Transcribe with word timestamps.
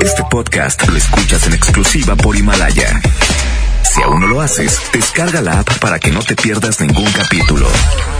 Este 0.00 0.22
podcast 0.30 0.86
lo 0.88 0.96
escuchas 0.96 1.46
en 1.46 1.54
exclusiva 1.54 2.14
por 2.16 2.36
Himalaya. 2.36 3.00
Si 3.82 4.02
aún 4.02 4.20
no 4.20 4.26
lo 4.26 4.40
haces, 4.40 4.80
descarga 4.92 5.40
la 5.40 5.60
app 5.60 5.78
para 5.78 5.98
que 5.98 6.10
no 6.10 6.20
te 6.20 6.36
pierdas 6.36 6.80
ningún 6.80 7.10
capítulo. 7.12 7.68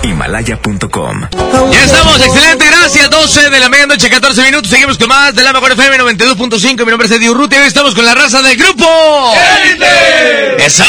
Himalaya.com. 0.03 1.29
Ya 1.73 1.85
estamos, 1.85 2.21
excelente, 2.21 2.67
gracias. 2.67 3.11
12 3.11 3.51
de 3.51 3.61
la 3.61 3.69
medianoche, 3.69 4.11
14 4.11 4.43
minutos. 4.43 4.71
Seguimos 4.71 4.99
con 4.99 5.09
más 5.09 5.35
de 5.35 5.43
la 5.43 5.53
mejor 5.53 5.73
FM 5.73 5.99
92.5. 5.99 6.85
Mi 6.85 6.91
nombre 6.91 7.07
es 7.07 7.13
Eddie 7.13 7.31
Urruti 7.31 7.57
y 7.57 7.59
hoy 7.59 7.67
estamos 7.67 7.95
con 7.95 8.05
la 8.05 8.15
raza 8.15 8.43
del 8.43 8.57
grupo. 8.57 9.35
¡Élite! 9.63 10.65
¡Eso! 10.65 10.85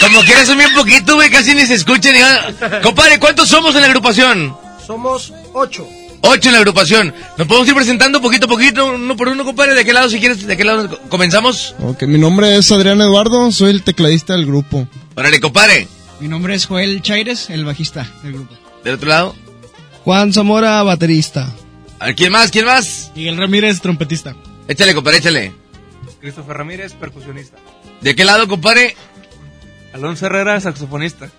Como 0.00 0.22
que 0.22 0.32
eres 0.32 0.48
un 0.48 0.58
bien 0.58 0.72
poquito, 0.74 1.14
güey, 1.16 1.30
casi 1.30 1.54
ni 1.54 1.66
se 1.66 1.74
escucha 1.74 2.12
ni 2.12 2.20
nada. 2.20 2.80
Compadre, 2.82 3.18
¿cuántos 3.18 3.48
somos 3.48 3.74
en 3.74 3.80
la 3.80 3.86
agrupación? 3.88 4.56
Somos 4.86 5.32
ocho. 5.52 5.88
Ocho 6.22 6.48
en 6.48 6.54
la 6.54 6.58
agrupación. 6.58 7.14
¿Nos 7.36 7.46
podemos 7.46 7.68
ir 7.68 7.74
presentando 7.74 8.20
poquito 8.20 8.46
a 8.46 8.48
poquito, 8.48 8.86
uno 8.86 9.16
por 9.16 9.28
uno, 9.28 9.44
compadre? 9.44 9.74
¿De 9.74 9.84
qué 9.84 9.92
lado, 9.92 10.08
si 10.08 10.18
quieres, 10.18 10.46
de 10.46 10.56
qué 10.56 10.64
lado 10.64 10.98
comenzamos? 11.08 11.74
Ok, 11.80 12.02
mi 12.04 12.18
nombre 12.18 12.56
es 12.56 12.70
Adrián 12.72 13.00
Eduardo, 13.00 13.50
soy 13.52 13.70
el 13.70 13.82
tecladista 13.82 14.32
del 14.32 14.46
grupo. 14.46 14.88
Órale, 15.14 15.40
compadre. 15.40 15.88
Mi 16.20 16.28
nombre 16.28 16.54
es 16.54 16.66
Joel 16.66 17.02
Chaires, 17.02 17.50
el 17.50 17.64
bajista 17.64 18.10
del 18.22 18.32
grupo. 18.32 18.54
¿Del 18.82 18.94
otro 18.94 19.08
lado? 19.08 19.36
Juan 20.04 20.32
Zamora, 20.32 20.82
baterista. 20.82 21.52
A 21.98 22.06
ver, 22.06 22.14
¿quién 22.14 22.32
más? 22.32 22.50
¿Quién 22.50 22.64
más? 22.64 23.12
Miguel 23.14 23.36
Ramírez, 23.36 23.80
trompetista. 23.80 24.34
Échale, 24.68 24.94
compadre, 24.94 25.18
échale. 25.18 25.54
Christopher 26.20 26.56
Ramírez, 26.56 26.92
percusionista. 26.94 27.56
¿De 28.00 28.14
qué 28.14 28.24
lado, 28.24 28.48
compadre? 28.48 28.96
Alonso 29.92 30.26
Herrera, 30.26 30.60
saxofonista. 30.60 31.30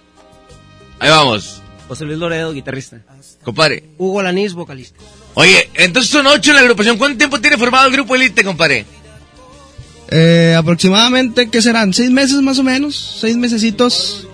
Ahí 0.99 1.09
vamos. 1.09 1.61
José 1.87 2.05
Luis 2.05 2.17
Loredo, 2.17 2.53
guitarrista. 2.53 3.01
Compadre. 3.43 3.83
Hugo 3.97 4.21
Lanís, 4.21 4.53
vocalista. 4.53 4.99
Oye, 5.35 5.69
entonces 5.75 6.11
son 6.11 6.27
ocho 6.27 6.51
en 6.51 6.55
la 6.55 6.61
agrupación. 6.61 6.97
¿Cuánto 6.97 7.17
tiempo 7.17 7.39
tiene 7.39 7.57
formado 7.57 7.87
el 7.87 7.93
grupo 7.93 8.15
Elite, 8.15 8.43
compadre? 8.43 8.85
Eh, 10.09 10.55
aproximadamente, 10.57 11.49
¿qué 11.49 11.61
serán? 11.61 11.93
¿Seis 11.93 12.11
meses 12.11 12.41
más 12.41 12.59
o 12.59 12.63
menos? 12.63 13.17
¿Seis 13.19 13.37
mesecitos? 13.37 14.27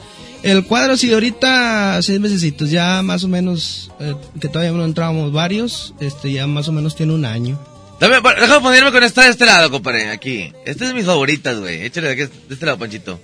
El 0.43 0.65
cuadro 0.65 0.97
sí, 0.97 1.11
ahorita 1.13 2.01
seis 2.01 2.19
mesecitos, 2.19 2.69
ya 2.69 3.01
más 3.01 3.23
o 3.23 3.29
menos, 3.29 3.91
eh, 3.99 4.13
que 4.41 4.49
todavía 4.49 4.71
no 4.71 4.83
entrábamos 4.83 5.31
varios, 5.31 5.93
este 6.01 6.33
ya 6.33 6.47
más 6.47 6.67
o 6.67 6.73
menos 6.73 6.95
tiene 6.95 7.13
un 7.13 7.23
año. 7.23 7.57
Dame, 7.99 8.17
déjame 8.39 8.61
ponerme 8.61 8.91
con 8.91 9.03
esta 9.03 9.23
de 9.23 9.29
este 9.29 9.45
lado, 9.45 9.71
compadre, 9.71 10.09
aquí. 10.09 10.51
Esta 10.65 10.83
es 10.83 10.89
de 10.89 10.93
mis 10.93 11.05
favoritas, 11.05 11.57
güey. 11.59 11.83
Échale 11.83 12.07
de, 12.07 12.23
aquí, 12.23 12.33
de 12.47 12.53
este 12.53 12.65
lado, 12.65 12.77
Panchito. 12.77 13.19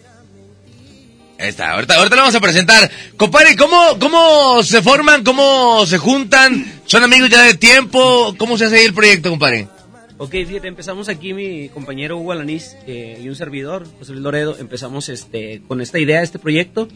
Ahí 1.40 1.48
está, 1.48 1.72
ahorita, 1.72 1.96
ahorita 1.96 2.16
lo 2.18 2.22
vamos 2.24 2.36
a 2.36 2.42
presentar. 2.42 2.92
Compadre, 3.16 3.56
¿cómo, 3.56 3.98
¿cómo 3.98 4.62
se 4.62 4.82
forman? 4.82 5.24
¿Cómo 5.24 5.86
se 5.86 5.98
juntan? 5.98 6.82
¿Son 6.86 7.02
amigos 7.02 7.30
ya 7.30 7.44
de 7.44 7.54
tiempo? 7.54 8.36
¿Cómo 8.38 8.58
se 8.58 8.66
hace 8.66 8.76
ahí 8.76 8.86
el 8.86 8.94
proyecto, 8.94 9.30
compadre? 9.30 9.70
Ok, 10.18 10.32
fíjate, 10.32 10.68
empezamos 10.68 11.08
aquí 11.08 11.34
mi 11.34 11.70
compañero 11.70 12.18
Hugo 12.18 12.34
Alanís 12.34 12.76
eh, 12.88 13.22
y 13.24 13.30
un 13.30 13.36
servidor, 13.38 13.88
José 14.00 14.12
Luis 14.12 14.22
Loredo, 14.22 14.58
empezamos 14.60 15.08
este, 15.08 15.62
con 15.66 15.80
esta 15.80 15.98
idea, 15.98 16.22
este 16.22 16.40
proyecto, 16.40 16.90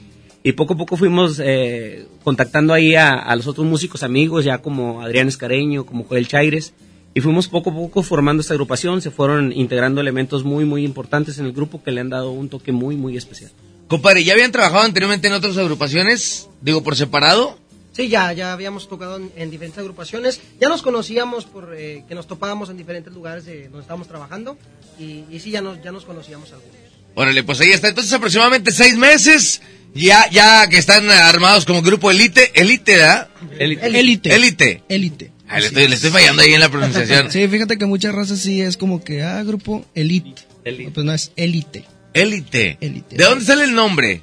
y 0.44 0.52
poco 0.52 0.74
a 0.74 0.78
poco 0.78 0.98
fuimos 0.98 1.40
eh, 1.42 2.06
contactando 2.26 2.74
ahí 2.74 2.96
a, 2.96 3.34
los 3.38 3.48
otros 3.48 3.66
músicos 3.66 4.04
amigos, 4.04 4.44
ya 4.44 4.58
como 4.58 5.02
Adrián 5.02 5.30
Escareño, 5.30 5.86
como 5.86 6.04
Joel 6.04 6.28
Chaires, 6.28 6.74
y 7.14 7.22
fuimos 7.22 7.48
poco 7.48 7.70
a 7.70 7.74
poco 7.74 8.04
formando 8.04 8.42
esta 8.42 8.56
agrupación, 8.56 9.02
se 9.02 9.10
fueron 9.10 9.54
integrando 9.54 10.02
elementos 10.02 10.44
muy, 10.44 10.66
muy 10.66 10.84
importantes 10.84 11.40
en 11.40 11.46
el 11.46 11.54
grupo 11.54 11.82
que 11.82 11.92
le 11.92 12.02
han 12.02 12.10
dado 12.10 12.32
un 12.32 12.50
toque 12.50 12.74
muy, 12.74 12.98
muy 12.98 13.16
especial. 13.16 13.52
Compadre, 13.88 14.24
¿ya 14.24 14.34
habían 14.34 14.52
trabajado 14.52 14.84
anteriormente 14.84 15.28
en 15.28 15.34
otras 15.34 15.58
agrupaciones? 15.58 16.50
Digo, 16.62 16.84
por 16.84 16.96
separado. 16.96 17.58
Sí, 17.92 18.10
ya, 18.10 18.34
ya 18.34 18.54
habíamos 18.54 18.90
tocado 18.90 19.18
en, 19.18 19.32
en 19.36 19.52
diferentes 19.52 19.78
agrupaciones. 19.78 20.42
Ya 20.60 20.68
nos 20.68 20.82
conocíamos 20.82 21.46
por 21.46 21.76
eh, 21.78 22.04
que 22.08 22.16
nos 22.16 22.26
topábamos 22.26 22.70
en 22.70 22.78
diferentes 22.78 23.14
lugares 23.14 23.46
de 23.46 23.66
donde 23.66 23.82
estábamos 23.82 24.08
trabajando. 24.08 24.58
Y, 25.00 25.26
y 25.30 25.40
sí, 25.40 25.52
ya 25.52 25.62
nos, 25.62 25.82
ya 25.84 25.92
nos 25.92 26.06
conocíamos 26.06 26.52
algunos. 26.52 26.76
Órale, 27.16 27.44
pues 27.44 27.62
ahí 27.62 27.70
está. 27.70 27.90
Entonces, 27.90 28.12
aproximadamente 28.14 28.72
seis 28.72 28.98
meses. 28.98 29.62
Ya, 29.94 30.28
ya 30.32 30.68
que 30.70 30.78
están 30.78 31.08
armados 31.12 31.66
como 31.66 31.84
grupo 31.84 32.10
Elite. 32.10 32.52
Elite, 32.60 32.98
¿verdad? 32.98 33.30
Elite. 33.60 33.86
Elite. 33.86 34.36
Elite. 34.36 34.84
Elite. 34.90 35.32
Ah, 35.48 35.60
le, 35.60 35.68
estoy, 35.68 35.88
le 35.88 35.94
estoy 35.94 36.10
fallando 36.10 36.42
ahí 36.42 36.54
en 36.54 36.60
la 36.60 36.70
pronunciación. 36.70 37.30
sí, 37.32 37.48
fíjate 37.48 37.78
que 37.78 37.86
muchas 37.86 38.16
razas 38.16 38.40
sí 38.40 38.60
es 38.60 38.76
como 38.76 39.04
que, 39.04 39.22
ah, 39.22 39.44
grupo 39.44 39.86
Elite. 39.94 40.42
Elite. 40.64 40.92
Pues 40.92 41.06
no, 41.06 41.14
es 41.14 41.32
Elite. 41.36 41.86
Élite. 42.14 42.78
Élite. 42.80 43.16
¿De 43.16 43.24
dónde 43.24 43.46
sale 43.46 43.64
el 43.64 43.74
nombre? 43.74 44.22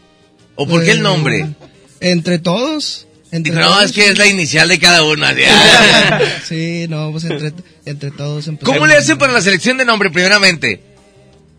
¿O 0.55 0.67
por 0.67 0.84
qué 0.84 0.93
el 0.93 1.03
nombre? 1.03 1.47
Entre 2.01 2.39
todos. 2.39 3.06
Entre 3.33 3.53
no, 3.53 3.69
todos. 3.69 3.84
es 3.84 3.93
que 3.93 4.09
es 4.09 4.19
la 4.19 4.27
inicial 4.27 4.69
de 4.69 4.78
cada 4.78 5.05
uno. 5.05 5.27
sí, 6.45 6.87
no, 6.89 7.12
pues 7.12 7.25
entre, 7.25 7.53
entre 7.84 8.11
todos. 8.11 8.51
¿Cómo 8.62 8.87
le 8.87 8.95
hacen 8.95 9.19
para 9.19 9.33
la 9.33 9.41
selección 9.41 9.78
de 9.78 9.84
nombre, 9.84 10.11
primeramente? 10.11 10.81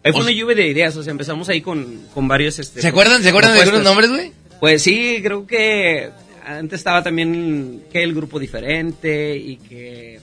Ahí 0.04 0.12
fue 0.12 0.22
una 0.22 0.32
lluvia 0.32 0.56
de 0.56 0.68
ideas, 0.68 0.96
o 0.96 1.04
sea, 1.04 1.12
empezamos 1.12 1.48
ahí 1.50 1.62
con, 1.62 2.08
con 2.14 2.28
varios... 2.28 2.58
Este, 2.58 2.82
¿Se 2.82 2.88
acuerdan, 2.88 3.22
¿se 3.22 3.30
acuerdan 3.30 3.54
de 3.54 3.62
algunos 3.62 3.84
nombres, 3.84 4.10
güey? 4.10 4.32
Pues 4.60 4.82
sí, 4.82 5.20
creo 5.22 5.46
que 5.46 6.10
antes 6.44 6.80
estaba 6.80 7.04
también 7.04 7.84
que 7.92 8.02
el 8.02 8.14
grupo 8.14 8.40
diferente 8.40 9.38
y 9.38 9.58
que... 9.58 10.20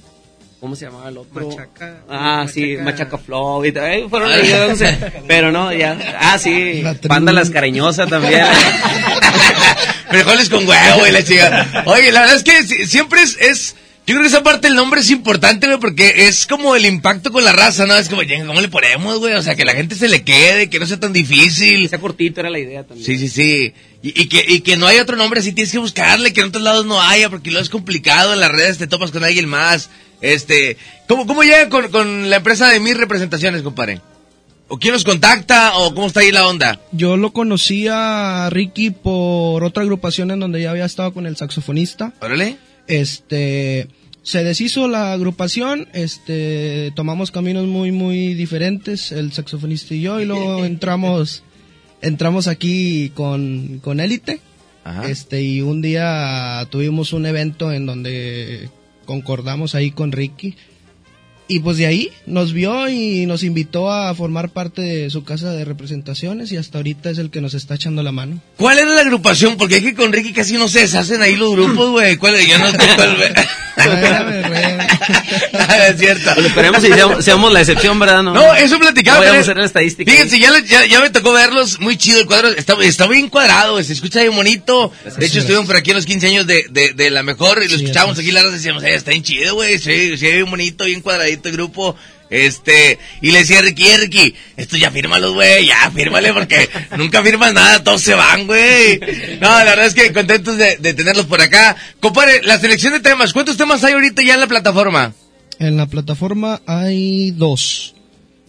¿Cómo 0.61 0.75
se 0.75 0.87
llamaba 0.87 1.09
el 1.09 1.19
otro? 1.19 1.49
Machaca. 1.49 2.01
Ah, 2.09 2.39
Machaca. 2.41 2.49
sí, 2.53 2.77
Machaca 2.83 3.19
Flow 3.19 3.65
y 3.65 3.71
tal. 3.73 4.11
Fueron 4.11 4.33
ahí, 4.33 4.53
no 4.69 4.75
sé, 4.75 4.99
pero 5.29 5.53
no, 5.53 5.73
ya. 5.73 5.97
Ah, 6.21 6.37
sí, 6.39 6.83
La. 6.83 6.97
Banda 7.05 7.33
Las 7.33 7.51
Cariñosas 7.51 8.09
también. 8.09 8.43
Frijoles 10.11 10.49
con 10.49 10.67
huevo 10.67 11.07
y 11.07 11.11
la 11.13 11.23
chica. 11.23 11.85
Oye, 11.87 12.11
la 12.13 12.21
verdad 12.21 12.37
es 12.37 12.43
que 12.43 12.63
si- 12.65 12.87
siempre 12.87 13.23
es, 13.23 13.37
es- 13.41 13.77
Yo 14.07 14.15
creo 14.15 14.23
que 14.23 14.29
esa 14.29 14.43
parte 14.43 14.69
del 14.69 14.75
nombre 14.77 15.01
es 15.03 15.11
importante, 15.11 15.67
güey, 15.67 15.79
porque 15.79 16.27
es 16.29 16.47
como 16.47 16.75
el 16.75 16.87
impacto 16.87 17.31
con 17.31 17.45
la 17.45 17.53
raza, 17.53 17.85
¿no? 17.85 17.95
Es 17.95 18.09
como, 18.09 18.23
"Yenga, 18.23 18.47
¿cómo 18.47 18.61
le 18.63 18.69
ponemos, 18.69 19.19
güey? 19.19 19.35
O 19.35 19.43
sea, 19.43 19.55
que 19.55 19.67
la 19.67 19.75
gente 19.75 19.95
se 19.97 20.09
le 20.09 20.23
quede, 20.25 20.71
que 20.71 20.79
no 20.81 20.87
sea 20.87 20.99
tan 20.99 21.13
difícil. 21.13 21.87
Sea 21.91 21.99
cortito 21.99 22.41
era 22.41 22.49
la 22.49 22.59
idea 22.59 22.85
también. 22.85 23.05
Sí, 23.05 23.19
sí, 23.19 23.29
sí. 23.29 23.75
Y, 24.03 24.23
y 24.23 24.29
que, 24.31 24.43
y 24.49 24.61
que 24.63 24.79
no 24.79 24.87
hay 24.87 24.99
otro 24.99 25.17
nombre 25.17 25.41
así, 25.41 25.53
tienes 25.53 25.71
que 25.73 25.77
buscarle, 25.79 26.33
que 26.33 26.41
en 26.41 26.47
otros 26.49 26.65
lados 26.65 26.87
no 26.87 27.03
haya, 27.03 27.29
porque 27.29 27.51
luego 27.51 27.63
es 27.63 27.69
complicado, 27.69 28.33
en 28.33 28.41
las 28.41 28.51
redes 28.51 28.79
te 28.79 28.87
topas 28.87 29.11
con 29.11 29.25
alguien 29.25 29.47
más. 29.47 29.91
Este, 30.21 30.77
¿cómo, 31.07 31.27
cómo 31.27 31.43
llega 31.43 31.69
con, 31.69 31.89
con 31.91 32.31
la 32.31 32.37
empresa 32.37 32.69
de 32.69 32.81
mis 32.81 32.97
representaciones, 32.97 33.63
compadre? 33.63 34.01
¿O 34.69 34.79
quién 34.79 34.93
nos 34.93 35.05
contacta? 35.05 35.79
¿O 35.79 35.95
cómo 35.95 36.09
está 36.09 36.21
ahí 36.21 36.31
la 36.31 36.47
onda? 36.47 36.79
Yo 36.93 37.17
lo 37.17 37.33
conocí 37.33 37.87
a 37.89 38.51
Ricky 38.51 38.91
por 38.91 39.65
otra 39.65 39.83
agrupación 39.83 40.31
en 40.31 40.41
donde 40.41 40.61
ya 40.61 40.71
había 40.71 40.85
estado 40.85 41.15
con 41.15 41.27
el 41.27 41.37
saxofonista. 41.37 42.13
Órale. 42.21 42.59
Este, 42.87 43.89
se 44.23 44.45
deshizo 44.45 44.87
la 44.87 45.15
agrupación, 45.15 45.89
este, 45.95 46.93
tomamos 46.95 47.31
caminos 47.31 47.67
muy, 47.67 47.93
muy 47.93 48.35
diferentes, 48.35 49.11
el 49.11 49.33
saxofonista 49.33 49.95
y 49.95 50.03
yo, 50.03 50.21
y 50.21 50.27
luego 50.27 50.65
entramos, 50.67 51.43
entramos 52.03 52.47
aquí 52.47 53.11
con, 53.15 53.81
con 53.83 54.01
Élite. 54.01 54.41
Ajá. 54.85 55.09
Este, 55.09 55.43
y 55.43 55.63
un 55.63 55.81
día 55.81 56.67
tuvimos 56.71 57.15
un 57.15 57.25
evento 57.25 57.73
en 57.73 57.87
donde 57.87 58.69
concordamos 59.09 59.75
ahí 59.75 59.91
con 59.91 60.13
Ricky. 60.13 60.55
Y 61.51 61.61
pues 61.61 61.79
de 61.79 61.87
ahí 61.87 62.13
nos 62.27 62.53
vio 62.53 62.91
y 62.91 63.25
nos 63.25 63.43
invitó 63.43 63.91
a 63.91 64.15
formar 64.15 64.51
parte 64.51 64.83
de 64.83 65.09
su 65.09 65.25
casa 65.25 65.51
de 65.51 65.65
representaciones 65.65 66.53
y 66.53 66.59
hasta 66.59 66.77
ahorita 66.77 67.09
es 67.09 67.17
el 67.17 67.31
que 67.31 67.41
nos 67.41 67.55
está 67.55 67.75
echando 67.75 68.03
la 68.03 68.13
mano. 68.13 68.39
¿Cuál 68.59 68.79
era 68.79 68.91
la 68.91 69.01
agrupación? 69.01 69.57
Porque 69.57 69.79
es 69.79 69.83
que 69.83 69.95
con 69.95 70.13
Ricky 70.13 70.35
casi 70.35 70.59
no 70.59 70.69
se 70.69 70.81
deshacen 70.81 71.23
ahí 71.23 71.37
los 71.37 71.53
grupos, 71.53 71.91
güey. 71.93 72.17
¿Cuál? 72.17 72.37
Yo 72.47 72.59
no 72.59 72.71
sé 72.71 72.77
cuál. 72.97 73.17
güey. 73.17 73.31
Ah, 75.55 75.89
es 75.89 75.99
cierto. 75.99 76.31
Pues 76.35 76.47
esperemos 76.47 76.85
y 76.85 76.89
seamos, 76.89 77.25
seamos 77.25 77.53
la 77.53 77.61
excepción, 77.61 77.99
¿verdad? 77.99 78.23
No, 78.23 78.35
No, 78.35 78.55
eso 78.55 78.79
platicaba. 78.79 79.25
No 79.25 79.33
hacer 79.33 79.57
la 79.57 79.65
estadística. 79.65 80.11
Fíjense, 80.11 80.39
ya, 80.39 80.51
ya, 80.67 80.85
ya 80.85 81.01
me 81.01 81.09
tocó 81.11 81.33
verlos. 81.33 81.81
Muy 81.81 81.97
chido 81.97 82.21
el 82.21 82.27
cuadro. 82.27 82.49
Está, 82.49 82.75
está 82.83 83.07
bien 83.07 83.29
cuadrado, 83.29 83.73
güey, 83.73 83.85
se 83.85 83.95
escucha 83.95 84.21
bien 84.21 84.35
bonito. 84.35 84.93
De 85.17 85.25
hecho, 85.25 85.39
estuvimos 85.39 85.67
por 85.67 85.77
aquí 85.77 85.91
en 85.91 85.97
los 85.97 86.07
15 86.07 86.27
años 86.27 86.47
de, 86.47 86.67
de, 86.71 86.93
de 86.93 87.11
la 87.11 87.23
mejor 87.23 87.63
y 87.63 87.69
lo 87.69 87.79
Sí, 87.79 87.85
escuchábamos 87.85 88.19
aquí 88.19 88.33
la 88.33 88.43
raza 88.43 88.55
y 88.55 88.59
decíamos, 88.59 88.83
eh, 88.83 88.95
está 88.95 89.13
bien 89.13 89.23
chido, 89.23 89.55
güey. 89.55 89.79
Se, 89.79 90.17
se 90.19 90.27
ve 90.27 90.35
bien 90.35 90.51
bonito, 90.51 90.85
bien 90.85 91.01
cuadradito 91.01 91.38
el 91.47 91.53
grupo. 91.55 91.95
Este, 92.31 92.99
y 93.23 93.31
le 93.31 93.39
decía 93.39 93.63
Ricky, 93.63 93.87
"Eh, 93.87 93.97
Ricky, 93.97 94.35
esto 94.57 94.77
ya 94.77 94.91
fírmalos, 94.91 95.33
güey, 95.33 95.67
ya 95.67 95.91
fírmale 95.91 96.33
porque 96.35 96.69
nunca 96.99 97.23
firmas 97.23 97.55
nada, 97.55 97.83
todos 97.83 98.03
se 98.03 98.15
van, 98.15 98.47
güey. 98.47 99.01
No, 99.41 99.49
la 99.49 99.65
verdad 99.65 99.87
es 99.87 99.95
que 99.95 100.13
contentos 100.13 100.59
de, 100.59 100.77
de 100.77 100.93
tenerlos 100.95 101.27
por 101.27 101.41
acá. 101.41 101.77
Compadre, 102.01 102.43
la 102.43 102.59
selección 102.59 102.93
de 102.93 103.01
temas, 103.01 103.33
¿cuántos 103.33 103.57
temas 103.57 103.83
hay 103.85 103.95
ahorita 103.95 104.23
ya 104.23 104.35
en 104.35 104.41
la 104.41 104.47
plataforma? 104.47 105.15
En 105.59 105.77
la 105.77 105.87
plataforma 105.87 106.61
hay 106.67 107.31
dos. 107.31 107.95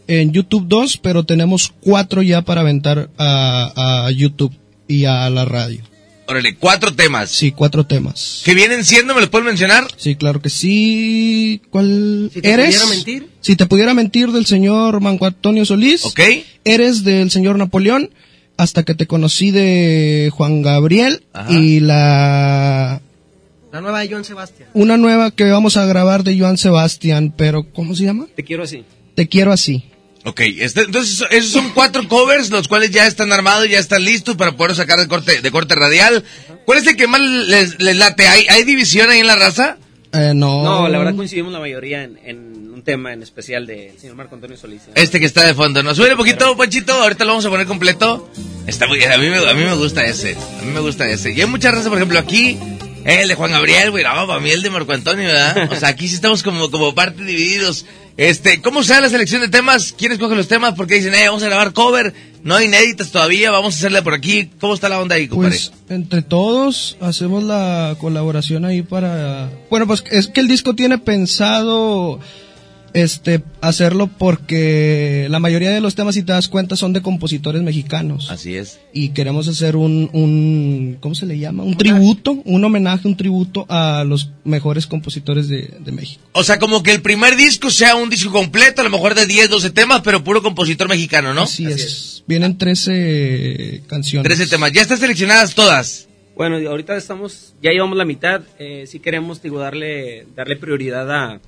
En 0.08 0.32
YouTube 0.34 0.66
dos, 0.68 0.98
pero 0.98 1.24
tenemos 1.24 1.72
cuatro 1.82 2.22
ya 2.22 2.42
para 2.42 2.62
aventar 2.62 3.10
a, 3.18 4.06
a 4.08 4.12
YouTube 4.12 4.54
y 4.88 5.06
a 5.06 5.30
la 5.30 5.46
radio. 5.46 5.84
Órale, 6.30 6.56
cuatro 6.56 6.94
temas. 6.94 7.32
Sí, 7.32 7.52
cuatro 7.52 7.86
temas. 7.86 8.42
¿Que 8.46 8.54
vienen 8.54 8.86
siendo, 8.86 9.16
me 9.16 9.22
los 9.22 9.30
pueden 9.30 9.48
mencionar? 9.48 9.88
Sí, 9.98 10.16
claro 10.16 10.42
que 10.42 10.50
sí. 10.50 11.62
¿Cuál 11.72 12.30
Si 12.34 12.42
te 12.42 12.52
eres? 12.52 12.76
pudiera 12.76 12.90
mentir. 12.96 13.30
Si 13.42 13.56
te 13.56 13.66
pudiera 13.66 13.94
mentir 13.96 14.32
del 14.32 14.46
señor 14.46 15.02
Manco 15.02 15.26
Antonio 15.26 15.66
Solís. 15.66 16.06
Ok. 16.06 16.20
Eres 16.64 17.04
del 17.04 17.32
señor 17.32 17.58
Napoleón. 17.58 18.12
Hasta 18.58 18.84
que 18.84 18.94
te 18.94 19.08
conocí 19.08 19.52
de 19.52 20.30
Juan 20.34 20.62
Gabriel. 20.62 21.24
Ajá. 21.34 21.52
Y 21.52 21.80
la 21.80 23.02
La 23.72 23.82
nueva 23.82 24.02
de 24.02 24.10
Joan 24.10 24.24
Sebastián. 24.26 24.70
Una 24.74 24.98
nueva 24.98 25.32
que 25.32 25.46
vamos 25.46 25.78
a 25.78 25.86
grabar 25.86 26.24
de 26.24 26.38
Joan 26.38 26.58
Sebastián, 26.58 27.34
pero 27.36 27.64
¿cómo 27.72 27.96
se 27.96 28.04
llama? 28.04 28.28
Te 28.36 28.44
quiero 28.44 28.64
así. 28.64 28.84
Te 29.16 29.28
quiero 29.28 29.52
así. 29.52 29.84
Ok, 30.26 30.42
este- 30.42 30.82
entonces 30.82 31.26
esos 31.32 31.52
son 31.52 31.70
cuatro 31.74 32.08
covers, 32.08 32.50
los 32.50 32.68
cuales 32.68 32.92
ya 32.92 33.08
están 33.08 33.32
armados, 33.32 33.70
ya 33.70 33.80
están 33.80 34.04
listos 34.04 34.36
para 34.36 34.52
poder 34.58 34.76
sacar 34.76 35.00
de 35.00 35.08
corte, 35.08 35.42
de 35.42 35.52
corte 35.52 35.76
radial. 35.76 36.24
¿Cuál 36.66 36.80
es 36.80 36.88
el 36.88 36.96
que 36.98 37.08
más 37.08 37.22
les, 37.22 37.82
les 37.82 37.96
late? 37.96 38.28
¿Hay, 38.28 38.46
¿Hay 38.50 38.64
división 38.64 39.10
ahí 39.10 39.20
en 39.20 39.28
la 39.28 39.36
raza? 39.36 39.78
Eh, 40.12 40.34
no. 40.36 40.64
No, 40.64 40.88
la 40.90 40.98
verdad 40.98 41.16
coincidimos 41.16 41.54
la 41.54 41.60
mayoría 41.60 42.04
en, 42.04 42.20
en 42.26 42.74
un 42.74 42.82
tema 42.84 43.14
en 43.14 43.22
especial 43.24 43.66
del 43.66 43.98
señor 44.00 44.16
Marco 44.16 44.36
Antonio 44.36 44.58
Solís. 44.58 44.82
¿eh? 44.88 44.92
Este 44.96 45.20
que 45.20 45.26
está 45.26 45.46
de 45.46 45.54
fondo, 45.54 45.84
¿no? 45.84 45.94
Sube 45.96 46.12
un 46.12 46.18
poquito, 46.18 46.56
Panchito, 46.58 46.94
ahorita 46.94 47.24
lo 47.26 47.32
vamos 47.32 47.46
a 47.46 47.50
poner 47.50 47.66
completo. 47.68 48.30
Está 48.68 48.88
muy, 48.88 49.02
a 49.04 49.18
mí, 49.18 49.30
me, 49.30 49.38
a 49.38 49.54
mí 49.54 49.64
me 49.64 49.74
gusta 49.76 50.06
ese, 50.06 50.36
a 50.36 50.66
mí 50.66 50.72
me 50.74 50.80
gusta 50.80 51.08
ese. 51.10 51.32
Y 51.32 51.42
hay 51.42 51.48
mucha 51.48 51.72
raza, 51.72 51.90
por 51.90 51.98
ejemplo, 51.98 52.20
aquí, 52.20 52.58
el 53.10 53.28
de 53.28 53.36
Juan 53.36 53.52
Gabriel, 53.52 53.92
güey, 53.92 54.04
no, 54.04 54.28
para 54.28 54.40
mí 54.40 54.50
el 54.50 54.62
de 54.62 54.70
Marco 54.70 54.92
Antonio, 54.94 55.28
¿verdad? 55.28 55.70
O 55.72 55.76
sea, 55.76 55.90
aquí 55.90 56.08
sí 56.08 56.16
estamos 56.16 56.44
como, 56.44 56.70
como 56.72 56.94
parte 56.94 57.24
divididos. 57.24 57.86
Este, 58.18 58.62
¿cómo 58.62 58.84
se 58.84 58.94
da 58.94 59.02
la 59.02 59.10
selección 59.10 59.42
de 59.42 59.48
temas? 59.48 59.96
¿Quién 59.98 60.12
escoge 60.12 60.36
los 60.36 60.50
temas? 60.50 60.74
Porque 60.76 60.96
dicen, 60.96 61.16
eh, 61.16 61.28
vamos 61.28 61.42
a 61.44 61.48
grabar 61.48 61.72
cover, 61.72 62.14
no 62.44 62.56
hay 62.56 62.66
inéditas 62.66 63.12
todavía, 63.12 63.50
vamos 63.50 63.76
a 63.76 63.78
hacerle 63.78 64.02
por 64.02 64.14
aquí. 64.14 64.50
¿Cómo 64.60 64.74
está 64.74 64.90
la 64.90 65.00
onda 65.00 65.16
ahí, 65.16 65.28
compadre? 65.28 65.52
Pues 65.52 65.72
entre 65.90 66.22
todos 66.22 66.98
hacemos 67.00 67.44
la 67.44 67.96
colaboración 68.00 68.66
ahí 68.66 68.82
para... 68.82 69.50
Bueno, 69.70 69.88
pues 69.88 70.04
es 70.12 70.28
que 70.28 70.42
el 70.42 70.50
disco 70.50 70.76
tiene 70.76 70.98
pensado 70.98 72.20
este 72.94 73.44
hacerlo 73.62 74.08
porque 74.08 75.28
la 75.30 75.40
mayoría 75.40 75.72
de 75.72 75.82
los 75.82 75.96
temas, 75.96 76.16
si 76.16 76.24
te 76.24 76.32
das 76.32 76.50
cuenta, 76.50 76.76
son 76.76 76.94
de 76.94 77.02
compositores 77.02 77.62
mexicanos. 77.62 78.30
Así 78.30 78.56
es. 78.56 78.80
Y 78.94 79.10
queremos 79.10 79.48
hacer 79.48 79.76
un, 79.76 80.10
un 80.14 80.98
¿cómo 81.00 81.16
se 81.16 81.26
le 81.26 81.38
llama? 81.38 81.64
Un 81.64 81.78
tributo, 81.78 82.32
un 82.46 82.64
homenaje, 82.64 83.08
un 83.08 83.18
tributo 83.18 83.66
a 83.70 84.04
los 84.06 84.32
mejores 84.44 84.88
compositores 84.88 85.48
de, 85.48 85.74
de 85.80 85.92
México. 85.92 86.22
O 86.34 86.44
sea, 86.44 86.60
como 86.60 86.84
que 86.84 86.92
el 86.92 87.02
primer 87.02 87.36
disco 87.36 87.70
sea 87.70 87.96
un 87.96 88.10
disco 88.10 88.32
completo, 88.32 88.82
a 88.82 88.84
lo 88.84 88.90
mejor 88.90 89.16
de 89.16 89.26
10, 89.26 89.50
12 89.50 89.70
temas, 89.72 90.02
pero 90.04 90.24
puro 90.24 90.42
compositor 90.42 90.88
mexicano, 90.88 91.34
¿no? 91.34 91.44
Así, 91.44 91.66
es. 91.66 92.24
Vienen 92.28 92.58
13 92.58 93.84
canciones. 93.88 94.24
13 94.24 94.48
temas. 94.48 94.72
Ya 94.72 94.82
están 94.82 94.98
seleccionadas 94.98 95.56
todas. 95.56 96.08
Bueno, 96.36 96.56
ahorita 96.70 96.96
estamos, 96.96 97.54
ya 97.62 97.72
llevamos 97.72 97.98
la 97.98 98.06
mitad. 98.06 98.42
Eh, 98.60 98.86
sí 98.88 99.00
queremos 99.00 99.42
digo, 99.42 99.60
darle, 99.60 100.26
darle 100.36 100.56
prioridad 100.56 101.12
a, 101.12 101.42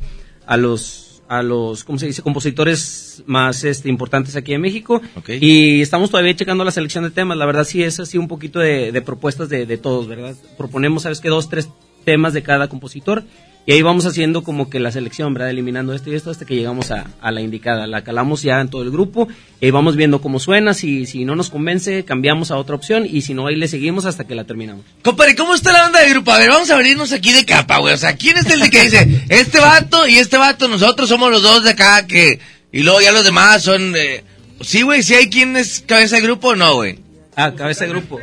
a 0.45 0.57
los 0.57 1.10
a 1.31 1.43
los, 1.43 1.85
¿cómo 1.85 1.97
se 1.97 2.07
dice?, 2.07 2.21
compositores 2.21 3.23
más 3.25 3.63
este, 3.63 3.87
importantes 3.87 4.35
aquí 4.35 4.53
en 4.53 4.59
México. 4.59 5.01
Y 5.29 5.79
estamos 5.79 6.09
todavía 6.09 6.35
checando 6.35 6.65
la 6.65 6.71
selección 6.71 7.05
de 7.05 7.09
temas. 7.09 7.37
La 7.37 7.45
verdad 7.45 7.63
sí 7.63 7.81
es 7.83 8.01
así 8.01 8.17
un 8.17 8.27
poquito 8.27 8.59
de, 8.59 8.91
de 8.91 9.01
propuestas 9.01 9.47
de, 9.47 9.65
de 9.65 9.77
todos, 9.77 10.07
¿verdad? 10.07 10.35
Proponemos, 10.57 11.03
¿sabes 11.03 11.21
qué? 11.21 11.29
Dos, 11.29 11.47
tres 11.47 11.69
temas 12.03 12.33
de 12.33 12.43
cada 12.43 12.67
compositor. 12.67 13.23
Y 13.67 13.73
ahí 13.73 13.81
vamos 13.83 14.07
haciendo 14.07 14.41
como 14.43 14.71
que 14.71 14.79
la 14.79 14.91
selección, 14.91 15.35
¿verdad? 15.35 15.51
Eliminando 15.51 15.93
esto 15.93 16.09
y 16.11 16.15
esto 16.15 16.31
hasta 16.31 16.45
que 16.45 16.55
llegamos 16.55 16.89
a, 16.89 17.05
a 17.21 17.31
la 17.31 17.41
indicada. 17.41 17.85
La 17.85 18.03
calamos 18.03 18.41
ya 18.41 18.59
en 18.59 18.69
todo 18.69 18.81
el 18.81 18.89
grupo 18.89 19.27
y 19.61 19.69
vamos 19.69 19.95
viendo 19.95 20.19
cómo 20.19 20.39
suena. 20.39 20.73
Si, 20.73 21.05
si 21.05 21.25
no 21.25 21.35
nos 21.35 21.51
convence, 21.51 22.03
cambiamos 22.03 22.49
a 22.49 22.57
otra 22.57 22.75
opción 22.75 23.05
y 23.07 23.21
si 23.21 23.35
no, 23.35 23.45
ahí 23.45 23.55
le 23.55 23.67
seguimos 23.67 24.05
hasta 24.05 24.25
que 24.25 24.33
la 24.33 24.45
terminamos. 24.45 24.83
Compadre, 25.03 25.35
¿cómo 25.35 25.53
está 25.53 25.71
la 25.71 25.85
onda 25.85 25.99
de 26.01 26.09
grupo? 26.09 26.31
A 26.31 26.39
ver, 26.39 26.49
vamos 26.49 26.71
a 26.71 26.73
abrirnos 26.75 27.11
aquí 27.11 27.31
de 27.33 27.45
capa, 27.45 27.77
güey. 27.77 27.93
O 27.93 27.97
sea, 27.97 28.15
¿quién 28.15 28.35
es 28.37 28.47
el 28.47 28.61
de 28.61 28.69
que 28.71 28.81
dice, 28.81 29.25
este 29.29 29.59
vato 29.59 30.07
y 30.07 30.17
este 30.17 30.37
vato, 30.37 30.67
nosotros 30.67 31.07
somos 31.07 31.29
los 31.29 31.43
dos 31.43 31.63
de 31.63 31.69
acá 31.69 32.07
que... 32.07 32.39
Y 32.71 32.79
luego 32.81 32.99
ya 32.99 33.11
los 33.11 33.23
demás 33.23 33.61
son... 33.61 33.95
eh, 33.95 34.23
Sí, 34.61 34.81
güey, 34.81 35.03
sí 35.03 35.13
hay 35.13 35.29
quien 35.29 35.55
es 35.55 35.83
cabeza 35.85 36.15
de 36.15 36.21
grupo 36.23 36.49
o 36.49 36.55
no, 36.55 36.75
güey. 36.75 36.97
Ah, 37.35 37.53
cabeza 37.53 37.83
de 37.85 37.91
grupo. 37.91 38.19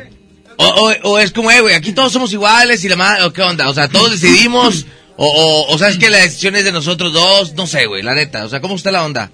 O, 0.57 0.65
o, 0.65 1.11
o 1.11 1.19
es 1.19 1.31
como, 1.31 1.49
eh, 1.51 1.61
güey, 1.61 1.75
aquí 1.75 1.93
todos 1.93 2.11
somos 2.11 2.33
iguales 2.33 2.83
y 2.83 2.89
la 2.89 2.95
madre, 2.97 3.23
o 3.23 3.31
qué 3.31 3.41
onda. 3.41 3.69
O 3.69 3.73
sea, 3.73 3.87
todos 3.87 4.11
decidimos... 4.11 4.85
O, 5.21 5.27
o, 5.27 5.73
o 5.73 5.77
sabes 5.77 5.97
que 5.97 6.09
la 6.09 6.19
decisión 6.19 6.55
es 6.55 6.63
de 6.63 6.71
nosotros 6.71 7.11
dos, 7.11 7.53
no 7.53 7.67
sé, 7.67 7.87
güey, 7.87 8.01
la 8.01 8.15
neta. 8.15 8.45
O 8.45 8.47
sea, 8.47 8.61
¿cómo 8.61 8.75
está 8.75 8.89
la 8.89 9.03
onda? 9.03 9.29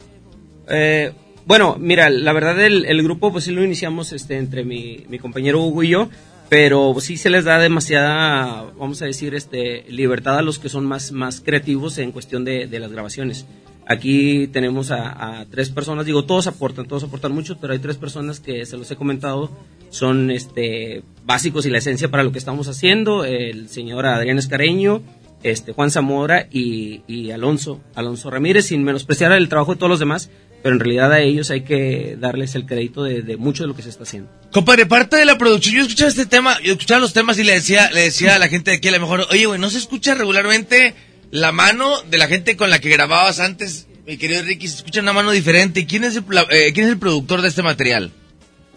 Eh, 0.68 1.12
bueno, 1.46 1.78
mira, 1.80 2.10
la 2.10 2.34
verdad 2.34 2.60
el, 2.60 3.04
grupo 3.04 3.32
pues 3.32 3.44
sí 3.44 3.52
lo 3.52 3.64
iniciamos 3.64 4.12
este, 4.12 4.38
entre 4.38 4.66
mi, 4.66 5.06
mi 5.10 5.20
compañero 5.20 5.62
Hugo 5.62 5.84
y 5.84 5.90
yo, 5.90 6.10
pero 6.50 6.96
sí 7.00 7.18
se 7.18 7.30
les 7.30 7.46
da 7.46 7.60
demasiada, 7.60 8.64
vamos 8.80 9.04
a 9.04 9.06
decir, 9.06 9.36
este, 9.36 9.86
libertad 9.88 10.40
a 10.40 10.42
los 10.42 10.58
que 10.58 10.70
son 10.70 10.88
más, 10.88 11.12
más 11.12 11.40
creativos 11.40 12.00
en 12.00 12.12
cuestión 12.12 12.46
de, 12.46 12.66
de 12.66 12.80
las 12.80 12.92
grabaciones. 12.92 13.46
Aquí 13.86 14.48
tenemos 14.48 14.90
a, 14.90 15.42
a 15.42 15.46
tres 15.46 15.70
personas, 15.70 16.08
digo, 16.08 16.26
todos 16.26 16.48
aportan, 16.48 16.88
todos 16.88 17.04
aportan 17.04 17.32
mucho, 17.32 17.60
pero 17.62 17.74
hay 17.74 17.80
tres 17.80 17.98
personas 17.98 18.40
que 18.40 18.66
se 18.66 18.76
los 18.76 18.90
he 18.90 18.96
comentado, 18.96 19.52
son 19.92 20.32
este, 20.32 21.04
básicos 21.26 21.68
y 21.68 21.70
la 21.70 21.78
esencia 21.78 22.10
para 22.10 22.24
lo 22.24 22.32
que 22.32 22.40
estamos 22.40 22.68
haciendo, 22.70 23.24
el 23.24 23.70
señor 23.70 24.08
Adrián 24.08 24.40
Escareño, 24.40 25.04
este, 25.46 25.74
Juan 25.74 25.92
Zamora 25.92 26.48
y, 26.52 27.30
Alonso, 27.30 27.80
Alonso 27.94 28.32
Ramírez, 28.32 28.66
sin 28.66 28.84
menospreciar 28.84 29.32
el 29.32 29.48
trabajo 29.48 29.74
de 29.74 29.78
todos 29.78 29.92
los 29.92 30.00
demás, 30.00 30.32
pero 30.64 30.74
en 30.74 30.80
realidad 30.80 31.14
a 31.14 31.22
ellos 31.22 31.52
hay 31.52 31.62
que 31.62 32.18
darles 32.20 32.56
el 32.56 32.66
crédito 32.66 33.04
de, 33.04 33.38
mucho 33.38 33.62
de 33.62 33.68
lo 33.68 33.76
que 33.76 33.84
se 33.84 33.90
está 33.90 34.04
haciendo. 34.04 34.32
Compadre, 34.52 34.88
parte 34.88 35.18
de 35.18 35.26
la 35.26 35.38
producción, 35.38 35.76
yo 35.76 35.82
escuchaba 35.84 36.10
este 36.10 36.26
tema, 36.26 36.60
yo 36.64 36.74
escuchaba 36.74 37.00
los 37.00 37.14
temas 37.14 37.38
y 37.38 37.44
le 37.44 37.54
decía, 37.54 37.92
le 37.92 38.02
decía 38.02 38.36
a 38.36 38.40
la 38.40 38.48
gente 38.48 38.72
de 38.72 38.78
aquí 38.78 38.88
a 38.88 38.94
lo 38.94 39.00
mejor, 39.00 39.28
oye, 39.30 39.46
güey, 39.46 39.60
¿no 39.60 39.70
se 39.70 39.78
escucha 39.78 40.16
regularmente 40.16 40.96
la 41.30 41.52
mano 41.52 42.02
de 42.10 42.18
la 42.18 42.28
gente 42.28 42.58
con 42.58 42.72
la 42.72 42.80
que 42.80 42.90
grababas 42.90 43.40
antes, 43.40 43.88
mi 44.08 44.18
querido 44.18 44.42
Ricky? 44.42 44.68
Se 44.68 44.78
escucha 44.78 45.02
una 45.02 45.14
mano 45.14 45.30
diferente. 45.30 45.86
¿Quién 45.86 46.06
es 46.06 46.16
el, 46.16 46.24
eh, 46.50 46.72
¿quién 46.74 46.88
es 46.88 46.92
el 46.92 46.98
productor 46.98 47.44
de 47.44 47.50
este 47.50 47.62
material? 47.62 48.12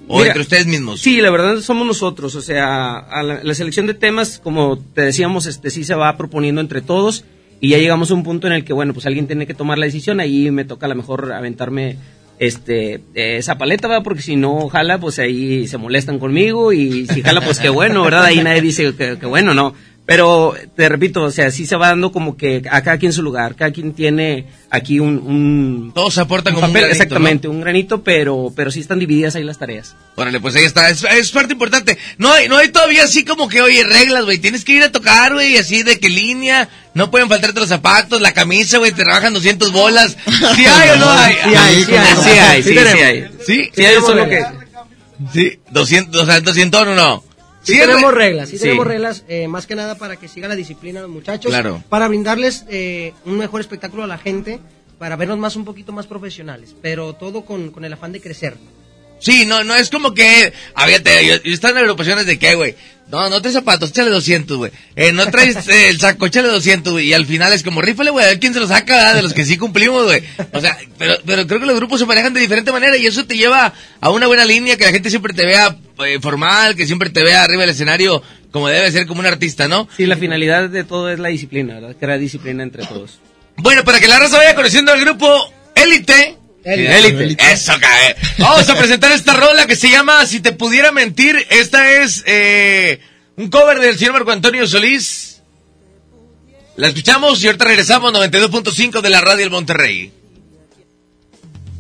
O 0.08 0.16
Mira, 0.16 0.28
entre 0.28 0.42
ustedes 0.42 0.66
mismos. 0.66 1.00
Sí, 1.00 1.20
la 1.20 1.30
verdad 1.30 1.60
somos 1.60 1.86
nosotros, 1.86 2.34
o 2.34 2.40
sea, 2.40 2.96
a 2.96 3.22
la, 3.22 3.40
la 3.42 3.54
selección 3.54 3.86
de 3.86 3.94
temas, 3.94 4.40
como 4.42 4.78
te 4.78 5.02
decíamos, 5.02 5.46
este 5.46 5.70
sí 5.70 5.84
se 5.84 5.94
va 5.94 6.16
proponiendo 6.16 6.60
entre 6.60 6.80
todos 6.80 7.24
y 7.60 7.70
ya 7.70 7.78
llegamos 7.78 8.10
a 8.10 8.14
un 8.14 8.22
punto 8.22 8.46
en 8.46 8.52
el 8.52 8.64
que, 8.64 8.72
bueno, 8.72 8.94
pues 8.94 9.06
alguien 9.06 9.26
tiene 9.26 9.46
que 9.46 9.54
tomar 9.54 9.78
la 9.78 9.86
decisión, 9.86 10.20
ahí 10.20 10.50
me 10.50 10.64
toca 10.64 10.86
a 10.86 10.88
lo 10.88 10.94
mejor 10.94 11.32
aventarme 11.32 11.96
este 12.38 13.00
esa 13.14 13.58
paleta, 13.58 13.88
¿verdad? 13.88 14.04
Porque 14.04 14.22
si 14.22 14.36
no 14.36 14.68
jala, 14.68 14.98
pues 14.98 15.18
ahí 15.18 15.66
se 15.66 15.76
molestan 15.76 16.18
conmigo 16.18 16.72
y 16.72 17.06
si 17.06 17.22
jala, 17.22 17.40
pues 17.40 17.58
qué 17.58 17.68
bueno, 17.68 18.04
¿verdad? 18.04 18.24
Ahí 18.24 18.42
nadie 18.42 18.62
dice 18.62 18.94
que, 18.94 19.18
que 19.18 19.26
bueno, 19.26 19.54
no. 19.54 19.74
Pero 20.08 20.54
te 20.74 20.88
repito, 20.88 21.22
o 21.22 21.30
sea, 21.30 21.50
sí 21.50 21.66
se 21.66 21.76
va 21.76 21.88
dando 21.88 22.10
como 22.12 22.34
que 22.34 22.62
a 22.70 22.80
cada 22.80 22.96
quien 22.96 23.12
su 23.12 23.22
lugar, 23.22 23.56
cada 23.56 23.72
quien 23.72 23.92
tiene 23.92 24.46
aquí 24.70 25.00
un, 25.00 25.18
un 25.18 25.92
Todos 25.94 26.16
aportan 26.16 26.54
un 26.54 26.60
como 26.62 26.66
un 26.68 26.72
papel, 26.72 26.84
granito, 26.84 27.02
exactamente, 27.02 27.46
un 27.46 27.60
granito, 27.60 28.02
pero 28.02 28.50
pero 28.56 28.70
sí 28.70 28.80
están 28.80 29.00
divididas 29.00 29.34
ahí 29.34 29.44
las 29.44 29.58
tareas. 29.58 29.96
Órale, 30.14 30.40
pues 30.40 30.56
ahí 30.56 30.64
está, 30.64 30.88
es, 30.88 31.04
es 31.04 31.30
parte 31.30 31.52
importante. 31.52 31.98
No 32.16 32.32
hay, 32.32 32.48
no 32.48 32.56
hay 32.56 32.68
todavía 32.68 33.04
así 33.04 33.22
como 33.22 33.50
que, 33.50 33.60
oye, 33.60 33.84
reglas, 33.84 34.24
güey, 34.24 34.38
tienes 34.38 34.64
que 34.64 34.72
ir 34.72 34.82
a 34.82 34.90
tocar, 34.90 35.34
güey, 35.34 35.58
así 35.58 35.82
de 35.82 36.00
qué 36.00 36.08
línea, 36.08 36.70
no 36.94 37.10
pueden 37.10 37.28
faltarte 37.28 37.60
los 37.60 37.68
zapatos, 37.68 38.22
la 38.22 38.32
camisa, 38.32 38.78
güey, 38.78 38.92
te 38.92 39.04
rebajan 39.04 39.34
200 39.34 39.72
bolas. 39.72 40.16
¿Sí 40.56 40.64
hay 40.64 40.88
o 40.88 40.96
no 40.96 41.10
hay? 41.10 41.34
Sí 41.34 41.54
hay, 41.54 41.84
sí 41.84 41.92
hay, 41.92 42.16
sí 42.16 42.30
hay, 42.30 42.62
sí, 42.62 42.72
sí 42.72 42.78
hay. 42.78 43.26
¿Sí? 43.46 43.70
Sí, 43.74 43.84
eso 43.84 44.10
es 44.12 44.16
lo 44.16 44.26
que... 44.26 44.42
Sí, 45.34 45.60
200, 45.70 46.22
o 46.22 46.24
sea, 46.24 46.40
200 46.40 46.80
o 46.80 46.94
no. 46.94 47.27
Sí, 47.62 47.74
Sí, 47.74 47.80
tenemos 47.80 48.12
re- 48.14 48.18
reglas, 48.28 48.48
sí, 48.48 48.56
Sí. 48.56 48.62
tenemos 48.64 48.86
reglas, 48.86 49.24
eh, 49.28 49.46
más 49.48 49.66
que 49.66 49.74
nada 49.74 49.96
para 49.96 50.16
que 50.16 50.28
siga 50.28 50.48
la 50.48 50.54
disciplina 50.56 51.00
los 51.02 51.10
muchachos, 51.10 51.50
Claro. 51.50 51.82
para 51.88 52.08
brindarles 52.08 52.64
eh, 52.68 53.12
un 53.24 53.36
mejor 53.36 53.60
espectáculo 53.60 54.04
a 54.04 54.06
la 54.06 54.16
gente, 54.18 54.58
para 54.98 55.16
vernos 55.16 55.38
más 55.38 55.54
un 55.56 55.64
poquito 55.64 55.92
más 55.92 56.06
profesionales, 56.06 56.74
pero 56.80 57.12
todo 57.14 57.44
con, 57.44 57.70
con 57.70 57.84
el 57.84 57.92
afán 57.92 58.12
de 58.12 58.20
crecer. 58.20 58.56
Sí, 59.20 59.44
no, 59.46 59.64
no 59.64 59.74
es 59.74 59.90
como 59.90 60.14
que, 60.14 60.52
a 60.74 60.86
ver, 60.86 61.02
te- 61.02 61.26
yo, 61.26 61.42
yo 61.42 61.52
están 61.52 61.72
en 61.72 61.78
agrupaciones 61.78 62.26
de 62.26 62.38
qué, 62.38 62.54
güey. 62.54 62.74
No, 63.10 63.30
no 63.30 63.40
traes 63.40 63.54
zapatos, 63.54 63.88
échale 63.88 64.10
200, 64.10 64.56
güey. 64.58 64.70
Eh, 64.94 65.12
no 65.12 65.26
traes 65.30 65.66
eh, 65.68 65.88
el 65.88 65.98
saco, 65.98 66.26
échale 66.26 66.48
200, 66.48 66.92
güey. 66.92 67.06
Y 67.08 67.14
al 67.14 67.24
final 67.24 67.52
es 67.54 67.62
como, 67.62 67.80
rífale, 67.80 68.10
güey, 68.10 68.24
a 68.24 68.28
ver 68.28 68.38
quién 68.38 68.52
se 68.52 68.60
lo 68.60 68.66
saca, 68.68 68.96
¿verdad? 68.96 69.14
De 69.14 69.22
los 69.22 69.32
que 69.32 69.46
sí 69.46 69.56
cumplimos, 69.56 70.04
güey. 70.04 70.22
O 70.52 70.60
sea, 70.60 70.76
pero, 70.98 71.16
pero 71.24 71.46
creo 71.46 71.58
que 71.60 71.66
los 71.66 71.76
grupos 71.76 72.00
se 72.00 72.06
manejan 72.06 72.34
de 72.34 72.40
diferente 72.40 72.70
manera 72.70 72.96
y 72.98 73.06
eso 73.06 73.24
te 73.24 73.36
lleva 73.38 73.72
a 74.00 74.10
una 74.10 74.26
buena 74.26 74.44
línea, 74.44 74.76
que 74.76 74.84
la 74.84 74.92
gente 74.92 75.08
siempre 75.08 75.32
te 75.32 75.46
vea 75.46 75.74
eh, 76.06 76.18
formal, 76.20 76.76
que 76.76 76.86
siempre 76.86 77.08
te 77.08 77.22
vea 77.24 77.42
arriba 77.44 77.62
del 77.62 77.70
escenario 77.70 78.22
como 78.50 78.68
debe 78.68 78.90
ser, 78.92 79.06
como 79.06 79.20
un 79.20 79.26
artista, 79.26 79.68
¿no? 79.68 79.88
Sí, 79.96 80.04
la 80.06 80.16
finalidad 80.16 80.68
de 80.68 80.84
todo 80.84 81.10
es 81.10 81.18
la 81.18 81.28
disciplina, 81.28 81.74
¿verdad? 81.74 81.96
Crear 81.98 82.18
disciplina 82.18 82.62
entre 82.62 82.84
todos. 82.84 83.20
Bueno, 83.56 83.84
para 83.84 84.00
que 84.00 84.08
la 84.08 84.18
raza 84.18 84.36
vaya 84.36 84.54
conociendo 84.54 84.92
al 84.92 85.00
grupo 85.00 85.50
Élite. 85.74 86.36
Élite. 86.72 86.98
Élite. 86.98 87.52
Eso, 87.52 87.72
cae. 87.80 88.16
Vamos 88.38 88.68
a 88.68 88.74
presentar 88.76 89.12
esta 89.12 89.34
rola 89.34 89.66
que 89.66 89.76
se 89.76 89.90
llama 89.90 90.26
Si 90.26 90.40
te 90.40 90.52
pudiera 90.52 90.92
mentir. 90.92 91.46
Esta 91.50 92.02
es 92.02 92.22
eh, 92.26 93.00
un 93.36 93.48
cover 93.48 93.80
del 93.80 93.98
señor 93.98 94.14
Marco 94.14 94.32
Antonio 94.32 94.66
Solís. 94.66 95.28
La 96.78 96.86
escuchamos 96.86 97.42
y 97.42 97.46
ahorita 97.46 97.64
regresamos 97.64 98.12
92.5 98.12 99.00
de 99.00 99.10
la 99.10 99.20
radio 99.20 99.38
del 99.38 99.50
Monterrey. 99.50 100.12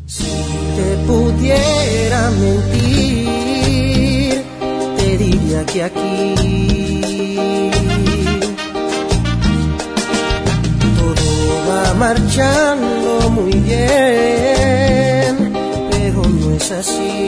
te 0.08 0.96
pudiera 1.06 2.30
mentir, 2.30 2.82
te 4.96 5.18
diría 5.18 5.64
que 5.66 5.84
aquí 5.84 6.34
todo 10.98 11.70
va 11.70 11.94
marchando 11.94 13.30
muy 13.30 13.52
bien, 13.52 14.57
así. 16.70 17.26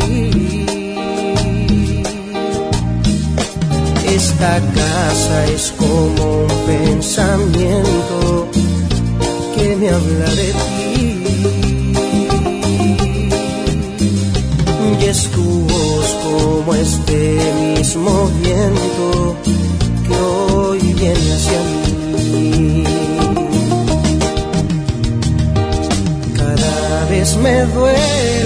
Es 4.04 4.25
Esta 4.30 4.61
casa 4.75 5.47
es 5.47 5.73
como 5.78 6.42
un 6.42 6.49
pensamiento 6.66 8.49
que 9.54 9.76
me 9.76 9.88
habla 9.88 10.30
de 10.40 10.52
ti. 10.62 11.25
Y 15.00 15.04
es 15.04 15.23
tu 15.30 15.66
como 16.25 16.75
este 16.75 17.38
mismo 17.76 18.30
viento 18.42 19.37
que 20.06 20.14
hoy 20.16 20.80
viene 20.94 21.32
hacia 21.32 21.61
mí. 22.32 22.85
Cada 26.37 27.04
vez 27.06 27.37
me 27.37 27.64
duele 27.66 28.39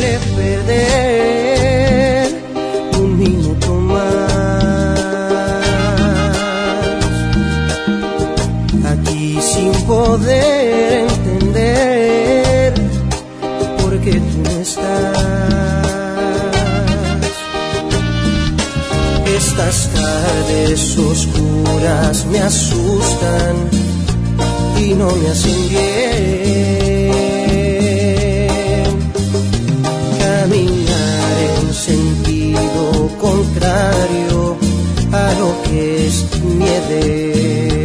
un 2.98 3.18
minuto 3.18 3.74
más. 3.74 4.24
Aquí 8.92 9.38
sin 9.40 9.72
poder 9.86 11.06
entender 11.08 12.74
por 13.80 13.92
qué 14.00 14.12
tú 14.12 14.36
no 14.44 14.50
estás. 14.60 15.64
Estas 19.36 19.88
tardes 19.94 20.98
oscuras 20.98 22.24
me 22.26 22.38
asustan 22.40 23.54
y 24.80 24.94
no 24.94 25.10
me 25.16 25.28
hacen 25.28 25.68
bien. 25.68 26.93
Contrario 33.08 34.56
a 35.12 35.32
lo 35.38 35.62
que 35.64 36.06
es 36.06 36.25
mi 36.42 36.66
edén. 36.66 37.83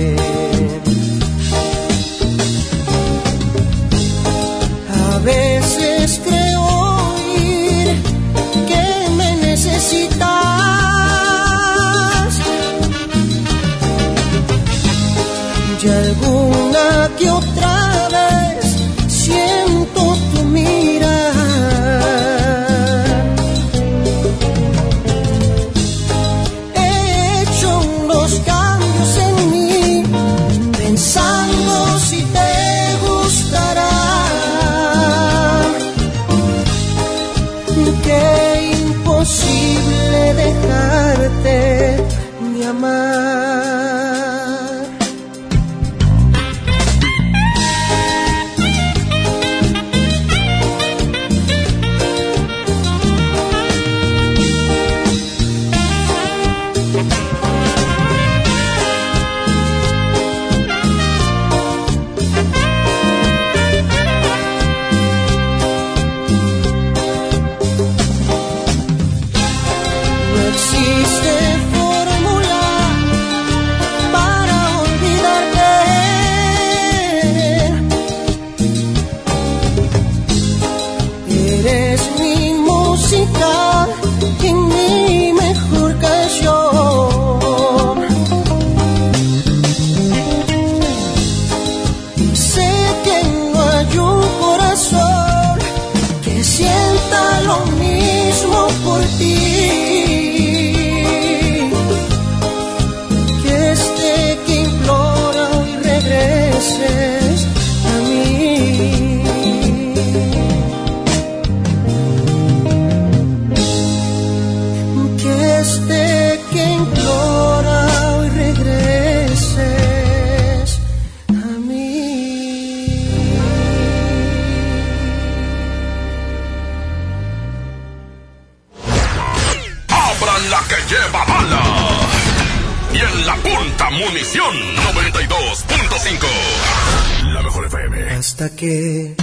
Hasta 138.40 138.56
que 138.56 139.16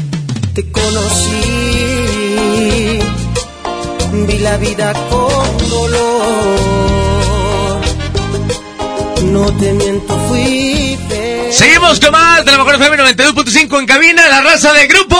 te 0.54 0.70
conocí. 0.70 1.40
Vi 4.26 4.38
la 4.40 4.58
vida 4.58 4.92
con 5.08 5.70
dolor. 5.70 6.61
No 9.32 9.46
te 9.56 9.73
miento, 9.73 10.18
fui 10.28 10.99
feliz. 11.08 11.56
Seguimos 11.56 11.99
con 11.99 12.12
más 12.12 12.44
de 12.44 12.52
la 12.52 12.58
mejor 12.58 12.75
FM 12.75 12.99
92.5 13.14 13.78
en 13.78 13.87
cabina, 13.87 14.28
la 14.28 14.42
raza 14.42 14.75
de 14.75 14.87
grupo 14.87 15.16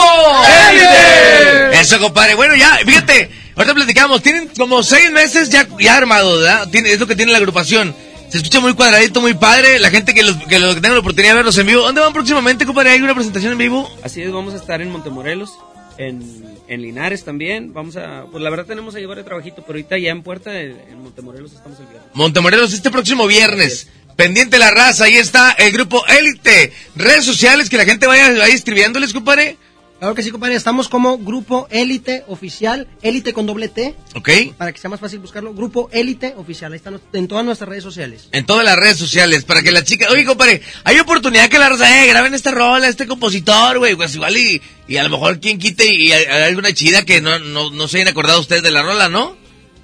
¡Élite! 0.69 1.79
Eso, 1.81 1.99
compadre. 1.99 2.35
Bueno, 2.35 2.55
ya, 2.55 2.77
fíjate, 2.85 3.31
ahorita 3.55 3.73
platicamos, 3.73 4.21
tienen 4.21 4.47
como 4.55 4.83
seis 4.83 5.09
meses 5.09 5.49
ya, 5.49 5.67
ya 5.79 5.97
armado, 5.97 6.37
¿verdad? 6.37 6.69
Tiene, 6.69 6.91
es 6.91 6.99
lo 6.99 7.07
que 7.07 7.15
tiene 7.15 7.31
la 7.31 7.39
agrupación. 7.39 7.95
Se 8.29 8.37
escucha 8.37 8.59
muy 8.59 8.73
cuadradito, 8.73 9.21
muy 9.21 9.33
padre. 9.33 9.79
La 9.79 9.89
gente 9.89 10.13
que 10.13 10.21
los 10.23 10.35
que, 10.35 10.59
los 10.59 10.75
que 10.75 10.81
tenga 10.81 10.95
la 10.95 10.99
oportunidad 10.99 11.31
de 11.31 11.37
verlos 11.37 11.57
en 11.57 11.67
vivo. 11.67 11.81
¿Dónde 11.83 12.01
van 12.01 12.13
próximamente, 12.13 12.65
compadre? 12.65 12.91
¿Hay 12.91 13.01
una 13.01 13.15
presentación 13.15 13.53
en 13.53 13.57
vivo? 13.57 13.89
Así 14.03 14.21
es, 14.21 14.31
vamos 14.31 14.53
a 14.53 14.57
estar 14.57 14.81
en 14.81 14.91
Montemorelos, 14.91 15.51
en, 15.97 16.43
en 16.67 16.81
Linares 16.81 17.23
también. 17.23 17.73
Vamos 17.73 17.95
a, 17.95 18.25
pues 18.29 18.43
la 18.43 18.49
verdad 18.49 18.65
tenemos 18.65 18.95
ahí 18.95 19.05
varios 19.05 19.25
trabajito, 19.25 19.61
pero 19.61 19.77
ahorita 19.77 19.97
ya 19.97 20.11
en 20.11 20.23
Puerta, 20.23 20.59
en, 20.59 20.77
en 20.89 21.01
Montemorelos 21.01 21.53
estamos 21.53 21.79
el 21.79 21.85
viernes. 21.85 22.09
Montemorelos 22.13 22.73
este 22.73 22.91
próximo 22.91 23.27
viernes. 23.27 23.87
Pendiente 24.17 24.57
la 24.57 24.71
raza, 24.71 25.05
ahí 25.05 25.15
está 25.15 25.51
el 25.51 25.71
grupo 25.71 26.03
Élite. 26.07 26.73
Redes 26.95 27.23
sociales 27.23 27.69
que 27.69 27.77
la 27.77 27.85
gente 27.85 28.07
vaya, 28.07 28.31
vaya 28.31 28.53
escribiéndoles, 28.53 29.13
compadre. 29.13 29.57
Claro 29.99 30.13
que 30.13 30.21
sí, 30.21 30.29
compadre. 30.29 30.55
Estamos 30.55 30.89
como 30.89 31.17
Grupo 31.17 31.67
Élite 31.71 32.23
Oficial, 32.27 32.87
Élite 33.01 33.33
con 33.33 33.47
doble 33.47 33.67
T, 33.67 33.95
¿Ok? 34.15 34.29
para 34.57 34.71
que 34.71 34.79
sea 34.79 34.91
más 34.91 34.99
fácil 34.99 35.17
buscarlo. 35.19 35.53
Grupo 35.55 35.89
Élite 35.91 36.35
Oficial. 36.37 36.71
Ahí 36.71 36.77
están 36.77 37.01
en 37.13 37.27
todas 37.27 37.43
nuestras 37.43 37.67
redes 37.67 37.83
sociales. 37.83 38.29
En 38.31 38.45
todas 38.45 38.63
las 38.63 38.75
redes 38.75 38.97
sociales, 38.97 39.43
para 39.43 39.63
que 39.63 39.71
la 39.71 39.83
chica... 39.83 40.07
Oye, 40.11 40.23
compadre, 40.23 40.61
hay 40.83 40.99
oportunidad 40.99 41.49
que 41.49 41.57
la 41.57 41.69
raza, 41.69 42.03
eh, 42.03 42.07
graben 42.07 42.35
esta 42.35 42.51
rola, 42.51 42.87
este 42.87 43.07
compositor, 43.07 43.79
güey, 43.79 43.95
pues 43.95 44.13
igual 44.13 44.37
y, 44.37 44.61
y 44.87 44.97
a 44.97 45.03
lo 45.03 45.09
mejor 45.09 45.39
quien 45.39 45.57
quite 45.57 45.91
y, 45.91 46.09
y 46.09 46.11
hay 46.11 46.25
hay 46.25 46.43
alguna 46.43 46.71
chida 46.73 47.03
que 47.03 47.19
no, 47.19 47.39
no, 47.39 47.71
no 47.71 47.87
se 47.87 47.97
hayan 47.97 48.09
acordado 48.09 48.39
ustedes 48.39 48.61
de 48.61 48.71
la 48.71 48.83
rola, 48.83 49.09
¿no? 49.09 49.35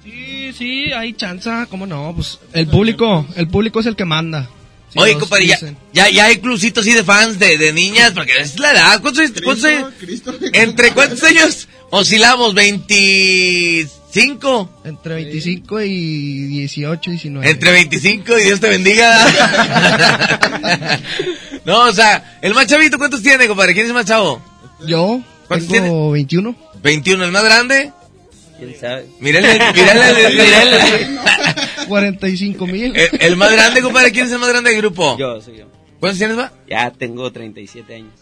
Sí, 0.04 0.52
sí, 0.56 0.92
hay 0.92 1.14
chanza, 1.14 1.66
¿cómo 1.68 1.86
no? 1.86 2.12
Pues 2.14 2.38
el 2.52 2.68
público, 2.68 3.26
el 3.34 3.48
público 3.48 3.80
es 3.80 3.86
el 3.86 3.96
que 3.96 4.04
manda. 4.04 4.48
Si 4.94 4.98
Oye, 5.00 5.18
compadre, 5.18 5.46
ya, 5.48 5.58
ya, 5.92 6.08
ya 6.08 6.24
hay 6.26 6.36
clubcitos 6.38 6.82
así 6.86 6.94
de 6.94 7.02
fans 7.04 7.38
de, 7.40 7.58
de 7.58 7.72
niñas, 7.72 8.12
porque 8.14 8.32
es 8.38 8.58
la 8.60 8.70
edad. 8.70 9.00
¿Cuántos, 9.02 9.24
años- 9.24 9.40
cuántos 9.42 9.64
años? 9.64 9.92
¿Entre 10.52 10.92
cuántos 10.92 11.20
años 11.24 11.66
oscilamos? 11.90 12.54
¿25? 12.54 14.68
Entre 14.84 15.14
25 15.16 15.80
y 15.82 16.46
18, 16.46 17.10
19. 17.10 17.50
Entre 17.50 17.72
25 17.72 18.38
y 18.38 18.44
Dios 18.44 18.60
te 18.60 18.68
bendiga. 18.68 19.26
no, 21.64 21.80
o 21.88 21.92
sea, 21.92 22.38
el 22.40 22.54
más 22.54 22.66
chavito, 22.68 22.96
¿cuántos 22.98 23.20
tiene, 23.22 23.48
compadre? 23.48 23.74
¿Quién 23.74 23.86
es 23.86 23.90
el 23.90 23.94
más 23.94 24.06
chavo? 24.06 24.40
Yo 24.86 25.20
¿Cuántos 25.48 25.68
tengo 25.68 26.12
21. 26.12 26.54
21, 26.82 27.24
el 27.24 27.32
más 27.32 27.42
grande. 27.44 27.90
¿Quién 28.58 28.76
sabe? 28.80 29.06
Mírale, 29.20 29.58
mírale, 29.74 30.30
mírale. 30.34 31.06
45 31.88 32.66
mil. 32.66 32.96
El, 32.96 33.08
el 33.20 33.36
más 33.36 33.52
grande, 33.52 33.82
compadre, 33.82 34.12
¿quién 34.12 34.26
es 34.26 34.32
el 34.32 34.38
más 34.38 34.48
grande 34.48 34.70
del 34.70 34.80
grupo? 34.80 35.16
Yo, 35.18 35.40
soy 35.40 35.58
yo. 35.58 35.66
¿Cuántos 36.00 36.18
tienes, 36.18 36.38
va? 36.38 36.52
Ya 36.68 36.90
tengo 36.90 37.30
37 37.32 37.94
años. 37.94 38.12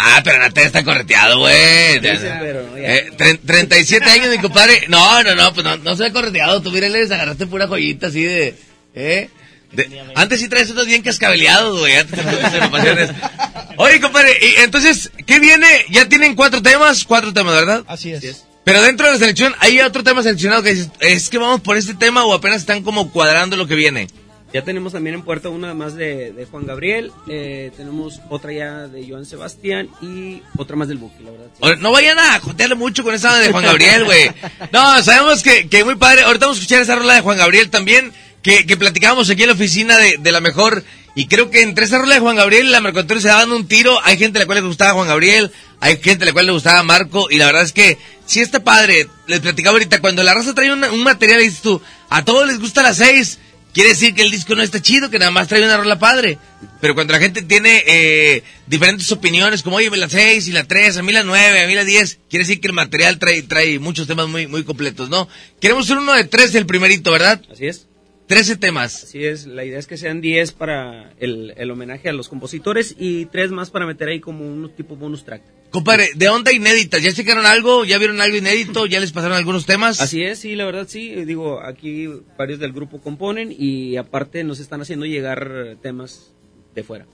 Ah, 0.00 0.20
pero 0.22 0.38
no 0.38 0.52
te 0.52 0.62
está 0.62 0.84
correteado, 0.84 1.40
güey. 1.40 1.96
No, 1.96 2.02
ya. 2.02 2.40
Eh, 2.76 3.10
tre- 3.16 3.40
37 3.44 4.08
años, 4.08 4.28
mi 4.28 4.38
compadre. 4.38 4.84
No, 4.88 5.22
no, 5.24 5.34
no, 5.34 5.52
pues 5.52 5.64
no, 5.64 5.76
no 5.78 5.96
se 5.96 6.04
ve 6.04 6.12
correteado. 6.12 6.62
Tú, 6.62 6.70
mírale, 6.70 7.00
les 7.00 7.10
agarraste 7.10 7.46
pura 7.48 7.66
joyita 7.66 8.06
así 8.06 8.22
de. 8.22 8.54
¿Eh? 8.94 9.28
De- 9.72 10.02
antes 10.14 10.40
sí 10.40 10.48
traes 10.48 10.70
unos 10.70 10.86
bien 10.86 11.02
cascabeleados, 11.02 11.80
güey. 11.80 11.94
Oye, 13.76 14.00
compadre, 14.00 14.36
y 14.40 14.60
entonces, 14.62 15.10
¿qué 15.26 15.40
viene? 15.40 15.66
Ya 15.90 16.08
tienen 16.08 16.34
cuatro 16.34 16.62
temas, 16.62 17.04
cuatro 17.04 17.32
temas, 17.32 17.54
¿verdad? 17.54 17.84
Así 17.86 18.12
es. 18.12 18.44
Pero 18.68 18.82
dentro 18.82 19.06
de 19.06 19.12
la 19.14 19.18
selección, 19.18 19.54
¿hay 19.60 19.80
otro 19.80 20.04
tema 20.04 20.22
seleccionado 20.22 20.62
que 20.62 20.74
dices, 20.74 20.90
es 21.00 21.30
que 21.30 21.38
vamos 21.38 21.62
por 21.62 21.78
este 21.78 21.94
tema 21.94 22.26
o 22.26 22.34
apenas 22.34 22.58
están 22.58 22.82
como 22.82 23.10
cuadrando 23.10 23.56
lo 23.56 23.66
que 23.66 23.74
viene? 23.74 24.08
Ya 24.52 24.62
tenemos 24.62 24.92
también 24.92 25.14
en 25.14 25.22
puerta 25.22 25.48
una 25.48 25.72
más 25.72 25.94
de, 25.94 26.32
de 26.32 26.44
Juan 26.44 26.66
Gabriel, 26.66 27.10
eh, 27.30 27.70
tenemos 27.78 28.20
otra 28.28 28.52
ya 28.52 28.86
de 28.86 29.08
Joan 29.08 29.24
Sebastián 29.24 29.88
y 30.02 30.42
otra 30.58 30.76
más 30.76 30.88
del 30.88 30.98
Buki, 30.98 31.24
la 31.24 31.30
verdad. 31.30 31.46
sí. 31.54 31.68
No 31.80 31.92
vayan 31.92 32.18
a 32.18 32.38
jotearle 32.40 32.74
mucho 32.74 33.02
con 33.02 33.14
esa 33.14 33.38
de 33.38 33.50
Juan 33.50 33.64
Gabriel, 33.64 34.04
güey. 34.04 34.30
No, 34.70 35.02
sabemos 35.02 35.42
que, 35.42 35.66
que 35.70 35.82
muy 35.84 35.96
padre. 35.96 36.24
Ahorita 36.24 36.44
vamos 36.44 36.58
a 36.58 36.60
escuchar 36.60 36.82
esa 36.82 36.96
rola 36.96 37.14
de 37.14 37.22
Juan 37.22 37.38
Gabriel 37.38 37.70
también, 37.70 38.12
que, 38.42 38.66
que 38.66 38.76
platicábamos 38.76 39.30
aquí 39.30 39.44
en 39.44 39.48
la 39.48 39.54
oficina 39.54 39.96
de, 39.96 40.16
de 40.18 40.30
la 40.30 40.42
mejor. 40.42 40.84
Y 41.18 41.26
creo 41.26 41.50
que 41.50 41.62
entre 41.62 41.84
esa 41.84 41.98
rola 41.98 42.14
de 42.14 42.20
Juan 42.20 42.36
Gabriel 42.36 42.66
y 42.66 42.70
la 42.70 42.80
Mercantil 42.80 43.20
se 43.20 43.26
daban 43.26 43.50
un 43.50 43.66
tiro. 43.66 43.98
Hay 44.04 44.16
gente 44.18 44.38
a 44.38 44.42
la 44.42 44.46
cual 44.46 44.58
le 44.60 44.66
gustaba 44.68 44.92
Juan 44.92 45.08
Gabriel, 45.08 45.50
hay 45.80 45.96
gente 46.00 46.22
a 46.22 46.26
la 46.26 46.32
cual 46.32 46.46
le 46.46 46.52
gustaba 46.52 46.82
Marco. 46.84 47.26
Y 47.28 47.38
la 47.38 47.46
verdad 47.46 47.62
es 47.64 47.72
que 47.72 47.98
sí 48.24 48.38
está 48.40 48.62
padre. 48.62 49.08
Les 49.26 49.40
platicaba 49.40 49.72
ahorita, 49.74 50.00
cuando 50.00 50.22
la 50.22 50.32
raza 50.32 50.54
trae 50.54 50.72
una- 50.72 50.92
un 50.92 51.02
material, 51.02 51.40
dices 51.40 51.60
tú, 51.60 51.82
a 52.08 52.24
todos 52.24 52.46
les 52.46 52.60
gusta 52.60 52.82
las 52.84 52.98
seis. 52.98 53.40
Quiere 53.74 53.90
decir 53.90 54.14
que 54.14 54.22
el 54.22 54.30
disco 54.30 54.54
no 54.54 54.62
está 54.62 54.80
chido, 54.80 55.10
que 55.10 55.18
nada 55.18 55.32
más 55.32 55.48
trae 55.48 55.62
una 55.64 55.76
rola 55.76 55.98
padre. 55.98 56.38
Pero 56.80 56.94
cuando 56.94 57.12
la 57.12 57.18
gente 57.18 57.42
tiene 57.42 57.82
eh, 57.86 58.44
diferentes 58.68 59.10
opiniones, 59.10 59.62
como 59.64 59.76
oye, 59.76 59.90
la 59.96 60.08
6 60.08 60.46
y 60.46 60.52
la 60.52 60.64
3, 60.64 60.98
a 60.98 61.02
mí 61.02 61.12
la 61.12 61.24
9, 61.24 61.62
a 61.62 61.66
mí 61.66 61.74
la 61.74 61.84
10, 61.84 62.18
quiere 62.30 62.44
decir 62.44 62.60
que 62.60 62.68
el 62.68 62.72
material 62.74 63.18
trae, 63.18 63.42
trae 63.42 63.80
muchos 63.80 64.06
temas 64.06 64.28
muy, 64.28 64.46
muy 64.46 64.62
completos, 64.62 65.08
¿no? 65.10 65.28
Queremos 65.60 65.84
hacer 65.86 65.98
uno 65.98 66.12
de 66.14 66.24
13 66.24 66.58
el 66.58 66.66
primerito, 66.66 67.10
¿verdad? 67.10 67.42
Así 67.52 67.66
es. 67.66 67.87
13 68.28 68.56
temas. 68.56 69.04
Así 69.04 69.24
es, 69.24 69.46
la 69.46 69.64
idea 69.64 69.78
es 69.78 69.86
que 69.86 69.96
sean 69.96 70.20
10 70.20 70.52
para 70.52 71.12
el, 71.18 71.54
el 71.56 71.70
homenaje 71.70 72.10
a 72.10 72.12
los 72.12 72.28
compositores 72.28 72.94
y 72.98 73.24
3 73.26 73.50
más 73.50 73.70
para 73.70 73.86
meter 73.86 74.08
ahí 74.08 74.20
como 74.20 74.46
un 74.46 74.70
tipo 74.76 74.96
bonus 74.96 75.24
track. 75.24 75.42
Compadre, 75.70 76.10
de 76.14 76.28
onda 76.28 76.52
inédita, 76.52 76.98
¿ya 76.98 77.12
checaron 77.12 77.46
algo? 77.46 77.86
¿Ya 77.86 77.96
vieron 77.98 78.20
algo 78.20 78.36
inédito? 78.36 78.86
¿Ya 78.86 79.00
les 79.00 79.12
pasaron 79.12 79.36
algunos 79.36 79.64
temas? 79.64 80.00
Así 80.00 80.22
es, 80.22 80.38
sí, 80.38 80.56
la 80.56 80.66
verdad 80.66 80.86
sí. 80.86 81.24
Digo, 81.24 81.60
aquí 81.62 82.06
varios 82.36 82.58
del 82.58 82.72
grupo 82.72 83.00
componen 83.00 83.54
y 83.56 83.96
aparte 83.96 84.44
nos 84.44 84.60
están 84.60 84.82
haciendo 84.82 85.06
llegar 85.06 85.76
temas 85.82 86.32
de 86.74 86.84
fuera. 86.84 87.06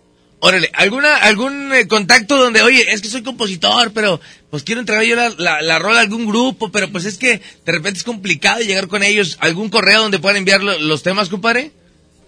Órale, 0.47 0.69
¿alguna, 0.75 1.17
algún 1.17 1.73
eh, 1.73 1.89
contacto 1.89 2.37
donde, 2.37 2.61
oye, 2.61 2.93
es 2.93 3.01
que 3.01 3.09
soy 3.09 3.23
compositor, 3.23 3.93
pero 3.95 4.21
pues 4.51 4.63
quiero 4.63 4.81
entregar 4.83 5.05
yo 5.07 5.17
la, 5.17 5.31
la, 5.39 5.63
la 5.63 5.79
rola 5.79 6.01
a 6.01 6.03
algún 6.03 6.27
grupo, 6.27 6.71
pero 6.71 6.91
pues 6.91 7.07
es 7.07 7.17
que 7.17 7.41
de 7.65 7.73
repente 7.73 7.97
es 7.97 8.05
complicado 8.05 8.61
llegar 8.61 8.87
con 8.89 9.03
ellos? 9.03 9.39
¿Algún 9.41 9.71
correo 9.71 10.03
donde 10.03 10.19
puedan 10.19 10.37
enviar 10.37 10.63
lo- 10.63 10.79
los 10.79 11.03
temas, 11.03 11.31
compadre? 11.31 11.71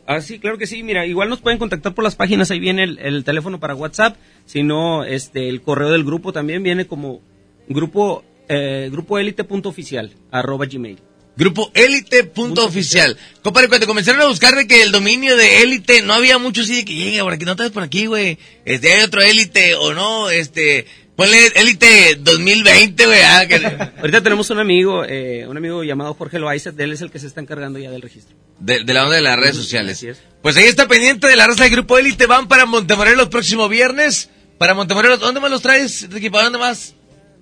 Ah, 0.07 0.23
sí, 0.23 0.39
claro 0.39 0.57
que 0.57 0.67
sí. 0.67 0.83
Mira, 0.83 1.05
igual 1.05 1.29
nos 1.29 1.41
pueden 1.43 1.59
contactar 1.59 1.93
por 1.93 2.05
las 2.05 2.15
páginas. 2.17 2.51
Ahí 2.51 2.59
viene 2.61 2.85
el, 2.85 2.99
el 3.01 3.23
teléfono 3.25 3.61
para 3.61 3.75
WhatsApp. 3.75 4.17
Si 4.47 4.63
no, 4.63 5.05
este, 5.05 5.51
el 5.51 5.61
correo 5.61 5.91
del 5.91 6.05
grupo 6.05 6.33
también 6.33 6.63
viene 6.63 6.87
como 6.87 7.21
grupo, 7.69 8.25
eh, 8.49 8.89
grupoelite.oficial, 8.91 10.13
arroba 10.31 10.65
gmail. 10.67 11.01
Grupo 11.37 11.71
Élite 11.75 12.25
punto 12.25 12.64
oficial. 12.64 13.16
Compadre, 13.43 13.69
cuando 13.69 13.87
comenzaron 13.87 14.23
a 14.23 14.26
buscar 14.26 14.55
de 14.57 14.66
que 14.66 14.83
el 14.83 14.90
dominio 14.90 15.37
de 15.37 15.59
Élite 15.62 16.00
no 16.02 16.14
había 16.14 16.38
mucho 16.38 16.62
así 16.62 16.76
de 16.76 16.85
que 16.85 16.95
llegue 16.95 17.21
por 17.23 17.33
aquí, 17.35 17.45
no 17.45 17.52
estás 17.52 17.71
por 17.73 17.83
aquí, 17.83 18.07
güey. 18.07 18.38
Este, 18.64 18.93
hay 18.93 19.02
otro 19.02 19.21
Élite 19.21 19.75
o 19.75 19.93
no, 19.93 20.31
este, 20.31 20.87
ponle 21.14 21.52
Élite 21.55 22.16
2020, 22.21 23.07
güey. 23.07 23.19
ah, 23.23 23.45
que- 23.47 23.57
Ahorita 24.00 24.23
tenemos 24.23 24.49
un 24.49 24.59
amigo, 24.61 25.05
eh, 25.05 25.47
un 25.47 25.56
amigo 25.58 25.84
llamado 25.84 26.15
Jorge 26.15 26.39
Loaiza, 26.39 26.73
él 26.78 26.93
es 26.93 27.02
el 27.02 27.11
que 27.11 27.19
se 27.19 27.26
está 27.26 27.41
encargando 27.43 27.78
ya 27.78 27.91
del 27.91 28.00
registro. 28.00 28.34
de, 28.58 28.82
de 28.84 28.95
la 28.95 29.04
onda 29.04 29.17
de 29.17 29.23
las 29.23 29.37
redes 29.39 29.56
sociales. 29.56 29.99
Así 29.99 30.08
es. 30.08 30.19
Pues 30.41 30.56
ahí 30.56 30.65
está 30.65 30.89
pendiente 30.89 31.26
de 31.26 31.37
la 31.37 31.47
raza 31.47 31.65
del 31.65 31.73
Grupo 31.73 31.99
Élite. 31.99 32.25
Van 32.26 32.49
para 32.49 32.65
Montemorelos 32.65 33.25
el 33.25 33.28
próximo 33.28 33.69
viernes. 33.69 34.30
Para 34.56 34.73
Montemorelos, 34.73 35.21
¿dónde 35.21 35.41
más 35.41 35.50
los 35.50 35.61
traes, 35.61 36.06
Ricky? 36.11 36.30
¿Para 36.30 36.45
dónde 36.45 36.58
más? 36.58 36.95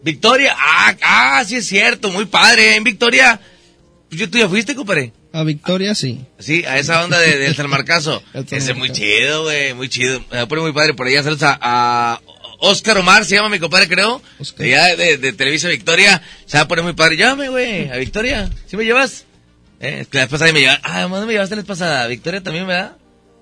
Victoria. 0.03 0.57
Ah, 0.59 0.97
ah, 1.03 1.45
sí 1.47 1.57
es 1.57 1.67
cierto, 1.67 2.11
muy 2.11 2.25
padre. 2.25 2.75
En 2.75 2.83
Victoria, 2.85 3.41
yo 4.17 4.31
tú 4.31 4.39
ya 4.39 4.49
fuiste, 4.49 4.75
compadre. 4.75 5.13
A 5.33 5.43
Victoria 5.45 5.95
sí. 5.95 6.25
Sí, 6.39 6.65
a 6.65 6.79
esa 6.79 7.05
onda 7.05 7.19
de, 7.19 7.39
del 7.39 7.55
Salmarcazo. 7.55 8.23
Ese 8.35 8.73
es 8.73 8.77
muy 8.77 8.91
chido, 8.91 9.45
güey, 9.45 9.75
muy 9.75 9.89
chido. 9.89 10.25
Me 10.31 10.47
pone 10.47 10.63
muy 10.63 10.73
padre 10.73 10.95
por 10.95 11.07
allá. 11.07 11.23
Saludos 11.23 11.43
a, 11.43 11.59
a 11.61 12.21
Oscar 12.61 12.99
Omar, 12.99 13.25
se 13.25 13.37
llama 13.37 13.49
mi 13.49 13.59
compadre, 13.59 13.89
creo. 13.89 14.23
Oscar. 14.39 14.67
De 14.67 14.77
allá 14.77 14.97
de, 14.97 15.19
de 15.19 15.33
Televisa 15.33 15.69
Victoria. 15.69 16.23
Se 16.47 16.57
va 16.57 16.65
a 16.65 16.69
poner 16.69 16.85
muy 16.85 16.95
padre. 16.95 17.17
Llámame, 17.17 17.49
güey, 17.49 17.91
a 17.91 17.97
Victoria. 17.97 18.51
¿Sí 18.67 18.77
me 18.77 18.85
llevas? 18.85 19.25
Eh, 19.81 19.99
es 20.01 20.09
que 20.09 20.19
la 20.19 20.25
vez 20.25 20.31
pasada 20.31 20.53
me 20.53 20.61
llevaste. 20.61 20.83
Ah, 20.85 21.03
¿dónde 21.03 21.27
me 21.27 21.33
llevaste 21.33 21.57
la 21.57 21.63
vez 21.63 21.69
pasada? 21.69 22.05
¿A 22.05 22.07
Victoria 22.07 22.43
también, 22.43 22.67
¿verdad? 22.67 22.97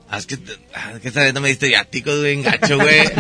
Ah, 0.09 0.19
es 0.19 0.27
que, 0.27 0.39
ah, 0.75 0.93
que 1.01 1.09
esta 1.09 1.23
vez 1.23 1.33
no 1.33 1.41
me 1.41 1.49
diste 1.49 1.69
viáticos, 1.69 2.19
güey, 2.19 2.35
engacho, 2.35 2.77
güey. 2.77 3.01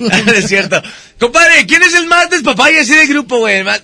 No 0.26 0.32
es 0.32 0.46
cierto. 0.46 0.82
Compadre, 1.18 1.66
¿quién 1.66 1.82
es 1.82 1.94
el 1.94 2.06
más 2.06 2.28
despapaya 2.28 2.82
así 2.82 2.94
del 2.94 3.08
grupo, 3.08 3.38
güey? 3.38 3.56
El 3.58 3.64
más... 3.64 3.82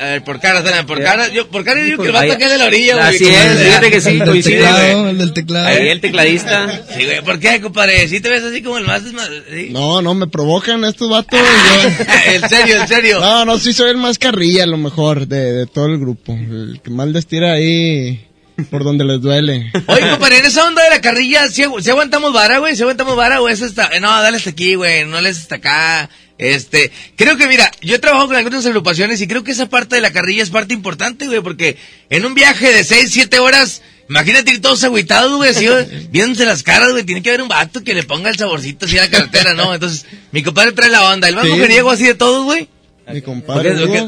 A 0.00 0.04
ver, 0.06 0.24
por 0.24 0.40
cara, 0.40 0.64
por 0.84 1.00
cara, 1.00 1.28
yo, 1.28 1.46
por 1.48 1.64
cara 1.64 1.78
yo 1.78 1.86
digo 1.86 2.02
que 2.02 2.08
el 2.08 2.12
vato 2.12 2.36
que 2.36 2.44
es 2.44 2.50
de 2.50 2.58
la 2.58 2.64
orilla, 2.64 2.94
güey. 2.96 3.06
Así 3.14 3.24
es, 3.28 3.58
fíjate 3.62 3.90
que 3.92 4.00
sí, 4.00 4.08
el 4.10 4.24
coincide, 4.24 4.56
teclado, 4.56 4.98
güey. 5.00 5.10
el 5.12 5.18
del 5.18 5.32
teclado. 5.32 5.66
Ahí 5.68 5.88
el 5.88 6.00
tecladista. 6.00 6.82
Sí, 6.92 7.04
güey, 7.04 7.22
¿por 7.22 7.38
qué, 7.38 7.60
compadre? 7.60 8.08
¿Sí 8.08 8.20
te 8.20 8.30
ves 8.30 8.42
así 8.42 8.62
como 8.62 8.78
el 8.78 8.84
más 8.84 9.02
sí? 9.02 9.68
No, 9.70 10.02
no, 10.02 10.14
me 10.14 10.26
provocan 10.26 10.82
estos 10.84 11.08
vatos. 11.08 11.38
yo- 11.38 12.04
en 12.32 12.48
serio, 12.48 12.80
en 12.80 12.88
serio. 12.88 13.20
No, 13.20 13.44
no, 13.44 13.58
sí 13.58 13.72
soy 13.72 13.90
el 13.90 13.96
más 13.96 14.18
carrilla, 14.18 14.64
a 14.64 14.66
lo 14.66 14.76
mejor, 14.76 15.28
de, 15.28 15.52
de 15.52 15.66
todo 15.66 15.86
el 15.86 16.00
grupo. 16.00 16.32
El 16.32 16.80
que 16.82 16.90
más 16.90 17.06
les 17.06 17.28
tira 17.28 17.52
ahí 17.52 18.26
por 18.72 18.82
donde 18.82 19.04
les 19.04 19.20
duele. 19.20 19.70
Oye, 19.86 20.00
compadre, 20.10 20.38
en 20.38 20.46
esa 20.46 20.64
onda 20.66 20.82
de 20.82 20.90
la 20.90 21.00
carrilla, 21.00 21.46
¿sí, 21.48 21.62
agu- 21.62 21.80
sí 21.80 21.90
aguantamos 21.90 22.32
vara, 22.32 22.58
güey? 22.58 22.74
¿Sí 22.74 22.82
aguantamos 22.82 23.14
vara 23.14 23.40
o 23.40 23.48
es 23.48 23.62
hasta... 23.62 23.86
eh, 23.92 24.00
No, 24.00 24.08
dale 24.20 24.36
hasta 24.38 24.50
aquí, 24.50 24.74
güey, 24.74 25.04
no 25.04 25.20
les 25.20 25.38
hasta 25.38 25.54
acá. 25.54 26.10
Este, 26.40 26.90
creo 27.16 27.36
que 27.36 27.46
mira, 27.46 27.70
yo 27.82 27.96
he 27.96 27.98
trabajado 27.98 28.28
con 28.28 28.36
algunas 28.36 28.64
agrupaciones 28.64 29.20
y 29.20 29.28
creo 29.28 29.44
que 29.44 29.52
esa 29.52 29.68
parte 29.68 29.96
de 29.96 30.00
la 30.00 30.10
carrilla 30.10 30.42
es 30.42 30.48
parte 30.48 30.72
importante, 30.72 31.26
güey, 31.26 31.42
porque 31.42 31.76
en 32.08 32.24
un 32.24 32.32
viaje 32.34 32.72
de 32.72 32.82
6, 32.82 33.10
7 33.12 33.38
horas, 33.40 33.82
imagínate 34.08 34.50
ir 34.52 34.62
todos 34.62 34.82
agüitados, 34.82 35.36
güey, 35.36 35.50
así, 35.50 35.68
viéndose 36.10 36.46
las 36.46 36.62
caras, 36.62 36.92
güey, 36.92 37.04
tiene 37.04 37.22
que 37.22 37.28
haber 37.28 37.42
un 37.42 37.48
vato 37.48 37.84
que 37.84 37.92
le 37.92 38.04
ponga 38.04 38.30
el 38.30 38.38
saborcito 38.38 38.86
así 38.86 38.96
a 38.96 39.02
la 39.02 39.10
carretera, 39.10 39.52
¿no? 39.52 39.74
Entonces, 39.74 40.06
mi 40.32 40.42
compadre 40.42 40.72
trae 40.72 40.88
la 40.88 41.10
onda, 41.12 41.28
el 41.28 41.36
más 41.36 41.44
Sí. 41.44 41.50
mujeriego 41.50 41.90
así 41.90 42.06
de 42.06 42.14
todos, 42.14 42.42
güey. 42.44 42.68
Mi 43.12 43.20
compadre. 43.22 43.72
Porque- 43.74 43.98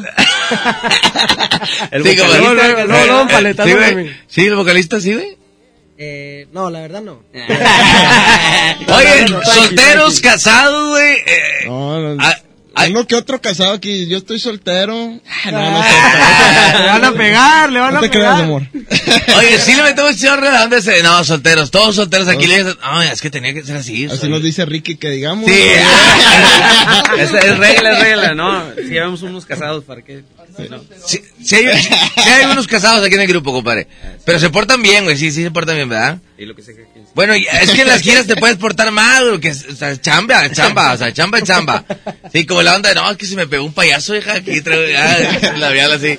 El 1.91 2.03
vocalista, 2.03 2.87
no, 2.87 3.07
no. 3.07 3.29
Sí, 4.29 4.47
el 4.47 4.55
vocalista, 4.55 5.01
sí, 5.01 5.15
güey. 5.15 5.37
Eh, 5.99 6.47
no, 6.53 6.71
la 6.71 6.81
verdad 6.81 7.03
no. 7.03 7.23
No, 8.87 9.43
solteros, 9.45 10.21
casados, 10.21 10.91
güey. 10.91 11.15
eh, 11.27 11.65
No, 11.67 12.15
no, 12.15 12.23
ah, 12.23 12.35
ah, 12.75 12.87
uno 12.89 13.07
que 13.07 13.15
otro 13.15 13.41
casado 13.41 13.73
aquí. 13.73 14.07
Yo 14.07 14.19
estoy 14.19 14.39
soltero. 14.39 15.21
Ah, 15.45 15.51
no, 15.51 15.71
no, 15.71 15.83
Le 16.81 16.87
van 16.87 17.05
a 17.05 17.13
pegar, 17.13 17.71
le 17.73 17.81
van 17.81 17.93
no 17.95 17.99
a 17.99 18.03
te 18.03 18.11
creas, 18.11 18.35
pegar. 18.35 18.45
amor. 18.45 18.63
Oye, 19.39 19.59
sí 19.59 19.75
le 19.75 19.83
metemos 19.83 20.21
chorro 20.21 20.51
de 20.51 20.59
dónde 20.59 20.83
se. 20.83 21.03
No, 21.03 21.23
solteros, 21.25 21.71
todos 21.71 21.97
solteros 21.97 22.29
aquí. 22.29 22.47
le 22.47 22.59
dicen, 22.65 22.79
Ay, 22.83 23.09
es 23.13 23.21
que 23.21 23.31
tenía 23.31 23.53
que 23.55 23.63
ser 23.63 23.77
así. 23.77 24.07
Así 24.07 24.17
soy- 24.19 24.31
nos 24.31 24.43
dice 24.43 24.65
Ricky 24.65 24.97
que 24.97 25.11
digamos. 25.11 25.51
Sí. 25.51 25.53
Es, 27.19 27.31
es 27.33 27.59
regla, 27.59 27.93
es 27.93 28.01
regla, 28.01 28.35
¿no? 28.35 28.65
Si 28.75 28.85
llevamos 28.89 29.23
unos 29.23 29.45
casados, 29.45 29.85
¿para 29.85 30.03
qué? 30.03 30.25
No. 30.71 30.81
Sí, 31.07 31.21
sí 31.43 31.57
hay, 31.57 31.83
sí 31.83 31.91
hay 32.31 32.45
unos 32.47 32.67
casados 32.67 33.05
aquí 33.05 33.15
en 33.15 33.21
el 33.23 33.27
grupo, 33.29 33.53
compadre. 33.53 33.87
Pero 34.25 34.39
se 34.39 34.51
portan 34.51 34.83
bien, 34.83 35.05
güey. 35.05 35.17
Sí, 35.17 35.31
sí 35.31 35.43
se 35.43 35.51
portan 35.51 35.77
bien, 35.77 35.89
¿verdad? 35.89 36.19
Y 36.39 36.47
lo 36.47 36.55
que 36.55 36.63
sé 36.63 36.73
sabe. 36.73 36.89
Bueno, 37.15 37.35
es 37.35 37.71
que 37.71 37.83
en 37.83 37.89
las 37.89 38.01
giras 38.01 38.27
te 38.27 38.37
puedes 38.37 38.57
portar 38.57 38.91
mal, 38.91 39.29
güey, 39.29 39.41
que 39.41 39.51
o 39.51 39.75
sea, 39.77 40.01
chamba, 40.01 40.51
chamba, 40.51 40.93
o 40.93 40.97
sea, 40.97 41.13
chamba 41.13 41.43
chamba. 41.43 41.85
Sí, 42.33 42.47
como 42.47 42.62
la 42.63 42.77
onda 42.77 42.89
de, 42.89 42.95
no, 42.95 43.11
es 43.11 43.17
que 43.17 43.27
se 43.27 43.37
me 43.37 43.47
pegó 43.47 43.65
un 43.65 43.73
payaso, 43.73 44.17
hija, 44.17 44.35
aquí 44.35 44.61
traigo, 44.61 44.87
ya, 44.91 45.55
labial 45.59 45.93
así. 45.93 46.19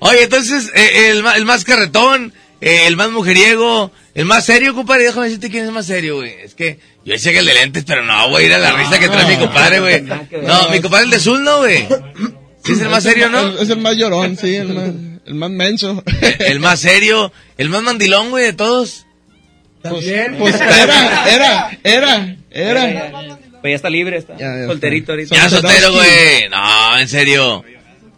Oye, 0.00 0.24
entonces, 0.24 0.70
eh, 0.74 1.10
el, 1.10 1.24
el 1.24 1.44
más 1.44 1.64
carretón, 1.64 2.32
eh, 2.60 2.86
el 2.86 2.96
más 2.96 3.10
mujeriego, 3.10 3.92
el 4.14 4.24
más 4.24 4.44
serio, 4.44 4.74
compadre, 4.74 5.04
déjame 5.04 5.26
decirte 5.26 5.50
quién 5.50 5.64
es 5.64 5.68
el 5.68 5.74
más 5.74 5.86
serio, 5.86 6.16
güey. 6.16 6.32
Es 6.42 6.54
que 6.54 6.78
yo 7.04 7.12
decía 7.12 7.32
que 7.32 7.38
el 7.38 7.46
de 7.46 7.54
lentes, 7.54 7.84
pero 7.86 8.04
no, 8.04 8.28
güey, 8.30 8.46
ir 8.46 8.54
a 8.54 8.58
la 8.58 8.72
risa 8.72 8.98
que 8.98 9.08
trae 9.08 9.26
mi 9.26 9.42
compadre, 9.42 9.80
güey. 9.80 10.02
No, 10.02 10.68
mi 10.70 10.80
compadre 10.80 11.04
el 11.06 11.10
de 11.10 11.18
Zul, 11.18 11.42
no, 11.42 11.58
güey. 11.58 11.86
¿Sí 12.64 12.72
es 12.72 12.80
el 12.80 12.88
más 12.88 13.02
serio, 13.02 13.28
no? 13.28 13.58
Es 13.58 13.68
el 13.68 13.78
más 13.78 13.96
llorón, 13.96 14.36
sí, 14.36 14.54
el 14.54 14.68
más, 14.68 14.90
el 15.26 15.34
más 15.34 15.50
menso. 15.50 16.04
El 16.38 16.60
más 16.60 16.80
serio, 16.80 17.32
el 17.58 17.68
más 17.68 17.82
mandilón, 17.82 18.30
güey, 18.30 18.44
de 18.44 18.52
todos. 18.52 19.06
Pues, 19.82 20.04
pues 20.38 20.54
era, 20.54 21.28
era, 21.28 21.78
era, 21.82 22.36
era. 22.50 23.40
Pues 23.62 23.70
ya 23.72 23.76
está 23.76 23.88
libre, 23.88 24.18
está 24.18 24.36
Ya, 24.36 24.58
ya 24.58 24.66
solterito 24.66 25.14
está. 25.14 25.34
ahorita. 25.34 25.36
Ya 25.36 25.48
soltero, 25.48 25.92
güey. 25.92 26.48
No, 26.50 26.98
en 26.98 27.08
serio. 27.08 27.64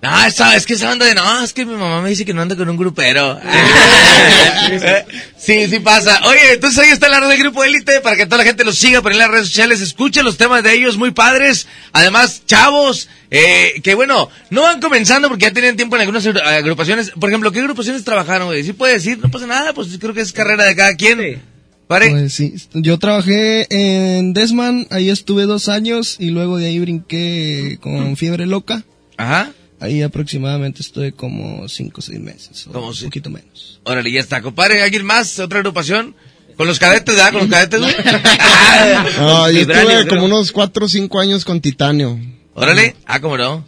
No, 0.02 0.26
esa, 0.26 0.54
es 0.54 0.66
que 0.66 0.74
esa 0.74 0.92
onda 0.92 1.06
de, 1.06 1.14
no, 1.14 1.42
es 1.42 1.54
que 1.54 1.64
mi 1.64 1.72
mamá 1.76 2.02
me 2.02 2.10
dice 2.10 2.26
que 2.26 2.34
no 2.34 2.42
anda 2.42 2.56
con 2.56 2.68
un 2.68 2.76
grupero. 2.76 3.40
sí, 5.38 5.66
sí 5.66 5.78
pasa. 5.80 6.20
Oye, 6.26 6.52
entonces 6.52 6.78
ahí 6.78 6.90
está 6.90 7.08
la 7.08 7.20
red 7.20 7.28
del 7.28 7.38
grupo 7.38 7.64
élite 7.64 8.00
para 8.02 8.14
que 8.14 8.26
toda 8.26 8.38
la 8.38 8.44
gente 8.44 8.64
los 8.64 8.76
siga 8.76 9.00
por 9.00 9.12
en 9.12 9.18
las 9.18 9.30
redes 9.30 9.46
sociales, 9.46 9.80
escuche 9.80 10.22
los 10.22 10.36
temas 10.36 10.62
de 10.62 10.74
ellos 10.74 10.98
muy 10.98 11.12
padres. 11.12 11.66
Además, 11.92 12.42
chavos, 12.44 13.08
eh, 13.30 13.80
que 13.82 13.94
bueno, 13.94 14.28
no 14.50 14.62
van 14.62 14.80
comenzando 14.82 15.28
porque 15.28 15.46
ya 15.46 15.52
tienen 15.52 15.76
tiempo 15.76 15.96
en 15.96 16.02
algunas 16.02 16.26
agrupaciones. 16.26 17.10
Por 17.18 17.30
ejemplo, 17.30 17.50
¿qué 17.50 17.60
agrupaciones 17.60 18.04
trabajaron, 18.04 18.48
güey? 18.48 18.62
Sí 18.62 18.74
puede 18.74 18.94
decir, 18.94 19.18
no 19.18 19.30
pasa 19.30 19.46
nada, 19.46 19.72
pues 19.72 19.88
creo 19.98 20.12
que 20.12 20.20
es 20.20 20.32
carrera 20.32 20.64
de 20.64 20.76
cada 20.76 20.94
quien. 20.96 21.42
¿Pare? 21.86 22.10
Pues 22.10 22.32
sí, 22.32 22.54
yo 22.72 22.98
trabajé 22.98 23.66
en 23.70 24.32
Desman, 24.32 24.86
ahí 24.90 25.10
estuve 25.10 25.44
dos 25.44 25.68
años 25.68 26.16
y 26.18 26.30
luego 26.30 26.56
de 26.56 26.66
ahí 26.66 26.78
brinqué 26.78 27.78
con 27.80 28.16
fiebre 28.16 28.46
loca. 28.46 28.84
Ajá. 29.18 29.52
Ahí 29.80 30.00
aproximadamente 30.02 30.80
estuve 30.80 31.12
como 31.12 31.68
cinco 31.68 31.98
o 31.98 32.02
seis 32.02 32.20
meses, 32.20 32.66
o 32.68 32.72
Como 32.72 32.88
un 32.88 32.94
si- 32.94 33.04
poquito 33.04 33.28
menos. 33.28 33.80
Órale, 33.84 34.10
ya 34.10 34.20
está. 34.20 34.40
Compadre, 34.40 34.82
¿alguien 34.82 35.04
más? 35.04 35.38
¿Otra 35.38 35.58
agrupación? 35.58 36.14
Con 36.56 36.66
los 36.68 36.78
cadetes, 36.78 37.16
¿verdad? 37.16 37.32
Con 37.32 37.40
los 37.42 37.50
cadetes, 37.50 37.80
güey. 37.80 37.94
No, 39.18 39.50
yo 39.50 39.58
estuve 39.60 39.84
creo. 39.84 40.08
como 40.08 40.24
unos 40.24 40.52
cuatro 40.52 40.86
o 40.86 40.88
cinco 40.88 41.20
años 41.20 41.44
con 41.44 41.60
Titanio. 41.60 42.18
Órale. 42.54 42.96
Ah, 43.06 43.20
¿cómo 43.20 43.36
no? 43.36 43.64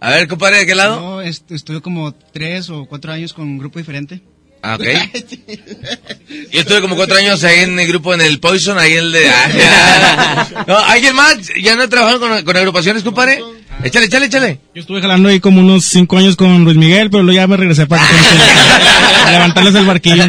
A 0.00 0.10
ver, 0.10 0.28
compadre, 0.28 0.58
¿de 0.58 0.66
qué 0.66 0.74
lado? 0.74 1.00
No, 1.00 1.22
est- 1.22 1.50
estuve 1.50 1.80
como 1.80 2.12
tres 2.12 2.68
o 2.70 2.86
cuatro 2.86 3.12
años 3.12 3.32
con 3.32 3.46
un 3.46 3.58
grupo 3.58 3.78
diferente. 3.78 4.20
Ah, 4.62 4.74
ok. 4.74 4.82
Yo 6.52 6.60
estuve 6.60 6.80
como 6.80 6.96
cuatro 6.96 7.16
años 7.16 7.42
ahí 7.44 7.60
en 7.60 7.78
el 7.78 7.86
grupo, 7.86 8.12
en 8.14 8.20
el 8.20 8.40
Poison, 8.40 8.78
ahí 8.78 8.92
en 8.92 8.98
el 8.98 9.12
de... 9.12 9.30
Ah, 9.30 10.64
no, 10.66 10.76
¿Alguien 10.78 11.14
más? 11.14 11.36
¿Ya 11.60 11.76
no 11.76 11.82
he 11.84 11.88
trabajado 11.88 12.20
con, 12.20 12.42
con 12.44 12.56
agrupaciones, 12.56 13.02
compadre? 13.02 13.40
Échale, 13.84 14.06
échale, 14.06 14.26
échale. 14.26 14.60
Yo 14.74 14.80
estuve 14.80 15.00
jalando 15.00 15.28
ahí 15.28 15.38
como 15.40 15.60
unos 15.60 15.84
cinco 15.84 16.16
años 16.18 16.34
con 16.36 16.64
Luis 16.64 16.76
Miguel, 16.76 17.10
pero 17.10 17.22
luego 17.22 17.36
ya 17.36 17.46
me 17.46 17.56
regresé 17.56 17.86
para 17.86 18.02
que- 18.06 19.26
a 19.26 19.30
levantarles 19.30 19.74
el 19.76 19.86
barquillo. 19.86 20.24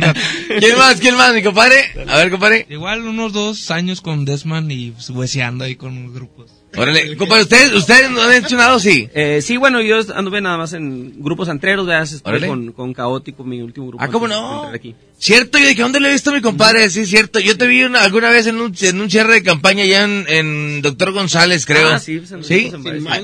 ¿Quién 0.60 0.78
más? 0.78 1.00
¿Quién 1.00 1.16
más, 1.16 1.34
mi 1.34 1.42
compadre? 1.42 1.86
A 2.08 2.18
ver, 2.18 2.30
compadre. 2.30 2.68
Igual 2.70 3.02
unos 3.08 3.34
dos 3.34 3.72
años 3.72 4.02
con 4.02 4.26
Desman 4.26 4.70
y 4.70 4.94
hueseando 5.10 5.64
ahí 5.66 5.76
con 5.76 6.14
grupos. 6.14 6.52
Órale, 6.78 7.18
compadre, 7.18 7.44
¿ustedes, 7.44 7.74
ustedes 7.74 8.12
no 8.12 8.22
han 8.22 8.34
hecho 8.34 8.56
nada, 8.56 8.80
sí? 8.80 9.10
Eh, 9.14 9.42
sí, 9.42 9.58
bueno, 9.58 9.82
yo 9.82 10.00
anduve 10.14 10.40
nada 10.40 10.58
más 10.58 10.74
en 10.74 11.22
grupos 11.22 11.50
antreros, 11.50 11.88
¿verdad? 11.88 12.04
Estuve 12.04 12.48
con, 12.48 12.72
con 12.74 12.94
Caótico, 12.94 13.44
mi 13.44 13.62
último 13.62 13.88
grupo. 13.88 14.04
Ah, 14.04 14.08
¿cómo 14.08 14.28
no? 14.28 14.64
aquí. 14.68 14.96
Cierto, 15.22 15.58
yo 15.58 15.68
dije, 15.68 15.82
¿dónde 15.82 16.00
lo 16.00 16.08
he 16.08 16.14
visto 16.14 16.30
a 16.30 16.34
mi 16.34 16.40
compadre? 16.42 16.90
Sí, 16.90 17.06
cierto. 17.06 17.40
Yo 17.42 17.58
te 17.58 17.68
vi 17.68 17.84
una- 17.84 18.04
alguna 18.04 18.30
vez 18.30 18.48
en 18.48 18.62
un, 18.62 18.74
en 18.80 19.02
un 19.02 19.12
cierre 19.12 19.34
de 19.34 19.44
campaña 19.44 19.84
allá 19.84 20.06
en, 20.06 20.26
en 20.30 20.82
Doctor 20.82 21.12
González, 21.12 21.66
creo. 21.66 21.90
Ah, 21.90 22.00
sí, 22.00 22.20
pues, 22.20 22.48
¿Sí? 22.48 22.72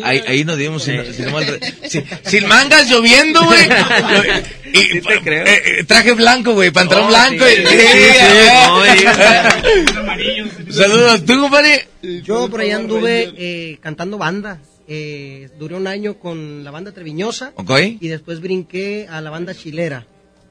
Ahí, 0.04 0.22
ahí- 0.28 0.44
nos 0.44 0.58
dimos. 0.58 0.84
sin- 0.84 1.02
sin 1.14 2.04
sin 2.26 2.48
mangas, 2.48 2.90
lloviendo, 2.90 3.46
güey. 3.46 3.62
Y, 4.74 4.78
Sí 4.78 5.02
te 5.02 5.22
creo. 5.22 5.46
eh, 5.46 5.62
eh, 5.80 5.84
traje 5.86 6.12
blanco, 6.12 6.52
güey, 6.54 6.70
pantalón 6.72 7.06
Oh, 7.06 7.08
blanco. 7.08 7.46
sí, 7.46 7.54
y- 7.62 7.66
eh. 7.66 8.12
Eh. 8.88 9.86
Saludos. 10.72 11.24
¿Tú, 11.26 11.40
compadre? 11.40 11.88
Yo 12.24 12.50
por 12.50 12.60
allá 12.62 12.76
anduve 12.76 13.32
eh, 13.38 13.78
cantando 13.82 14.18
banda. 14.18 14.60
Eh, 14.88 15.50
duré 15.58 15.76
un 15.76 15.88
año 15.88 16.16
con 16.20 16.64
la 16.64 16.70
banda 16.72 16.92
Treviñosa 16.92 17.54
Ok. 17.56 17.72
y 18.00 18.08
después 18.08 18.40
brinqué 18.40 19.08
a 19.10 19.20
la 19.22 19.30
banda 19.32 19.56
chilera. 19.56 20.06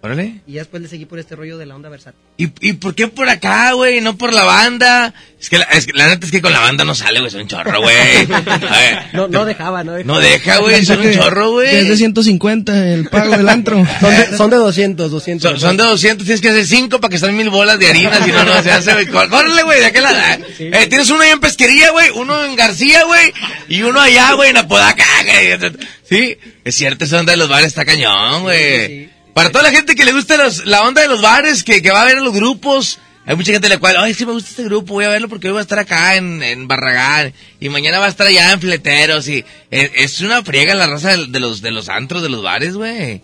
Órale. 0.04 0.42
Y 0.46 0.52
ya 0.52 0.60
después 0.60 0.82
le 0.82 0.88
seguí 0.90 1.06
por 1.06 1.18
este 1.18 1.34
rollo 1.34 1.56
de 1.56 1.64
la 1.64 1.74
onda 1.74 1.88
versátil. 1.88 2.20
¿Y, 2.36 2.50
¿Y 2.60 2.74
por 2.74 2.94
qué 2.94 3.08
por 3.08 3.26
acá, 3.26 3.72
güey? 3.72 4.02
No 4.02 4.18
por 4.18 4.34
la 4.34 4.44
banda. 4.44 5.14
Es 5.40 5.48
que, 5.48 5.56
la, 5.56 5.64
es 5.64 5.86
que 5.86 5.94
la 5.94 6.08
neta 6.08 6.26
es 6.26 6.30
que 6.30 6.42
con 6.42 6.52
la 6.52 6.60
banda 6.60 6.84
no 6.84 6.94
sale, 6.94 7.20
güey. 7.20 7.30
Son 7.30 7.40
un 7.40 7.48
chorro, 7.48 7.80
güey. 7.80 7.96
A 8.68 8.78
ver, 8.80 8.98
No, 9.14 9.28
no 9.28 9.46
dejaba, 9.46 9.82
no 9.82 9.92
dejaba. 9.92 10.12
No 10.14 10.20
deja, 10.20 10.58
güey. 10.58 10.84
Son 10.84 11.00
un 11.00 11.10
chorro, 11.10 11.52
güey. 11.52 11.74
Es 11.74 11.88
de 11.88 11.96
150 11.96 12.88
el 12.92 13.08
pago 13.08 13.34
del 13.34 13.48
antro. 13.48 13.82
Son 14.00 14.10
de, 14.14 14.36
son 14.36 14.50
de 14.50 14.56
200, 14.56 15.10
200. 15.10 15.50
Son, 15.52 15.58
son 15.60 15.76
de 15.78 15.84
200, 15.84 16.26
tienes 16.26 16.42
que 16.42 16.50
hacer 16.50 16.66
5 16.66 17.00
para 17.00 17.08
que 17.08 17.16
estén 17.16 17.34
mil 17.34 17.48
bolas 17.48 17.78
de 17.78 17.88
harina, 17.88 18.22
si 18.22 18.30
no, 18.30 18.44
no 18.44 18.62
se 18.62 18.72
hace, 18.72 18.92
güey. 18.92 19.06
Có- 19.06 19.30
Córrele, 19.30 19.62
güey, 19.62 19.80
de 19.80 19.86
aquel 19.86 20.02
lado. 20.02 20.18
Eh, 20.58 20.86
tienes 20.86 21.08
uno 21.08 21.22
ahí 21.22 21.30
en 21.30 21.40
Pesquería, 21.40 21.92
güey, 21.92 22.10
uno 22.14 22.44
en 22.44 22.56
García, 22.56 23.04
güey, 23.04 23.32
y 23.70 23.80
uno 23.82 24.00
allá, 24.02 24.32
güey, 24.34 24.50
en 24.50 24.58
Apodaca, 24.58 25.04
güey. 25.24 25.72
Sí, 26.06 26.36
es 26.62 26.74
cierto, 26.74 27.06
esa 27.06 27.20
onda 27.20 27.30
de 27.32 27.38
los 27.38 27.48
bares 27.48 27.68
está 27.68 27.86
cañón, 27.86 28.42
güey. 28.42 29.13
Para 29.34 29.50
toda 29.50 29.64
la 29.64 29.70
gente 29.72 29.94
que 29.94 30.04
le 30.04 30.12
gusta 30.12 30.36
los- 30.36 30.64
la 30.64 30.82
onda 30.82 31.02
de 31.02 31.08
los 31.08 31.20
bares, 31.20 31.64
que, 31.64 31.82
que 31.82 31.90
va 31.90 32.02
a 32.02 32.06
ver 32.06 32.18
a 32.18 32.20
los 32.20 32.32
grupos, 32.32 32.98
hay 33.26 33.34
mucha 33.36 33.52
gente 33.52 33.66
a 33.66 33.70
la 33.70 33.78
cual, 33.78 33.96
ay, 33.98 34.14
sí 34.14 34.24
me 34.24 34.32
gusta 34.32 34.50
este 34.50 34.64
grupo, 34.64 34.94
voy 34.94 35.04
a 35.04 35.08
verlo 35.08 35.28
porque 35.28 35.48
hoy 35.48 35.54
va 35.54 35.58
a 35.60 35.62
estar 35.62 35.78
acá 35.78 36.14
en, 36.16 36.42
en 36.42 36.68
Barragán, 36.68 37.32
y 37.60 37.68
mañana 37.68 37.98
va 37.98 38.06
a 38.06 38.10
estar 38.10 38.26
allá 38.26 38.52
en 38.52 38.60
Fleteros, 38.60 39.26
y 39.28 39.44
es, 39.70 39.90
es 39.96 40.20
una 40.20 40.42
friega 40.44 40.74
la 40.74 40.86
raza 40.86 41.16
de, 41.16 41.26
de 41.26 41.40
los, 41.40 41.60
de 41.62 41.70
los 41.72 41.88
antros, 41.88 42.22
de 42.22 42.28
los 42.28 42.42
bares, 42.42 42.74
güey. 42.74 43.20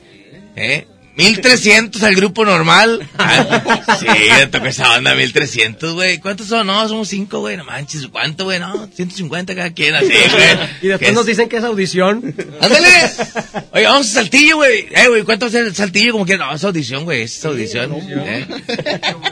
¿Eh? 0.57 0.87
1300 1.25 2.03
al 2.03 2.15
grupo 2.15 2.45
normal. 2.45 3.07
Ah, 3.19 3.97
sí, 3.99 4.07
le 4.39 4.47
tocó 4.47 4.67
esa 4.67 4.97
onda, 4.97 5.15
1300, 5.15 5.95
güey. 5.95 6.19
¿Cuántos 6.19 6.47
son? 6.49 6.67
No, 6.67 6.89
somos 6.89 7.09
5, 7.09 7.41
güey. 7.41 7.57
No 7.57 7.65
manches, 7.65 8.07
¿cuánto, 8.09 8.45
güey? 8.45 8.59
No, 8.59 8.87
150 8.95 9.55
cada 9.55 9.73
quien, 9.73 9.95
así, 9.95 10.07
güey. 10.09 10.69
Y 10.83 10.89
después 10.89 10.99
¿Qué 11.09 11.13
nos 11.13 11.23
es? 11.23 11.27
dicen 11.29 11.49
que 11.49 11.59
es 11.59 11.65
audición. 11.65 12.35
¡Ándale! 12.61 12.89
Oye, 13.73 13.85
vamos 13.85 14.09
a 14.11 14.15
Saltillo, 14.21 14.57
güey. 14.57 14.87
Eh, 14.91 15.09
güey, 15.09 15.23
¿cuánto 15.23 15.47
va 15.47 15.49
a 15.49 15.53
ser 15.53 15.67
el 15.67 15.75
Saltillo? 15.75 16.13
Como 16.13 16.27
que 16.27 16.39
no, 16.39 16.53
es 16.55 16.65
audición, 16.65 17.05
güey, 17.05 17.23
es 17.23 17.45
audición. 17.45 17.93
¿eh? 17.95 18.47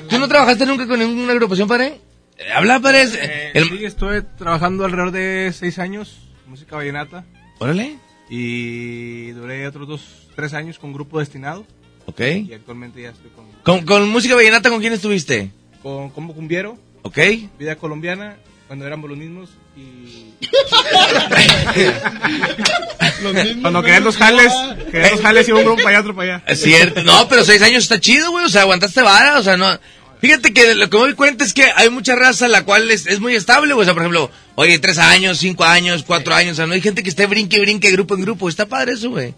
¿Tú 0.08 0.18
no 0.18 0.28
trabajaste 0.28 0.66
nunca 0.66 0.86
con 0.86 0.98
ninguna 0.98 1.32
agrupación, 1.32 1.66
padre? 1.68 2.00
Eh, 2.38 2.52
Habla, 2.54 2.80
padre. 2.80 3.04
Eh, 3.14 3.50
El... 3.54 3.68
Sí, 3.68 3.84
estuve 3.84 4.22
trabajando 4.22 4.84
alrededor 4.84 5.10
de 5.10 5.52
seis 5.58 5.78
años, 5.78 6.18
música 6.46 6.76
vallenata, 6.76 7.24
Órale. 7.58 7.96
y 8.30 9.30
duré 9.32 9.66
otros 9.66 9.88
dos, 9.88 10.00
tres 10.36 10.54
años 10.54 10.78
con 10.78 10.92
Grupo 10.92 11.18
Destinado, 11.18 11.66
Ok. 12.08 12.20
y 12.48 12.54
actualmente 12.54 13.02
ya 13.02 13.10
estoy 13.10 13.30
con, 13.30 13.44
¿Con, 13.62 13.84
con 13.84 14.08
música 14.08 14.34
vallenata 14.34 14.70
con 14.70 14.80
quién 14.80 14.94
estuviste? 14.94 15.50
con 15.82 16.08
Combo 16.10 16.34
Cumbiero, 16.34 16.76
Ok. 17.02 17.18
Vida 17.58 17.76
Colombiana, 17.76 18.36
cuando 18.66 18.86
éramos 18.86 19.08
los 19.08 19.18
mismos, 19.18 19.50
y... 19.76 20.32
cuando 23.62 23.82
querían 23.82 24.04
los 24.04 24.16
jales, 24.16 24.52
querían 24.90 25.12
los 25.12 25.20
jales, 25.20 25.48
iba 25.48 25.58
un 25.58 25.64
grupo 25.64 25.82
para 25.82 25.90
allá, 25.90 26.00
otro 26.00 26.14
para 26.14 26.36
allá. 26.36 26.44
Es 26.46 26.62
cierto. 26.62 27.02
No, 27.02 27.28
pero 27.28 27.44
seis 27.44 27.62
años 27.62 27.84
está 27.84 28.00
chido, 28.00 28.30
güey. 28.30 28.46
O 28.46 28.48
sea, 28.48 28.62
aguantaste 28.62 29.02
vara. 29.02 29.38
O 29.38 29.42
sea, 29.42 29.56
no. 29.56 29.78
Fíjate 30.20 30.52
que 30.52 30.74
lo 30.74 30.90
que 30.90 30.96
me 30.96 31.02
doy 31.04 31.14
cuenta 31.14 31.44
es 31.44 31.54
que 31.54 31.64
hay 31.76 31.90
mucha 31.90 32.16
raza 32.16 32.48
la 32.48 32.64
cual 32.64 32.90
es, 32.90 33.06
es 33.06 33.20
muy 33.20 33.34
estable, 33.36 33.72
güey. 33.74 33.82
O 33.82 33.84
sea, 33.84 33.94
por 33.94 34.02
ejemplo, 34.02 34.30
oye, 34.56 34.78
tres 34.78 34.98
años, 34.98 35.38
cinco 35.38 35.64
años, 35.64 36.04
cuatro 36.06 36.34
años. 36.34 36.52
O 36.52 36.56
sea, 36.56 36.66
no 36.66 36.74
hay 36.74 36.80
gente 36.80 37.02
que 37.02 37.10
esté 37.10 37.26
brinque, 37.26 37.60
brinque, 37.60 37.90
grupo 37.92 38.14
en 38.16 38.22
grupo. 38.22 38.48
Está 38.48 38.66
padre 38.66 38.92
eso, 38.92 39.10
güey. 39.10 39.34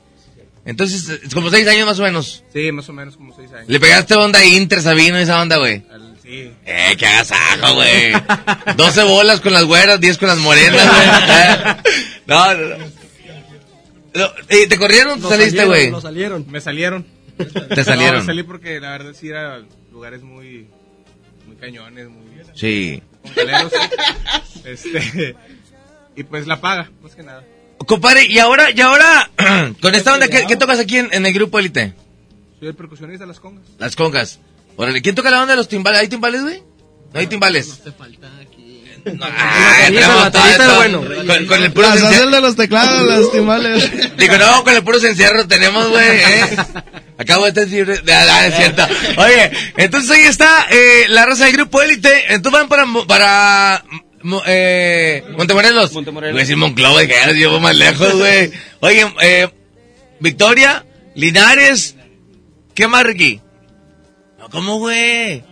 Entonces, 0.65 1.09
es 1.25 1.35
como 1.35 1.51
seis 1.51 1.67
años 1.69 1.87
más 1.87 1.99
o 1.99 2.03
menos. 2.03 2.45
Sí, 2.53 2.71
más 2.73 2.89
o 2.89 2.93
menos 2.93 3.17
como 3.17 3.35
seis 3.35 3.51
años. 3.53 3.69
Le 3.69 3.81
pegaste 3.81 4.15
onda 4.15 4.39
a 4.41 4.45
Inter, 4.45 4.83
Sabino, 4.83 5.17
esa 5.19 5.41
onda, 5.41 5.57
güey. 5.57 5.83
Sí. 6.23 6.53
Eh, 6.65 6.97
que 6.99 7.07
agasajo, 7.07 7.75
güey. 7.75 8.13
12 8.77 9.03
bolas 9.05 9.41
con 9.41 9.53
las 9.53 9.65
güeras, 9.65 10.01
10 10.01 10.19
con 10.19 10.29
las 10.29 10.39
morenas, 10.39 10.87
güey. 10.87 11.95
No, 12.27 12.55
no, 12.55 12.69
no. 12.79 12.85
No, 14.15 14.27
eh, 14.49 14.67
¿Te 14.69 14.77
corrieron 14.77 15.19
o 15.25 15.29
te 15.29 15.37
saliste, 15.37 15.65
güey? 15.65 15.91
Nos 15.91 16.03
salieron. 16.03 16.45
Me 16.49 16.61
salieron. 16.61 17.05
Te 17.75 17.83
salieron. 17.85 18.17
No, 18.17 18.21
me 18.21 18.27
salí 18.27 18.43
porque 18.45 18.79
la 18.81 18.91
verdad 18.91 19.13
sí 19.19 19.29
era 19.29 19.63
lugares 19.91 20.23
muy, 20.23 20.69
muy 21.47 21.57
cañones, 21.57 22.09
muy 22.09 22.25
Sí. 22.55 23.03
congaleros. 23.23 23.73
este, 24.65 25.35
y 26.17 26.23
pues 26.25 26.47
la 26.47 26.61
paga, 26.61 26.91
más 27.03 27.15
que 27.15 27.23
nada. 27.23 27.45
Compadre, 27.87 28.27
y 28.27 28.39
ahora, 28.39 28.71
y 28.71 28.81
ahora, 28.81 29.31
con 29.81 29.95
esta 29.95 30.15
onda, 30.15 30.29
¿qué, 30.29 30.45
qué 30.47 30.57
tocas 30.57 30.79
aquí 30.79 30.99
en, 30.99 31.09
en 31.13 31.27
el 31.27 31.33
grupo 31.33 31.59
élite? 31.59 31.95
Soy 32.59 32.69
el 32.69 32.75
percusionista 32.75 33.25
de 33.25 33.29
las 33.29 33.41
congas. 33.41 33.65
Las 33.79 33.97
congas. 33.97 34.39
Órale, 34.77 35.01
¿quién 35.03 35.15
toca 35.15 35.31
la 35.31 35.41
onda 35.41 35.53
de 35.53 35.57
los 35.57 35.69
timbales? 35.69 36.01
¿Hay 36.01 36.09
timbales, 36.09 36.43
güey? 36.43 36.63
No 37.13 37.21
hay 37.21 37.27
timbales. 37.27 37.81
Te 37.83 37.91
falta 37.93 38.29
aquí. 38.41 38.85
No, 39.05 39.25
ah, 39.25 39.89
La 39.91 40.31
todo 40.31 40.77
bueno. 40.77 41.03
Con, 41.27 41.47
con 41.47 41.63
el 41.63 41.73
puro 41.73 41.89
Las 41.89 42.03
haces 42.03 42.31
de 42.31 42.41
los 42.41 42.55
teclados, 42.55 43.07
las 43.07 43.31
timbales. 43.33 44.17
Digo, 44.19 44.37
no, 44.37 44.63
con 44.63 44.75
el 44.75 44.85
puro 44.85 44.99
encierro 44.99 45.49
tenemos, 45.49 45.89
güey, 45.89 46.07
¿eh? 46.19 46.45
Acabo 47.17 47.45
de 47.45 47.49
estar 47.49 47.67
libre. 47.67 47.99
de- 47.99 48.13
Ah, 48.13 48.47
es 48.47 48.55
cierto. 48.57 48.87
Oye, 49.17 49.51
entonces 49.79 50.11
ahí 50.11 50.23
está 50.25 50.67
eh, 50.71 51.07
la 51.09 51.25
raza 51.25 51.45
del 51.47 51.55
grupo 51.55 51.81
élite. 51.81 52.33
Entonces 52.35 52.61
van 52.61 52.69
para, 52.69 52.87
para 53.09 53.85
Mo- 54.23 54.43
eh, 54.47 55.25
Montemorelos. 55.37 55.93
Montemorelos. 55.93 56.35
Voy 56.35 56.41
a 56.41 56.45
decir 56.45 56.57
Monclova, 56.57 57.01
que 57.03 57.09
ya 57.15 57.27
nos 57.27 57.37
llevo 57.37 57.61
más 57.61 57.77
lejos, 57.77 58.13
güey. 58.15 58.51
Oye, 58.81 59.07
eh, 59.23 59.49
Victoria, 60.21 60.85
Linares, 61.15 61.97
¿qué 62.75 62.87
más, 62.87 63.03
Ricky? 63.05 63.41
No, 64.39 64.49
¿cómo, 64.51 64.79
güey? 64.79 65.43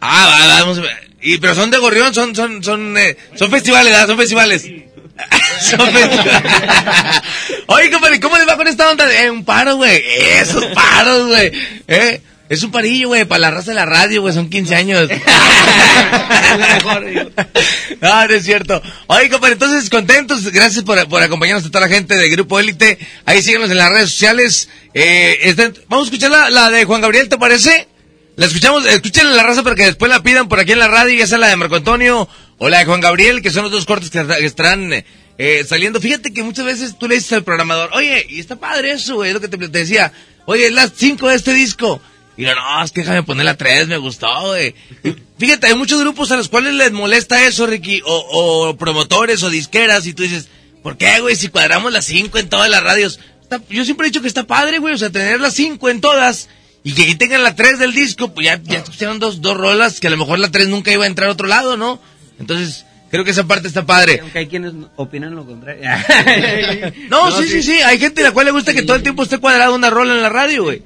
Ah, 0.00 0.26
va, 0.26 0.60
vamos. 0.60 0.80
Y, 1.22 1.38
pero 1.38 1.54
son 1.54 1.70
de 1.70 1.78
Gorrión, 1.78 2.12
son, 2.14 2.34
son, 2.34 2.62
son, 2.62 2.96
eh, 2.98 3.16
son 3.34 3.50
festivales, 3.50 3.92
¿verdad? 3.92 4.06
Son 4.08 4.16
festivales. 4.18 4.62
son 5.60 5.90
festivales. 5.90 6.42
Oye, 7.68 7.90
compadre, 7.90 8.20
¿cómo 8.20 8.36
les 8.38 8.46
va 8.48 8.56
con 8.56 8.66
esta 8.68 8.90
onda 8.90 9.10
eh, 9.22 9.30
un 9.30 9.44
paro, 9.44 9.76
güey? 9.76 10.02
Esos 10.40 10.64
paros, 10.66 11.28
güey. 11.28 11.52
¿Eh? 11.88 12.20
Es 12.48 12.62
un 12.62 12.70
parillo, 12.70 13.08
güey, 13.08 13.24
para 13.24 13.40
la 13.40 13.50
raza 13.50 13.72
de 13.72 13.74
la 13.74 13.86
radio, 13.86 14.22
güey, 14.22 14.32
son 14.32 14.48
15 14.48 14.76
años. 14.76 15.08
no, 18.00 18.28
no 18.28 18.34
es 18.34 18.44
cierto. 18.44 18.80
Oye, 19.08 19.28
compadre, 19.28 19.54
entonces 19.54 19.90
contentos, 19.90 20.44
gracias 20.52 20.84
por, 20.84 21.08
por 21.08 21.22
acompañarnos 21.22 21.66
a 21.66 21.70
toda 21.70 21.88
la 21.88 21.92
gente 21.92 22.16
de 22.16 22.28
Grupo 22.28 22.60
Élite. 22.60 22.98
Ahí 23.24 23.42
síguenos 23.42 23.68
en 23.70 23.78
las 23.78 23.90
redes 23.90 24.10
sociales. 24.10 24.68
Eh, 24.94 25.54
vamos 25.88 26.06
a 26.06 26.08
escuchar 26.08 26.30
la, 26.30 26.50
la 26.50 26.70
de 26.70 26.84
Juan 26.84 27.00
Gabriel, 27.00 27.28
¿te 27.28 27.36
parece? 27.36 27.88
La 28.36 28.46
escuchamos, 28.46 28.86
escuchen 28.86 29.34
la 29.34 29.42
raza 29.42 29.64
para 29.64 29.74
que 29.74 29.86
después 29.86 30.08
la 30.08 30.22
pidan 30.22 30.48
por 30.48 30.60
aquí 30.60 30.72
en 30.72 30.78
la 30.78 30.88
radio, 30.88 31.18
ya 31.18 31.26
sea 31.26 31.38
la 31.38 31.48
de 31.48 31.56
Marco 31.56 31.76
Antonio 31.76 32.28
o 32.58 32.68
la 32.68 32.78
de 32.78 32.84
Juan 32.84 33.00
Gabriel, 33.00 33.42
que 33.42 33.50
son 33.50 33.64
los 33.64 33.72
dos 33.72 33.86
cortes 33.86 34.10
que, 34.10 34.24
que 34.24 34.44
estarán 34.44 34.92
eh, 35.38 35.64
saliendo. 35.66 36.00
Fíjate 36.00 36.32
que 36.32 36.42
muchas 36.42 36.64
veces 36.64 36.98
tú 36.98 37.08
le 37.08 37.16
dices 37.16 37.32
al 37.32 37.44
programador, 37.44 37.90
oye, 37.92 38.26
y 38.28 38.38
está 38.38 38.56
padre 38.56 38.92
eso, 38.92 39.16
güey, 39.16 39.32
lo 39.32 39.40
que 39.40 39.48
te, 39.48 39.56
te 39.56 39.68
decía, 39.68 40.12
oye, 40.44 40.70
las 40.70 40.92
5 40.94 41.28
de 41.28 41.34
este 41.34 41.52
disco. 41.52 42.00
Y 42.36 42.42
yo, 42.44 42.54
no, 42.54 42.84
es 42.84 42.92
que 42.92 43.00
déjame 43.00 43.22
poner 43.22 43.44
la 43.46 43.56
3, 43.56 43.88
me 43.88 43.96
gustó, 43.96 44.26
güey. 44.48 44.74
Fíjate, 45.38 45.68
hay 45.68 45.74
muchos 45.74 46.00
grupos 46.00 46.30
a 46.32 46.36
los 46.36 46.48
cuales 46.48 46.74
les 46.74 46.92
molesta 46.92 47.44
eso, 47.46 47.66
Ricky, 47.66 48.02
o, 48.04 48.14
o 48.68 48.76
promotores 48.76 49.42
o 49.42 49.50
disqueras, 49.50 50.06
y 50.06 50.12
tú 50.14 50.22
dices, 50.22 50.48
¿por 50.82 50.96
qué, 50.98 51.20
güey, 51.20 51.34
si 51.36 51.48
cuadramos 51.48 51.92
las 51.92 52.04
5 52.04 52.38
en 52.38 52.48
todas 52.48 52.68
las 52.70 52.82
radios? 52.82 53.20
Está- 53.42 53.62
yo 53.70 53.84
siempre 53.84 54.06
he 54.06 54.10
dicho 54.10 54.20
que 54.22 54.28
está 54.28 54.44
padre, 54.46 54.78
güey, 54.78 54.94
o 54.94 54.98
sea, 54.98 55.10
tener 55.10 55.40
las 55.40 55.54
5 55.54 55.88
en 55.88 56.00
todas, 56.02 56.48
y 56.84 56.92
que 56.92 57.02
aquí 57.04 57.14
tengan 57.14 57.42
la 57.42 57.54
3 57.56 57.78
del 57.78 57.92
disco, 57.92 58.34
pues 58.34 58.44
ya, 58.46 58.60
ya 58.62 58.78
escucharon 58.78 59.18
dos, 59.18 59.40
dos 59.40 59.56
rolas, 59.56 59.98
que 60.00 60.08
a 60.08 60.10
lo 60.10 60.16
mejor 60.18 60.38
la 60.38 60.50
3 60.50 60.68
nunca 60.68 60.92
iba 60.92 61.04
a 61.04 61.08
entrar 61.08 61.28
a 61.30 61.32
otro 61.32 61.48
lado, 61.48 61.76
¿no? 61.78 62.00
Entonces, 62.38 62.84
creo 63.10 63.24
que 63.24 63.30
esa 63.30 63.46
parte 63.46 63.66
está 63.68 63.86
padre. 63.86 64.18
Aunque 64.20 64.40
hay 64.40 64.46
quienes 64.46 64.72
opinan 64.96 65.34
lo 65.34 65.46
contrario. 65.46 65.82
No, 67.08 67.30
sí, 67.40 67.48
sí, 67.48 67.62
sí. 67.62 67.80
Hay 67.80 67.98
gente 67.98 68.20
a 68.20 68.24
la 68.24 68.32
cual 68.32 68.46
le 68.46 68.52
gusta 68.52 68.74
que 68.74 68.82
todo 68.82 68.96
el 68.96 69.02
tiempo 69.02 69.22
esté 69.22 69.38
cuadrada 69.38 69.70
una 69.70 69.90
rola 69.90 70.14
en 70.14 70.22
la 70.22 70.28
radio, 70.28 70.64
güey. 70.64 70.82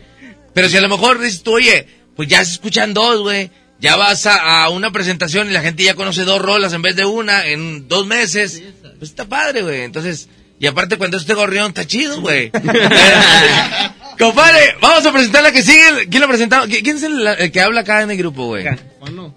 Pero 0.55 0.69
si 0.69 0.77
a 0.77 0.81
lo 0.81 0.89
mejor 0.89 1.19
dices 1.21 1.43
tú, 1.43 1.55
oye, 1.55 1.87
pues 2.17 2.29
ya 2.29 2.45
se 2.45 2.53
escuchan 2.53 2.93
dos, 2.95 3.21
güey. 3.21 3.51
Ya 3.81 3.97
vas 3.97 4.27
a, 4.27 4.65
a 4.65 4.69
una 4.69 4.91
presentación 4.91 5.49
y 5.49 5.53
la 5.53 5.63
gente 5.63 5.83
ya 5.85 5.95
conoce 5.95 6.25
dos 6.25 6.43
rolas 6.43 6.73
en 6.75 6.83
vez 6.83 6.97
de 6.97 7.07
una 7.07 7.47
en 7.47 7.89
dos 7.89 8.07
meses. 8.07 8.63
Pues 8.99 9.11
está 9.11 9.25
padre, 9.27 9.63
güey. 9.63 9.83
Entonces, 9.83 10.29
y 10.59 10.67
aparte 10.67 10.99
cuando 10.99 11.17
este 11.17 11.33
gorrión 11.33 11.69
está 11.69 11.87
chido, 11.87 12.21
güey. 12.21 12.51
Compadre, 14.19 14.61
vamos 14.83 15.07
a 15.07 15.13
presentar 15.13 15.43
la 15.43 15.51
que 15.53 15.63
sigue. 15.63 16.09
¿Quién 16.11 16.21
lo 16.21 16.29
presentamos? 16.29 16.69
¿Qui- 16.69 16.83
¿Quién 16.83 16.97
es 16.97 17.03
el, 17.05 17.27
el 17.27 17.51
que 17.51 17.61
habla 17.63 17.81
acá 17.81 18.03
en 18.03 18.11
el 18.11 18.19
grupo, 18.19 18.47
güey? 18.47 18.65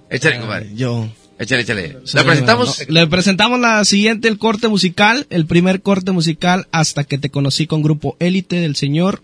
Échale, 0.09 0.39
compadre. 0.39 0.69
Yo. 0.75 1.07
Échale, 1.39 1.61
échale. 1.61 1.97
¿La 2.13 2.23
presentamos? 2.25 2.85
Le 2.89 3.07
presentamos 3.07 3.59
la 3.61 3.85
siguiente, 3.85 4.27
el 4.27 4.37
corte 4.37 4.67
musical, 4.67 5.25
el 5.29 5.45
primer 5.45 5.81
corte 5.81 6.11
musical 6.11 6.67
hasta 6.71 7.05
que 7.05 7.17
te 7.17 7.29
conocí 7.29 7.65
con 7.65 7.81
Grupo 7.81 8.17
Élite 8.19 8.57
del 8.57 8.75
señor, 8.75 9.23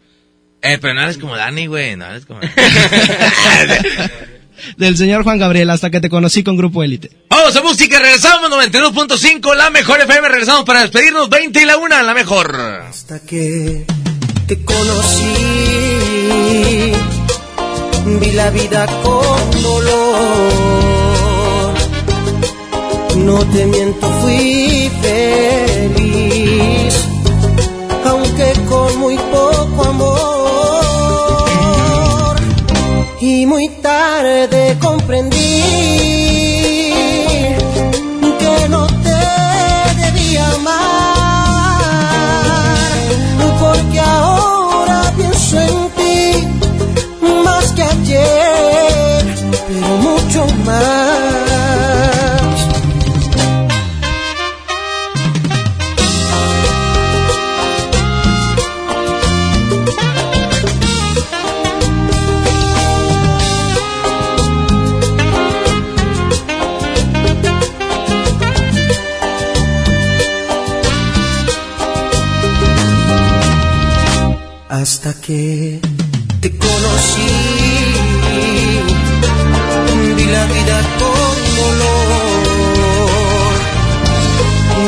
Eh, 0.61 0.77
pero 0.81 0.93
no 0.93 1.01
eres 1.03 1.17
como 1.17 1.35
Dani, 1.37 1.67
güey. 1.67 1.95
No 1.95 2.05
eres 2.05 2.25
como 2.25 2.41
del 4.77 4.97
señor 4.97 5.23
Juan 5.23 5.39
Gabriel, 5.39 5.69
hasta 5.69 5.89
que 5.89 6.01
te 6.01 6.09
conocí 6.09 6.43
con 6.43 6.57
Grupo 6.57 6.83
Élite. 6.83 7.11
Vamos 7.29 7.55
a 7.55 7.61
música, 7.61 7.97
regresamos 7.99 8.51
92.5, 8.51 9.55
la 9.55 9.69
mejor 9.69 10.01
FM, 10.01 10.27
regresamos 10.27 10.65
para 10.65 10.81
despedirnos 10.81 11.29
20 11.29 11.61
y 11.61 11.65
la 11.65 11.77
una, 11.77 12.03
la 12.03 12.13
mejor. 12.13 12.53
Hasta 12.55 13.19
que 13.21 13.85
te 14.47 14.63
conocí, 14.63 15.33
vi 18.19 18.31
la 18.31 18.49
vida 18.49 18.85
con 19.03 19.61
dolor. 19.61 20.89
No 23.17 23.39
te 23.51 23.65
miento, 23.65 24.09
fui 24.21 24.91
feliz, 25.01 26.93
aunque 28.05 28.53
con 28.67 28.97
muy 28.99 29.17
poco 29.17 29.85
amor. 29.85 30.38
Y 33.21 33.45
muy 33.45 33.67
tarde 33.67 34.77
comprendí 34.79 35.61
que 38.39 38.69
no 38.69 38.87
te 38.87 39.19
debía 40.01 40.47
amar, 40.53 41.75
porque 43.59 43.99
ahora 43.99 45.13
pienso 45.17 45.59
en 45.59 45.89
ti 45.97 46.47
más 47.43 47.73
que 47.73 47.83
ayer, 47.83 49.25
pero 49.67 49.87
mucho 49.97 50.47
más. 50.65 51.08
Hasta 74.69 75.13
que 75.19 75.81
te 76.41 76.57
conocí. 76.57 77.27
Vi 80.15 80.25
la 80.25 80.45
vida 80.45 80.81
con 80.99 81.35
dolor. 81.59 82.39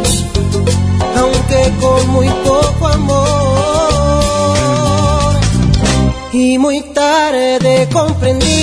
aunque 1.18 1.60
con 1.82 2.02
muy 2.12 2.30
poco 2.46 2.84
amor. 2.88 3.84
Y 6.32 6.58
muy 6.58 6.82
tarde 6.94 7.88
comprendí 7.92 8.54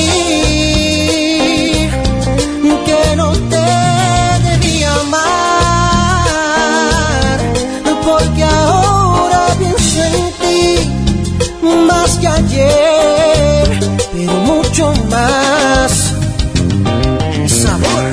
más 15.11 16.14
sabor. 17.46 18.11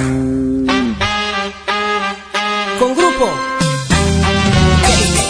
Con 2.80 2.96
grupo. 2.96 3.30
Élite. 4.94 5.28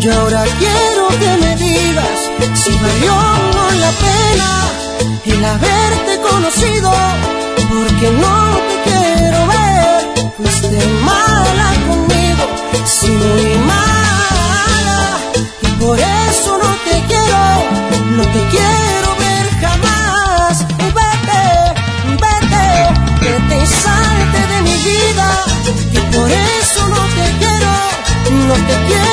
Y 0.00 0.08
ahora 0.08 0.44
quiero 0.58 1.08
que 1.20 1.36
me 1.42 1.56
digas 1.56 2.18
si 2.54 2.72
valió 2.78 3.14
o 3.14 3.70
la 3.82 3.90
pena 4.02 4.81
haberte 5.44 6.20
conocido, 6.20 6.92
porque 7.68 8.10
no 8.10 8.58
te 8.68 8.90
quiero 8.90 9.46
ver. 9.46 10.32
Fuiste 10.36 10.86
mala 11.04 11.72
conmigo, 11.88 12.44
sí 12.84 13.10
muy 13.10 13.58
mala, 13.66 15.18
y 15.62 15.66
por 15.82 15.98
eso 15.98 16.58
no 16.58 16.70
te 16.86 16.96
quiero, 17.08 17.42
no 18.16 18.22
te 18.22 18.40
quiero 18.52 19.08
ver 19.24 19.46
jamás. 19.60 20.66
Vete, 20.98 21.44
vete, 22.24 22.66
vete 23.20 23.62
y 23.62 23.66
salte 23.66 24.40
de 24.52 24.62
mi 24.62 24.76
vida, 24.90 25.28
y 25.92 25.98
por 26.14 26.30
eso 26.30 26.88
no 26.88 27.02
te 27.16 27.26
quiero, 27.40 27.72
no 28.46 28.54
te 28.54 28.74
quiero 28.86 29.11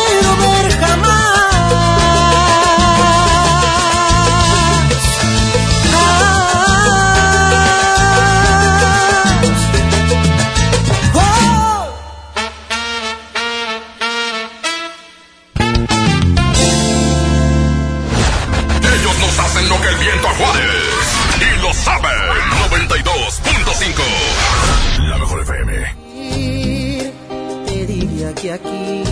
hacen 19.50 19.70
lo 19.70 19.80
que 19.82 19.88
el 19.88 19.96
viento 19.98 20.28
a 20.28 20.34
Juárez. 20.36 20.68
Y 21.40 21.62
lo 21.62 21.74
saben. 21.74 22.12
92.5. 22.70 24.04
La 25.10 25.18
mejor 25.18 25.42
FM. 25.42 25.74
te 27.66 27.86
diría 27.86 28.34
que 28.36 28.54
aquí 28.54 29.04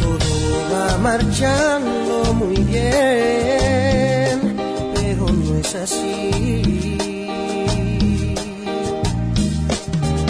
todo 0.00 0.68
va 0.72 0.96
marchando 0.98 2.32
muy 2.34 2.56
bien, 2.56 4.56
pero 4.94 5.26
no 5.26 5.58
es 5.58 5.74
así. 5.74 6.96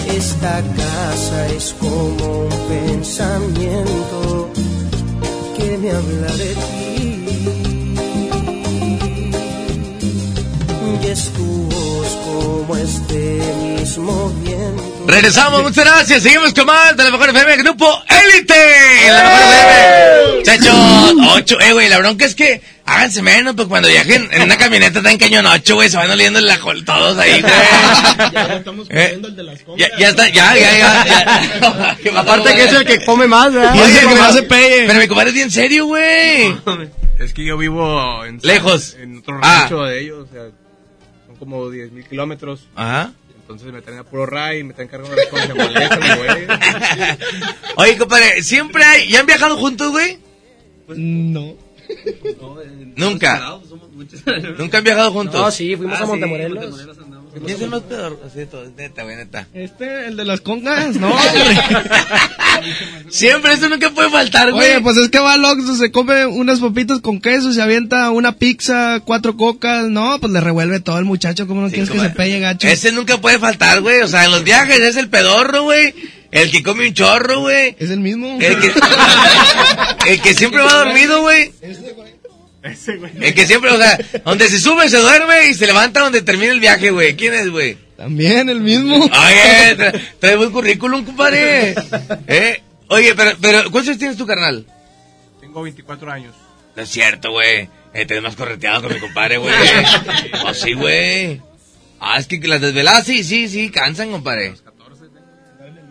Esta 0.09 0.63
casa 0.77 1.47
es 1.49 1.75
como 1.81 2.45
un 2.45 2.51
pensamiento 2.69 4.51
que 5.65 5.79
me 5.79 5.91
habla 5.91 6.74
Y 11.15 11.17
es 11.17 11.29
tu 11.33 11.45
voz 11.45 12.09
como 12.25 12.77
este 12.77 13.39
mismo 13.79 14.31
viento. 14.43 14.83
Regresamos, 15.07 15.63
muchas 15.63 15.85
gracias. 15.85 16.25
Seguimos 16.25 16.53
con 16.53 16.67
más 16.67 16.97
de 16.97 17.05
la 17.05 17.11
mejor 17.13 17.29
FM, 17.31 17.57
Grupo 17.59 17.87
Élite. 18.09 18.55
La 19.07 19.23
mejor 19.23 19.43
FM. 19.53 20.43
Chachos, 20.43 21.15
ocho, 21.37 21.61
eh, 21.61 21.73
güey, 21.73 21.89
la 21.89 21.99
bronca 21.99 22.25
es 22.25 22.35
que 22.35 22.61
háganse 22.85 23.23
menos, 23.23 23.55
pues 23.55 23.69
cuando 23.69 23.87
viajen 23.89 24.29
en 24.33 24.43
una 24.43 24.57
camioneta 24.59 25.01
tan 25.03 25.17
cañón 25.17 25.47
ocho, 25.47 25.77
güey, 25.77 25.89
se 25.89 25.97
van 25.99 26.11
oliendo 26.11 26.41
el 26.41 26.51
ajol 26.51 26.85
todos 26.85 27.17
ahí, 27.17 27.41
güey. 27.41 27.53
Ya 28.33 28.55
estamos 28.57 28.89
Eh, 28.91 28.95
comiendo 29.05 29.29
el 29.29 29.37
de 29.37 29.43
las 29.45 29.59
Ya, 29.77 29.89
ya 29.97 30.09
está, 30.09 30.29
ya, 30.31 30.57
ya, 30.57 30.79
ya. 30.79 31.05
ya. 31.07 31.97
¿Qué 32.03 32.11
pasó, 32.13 32.19
Aparte 32.33 32.57
que 32.57 32.65
es 32.65 32.73
el 32.73 32.85
que 32.85 33.05
come 33.05 33.29
más, 33.29 33.53
¿verdad? 33.53 33.73
Oye, 33.81 34.01
el 34.01 34.09
que 34.09 34.15
más 34.17 34.35
se 34.35 34.43
pegue. 34.43 34.85
Pero 34.89 34.99
mi 34.99 35.07
compadre 35.07 35.29
es 35.31 35.35
bien 35.37 35.51
serio, 35.53 35.87
güey. 35.87 36.57
Es 37.21 37.33
que 37.33 37.45
yo 37.45 37.57
vivo 37.57 38.25
en 38.25 38.41
Lejos. 38.43 38.97
En 39.01 39.19
otro 39.19 39.39
Ah. 39.41 39.61
rancho 39.61 39.83
de 39.85 40.01
ellos, 40.01 40.27
o 40.29 40.33
sea, 40.35 40.43
son 41.35 41.39
como 41.39 41.71
10 41.71 41.93
mil 41.93 42.05
kilómetros. 42.05 42.69
Ajá. 42.75 43.13
Entonces 43.41 43.71
me 43.73 43.83
traen 43.83 43.99
a 44.01 44.05
puro 44.05 44.25
ray, 44.25 44.65
me 44.65 44.73
traen 44.73 44.89
cargando 44.89 45.15
las 45.15 45.27
cosas, 45.27 45.47
se 45.49 45.55
molestan, 45.55 46.01
güey. 46.19 46.47
Oye, 47.77 47.99
compadre, 47.99 48.43
siempre 48.43 48.83
hay. 48.85 49.11
¿Ya 49.11 49.21
han 49.21 49.27
viajado 49.27 49.57
juntos, 49.59 49.91
güey? 49.93 50.19
No. 50.89 51.55
Nunca. 52.97 53.59
Nunca 54.59 54.79
han 54.79 54.85
viajado 54.85 55.13
juntos. 55.13 55.39
No, 55.41 55.51
sí, 55.51 55.77
fuimos 55.77 55.99
Ah, 55.99 56.03
a 56.03 56.07
sí, 56.07 56.11
Montemorelos. 56.11 56.87
¿Quién 57.35 57.57
es 57.57 57.63
el 57.63 57.71
más 57.71 57.83
peor? 57.83 58.21
Así 58.25 58.39
de 58.39 58.47
todo, 58.47 58.65
neta, 58.77 59.03
güey, 59.03 59.17
neta. 59.17 59.49
Este, 59.55 60.07
el 60.07 60.17
de 60.17 60.25
las 60.25 60.41
congas, 60.41 60.97
no, 60.97 61.09
hombre. 61.15 61.61
Siempre, 63.11 63.55
eso 63.55 63.69
nunca 63.69 63.91
puede 63.91 64.11
faltar, 64.11 64.53
güey. 64.53 64.71
Oye, 64.71 64.81
pues 64.81 64.97
es 64.97 65.09
que 65.09 65.19
va 65.19 65.35
al 65.35 65.45
Oxxo, 65.45 65.77
se 65.77 65.91
come 65.91 66.27
unas 66.27 66.61
papitas 66.61 67.01
con 67.01 67.21
queso, 67.21 67.53
se 67.53 67.61
avienta 67.61 68.11
una 68.11 68.37
pizza, 68.37 69.01
cuatro 69.05 69.37
cocas, 69.37 69.85
no, 69.89 70.19
pues 70.21 70.33
le 70.33 70.41
revuelve 70.41 70.81
todo 70.81 70.99
el 70.99 71.05
muchacho, 71.05 71.47
¿cómo 71.47 71.61
no 71.61 71.69
quieres 71.69 71.91
que 71.91 71.99
se 71.99 72.11
pegue, 72.11 72.39
gacho? 72.41 72.69
Ese 72.69 72.93
nunca 72.93 73.21
puede 73.21 73.39
faltar, 73.39 73.81
güey. 73.81 74.01
O 74.03 74.09
sea, 74.09 74.25
en 74.25 74.31
los 74.31 74.45
viajes 74.45 74.81
es 74.81 74.97
el 74.97 75.09
pedorro, 75.09 75.65
güey. 75.65 75.95
El 76.31 76.51
que 76.51 76.65
come 76.65 76.89
un 76.89 76.95
chorro, 76.95 77.43
güey. 77.43 77.77
Es 77.79 77.91
el 77.91 78.01
mismo. 78.01 78.39
El 78.41 78.59
que, 78.59 78.73
el 80.09 80.21
que 80.21 80.35
siempre 80.35 80.63
va 80.63 80.85
dormido, 80.85 81.21
güey. 81.21 81.53
Ese, 82.65 82.97
güey. 82.97 83.13
El 83.21 83.35
que 83.35 83.47
siempre, 83.47 83.71
o 83.71 83.77
sea, 83.77 83.99
donde 84.25 84.49
se 84.49 84.59
sube 84.59 84.89
se 84.89 84.97
duerme 84.99 85.49
y 85.49 85.55
se 85.55 85.67
levanta 85.67 86.01
donde 86.01 86.23
termina 86.23 86.51
el 86.53 86.61
viaje, 86.61 86.91
güey. 86.91 87.15
¿Quién 87.15 87.35
es, 87.35 87.51
güey? 87.51 87.77
También 87.97 88.49
el 88.49 88.61
mismo. 88.61 88.97
Oye, 88.97 89.11
tra- 89.77 90.03
trae 90.19 90.37
buen 90.37 90.51
currículum, 90.51 91.05
compadre. 91.05 91.75
¿Eh? 92.27 92.63
Oye, 92.89 93.15
pero, 93.15 93.33
pero, 93.41 93.63
¿cuántos 93.71 93.89
años 93.89 93.99
tienes 93.99 94.17
tu 94.17 94.27
carnal? 94.27 94.67
Tengo 95.41 95.63
24 95.63 96.11
años. 96.11 96.35
No 96.75 96.83
es 96.83 96.89
cierto, 96.89 97.31
güey. 97.33 97.69
Eh, 97.93 98.07
te 98.07 98.21
más 98.21 98.35
correteado 98.35 98.83
con 98.83 98.95
mi 98.95 98.99
compadre, 98.99 99.37
güey. 99.37 99.55
Oh, 100.47 100.53
sí, 100.55 100.73
güey. 100.73 101.41
Ah, 102.01 102.19
es 102.19 102.27
que 102.27 102.39
las 102.49 102.61
desveladas 102.61 103.05
sí, 103.07 103.23
sí, 103.25 103.49
sí, 103.49 103.71
cansan, 103.71 104.11
compadre. 104.11 104.55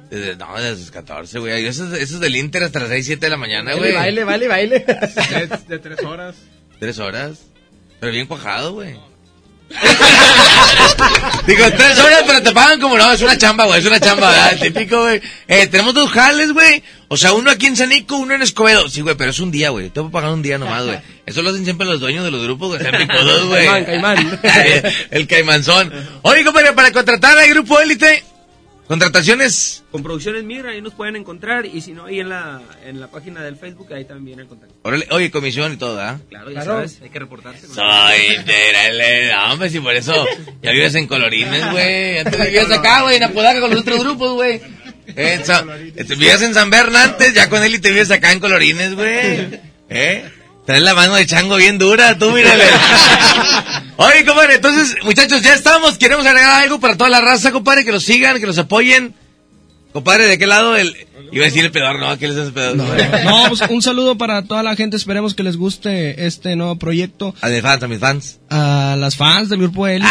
Desde, 0.09 0.35
no, 0.35 0.53
desde 0.59 0.79
los 0.81 0.91
14, 0.91 1.39
güey. 1.39 1.65
Eso, 1.65 1.85
es- 1.95 2.01
eso 2.01 2.15
es 2.15 2.19
del 2.19 2.35
Inter 2.35 2.63
hasta 2.63 2.79
las 2.79 2.89
6, 2.89 3.05
7 3.05 3.25
de 3.25 3.29
la 3.29 3.37
mañana, 3.37 3.73
güey. 3.75 3.93
Baile, 3.93 4.23
baile, 4.23 4.47
baile. 4.47 4.79
De, 4.79 5.49
de 5.67 5.79
tres 5.79 5.99
horas. 6.03 6.35
Tres 6.83 6.99
horas. 6.99 7.37
Pero 8.01 8.11
bien 8.11 8.27
cuajado, 8.27 8.73
güey. 8.73 8.97
Digo, 11.47 11.63
tres 11.77 11.97
horas, 11.97 12.23
pero 12.27 12.43
te 12.43 12.51
pagan 12.51 12.81
como 12.81 12.97
no, 12.97 13.09
es 13.09 13.21
una 13.21 13.37
chamba, 13.37 13.63
güey, 13.63 13.79
es 13.79 13.85
una 13.85 14.01
chamba, 14.01 14.29
¿verdad? 14.29 14.59
típico, 14.59 14.99
güey. 15.03 15.21
Eh, 15.47 15.67
tenemos 15.67 15.93
dos 15.93 16.11
jales, 16.11 16.51
güey. 16.51 16.83
O 17.07 17.15
sea, 17.15 17.31
uno 17.31 17.51
aquí 17.51 17.67
en 17.67 17.77
Sanico, 17.77 18.17
uno 18.17 18.33
en 18.33 18.41
Escobedo. 18.41 18.89
Sí, 18.89 18.99
güey, 18.99 19.15
pero 19.15 19.31
es 19.31 19.39
un 19.39 19.49
día, 19.49 19.69
güey. 19.69 19.91
Te 19.91 20.01
voy 20.01 20.09
a 20.09 20.11
pagar 20.11 20.31
un 20.31 20.41
día 20.41 20.57
nomás, 20.57 20.85
güey. 20.85 20.99
Eso 21.25 21.41
lo 21.41 21.51
hacen 21.51 21.63
siempre 21.63 21.87
los 21.87 22.01
dueños 22.01 22.25
de 22.25 22.31
los 22.31 22.43
grupos, 22.43 22.67
güey. 22.67 22.81
Sean 22.81 22.97
picudos, 22.97 23.45
güey. 23.45 23.65
Caimán, 23.65 23.85
caimán. 23.85 24.39
El 25.11 25.25
caimanzón. 25.25 25.89
Oye, 26.23 26.43
compadre, 26.43 26.73
para 26.73 26.91
contratar 26.91 27.37
al 27.37 27.47
grupo 27.47 27.79
élite, 27.79 28.25
contrataciones. 28.93 29.83
Con 29.91 30.03
Producciones 30.03 30.43
Migra, 30.43 30.71
ahí 30.71 30.81
nos 30.81 30.93
pueden 30.93 31.15
encontrar. 31.15 31.65
Y 31.65 31.81
si 31.81 31.91
no, 31.91 32.05
ahí 32.05 32.19
en 32.19 32.29
la, 32.29 32.61
en 32.85 32.99
la 32.99 33.07
página 33.07 33.41
del 33.41 33.55
Facebook, 33.57 33.93
ahí 33.93 34.05
también 34.05 34.39
el 34.39 34.47
contacto. 34.47 34.75
Órale, 34.83 35.07
Oye, 35.11 35.31
comisión 35.31 35.73
y 35.73 35.77
todo, 35.77 35.99
¿ah? 36.01 36.19
Claro, 36.29 36.49
ya 36.51 36.61
Claro. 36.61 36.71
sabes, 36.77 36.99
hay 37.01 37.09
que 37.09 37.19
reportarse. 37.19 37.67
¿no? 37.67 37.73
Soy 37.73 38.43
de 38.45 39.31
no, 39.33 39.53
hombre, 39.53 39.69
si 39.69 39.79
por 39.79 39.95
eso 39.95 40.25
ya 40.61 40.71
vives 40.71 40.95
en 40.95 41.07
Colorines, 41.07 41.71
güey. 41.71 42.19
Antes 42.19 42.45
vivías 42.45 42.71
acá, 42.71 43.01
güey, 43.03 43.17
en 43.17 43.23
Apodaca 43.23 43.59
con 43.59 43.71
los 43.71 43.81
otros 43.81 43.99
grupos, 43.99 44.33
güey. 44.33 44.61
Eh, 45.15 45.41
este, 45.95 46.15
vivías 46.15 46.41
en 46.41 46.53
San 46.53 46.69
Bernal 46.69 47.11
antes, 47.11 47.33
ya 47.33 47.49
con 47.49 47.63
él 47.63 47.75
y 47.75 47.79
te 47.79 47.91
vives 47.91 48.09
acá 48.11 48.31
en 48.31 48.39
Colorines, 48.39 48.95
güey. 48.95 49.59
¿Eh? 49.89 50.29
Traes 50.65 50.81
la 50.81 50.93
mano 50.93 51.15
de 51.15 51.25
chango 51.25 51.57
bien 51.57 51.77
dura, 51.77 52.17
tú 52.17 52.31
mírale. 52.31 52.63
Oye, 53.97 54.25
compadre, 54.25 54.55
entonces, 54.55 54.95
muchachos, 55.03 55.41
ya 55.41 55.53
estamos. 55.53 55.97
Queremos 55.97 56.25
agregar 56.25 56.63
algo 56.63 56.79
para 56.79 56.97
toda 56.97 57.09
la 57.09 57.21
raza, 57.21 57.51
compadre, 57.51 57.85
que 57.85 57.91
los 57.91 58.03
sigan, 58.03 58.39
que 58.39 58.47
los 58.47 58.57
apoyen. 58.57 59.13
Compadre, 59.91 60.27
¿de 60.27 60.37
qué 60.39 60.47
lado 60.47 60.75
el...? 60.75 60.95
Iba 61.31 61.45
a 61.45 61.47
decir 61.47 61.63
el 61.65 61.71
pedor, 61.71 61.99
no, 61.99 62.17
¿qué 62.17 62.27
les 62.27 62.37
hace 62.37 62.51
pedor? 62.51 62.75
No, 62.75 62.85
no, 63.23 63.47
pues 63.49 63.61
un 63.69 63.81
saludo 63.81 64.17
para 64.17 64.43
toda 64.43 64.61
la 64.63 64.75
gente, 64.75 64.97
esperemos 64.97 65.35
que 65.35 65.43
les 65.43 65.57
guste 65.57 66.25
este 66.25 66.55
nuevo 66.55 66.75
proyecto. 66.77 67.33
A 67.41 67.49
mis 67.49 67.61
fans, 67.61 67.83
a 67.83 67.87
mis 67.87 67.99
fans. 67.99 68.39
A 68.55 68.95
las 68.97 69.15
fans 69.15 69.49
del 69.49 69.57
grupo 69.59 69.87
Élite. 69.87 70.07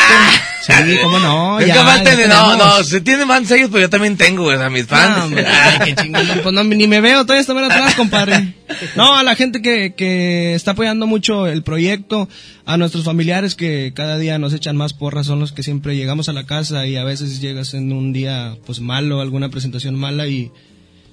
Sí, 0.66 0.72
cómo 1.00 1.20
no, 1.20 1.60
Nunca 1.60 1.66
ya, 1.66 1.84
falten 1.84 2.16
ya 2.18 2.22
de- 2.22 2.28
no, 2.28 2.56
no, 2.56 2.82
se 2.82 3.00
tienen 3.00 3.28
fans 3.28 3.48
ellos, 3.52 3.68
pero 3.70 3.82
yo 3.82 3.90
también 3.90 4.16
tengo, 4.16 4.42
güey, 4.44 4.60
a 4.60 4.68
mis 4.68 4.86
fans. 4.86 5.30
No, 5.30 5.36
ay, 5.46 5.78
qué 5.84 5.94
chingón. 6.02 6.26
Pues 6.42 6.52
no, 6.52 6.64
ni 6.64 6.88
me 6.88 7.00
veo, 7.00 7.22
todavía 7.24 7.40
está 7.42 7.52
atrás, 7.52 7.94
compadre. 7.94 8.54
No, 8.96 9.14
a 9.14 9.22
la 9.22 9.36
gente 9.36 9.62
que, 9.62 9.94
que 9.94 10.54
está 10.54 10.72
apoyando 10.72 11.06
mucho 11.06 11.46
el 11.46 11.62
proyecto, 11.62 12.28
a 12.64 12.76
nuestros 12.76 13.04
familiares 13.04 13.54
que 13.54 13.92
cada 13.94 14.18
día 14.18 14.38
nos 14.38 14.52
echan 14.54 14.76
más 14.76 14.92
porras, 14.92 15.26
son 15.26 15.38
los 15.38 15.52
que 15.52 15.62
siempre 15.62 15.94
llegamos 15.94 16.28
a 16.28 16.32
la 16.32 16.44
casa 16.44 16.84
y 16.86 16.96
a 16.96 17.04
veces 17.04 17.40
llegas 17.40 17.74
en 17.74 17.92
un 17.92 18.12
día 18.12 18.56
pues 18.66 18.80
malo, 18.80 19.20
alguna 19.20 19.50
presentación 19.50 19.94
mala 19.94 20.26
y 20.26 20.50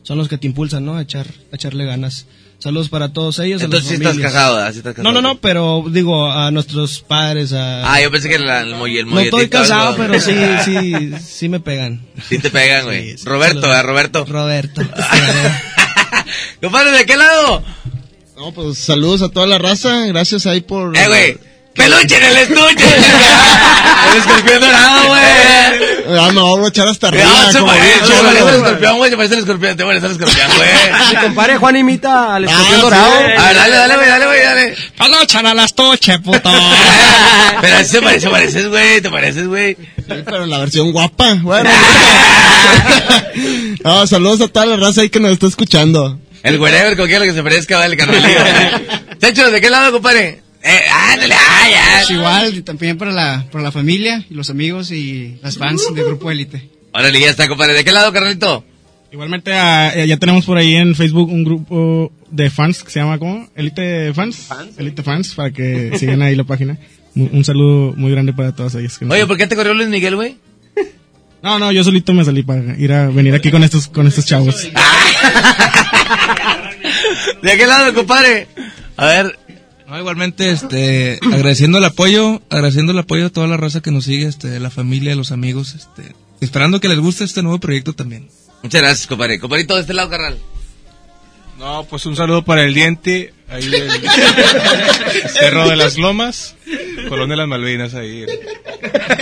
son 0.01 0.17
los 0.17 0.29
que 0.29 0.39
te 0.39 0.47
impulsan, 0.47 0.83
¿no? 0.85 0.95
A, 0.95 1.03
echar, 1.03 1.27
a 1.51 1.55
echarle 1.55 1.85
ganas. 1.85 2.25
Saludos 2.59 2.89
para 2.89 3.13
todos 3.13 3.39
ellos. 3.39 3.61
a 3.61 3.67
las 3.67 3.73
Entonces 3.83 3.87
sí 3.89 3.95
estás 4.03 4.17
casado. 4.17 4.71
Sí 4.73 4.79
estás 4.79 4.97
No, 4.97 5.03
casado. 5.03 5.13
no, 5.13 5.21
no, 5.21 5.35
pero 5.39 5.85
digo 5.89 6.29
a 6.29 6.51
nuestros 6.51 6.99
padres, 6.99 7.53
a... 7.53 7.91
Ah, 7.93 8.01
yo 8.01 8.11
pensé 8.11 8.27
que 8.27 8.35
era 8.35 8.61
el, 8.61 8.75
molle- 8.75 8.99
el 8.99 9.09
no 9.09 9.17
estoy 9.19 9.47
casado, 9.47 9.89
algo. 9.93 9.97
pero 9.97 10.19
sí, 10.19 10.33
sí, 10.65 11.11
sí 11.25 11.47
me 11.49 11.61
pegan. 11.61 12.01
Sí 12.27 12.37
te 12.37 12.49
pegan, 12.49 12.83
güey. 12.85 13.11
Sí, 13.11 13.17
sí, 13.19 13.25
Roberto, 13.25 13.61
saludos. 13.61 13.69
¿verdad, 13.69 13.83
Roberto? 13.85 14.25
Roberto. 14.25 14.81
Compadre, 16.61 16.91
¿de 16.91 17.05
qué 17.05 17.15
lado? 17.17 17.63
No, 18.37 18.51
pues 18.53 18.77
saludos 18.77 19.21
a 19.21 19.29
toda 19.29 19.47
la 19.47 19.57
raza. 19.57 20.05
Gracias 20.07 20.45
ahí 20.45 20.61
por. 20.61 20.95
Eh, 20.97 21.07
güey. 21.07 21.37
¡Peluche 21.75 22.17
en 22.17 22.23
el 22.23 22.37
estuche! 22.37 22.85
el 24.11 24.17
escorpión 24.17 24.61
dorado, 24.61 25.07
güey. 25.07 26.19
Ah, 26.19 26.31
me 26.33 26.41
voy 26.41 26.65
a 26.65 26.67
echar 26.69 26.87
hasta 26.87 27.07
arriba. 27.09 27.25
No, 27.25 27.51
se 27.51 27.61
parece, 27.61 28.21
güey. 28.21 28.55
escorpión, 28.55 28.97
güey. 28.97 29.11
Se 29.11 29.17
parece 29.17 29.33
al 29.35 29.39
escorpión, 29.41 29.77
te 29.77 29.85
parece 29.85 30.05
al 30.05 30.11
escorpión, 30.13 30.47
güey. 30.57 31.23
compadre 31.23 31.57
Juan 31.57 31.75
imita 31.75 32.35
al 32.35 32.45
escorpión 32.45 32.75
sí. 32.75 32.81
dorado. 32.81 33.13
A 33.13 33.21
ver, 33.21 33.55
dale, 33.55 33.75
dale, 33.75 33.95
güey, 33.95 34.07
dale, 34.07 34.25
güey, 34.25 34.41
dale. 34.41 34.75
¡Palochan 34.97 35.45
a 35.45 35.53
las 35.53 35.73
toches, 35.73 36.17
puto! 36.19 36.49
Pero 37.61 37.75
así 37.77 37.89
se 37.91 38.01
parece, 38.01 38.29
pareces, 38.29 38.67
güey, 38.67 39.01
te 39.01 39.09
pareces, 39.09 39.47
güey. 39.47 39.75
Sí, 39.75 40.23
pero 40.25 40.43
en 40.43 40.49
la 40.49 40.57
versión 40.59 40.91
guapa. 40.91 41.35
Bueno. 41.41 41.69
no, 43.83 44.07
saludos 44.07 44.41
a 44.41 44.47
toda 44.47 44.65
la 44.65 44.75
raza 44.75 45.01
ahí 45.01 45.09
que 45.09 45.19
nos 45.19 45.31
está 45.31 45.47
escuchando. 45.47 46.17
El 46.41 46.59
wherever, 46.59 46.95
cualquiera 46.95 47.25
que 47.25 47.33
se 47.33 47.43
parezca, 47.43 47.77
vale, 47.77 47.97
carnalillo. 47.97 48.39
Checho, 49.21 49.51
¿de 49.51 49.61
qué 49.61 49.69
lado, 49.69 49.91
compadre? 49.91 50.48
Eh, 50.61 50.79
ándale, 50.91 51.35
ya. 51.71 51.83
Pues 51.97 52.09
igual, 52.11 52.63
también 52.63 52.97
para 52.97 53.11
la, 53.11 53.45
para 53.51 53.63
la 53.63 53.71
familia 53.71 54.25
y 54.29 54.33
los 54.33 54.49
amigos 54.49 54.91
y 54.91 55.37
las 55.41 55.57
fans 55.57 55.83
del 55.95 56.05
grupo 56.05 56.29
Élite. 56.31 56.69
Órale, 56.93 57.19
ya 57.19 57.29
está, 57.29 57.47
compadre. 57.47 57.73
¿De 57.73 57.83
qué 57.83 57.91
lado, 57.91 58.11
carnalito? 58.11 58.63
Igualmente 59.11 59.53
ah, 59.53 59.91
eh, 59.95 60.07
ya 60.07 60.17
tenemos 60.17 60.45
por 60.45 60.57
ahí 60.57 60.75
en 60.75 60.93
Facebook 60.95 61.31
un 61.31 61.43
grupo 61.43 62.11
de 62.29 62.49
fans 62.51 62.83
que 62.83 62.91
se 62.91 62.99
llama 62.99 63.17
¿cómo? 63.17 63.47
Elite 63.55 64.13
Fans. 64.13 64.49
Elite 64.77 65.01
Fans 65.01 65.33
para 65.33 65.49
que 65.51 65.97
sigan 65.97 66.21
ahí 66.21 66.35
la 66.35 66.43
página. 66.43 66.77
Un, 67.15 67.29
un 67.33 67.43
saludo 67.43 67.93
muy 67.97 68.11
grande 68.11 68.33
para 68.33 68.53
todos 68.53 68.75
ellos. 68.75 68.99
que 68.99 69.05
nos- 69.05 69.15
Oye, 69.15 69.25
¿por 69.25 69.37
qué 69.37 69.47
te 69.47 69.55
corrió 69.55 69.73
Luis 69.73 69.89
Miguel, 69.89 70.15
güey? 70.15 70.37
No, 71.41 71.57
no, 71.57 71.71
yo 71.71 71.83
solito 71.85 72.13
me 72.13 72.25
salí 72.25 72.43
para 72.43 72.77
ir 72.77 72.91
a 72.91 73.07
venir 73.07 73.33
aquí 73.33 73.49
con 73.49 73.63
estos 73.63 73.87
con 73.87 74.05
estos 74.05 74.25
chavos. 74.25 74.69
¿De 77.41 77.57
qué 77.57 77.65
lado, 77.65 77.93
compadre? 77.93 78.47
A 78.97 79.05
ver, 79.05 79.39
No, 79.89 79.97
igualmente, 79.97 80.51
este, 80.51 81.19
agradeciendo 81.33 81.79
el 81.79 81.83
apoyo, 81.83 82.43
agradeciendo 82.51 82.91
el 82.91 82.99
apoyo 82.99 83.25
a 83.25 83.29
toda 83.29 83.47
la 83.47 83.57
raza 83.57 83.81
que 83.81 83.89
nos 83.89 84.05
sigue, 84.05 84.27
este, 84.27 84.59
la 84.59 84.69
familia, 84.69 85.15
los 85.15 85.31
amigos, 85.31 85.73
este, 85.73 86.15
esperando 86.41 86.79
que 86.79 86.89
les 86.89 86.99
guste 86.99 87.23
este 87.23 87.41
nuevo 87.41 87.59
proyecto 87.59 87.93
también. 87.93 88.29
muchas 88.61 88.81
gracias, 88.81 89.07
compadre. 89.07 89.39
Compadrito, 89.39 89.73
de 89.73 89.81
este 89.81 89.95
lado, 89.95 90.11
carnal. 90.11 90.37
No, 91.57 91.85
pues 91.89 92.05
un 92.05 92.15
saludo 92.15 92.45
para 92.45 92.63
el 92.63 92.75
diente, 92.75 93.33
ahí 93.49 93.67
del 93.67 93.89
Cerro 95.33 95.67
de 95.67 95.75
las 95.75 95.97
Lomas, 95.97 96.55
Colón 97.09 97.29
de 97.29 97.35
las 97.35 97.47
Malvinas, 97.47 97.95
ahí. 97.95 98.25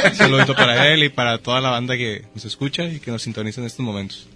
Un 0.06 0.16
saludito 0.16 0.54
para 0.54 0.94
él 0.94 1.06
y 1.06 1.10
para 1.10 1.38
toda 1.38 1.62
la 1.62 1.70
banda 1.70 1.96
que 1.96 2.26
nos 2.36 2.44
escucha 2.44 2.84
y 2.84 3.00
que 3.00 3.10
nos 3.10 3.24
sintoniza 3.24 3.62
en 3.62 3.68
estos 3.68 3.86
momentos. 3.86 4.28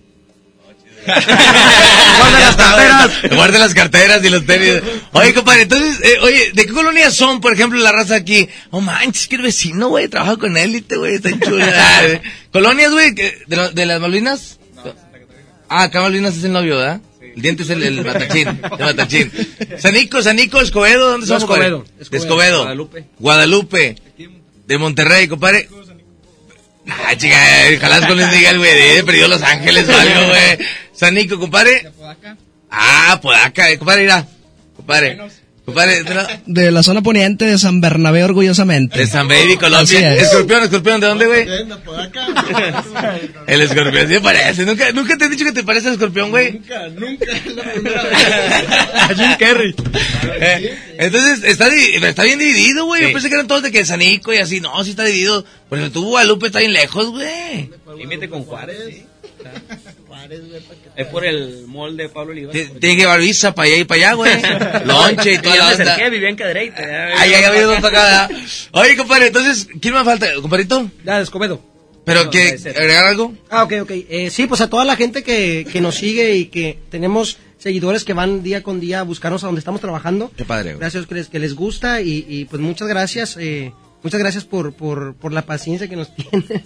Guarda 1.06 2.40
las 2.40 2.56
carteras. 2.56 3.12
Guarda 3.36 3.60
las 3.60 3.74
carteras 3.74 4.24
y 4.24 4.30
los 4.30 4.46
tenis. 4.46 4.82
Oye, 5.14 5.34
compadre, 5.34 5.64
entonces, 5.64 6.00
eh, 6.04 6.20
oye, 6.22 6.52
¿de 6.54 6.66
qué 6.66 6.72
colonias 6.72 7.14
son, 7.14 7.42
por 7.42 7.54
ejemplo, 7.54 7.80
la 7.80 7.92
raza 7.92 8.16
aquí? 8.16 8.48
Oh, 8.70 8.82
manches, 8.82 9.28
que 9.28 9.36
el 9.38 9.42
vecino, 9.42 9.90
güey, 9.90 10.08
trabaja 10.08 10.38
con 10.38 10.56
élite, 10.58 10.98
güey, 10.98 11.16
está 11.16 11.30
chula. 11.40 12.22
¿Colonias, 12.52 12.92
güey, 12.92 13.12
de, 13.12 13.72
de 13.74 13.86
las 13.86 14.00
Malvinas? 14.00 14.60
Ah, 15.70 15.84
acá 15.84 16.02
Malvinas 16.02 16.36
es 16.36 16.44
el 16.44 16.52
novio, 16.52 16.78
¿verdad? 16.78 17.02
El 17.36 17.42
diente 17.42 17.64
es 17.64 17.70
el, 17.70 17.82
el 17.82 18.04
matachín, 18.04 18.48
el 18.48 18.86
matachín. 18.86 19.32
Sanico, 19.78 20.22
Sanico, 20.22 20.60
Escobedo, 20.60 21.12
¿dónde 21.12 21.28
No, 21.28 21.40
somos, 21.40 21.46
compadre? 21.46 21.68
Escobedo, 21.68 21.86
De 21.98 22.04
Escobedo. 22.04 22.24
Escobedo. 22.26 22.58
Guadalupe. 22.64 23.06
Guadalupe. 23.20 23.96
De 24.68 24.78
Monterrey, 24.78 25.28
compadre. 25.30 25.70
Ah, 26.88 27.16
chica, 27.16 27.38
jalas 27.80 28.06
con 28.06 28.18
Luis 28.18 28.30
Miguel, 28.32 28.58
güey, 28.58 28.96
de 28.96 29.04
perdió 29.04 29.28
Los 29.28 29.42
Ángeles 29.44 29.88
o 29.88 29.96
algo, 29.96 30.28
güey. 30.28 30.58
Sanico, 31.02 31.40
compadre. 31.40 31.90
Ah, 32.70 33.18
Podaca, 33.20 33.72
eh, 33.72 33.80
compadre, 33.80 34.04
mira. 34.04 34.28
Compadre. 34.76 35.18
Compadre, 35.66 36.04
de 36.04 36.14
la- 36.14 36.42
De 36.46 36.72
la 36.72 36.84
zona 36.84 37.02
poniente 37.02 37.46
de 37.46 37.58
San 37.58 37.82
Bernabé, 37.82 38.24
orgullosamente. 38.24 39.00
de 39.00 39.08
San 39.08 39.28
Baby, 39.28 39.58
Colombia. 39.58 40.14
es. 40.16 40.22
Escorpión, 40.24 40.62
escorpión, 40.64 41.02
¿de 41.02 41.08
dónde, 41.08 41.26
güey? 41.26 41.42
El 43.48 43.62
escorpión, 43.62 44.08
sí 44.08 44.14
me 44.14 44.22
parece. 44.22 44.64
¿Nunca, 44.66 44.92
¿Nunca 44.92 45.18
te 45.18 45.26
han 45.26 45.32
dicho 45.32 45.44
que 45.46 45.52
te 45.54 45.64
parece 45.64 45.88
el 45.88 45.94
escorpión, 45.96 46.30
güey? 46.30 46.54
Nunca, 46.54 46.88
nunca. 46.90 47.26
Es 47.32 47.56
la 47.56 47.64
primera 47.64 48.04
Jim 49.18 49.36
Carrey. 49.40 49.76
Eh, 50.40 50.78
entonces, 51.00 51.44
está, 51.46 51.68
está 51.68 52.24
bien 52.26 52.38
dividido, 52.38 52.86
güey. 52.86 53.02
Yo 53.02 53.08
Sí. 53.08 53.14
pensé 53.14 53.30
que 53.30 53.36
eran 53.36 53.48
todos 53.48 53.64
de 53.64 53.72
que 53.72 53.84
Sanico 53.86 54.32
y 54.34 54.38
así. 54.38 54.62
No, 54.62 54.84
sí 54.84 54.92
está 54.92 55.06
dividido. 55.06 55.44
Porque 55.68 55.90
tú, 55.90 56.06
Guadalupe, 56.10 56.46
está 56.48 56.60
bien 56.60 56.74
lejos, 56.74 57.10
güey. 57.10 57.72
Límite 57.98 58.30
con 58.30 58.44
Juárez, 58.44 58.78
sí. 58.88 59.04
Es 60.96 61.08
por 61.08 61.26
el 61.26 61.66
mall 61.68 61.96
de 61.98 62.10
Pablo 62.10 62.32
Oliva. 62.32 62.52
Tiene 62.52 62.80
que 62.80 62.96
llevar 62.96 63.20
visa 63.20 63.54
para 63.56 63.68
allá 63.68 63.78
y 63.78 63.84
para 63.86 63.98
allá, 64.02 64.14
güey. 64.14 64.32
Lonche 64.86 65.34
y 65.34 65.38
toda 65.40 65.56
la 65.56 65.66
me 65.68 65.72
onda. 65.74 65.94
acerqué, 65.94 66.10
vivía 66.10 66.30
en 66.30 66.36
Cadereyta. 66.36 67.08
Ay, 67.18 67.34
ay, 67.34 67.44
habido 67.44 67.76
para 67.82 67.88
acá. 67.88 68.28
¿verdad? 68.28 68.44
Oye, 68.74 68.98
compadre, 68.98 69.28
entonces, 69.28 69.68
¿quién 69.82 69.94
más 69.94 70.06
falta? 70.06 70.28
¿Compadrito? 70.42 70.90
Ya, 71.06 71.18
de 71.18 71.24
Escobedo. 71.24 71.62
¿Pero 72.04 72.26
No, 72.26 72.30
qué? 72.32 72.58
ser. 72.58 72.78
¿Agregar 72.78 73.06
algo? 73.06 73.34
Ah, 73.50 73.64
ok, 73.64 73.74
ok. 73.84 73.92
Eh, 73.92 74.30
sí, 74.32 74.48
pues 74.48 74.60
a 74.62 74.70
toda 74.70 74.84
la 74.86 74.96
gente 74.96 75.24
que, 75.24 75.68
que 75.72 75.82
nos 75.82 75.96
sigue 75.96 76.36
y 76.36 76.46
que 76.46 76.80
tenemos 76.90 77.38
seguidores 77.60 78.04
que 78.04 78.14
van 78.14 78.42
día 78.42 78.64
con 78.64 78.80
día 78.80 79.02
a 79.02 79.04
buscarnos 79.04 79.44
a 79.44 79.46
donde 79.48 79.60
estamos 79.60 79.82
trabajando. 79.82 80.32
Qué 80.36 80.44
padre, 80.44 80.72
güey. 80.72 80.80
Gracias 80.80 81.06
que 81.06 81.14
les, 81.16 81.28
que 81.28 81.38
les 81.40 81.54
gusta 81.54 82.02
y, 82.02 82.26
y, 82.28 82.46
pues 82.46 82.60
muchas 82.60 82.88
gracias. 82.88 83.38
Eh, 83.40 83.72
muchas 84.04 84.20
gracias 84.20 84.46
por, 84.46 84.74
por, 84.74 85.16
por 85.16 85.32
la 85.34 85.44
paciencia 85.44 85.88
que 85.88 85.96
nos 85.96 86.16
tienen 86.16 86.64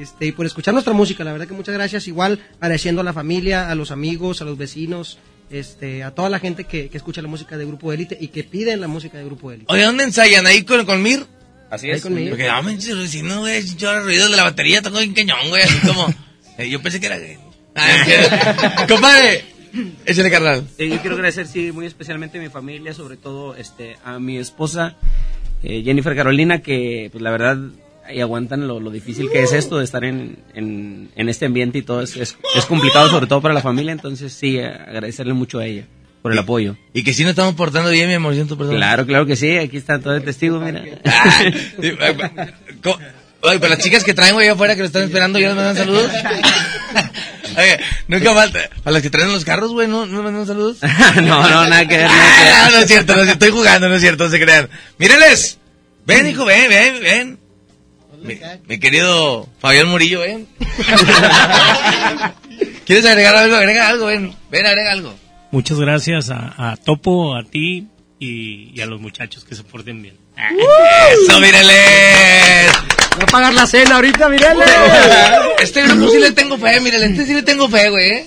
este, 0.00 0.26
y 0.26 0.32
por 0.32 0.46
escuchar 0.46 0.74
nuestra 0.74 0.92
música. 0.92 1.24
La 1.24 1.32
verdad 1.32 1.46
que 1.46 1.54
muchas 1.54 1.74
gracias. 1.74 2.08
Igual 2.08 2.40
agradeciendo 2.60 3.00
a 3.00 3.04
la 3.04 3.12
familia, 3.12 3.70
a 3.70 3.74
los 3.74 3.90
amigos, 3.90 4.42
a 4.42 4.44
los 4.44 4.58
vecinos, 4.58 5.18
este, 5.50 6.02
a 6.02 6.10
toda 6.12 6.28
la 6.28 6.38
gente 6.38 6.64
que, 6.64 6.88
que 6.88 6.96
escucha 6.96 7.22
la 7.22 7.28
música 7.28 7.56
de 7.56 7.64
Grupo 7.64 7.92
Élite 7.92 8.16
y 8.20 8.28
que 8.28 8.44
piden 8.44 8.80
la 8.80 8.88
música 8.88 9.18
de 9.18 9.24
Grupo 9.24 9.52
Élite. 9.52 9.72
Oye, 9.72 9.82
¿dónde 9.82 10.04
ensayan? 10.04 10.46
¿Ahí 10.46 10.64
con, 10.64 10.84
con 10.84 11.02
Mir? 11.02 11.26
Así 11.70 11.88
Ahí 11.88 11.96
es. 11.96 12.02
conmigo. 12.02 12.30
Porque, 12.30 12.46
no, 12.48 12.62
me 12.62 12.80
si 12.80 13.22
no, 13.22 13.40
güey, 13.40 13.64
yo 13.76 14.00
ruido 14.00 14.28
de 14.28 14.36
la 14.36 14.44
batería, 14.44 14.82
toco 14.82 15.00
en 15.00 15.12
cañón, 15.14 15.48
güey, 15.48 15.62
así 15.62 15.78
como... 15.80 16.06
eh, 16.58 16.68
yo 16.68 16.80
pensé 16.80 17.00
que 17.00 17.06
era... 17.06 17.18
Ah, 17.74 18.04
es 18.80 18.86
Compadre, 18.86 19.44
échale 20.06 20.30
carnal. 20.30 20.66
Eh, 20.78 20.88
yo 20.88 21.00
quiero 21.00 21.16
agradecer, 21.16 21.46
sí, 21.46 21.72
muy 21.72 21.86
especialmente 21.86 22.38
a 22.38 22.40
mi 22.40 22.48
familia, 22.48 22.94
sobre 22.94 23.16
todo 23.16 23.54
este, 23.56 23.98
a 24.04 24.18
mi 24.18 24.38
esposa, 24.38 24.96
eh, 25.62 25.82
Jennifer 25.84 26.14
Carolina, 26.14 26.60
que 26.60 27.08
pues 27.12 27.22
la 27.22 27.30
verdad 27.30 27.58
ahí 28.06 28.20
aguantan 28.20 28.68
lo, 28.68 28.78
lo 28.80 28.90
difícil 28.90 29.30
que 29.30 29.42
es 29.42 29.52
esto 29.52 29.78
de 29.78 29.84
estar 29.84 30.04
en, 30.04 30.38
en, 30.54 31.10
en 31.16 31.28
este 31.28 31.46
ambiente 31.46 31.78
y 31.78 31.82
todo. 31.82 32.02
Es, 32.02 32.16
es, 32.16 32.36
es 32.54 32.66
complicado, 32.66 33.08
sobre 33.10 33.26
todo 33.26 33.40
para 33.40 33.54
la 33.54 33.62
familia, 33.62 33.92
entonces 33.92 34.32
sí, 34.32 34.58
eh, 34.58 34.66
agradecerle 34.66 35.32
mucho 35.32 35.58
a 35.58 35.66
ella 35.66 35.86
por 36.22 36.32
el 36.32 36.38
apoyo. 36.38 36.76
Y 36.92 37.04
que 37.04 37.12
sí 37.12 37.22
nos 37.22 37.30
estamos 37.30 37.54
portando 37.54 37.90
bien, 37.90 38.08
mi 38.08 38.14
amorcito, 38.14 38.56
perdón. 38.58 38.76
Claro, 38.76 39.06
claro 39.06 39.26
que 39.26 39.36
sí, 39.36 39.56
aquí 39.56 39.76
está 39.76 40.00
todo 40.00 40.14
el 40.16 40.24
testigo, 40.24 40.60
mira. 40.60 40.82
Ah, 42.88 42.98
Oye, 43.42 43.60
pero 43.60 43.68
las 43.68 43.78
chicas 43.78 44.02
que 44.02 44.12
traen, 44.14 44.34
güey, 44.34 44.48
afuera 44.48 44.74
que 44.74 44.80
lo 44.80 44.86
están 44.86 45.04
esperando, 45.04 45.38
¿ya 45.38 45.48
nos 45.48 45.56
mandan 45.56 45.76
saludos? 45.76 46.10
Oye, 47.56 47.78
nunca 48.08 48.34
falta. 48.34 48.68
A 48.84 48.90
las 48.90 49.02
que 49.02 49.10
traen 49.10 49.32
los 49.32 49.44
carros, 49.44 49.72
güey, 49.72 49.88
¿no, 49.88 50.06
¿no 50.06 50.22
mandan 50.22 50.46
saludos? 50.46 50.78
no, 51.16 51.22
no, 51.22 51.66
nada 51.66 51.86
que 51.86 51.96
ver, 51.96 52.06
nada 52.06 52.36
que 52.36 52.44
ver. 52.44 52.52
Ah, 52.54 52.68
no 52.72 52.78
es 52.78 52.86
cierto, 52.86 53.14
no 53.14 53.20
es 53.22 53.26
cierto, 53.26 53.44
estoy 53.44 53.58
jugando, 53.58 53.88
no 53.88 53.94
es 53.94 54.00
cierto, 54.00 54.24
no 54.24 54.30
se 54.30 54.40
crean. 54.40 54.68
Mírenles. 54.98 55.58
Ven, 56.04 56.26
hijo, 56.28 56.44
ven, 56.44 56.68
ven, 56.68 57.00
ven. 57.00 57.38
Mi, 58.22 58.38
mi 58.66 58.78
querido 58.78 59.48
Fabián 59.60 59.88
Murillo, 59.88 60.20
ven. 60.20 60.46
¿Quieres 62.86 63.04
agregar 63.04 63.34
algo? 63.34 63.56
Agrega 63.56 63.88
algo, 63.88 64.06
ven. 64.06 64.34
Ven, 64.50 64.66
agrega 64.66 64.92
algo. 64.92 65.14
Muchas 65.50 65.78
gracias 65.78 66.30
a, 66.30 66.54
a 66.72 66.76
Topo, 66.76 67.34
a 67.36 67.42
ti 67.44 67.88
y, 68.18 68.72
y 68.74 68.80
a 68.80 68.86
los 68.86 69.00
muchachos 69.00 69.44
que 69.44 69.54
se 69.54 69.64
porten 69.64 70.02
bien. 70.02 70.16
Eso, 71.26 71.40
mírenles. 71.40 72.72
Va 73.18 73.22
a 73.22 73.26
pagar 73.26 73.54
la 73.54 73.66
cena 73.66 73.96
ahorita, 73.96 74.28
mirenle. 74.28 74.64
Este 75.62 75.82
grupo 75.82 76.10
sí 76.10 76.18
le 76.18 76.32
tengo 76.32 76.58
fe, 76.58 76.80
mírenle, 76.80 77.06
este 77.06 77.26
sí 77.26 77.34
le 77.34 77.42
tengo 77.42 77.68
fe, 77.68 77.88
güey. 77.88 78.10
¿eh? 78.10 78.26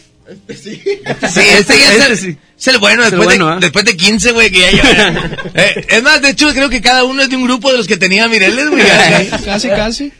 Sí, 0.55 0.81
este 0.85 1.77
ya 1.77 1.93
es 1.93 2.05
el, 2.09 2.17
sí. 2.17 2.37
es 2.57 2.67
el 2.67 2.77
bueno, 2.77 3.01
Es 3.01 3.11
el 3.11 3.17
después, 3.17 3.37
bueno, 3.37 3.47
de, 3.47 3.53
¿ah? 3.53 3.57
después 3.59 3.85
de 3.85 3.97
15, 3.97 4.31
güey, 4.31 4.51
que 4.51 4.59
ya 4.59 4.71
lleva. 4.71 5.29
Eh, 5.53 5.85
es 5.89 6.03
más, 6.03 6.21
de 6.21 6.29
hecho, 6.29 6.51
creo 6.53 6.69
que 6.69 6.81
cada 6.81 7.03
uno 7.03 7.21
es 7.21 7.29
de 7.29 7.35
un 7.35 7.45
grupo 7.45 7.71
de 7.71 7.77
los 7.77 7.87
que 7.87 7.97
tenía 7.97 8.27
Mireles, 8.27 8.69
güey. 8.69 8.83
Casi, 9.45 9.69
casi. 9.69 10.13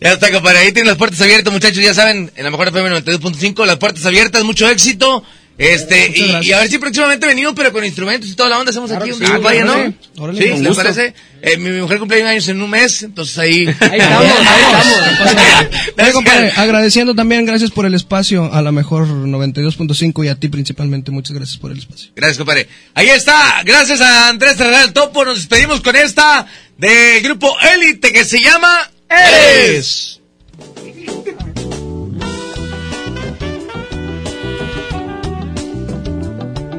ya 0.00 0.12
está, 0.12 0.30
compadre. 0.30 0.58
Ahí 0.58 0.72
tienen 0.72 0.88
las 0.88 0.96
puertas 0.96 1.20
abiertas, 1.20 1.52
muchachos. 1.52 1.82
Ya 1.82 1.94
saben, 1.94 2.30
en 2.34 2.44
la 2.44 2.50
mejor 2.50 2.68
FM 2.68 2.90
92.5, 3.02 3.66
las 3.66 3.76
puertas 3.76 4.04
abiertas, 4.06 4.44
mucho 4.44 4.68
éxito. 4.68 5.24
Este, 5.58 6.12
y, 6.14 6.46
y 6.46 6.52
a 6.52 6.60
ver 6.60 6.68
si 6.68 6.78
próximamente 6.78 7.26
venimos, 7.26 7.52
pero 7.56 7.72
con 7.72 7.84
instrumentos 7.84 8.30
y 8.30 8.34
toda 8.36 8.48
la 8.48 8.60
onda 8.60 8.70
hacemos 8.70 8.92
aquí 8.92 9.10
un 9.10 9.18
sí, 9.18 9.24
ah, 9.26 9.38
vaya, 9.38 9.64
¿no? 9.64 9.92
órale. 10.16 10.40
Sí, 10.40 10.48
¿les 10.50 10.58
gusto. 10.68 10.76
parece? 10.76 11.14
Eh, 11.42 11.56
mi, 11.56 11.70
mi 11.70 11.80
mujer 11.80 11.98
cumple 11.98 12.22
años 12.22 12.46
en 12.46 12.62
un 12.62 12.70
mes, 12.70 13.02
entonces 13.02 13.36
ahí. 13.38 13.66
Ahí 13.66 13.98
estamos, 13.98 14.32
ahí 14.38 14.62
estamos. 15.12 15.98
Oye, 15.98 16.12
compadre, 16.12 16.52
agradeciendo 16.54 17.12
también, 17.12 17.44
gracias 17.44 17.72
por 17.72 17.86
el 17.86 17.94
espacio 17.94 18.52
a 18.52 18.62
la 18.62 18.70
mejor 18.70 19.08
92.5 19.08 20.24
y 20.24 20.28
a 20.28 20.36
ti 20.36 20.48
principalmente, 20.48 21.10
muchas 21.10 21.34
gracias 21.34 21.58
por 21.58 21.72
el 21.72 21.78
espacio. 21.78 22.12
Gracias, 22.14 22.38
compadre. 22.38 22.68
Ahí 22.94 23.08
está. 23.08 23.60
Gracias 23.64 24.00
a 24.00 24.28
Andrés 24.28 24.56
Terral 24.56 24.92
Topo. 24.92 25.24
Nos 25.24 25.38
despedimos 25.38 25.80
con 25.80 25.96
esta 25.96 26.46
del 26.76 27.20
grupo 27.20 27.52
Élite 27.74 28.12
que 28.12 28.24
se 28.24 28.40
llama 28.40 28.90
Eres. 29.08 30.20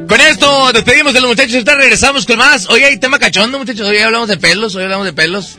Con 0.10 0.20
esto 0.22 0.72
despedimos 0.74 1.14
de 1.14 1.22
los 1.22 1.30
muchachos. 1.30 1.54
Ahorita 1.54 1.76
regresamos 1.76 2.26
con 2.26 2.38
más. 2.38 2.68
Hoy 2.70 2.84
hay 2.84 2.98
tema 2.98 3.20
cachondo, 3.20 3.60
muchachos. 3.60 3.88
Hoy 3.88 3.98
hablamos 4.00 4.28
de 4.28 4.38
pelos. 4.38 4.76
Hoy 4.76 4.84
hablamos 4.84 5.06
de 5.06 5.14
pelos. 5.14 5.58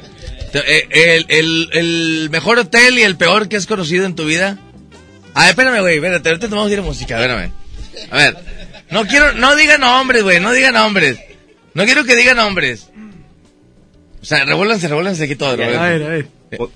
Eh, 0.52 0.88
El, 0.90 1.26
el, 1.28 1.68
el 1.72 2.30
mejor 2.30 2.58
hotel 2.58 2.98
y 2.98 3.02
el 3.02 3.16
peor 3.16 3.48
que 3.48 3.56
has 3.56 3.66
conocido 3.66 4.04
en 4.06 4.16
tu 4.16 4.24
vida. 4.24 4.58
Ah, 5.34 5.48
espérame, 5.50 5.80
güey. 5.80 5.96
Espérate, 5.96 6.28
ahorita 6.30 6.48
te 6.48 6.54
vamos 6.54 6.68
a 6.68 6.72
ir 6.72 6.80
a 6.80 6.82
música. 6.82 7.14
Espérame. 7.16 7.52
A 8.10 8.16
ver. 8.16 8.36
No 8.90 9.06
quiero, 9.06 9.32
no 9.34 9.54
diga 9.54 9.78
nombres, 9.78 10.24
güey. 10.24 10.40
No 10.40 10.50
diga 10.50 10.72
nombres. 10.72 11.18
No 11.74 11.84
quiero 11.84 12.04
que 12.04 12.16
diga 12.16 12.34
nombres. 12.34 12.88
O 14.20 14.24
sea, 14.24 14.44
revuélvanse, 14.44 14.88
revuélvanse 14.88 15.24
aquí 15.24 15.36
todo. 15.36 15.50
A 15.52 15.56
ver, 15.56 15.76
a 15.76 16.08
ver. 16.08 16.28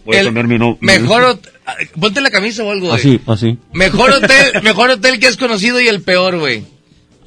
Voy 0.04 0.16
a 0.16 0.20
El 0.20 0.26
cambiar 0.26 0.46
mi 0.46 0.56
no- 0.56 0.78
Mejor 0.80 1.22
hot- 1.24 1.48
ah, 1.66 1.74
Ponte 2.00 2.20
la 2.20 2.30
camisa 2.30 2.62
o 2.62 2.70
algo, 2.70 2.86
güey. 2.86 3.00
Así, 3.00 3.20
así. 3.26 3.58
Mejor 3.72 4.12
hotel, 4.12 4.62
mejor 4.62 4.90
hotel 4.90 5.18
que 5.18 5.26
has 5.26 5.36
conocido 5.36 5.80
y 5.80 5.88
el 5.88 6.00
peor, 6.02 6.38
güey. 6.38 6.64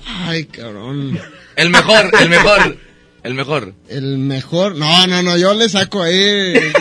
Ay, 0.07 0.45
cabrón. 0.45 1.19
El 1.55 1.69
mejor, 1.69 2.11
el 2.19 2.29
mejor. 2.29 2.77
El 3.23 3.33
mejor. 3.33 3.73
El 3.89 4.17
mejor. 4.19 4.75
No, 4.75 5.07
no, 5.07 5.23
no, 5.23 5.37
yo 5.37 5.53
le 5.53 5.67
saco 5.69 6.03
ahí. 6.03 6.53
Otro. 6.55 6.73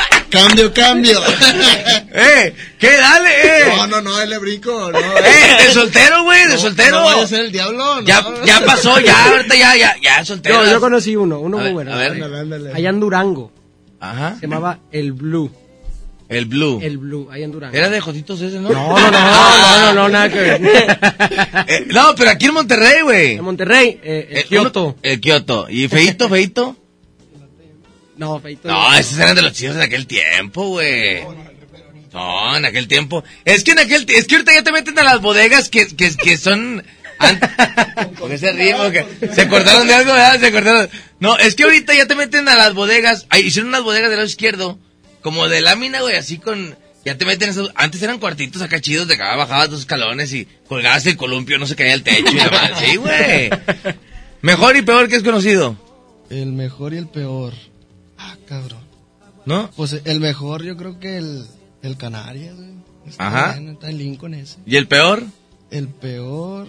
Cambio, 0.30 0.72
cambio. 0.72 1.20
¡Eh! 2.14 2.54
¿Qué? 2.78 2.96
Dale, 2.96 3.28
eh. 3.42 3.64
No, 3.76 3.86
no, 3.88 4.00
no, 4.00 4.20
él 4.20 4.30
le 4.30 4.38
brinco. 4.38 4.92
No, 4.92 4.96
¡Eh! 4.98 5.56
¿De 5.66 5.72
soltero, 5.72 6.22
güey? 6.22 6.46
¿De 6.46 6.54
No, 6.54 6.60
soltero? 6.60 7.00
No 7.00 7.04
vaya 7.06 7.24
a 7.24 7.26
ser 7.26 7.40
el 7.46 7.50
diablo. 7.52 7.96
no. 8.00 8.02
Ya, 8.02 8.24
ya 8.46 8.64
pasó, 8.64 9.00
ya, 9.00 9.24
ahorita 9.28 9.56
ya, 9.56 9.76
ya, 9.76 9.96
ya, 10.00 10.24
soltero. 10.24 10.64
Yo, 10.64 10.70
yo 10.70 10.80
conocí 10.80 11.16
uno, 11.16 11.40
uno 11.40 11.58
A 11.58 11.62
muy 11.62 11.66
ver, 11.70 11.74
bueno. 11.74 11.92
a 11.94 11.96
ver. 11.96 12.12
Ándale, 12.12 12.38
ándale. 12.38 12.72
Allá 12.72 12.90
en 12.90 13.00
Durango. 13.00 13.50
Ajá. 13.98 14.36
Se 14.38 14.42
llamaba 14.46 14.78
El 14.92 15.12
Blue. 15.14 15.50
El 16.30 16.46
Blue. 16.46 16.78
El 16.80 16.98
Blue, 16.98 17.28
allá 17.28 17.44
en 17.44 17.50
Durango. 17.50 17.76
Era 17.76 17.90
de 17.90 18.00
Jotitos 18.00 18.40
ese, 18.40 18.60
¿no? 18.60 18.70
No, 18.70 18.88
no, 18.98 19.10
no, 19.10 19.20
no, 19.20 19.78
no, 19.78 19.94
no, 19.94 20.08
nada 20.08 20.28
que 20.28 20.40
ver. 20.40 20.60
Eh, 21.66 21.86
no, 21.88 22.14
pero 22.16 22.30
aquí 22.30 22.46
en 22.46 22.54
Monterrey, 22.54 23.02
güey. 23.02 23.32
En 23.34 23.44
Monterrey, 23.44 24.00
eh, 24.02 24.28
el 24.30 24.44
Kioto. 24.44 24.96
El 25.02 25.20
Kioto. 25.20 25.66
¿Y 25.68 25.88
Feito, 25.88 26.28
Feito? 26.28 26.76
No, 28.16 28.38
feito. 28.38 28.68
No, 28.68 28.94
esos 28.94 29.18
eran 29.18 29.34
de 29.34 29.42
los 29.42 29.52
chicos 29.52 29.76
de 29.76 29.84
aquel 29.84 30.06
tiempo, 30.06 30.68
güey. 30.68 31.22
No, 32.12 32.56
en 32.56 32.64
aquel 32.64 32.86
tiempo. 32.86 33.24
Es 33.44 33.64
que 33.64 33.72
en 33.72 33.80
aquel 33.80 34.06
es 34.08 34.26
que 34.26 34.36
ahorita 34.36 34.52
ya 34.54 34.62
te 34.62 34.72
meten 34.72 34.98
a 34.98 35.04
las 35.04 35.20
bodegas 35.20 35.68
que, 35.68 35.86
que, 35.88 36.14
que 36.14 36.36
son 36.36 36.84
¿Por 38.18 38.30
qué 38.30 38.38
se 38.38 38.52
ríen? 38.52 38.76
Porque 38.76 39.04
¿Se 39.34 39.42
acordaron 39.42 39.86
de 39.86 39.94
algo? 39.94 40.12
¿verdad? 40.12 40.40
¿Se 40.40 40.46
acordaron? 40.46 40.88
No, 41.18 41.36
es 41.38 41.54
que 41.54 41.64
ahorita 41.64 41.94
ya 41.94 42.06
te 42.06 42.14
meten 42.14 42.48
a 42.48 42.56
las 42.56 42.74
bodegas. 42.74 43.26
Ahí 43.30 43.42
hicieron 43.42 43.68
unas 43.68 43.82
bodegas 43.82 44.10
del 44.10 44.18
lado 44.18 44.28
izquierdo. 44.28 44.78
Como 45.22 45.48
de 45.48 45.60
lámina, 45.60 46.00
güey, 46.00 46.16
así 46.16 46.38
con... 46.38 46.76
Ya 47.04 47.16
te 47.16 47.24
meten 47.24 47.48
esos... 47.50 47.70
Antes 47.76 48.02
eran 48.02 48.18
cuartitos 48.18 48.60
acá 48.62 48.80
chidos 48.80 49.08
de 49.08 49.14
acá 49.14 49.34
bajabas 49.36 49.70
dos 49.70 49.80
escalones 49.80 50.32
y 50.34 50.46
colgabas 50.68 51.06
el 51.06 51.16
columpio, 51.16 51.58
no 51.58 51.66
se 51.66 51.76
caía 51.76 51.94
el 51.94 52.02
techo 52.02 52.30
y 52.32 52.36
la 52.36 52.50
madre. 52.50 52.74
Sí, 52.78 52.96
güey. 52.96 53.50
Mejor 54.42 54.76
y 54.76 54.82
peor 54.82 55.08
que 55.08 55.16
es 55.16 55.22
conocido. 55.22 55.76
El 56.30 56.52
mejor 56.52 56.94
y 56.94 56.98
el 56.98 57.08
peor. 57.08 57.54
Ah, 58.16 58.36
cabrón. 58.46 58.80
¿No? 59.46 59.70
Pues 59.76 60.00
el 60.04 60.20
mejor 60.20 60.62
yo 60.62 60.76
creo 60.76 61.00
que 61.00 61.16
el, 61.16 61.46
el 61.82 61.96
Canarias, 61.96 62.54
güey. 62.56 62.70
Está 63.06 63.26
Ajá. 63.26 63.52
bien, 63.54 63.70
está 63.70 63.90
en 63.90 63.98
Lincoln 63.98 64.34
ese. 64.34 64.58
¿Y 64.66 64.76
el 64.76 64.86
peor? 64.86 65.24
El 65.70 65.88
peor. 65.88 66.68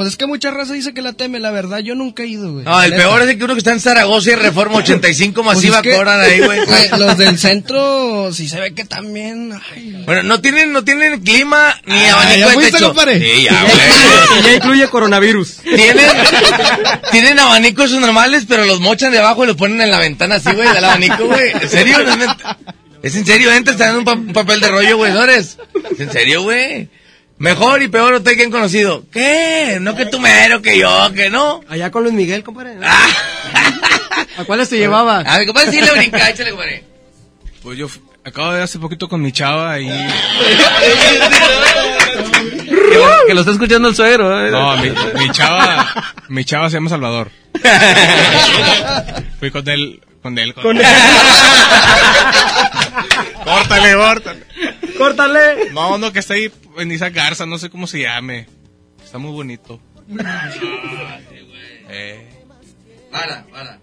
Pues 0.00 0.12
es 0.12 0.16
que 0.16 0.26
mucha 0.26 0.50
raza 0.50 0.72
dice 0.72 0.94
que 0.94 1.02
la 1.02 1.12
teme, 1.12 1.40
la 1.40 1.50
verdad, 1.50 1.80
yo 1.80 1.94
nunca 1.94 2.22
he 2.22 2.26
ido, 2.26 2.50
güey. 2.54 2.64
No, 2.64 2.82
el 2.82 2.92
Neta. 2.92 3.02
peor 3.02 3.20
es 3.20 3.28
el 3.28 3.36
que 3.36 3.44
uno 3.44 3.52
que 3.52 3.58
está 3.58 3.72
en 3.72 3.80
Zaragoza 3.80 4.30
y 4.30 4.34
Reforma 4.34 4.76
85 4.78 5.42
Pues 5.42 5.56
masiva 5.56 5.76
es 5.76 5.82
que- 5.82 5.92
cobran 5.94 6.18
ahí, 6.22 6.40
güey. 6.40 6.60
Los 6.98 7.18
del 7.18 7.38
centro, 7.38 8.32
sí 8.32 8.48
se 8.48 8.58
ve 8.58 8.72
que 8.72 8.86
también. 8.86 9.52
Ay, 9.74 10.02
Bueno, 10.06 10.22
no 10.22 10.40
tienen, 10.40 10.72
no 10.72 10.84
tienen 10.84 11.20
clima 11.20 11.78
ni 11.84 11.98
Ah, 11.98 12.14
abanico 12.14 12.48
¿ya 12.48 12.60
de 12.66 12.72
techo. 12.72 12.86
compadre? 12.86 13.20
Sí, 13.20 13.42
ya, 13.42 13.62
güey. 14.30 14.38
Y 14.38 14.42
ya 14.42 14.52
incluye 14.54 14.88
coronavirus. 14.88 15.56
Tienen, 15.64 16.06
tienen 17.10 17.38
abanicos 17.38 17.90
normales, 17.92 18.44
pero 18.48 18.64
los 18.64 18.80
mochan 18.80 19.12
de 19.12 19.18
abajo 19.18 19.44
y 19.44 19.48
los 19.48 19.56
ponen 19.56 19.82
en 19.82 19.90
la 19.90 19.98
ventana 19.98 20.36
así, 20.36 20.50
güey, 20.52 20.72
del 20.72 20.82
abanico, 20.84 21.26
güey. 21.26 21.50
¿En 21.60 21.68
serio? 21.68 21.98
¿No 22.04 22.10
es, 22.12 22.16
ment- 22.18 22.56
¿Es 23.02 23.14
en 23.16 23.26
serio? 23.26 23.52
Entras, 23.52 23.76
te 23.76 23.84
dan 23.84 23.96
un, 23.96 24.04
pa- 24.04 24.12
un 24.14 24.32
papel 24.32 24.60
de 24.60 24.68
rollo, 24.68 24.96
güey, 24.96 25.12
¿no 25.12 25.22
eres? 25.24 25.58
¿Es 25.92 26.00
en 26.00 26.10
serio, 26.10 26.42
güey? 26.42 26.88
Mejor 27.40 27.82
y 27.82 27.88
peor 27.88 28.12
hotel 28.12 28.36
que 28.36 28.42
han 28.42 28.50
conocido. 28.50 29.04
¿Qué? 29.10 29.78
No 29.80 29.96
que 29.96 30.04
tú 30.04 30.20
mero, 30.20 30.60
que 30.60 30.76
yo, 30.78 31.10
que 31.14 31.30
no. 31.30 31.62
Allá 31.70 31.90
con 31.90 32.02
Luis 32.02 32.14
Miguel, 32.14 32.44
compadre. 32.44 32.76
¿A 34.36 34.44
cuáles 34.44 34.68
te 34.68 34.76
llevaba? 34.76 35.20
A 35.20 35.38
ver, 35.38 35.46
compadre, 35.46 35.70
sí 35.70 35.80
le 35.80 35.90
brinca, 35.90 36.28
échale, 36.28 36.50
compadre. 36.50 36.84
Pues 37.62 37.78
yo 37.78 37.88
acabo 38.24 38.52
de 38.52 38.58
ir 38.58 38.62
hace 38.62 38.78
poquito 38.78 39.08
con 39.08 39.22
mi 39.22 39.32
chava 39.32 39.80
y... 39.80 39.88
Que 42.70 42.96
lo, 42.96 43.26
que 43.26 43.34
lo 43.34 43.40
está 43.40 43.52
escuchando 43.52 43.88
el 43.88 43.94
suegro. 43.94 44.46
¿eh? 44.46 44.50
No, 44.50 44.76
mi, 44.76 44.90
mi 44.90 45.30
chava, 45.30 46.14
mi 46.28 46.44
chava 46.44 46.68
se 46.68 46.76
llama 46.76 46.90
Salvador. 46.90 47.30
Fui 49.40 49.50
con 49.50 49.66
él, 49.66 50.02
con 50.22 50.38
él. 50.38 50.52
Con, 50.52 50.76
él. 50.76 50.84
córtale, 53.44 53.94
córtale. 53.94 54.46
Córtale. 55.00 55.70
No, 55.72 55.98
no, 55.98 56.12
que 56.12 56.18
está 56.20 56.34
ahí 56.34 56.50
en 56.78 56.92
Isa 56.92 57.10
Garza, 57.10 57.46
no 57.46 57.58
sé 57.58 57.70
cómo 57.70 57.86
se 57.86 58.00
llame. 58.02 58.46
Está 59.02 59.18
muy 59.18 59.32
bonito. 59.32 59.80
Eh, 61.88 62.28
Para, 63.10 63.44
para. 63.46 63.80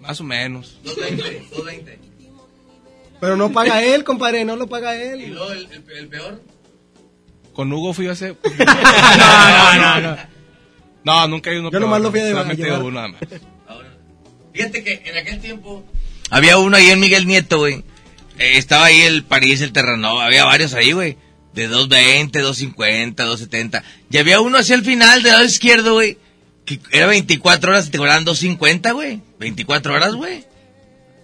más 0.00 0.20
o 0.20 0.24
menos. 0.24 0.78
220, 0.84 1.40
220. 1.50 1.98
Pero 3.20 3.36
no 3.36 3.50
paga 3.52 3.82
él, 3.82 4.04
compadre, 4.04 4.44
no 4.44 4.56
lo 4.56 4.66
paga 4.66 4.94
¿Y 4.96 5.00
él. 5.24 5.30
luego 5.34 5.52
el, 5.52 5.66
el, 5.72 5.84
el 5.98 6.08
peor? 6.08 6.42
Con 7.54 7.72
Hugo 7.72 7.92
fui 7.94 8.06
hace... 8.08 8.36
No, 8.56 9.74
no, 9.74 10.00
no. 10.00 10.16
No, 11.04 11.28
nunca 11.28 11.50
he 11.50 11.54
ido 11.54 11.62
uno 11.62 11.70
Yo 11.70 11.80
nomás 11.80 12.00
lo 12.02 12.10
fui 12.10 12.20
a 12.20 12.28
solamente 12.30 12.72
uno 12.72 12.90
nada 12.90 13.08
más. 13.08 13.20
Fíjate 14.52 14.82
que 14.84 15.02
en 15.04 15.16
aquel 15.16 15.40
tiempo 15.40 15.84
había 16.30 16.58
uno 16.58 16.76
ahí 16.76 16.90
en 16.90 16.98
Miguel 17.00 17.26
Nieto, 17.26 17.58
güey. 17.58 17.84
Eh, 18.38 18.58
estaba 18.58 18.86
ahí 18.86 19.00
el 19.02 19.24
París, 19.24 19.60
el 19.60 19.72
Terranova, 19.72 20.26
había 20.26 20.44
varios 20.44 20.74
ahí, 20.74 20.92
güey. 20.92 21.16
De 21.54 21.68
220, 21.68 22.38
250, 22.38 23.24
270. 23.24 23.82
Y 24.10 24.18
había 24.18 24.40
uno 24.40 24.58
hacia 24.58 24.74
el 24.74 24.84
final, 24.84 25.22
del 25.22 25.32
lado 25.32 25.44
izquierdo, 25.44 25.94
güey. 25.94 26.18
Que 26.64 26.80
era 26.90 27.06
24 27.06 27.70
horas 27.70 27.86
y 27.86 27.90
te 27.90 27.98
cobraban 27.98 28.24
250, 28.24 28.92
güey. 28.92 29.22
24 29.38 29.94
horas, 29.94 30.14
güey. 30.14 30.44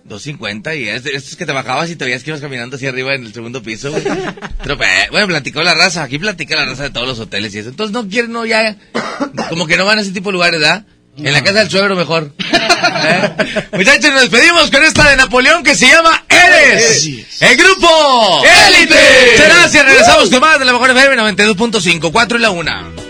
250 0.04 0.74
y 0.74 0.88
es 0.88 1.06
estos 1.06 1.36
que 1.36 1.46
te 1.46 1.52
bajabas 1.52 1.90
y 1.90 1.96
te 1.96 2.04
veías 2.04 2.22
que 2.22 2.30
ibas 2.30 2.40
caminando 2.40 2.76
hacia 2.76 2.88
arriba 2.88 3.14
en 3.14 3.24
el 3.24 3.32
segundo 3.32 3.62
piso, 3.62 3.90
güey. 3.90 4.02
Eh, 4.64 5.08
bueno, 5.10 5.26
platicó 5.28 5.62
la 5.62 5.74
raza, 5.74 6.02
aquí 6.02 6.18
platica 6.18 6.56
la 6.56 6.64
raza 6.64 6.84
de 6.84 6.90
todos 6.90 7.06
los 7.06 7.18
hoteles 7.18 7.54
y 7.54 7.58
eso. 7.58 7.68
Entonces 7.68 7.92
no 7.92 8.08
quieren, 8.08 8.32
no, 8.32 8.46
ya, 8.46 8.76
como 9.48 9.66
que 9.66 9.76
no 9.76 9.84
van 9.84 9.98
a 9.98 10.02
ese 10.02 10.12
tipo 10.12 10.30
de 10.30 10.32
lugares, 10.34 10.60
¿verdad? 10.60 10.86
En 11.16 11.32
la 11.32 11.44
casa 11.44 11.60
del 11.60 11.70
suegro 11.70 11.94
mejor. 11.94 12.32
¿Eh? 12.38 13.66
Muchachos, 13.72 14.12
nos 14.12 14.22
despedimos 14.22 14.70
con 14.70 14.82
esta 14.82 15.10
de 15.10 15.16
Napoleón 15.16 15.62
que 15.62 15.74
se 15.74 15.86
llama 15.86 16.24
Eres. 16.28 17.06
El 17.40 17.56
grupo 17.56 18.42
Élite. 18.68 18.94
Muchas 19.32 19.56
gracias, 19.56 19.84
regresamos 19.84 20.30
con 20.30 20.40
más 20.40 20.58
de 20.58 20.64
la 20.64 20.72
mejor 20.72 20.90
FM 20.90 21.16
92.5, 21.16 22.10
4 22.12 22.38
y 22.38 22.40
la 22.40 22.50
1. 22.50 23.01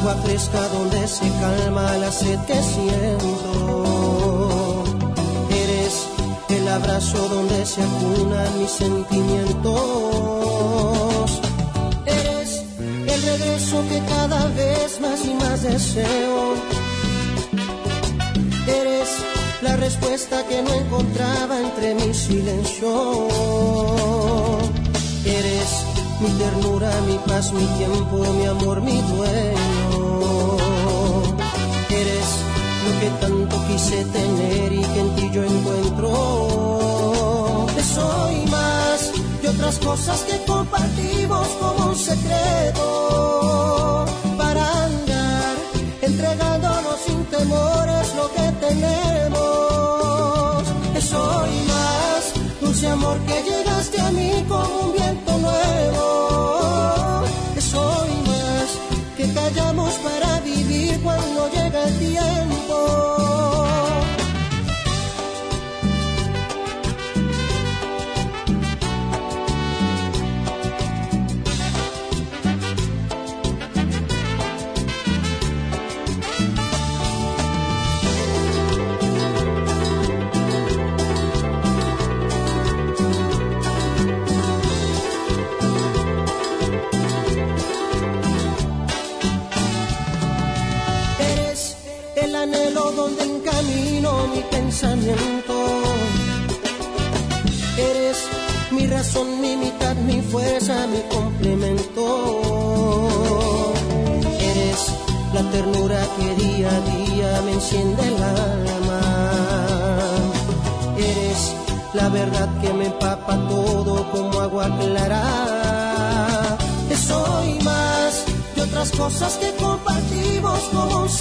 Agua 0.00 0.14
fresca 0.22 0.66
donde 0.68 1.06
se 1.06 1.28
calma 1.40 1.96
la 1.98 2.10
sed 2.10 2.38
que 2.46 2.62
siento. 2.62 3.84
Eres 5.50 6.08
el 6.48 6.66
abrazo 6.68 7.28
donde 7.28 7.66
se 7.66 7.82
acunan 7.82 8.58
mis 8.58 8.70
sentimientos. 8.70 11.40
Eres 12.06 12.62
el 12.82 13.22
regreso 13.22 13.84
que 13.90 14.00
cada 14.14 14.46
vez 14.48 14.98
más 15.00 15.22
y 15.24 15.34
más 15.34 15.62
deseo. 15.62 16.54
Eres 18.66 19.08
la 19.60 19.76
respuesta 19.76 20.46
que 20.48 20.62
no 20.62 20.72
encontraba 20.72 21.60
entre 21.60 21.94
mi 21.94 22.14
silencio. 22.14 23.28
Eres 25.26 25.84
mi 26.20 26.30
ternura, 26.38 26.90
mi 27.06 27.18
paz, 27.26 27.52
mi 27.52 27.66
tiempo, 27.78 28.24
mi 28.38 28.46
amor, 28.46 28.80
mi 28.80 29.02
dueño. 29.02 29.69
Que 33.00 33.08
tanto 33.22 33.56
quise 33.66 34.04
tener 34.04 34.72
y 34.72 34.82
que 34.82 35.00
en 35.00 35.16
ti 35.16 35.28
yo 35.32 35.42
encuentro. 35.42 36.10
Te 37.74 37.82
soy 37.82 38.36
más 38.56 39.10
de 39.42 39.48
otras 39.48 39.78
cosas 39.78 40.20
que 40.28 40.36
compartimos 40.44 41.48
como 41.60 41.86
un 41.86 41.96
secreto 41.96 44.04
para 44.36 44.84
andar 44.84 45.56
entregándonos 46.02 47.00
sin 47.06 47.24
temores 47.36 48.14
lo 48.16 48.26
que 48.36 48.46
tenemos. 48.66 50.62
Te 50.92 51.00
soy 51.00 51.50
más 51.72 52.22
dulce 52.60 52.86
amor 52.86 53.18
que 53.20 53.42
llegaste 53.50 53.98
a 54.00 54.10
mí 54.12 54.44
como 54.46 54.80
un 54.86 54.99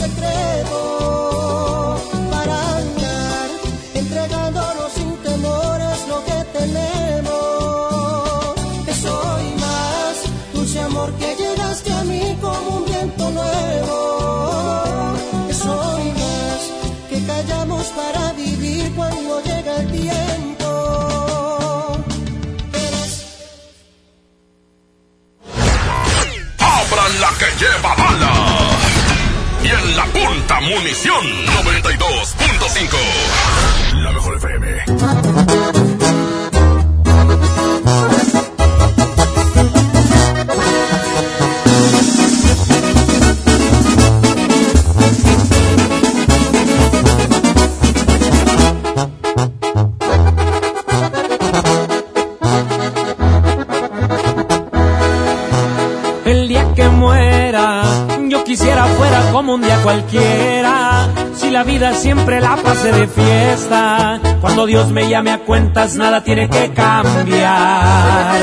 como 0.08 0.49
Dios 64.70 64.92
me 64.92 65.10
llame 65.10 65.32
a 65.32 65.40
cuentas 65.40 65.96
nada 65.96 66.24
tiene 66.24 66.48
que 66.48 66.72
cambiar. 66.74 68.36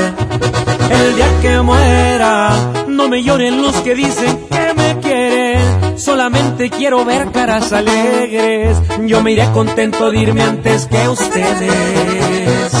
El 0.91 1.15
día 1.15 1.39
que 1.41 1.61
muera, 1.61 2.49
no 2.85 3.07
me 3.07 3.23
lloren 3.23 3.61
los 3.61 3.73
que 3.77 3.95
dicen 3.95 4.37
que 4.51 4.73
me 4.75 4.99
quieren. 4.99 5.97
Solamente 5.97 6.69
quiero 6.69 7.05
ver 7.05 7.31
caras 7.31 7.71
alegres. 7.71 8.77
Yo 9.05 9.23
me 9.23 9.31
iré 9.31 9.49
contento 9.53 10.11
de 10.11 10.17
irme 10.17 10.41
antes 10.41 10.87
que 10.87 11.07
ustedes. 11.07 12.71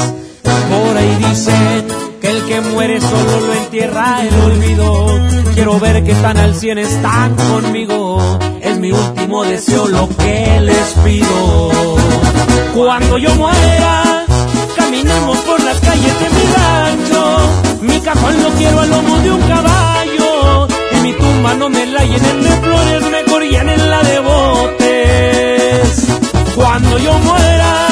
Por 0.43 0.97
ahí 0.97 1.15
dicen 1.29 1.87
que 2.19 2.29
el 2.29 2.43
que 2.47 2.59
muere 2.59 2.99
solo 2.99 3.47
lo 3.47 3.53
entierra 3.53 4.23
el 4.27 4.41
olvido. 4.41 5.21
Quiero 5.53 5.79
ver 5.79 6.03
que 6.03 6.15
tan 6.15 6.35
al 6.35 6.53
cien 6.53 6.79
están 6.79 7.33
conmigo. 7.35 8.39
Es 8.59 8.77
mi 8.77 8.91
último 8.91 9.45
deseo 9.45 9.87
lo 9.87 10.09
que 10.17 10.59
les 10.59 10.93
pido. 11.05 11.97
Cuando 12.73 13.17
yo 13.17 13.33
muera, 13.35 14.25
caminemos 14.75 15.37
por 15.39 15.63
las 15.63 15.79
calles 15.79 16.19
de 16.19 16.29
mi 16.29 16.45
rancho. 16.53 17.37
Mi 17.81 17.99
cajón 18.01 18.43
lo 18.43 18.49
quiero 18.51 18.79
al 18.81 18.89
lomo 18.89 19.17
de 19.19 19.31
un 19.31 19.41
caballo. 19.41 20.67
En 20.91 21.03
mi 21.03 21.13
tumba 21.13 21.53
no 21.55 21.69
me 21.69 21.85
la 21.87 22.03
llenen 22.03 22.43
de 22.43 22.49
flores, 22.49 23.03
mejor 23.09 23.43
llenenla 23.43 24.03
de 24.03 24.19
botes. 24.19 26.07
Cuando 26.55 26.97
yo 26.99 27.13
muera, 27.19 27.87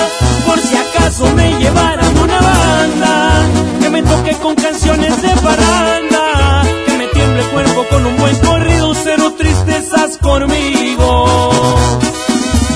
por 0.46 0.60
si 0.60 0.76
acaso 0.76 1.32
me 1.36 1.54
llevaran 1.60 2.18
una 2.18 2.40
banda 2.42 3.42
que 3.82 3.90
me 3.90 4.04
toque 4.04 4.36
con 4.38 4.56
canciones 4.56 5.22
de 5.22 5.30
parranda, 5.30 6.64
que 6.86 6.98
me 6.98 7.08
tiemble 7.08 7.42
el 7.42 7.48
cuerpo 7.50 7.86
con 7.90 8.06
un 8.06 8.18
buen 8.18 8.36
corrido, 8.40 8.94
cero 8.94 9.34
tristezas 9.38 10.18
conmigo. 10.18 11.26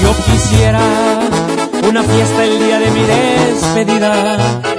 Yo 0.02 0.16
quisiera 0.26 1.19
una 1.90 2.04
fiesta 2.04 2.44
el 2.44 2.60
día 2.60 2.80
de 2.80 2.92
mi 2.92 3.02
despedida, 3.02 4.38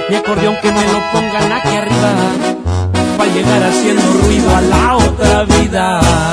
mi 0.09 0.15
acordeón 0.15 0.55
que 0.61 0.71
me 0.71 0.83
lo 0.87 0.99
pongan 1.11 1.51
aquí 1.51 1.75
arriba, 1.75 2.13
para 3.17 3.33
llegar 3.33 3.63
haciendo 3.63 4.13
ruido 4.23 4.55
a 4.55 4.61
la 4.61 4.95
otra 4.95 5.43
vida. 5.43 6.30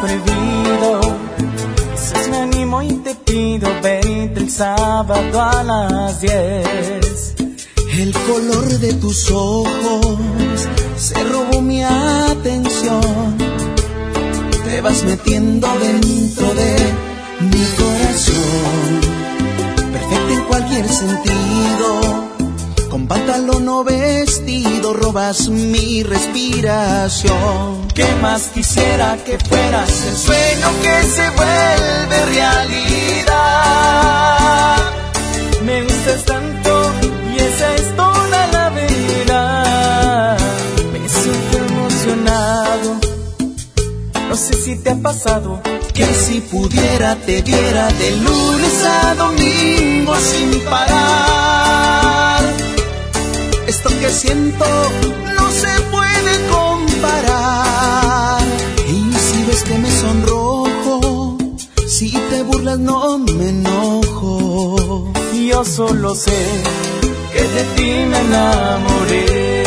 Prohibido, 0.00 1.00
quizás 1.94 2.28
me 2.28 2.36
animo 2.38 2.82
y 2.82 2.92
te 3.04 3.14
pido 3.14 3.68
verte 3.82 4.40
el 4.40 4.50
sábado 4.50 5.40
a 5.40 5.62
las 5.62 6.20
10. 6.20 7.34
El 7.98 8.12
color 8.12 8.66
de 8.78 8.94
tus 8.94 9.30
ojos 9.30 10.16
se 10.96 11.22
robó 11.24 11.60
mi 11.60 11.82
atención. 11.82 13.36
Te 14.64 14.80
vas 14.80 15.04
metiendo 15.04 15.68
dentro 15.78 16.54
de 16.54 16.76
mi 17.40 17.64
corazón. 17.76 19.00
Perfecta 19.92 20.32
en 20.32 20.44
cualquier 20.44 20.88
sentido. 20.88 22.28
Con 22.88 23.06
pantalón 23.06 23.68
o 23.68 23.84
vestido 23.84 24.94
robas 24.94 25.48
mi 25.48 26.02
respiración. 26.02 27.89
¿Qué 27.94 28.06
más 28.22 28.42
quisiera 28.54 29.16
que 29.24 29.38
fueras 29.38 29.90
el 30.06 30.16
sueño 30.16 30.68
que 30.82 31.02
se 31.02 31.30
vuelve 31.30 32.26
realidad? 32.26 33.30
Me 35.64 35.82
gustas 35.82 36.24
tanto 36.24 36.92
y 37.34 37.38
esa 37.38 37.74
es 37.74 37.96
toda 37.96 38.46
la 38.48 38.70
verdad. 38.70 40.38
Me 40.92 41.08
siento 41.08 41.58
emocionado. 41.58 43.00
No 44.28 44.36
sé 44.36 44.54
si 44.54 44.76
te 44.76 44.90
ha 44.90 44.94
pasado 44.94 45.60
Que 45.92 46.06
si 46.06 46.40
pudiera 46.40 47.16
te 47.16 47.42
viera 47.42 47.88
de 47.88 48.12
lunes 48.12 48.84
a 48.84 49.14
domingo 49.16 50.14
sin 50.16 50.60
parar. 50.70 52.42
Esto 53.66 53.90
que 54.00 54.10
siento 54.10 54.64
no 55.36 55.50
se 55.50 55.80
puede 55.90 56.48
comparar. 56.48 56.69
Ves 59.50 59.64
que 59.64 59.78
me 59.78 59.90
sonrojo, 59.90 61.36
si 61.88 62.08
te 62.30 62.44
burlas 62.44 62.78
no 62.78 63.18
me 63.18 63.48
enojo. 63.48 65.12
Yo 65.48 65.64
solo 65.64 66.14
sé 66.14 66.40
que 67.32 67.42
de 67.42 67.64
ti 67.74 67.90
me 68.10 68.18
enamoré. 68.20 69.59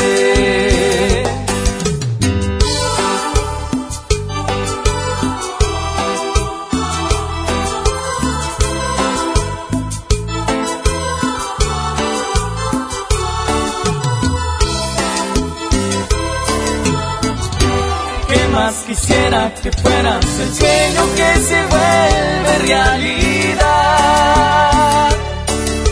Quisiera 18.94 19.52
que 19.62 19.72
fueras 19.72 20.24
el 20.40 20.54
sueño 20.54 21.02
que 21.16 21.30
se 21.40 21.60
vuelve 21.66 22.60
realidad? 22.68 23.60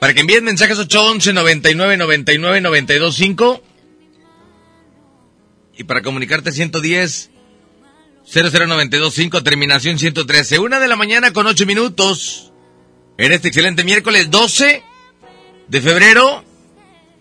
Para 0.00 0.14
que 0.14 0.20
envíen 0.20 0.44
mensajes 0.44 0.78
811 0.78 1.34
99 1.34 1.96
99 1.98 2.60
925. 2.62 3.62
Y 5.76 5.84
para 5.84 6.00
comunicarte 6.00 6.52
110 6.52 7.30
00925, 8.32 9.42
terminación 9.42 9.98
113. 9.98 10.58
Una 10.58 10.80
de 10.80 10.88
la 10.88 10.96
mañana 10.96 11.34
con 11.34 11.46
8 11.46 11.66
minutos. 11.66 12.52
En 13.18 13.32
este 13.32 13.48
excelente 13.48 13.82
miércoles 13.82 14.30
12 14.30 14.82
de 15.68 15.80
febrero 15.80 16.44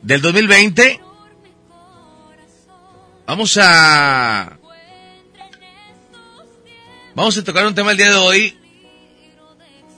del 0.02 0.22
2020. 0.22 1.00
Vamos 3.26 3.58
a... 3.62 4.58
Vamos 7.16 7.38
a 7.38 7.44
tocar 7.46 7.66
un 7.66 7.76
tema 7.76 7.92
el 7.92 7.98
día 7.98 8.10
de 8.10 8.16
hoy. 8.16 8.60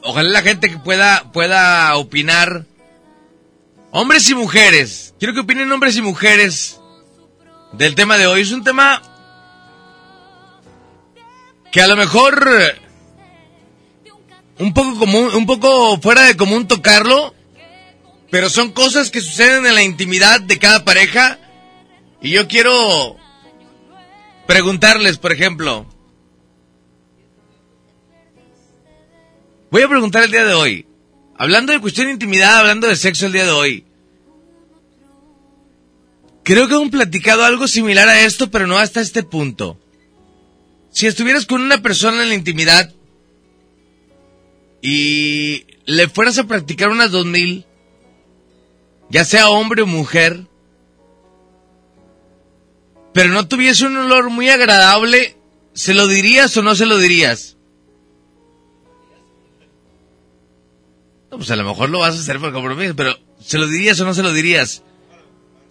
Ojalá 0.04 0.30
la 0.30 0.42
gente 0.44 0.70
que 0.70 0.78
pueda, 0.78 1.32
pueda 1.32 1.96
opinar. 1.96 2.66
Hombres 3.90 4.30
y 4.30 4.36
mujeres. 4.36 5.16
Quiero 5.18 5.34
que 5.34 5.40
opinen 5.40 5.72
hombres 5.72 5.98
y 5.98 6.04
mujeres 6.04 6.80
del 7.74 7.96
tema 7.96 8.18
de 8.18 8.28
hoy. 8.28 8.42
Es 8.42 8.52
un 8.52 8.64
tema 8.64 9.02
que 11.72 11.82
a 11.82 11.88
lo 11.88 11.96
mejor 11.96 12.48
un 14.60 14.74
poco 14.74 14.98
común, 14.98 15.30
un 15.36 15.46
poco 15.46 16.00
fuera 16.00 16.24
de 16.24 16.38
común 16.38 16.68
tocarlo, 16.68 17.34
pero 18.30 18.50
son 18.50 18.72
cosas 18.72 19.12
que 19.12 19.22
suceden 19.22 19.66
en 19.66 19.76
la 19.76 19.84
intimidad 19.84 20.42
de 20.42 20.60
cada 20.60 20.84
pareja 20.84 21.40
y 22.22 22.32
yo 22.32 22.48
quiero 22.48 23.18
preguntarles, 24.48 25.18
por 25.18 25.32
ejemplo, 25.32 25.86
voy 29.70 29.82
a 29.84 29.90
preguntar 29.90 30.24
el 30.24 30.32
día 30.32 30.46
de 30.46 30.54
hoy, 30.54 30.88
hablando 31.38 31.74
de 31.74 31.82
cuestión 31.82 32.08
de 32.08 32.14
intimidad, 32.14 32.58
hablando 32.58 32.88
de 32.88 32.96
sexo 32.96 33.28
el 33.28 33.34
día 33.34 33.46
de 33.46 33.52
hoy, 33.52 33.86
creo 36.44 36.68
que 36.68 36.76
han 36.76 36.90
platicado 36.90 37.46
algo 37.46 37.68
similar 37.68 38.08
a 38.08 38.22
esto, 38.22 38.50
pero 38.50 38.66
no 38.68 38.78
hasta 38.78 39.02
este 39.02 39.22
punto. 39.22 39.80
Si 40.92 41.06
estuvieras 41.06 41.46
con 41.46 41.62
una 41.62 41.82
persona 41.82 42.24
en 42.24 42.30
la 42.30 42.36
intimidad 42.36 42.92
y 44.82 45.66
le 45.86 46.08
fueras 46.08 46.38
a 46.38 46.46
practicar 46.46 46.90
unas 46.90 47.12
dos 47.12 47.26
mil, 47.26 47.66
ya 49.10 49.26
sea 49.26 49.50
hombre 49.50 49.82
o 49.82 49.88
mujer, 49.88 50.46
pero 53.14 53.30
no 53.30 53.48
tuviese 53.48 53.86
un 53.86 53.98
olor 53.98 54.30
muy 54.30 54.50
agradable, 54.50 55.38
¿se 55.74 55.94
lo 55.94 56.08
dirías 56.08 56.56
o 56.58 56.62
no 56.62 56.76
se 56.76 56.86
lo 56.86 56.98
dirías? 56.98 57.58
No, 61.32 61.38
pues 61.38 61.52
a 61.52 61.56
lo 61.56 61.64
mejor 61.64 61.90
lo 61.90 62.00
vas 62.00 62.16
a 62.16 62.20
hacer 62.20 62.40
por 62.40 62.54
compromiso, 62.54 62.96
pero 62.96 63.18
¿se 63.40 63.58
lo 63.58 63.68
dirías 63.68 64.00
o 64.00 64.06
no 64.06 64.14
se 64.14 64.24
lo 64.24 64.34
dirías? 64.34 64.84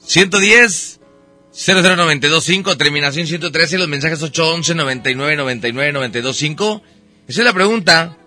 110 0.00 1.00
00925, 1.56 2.76
terminación 2.76 3.26
113, 3.26 3.78
los 3.78 3.88
mensajes 3.88 4.22
811 4.22 4.74
99 4.74 5.36
99 5.36 5.92
925. 5.92 6.82
Esa 7.28 7.40
es 7.40 7.44
la 7.44 7.54
pregunta. 7.54 8.18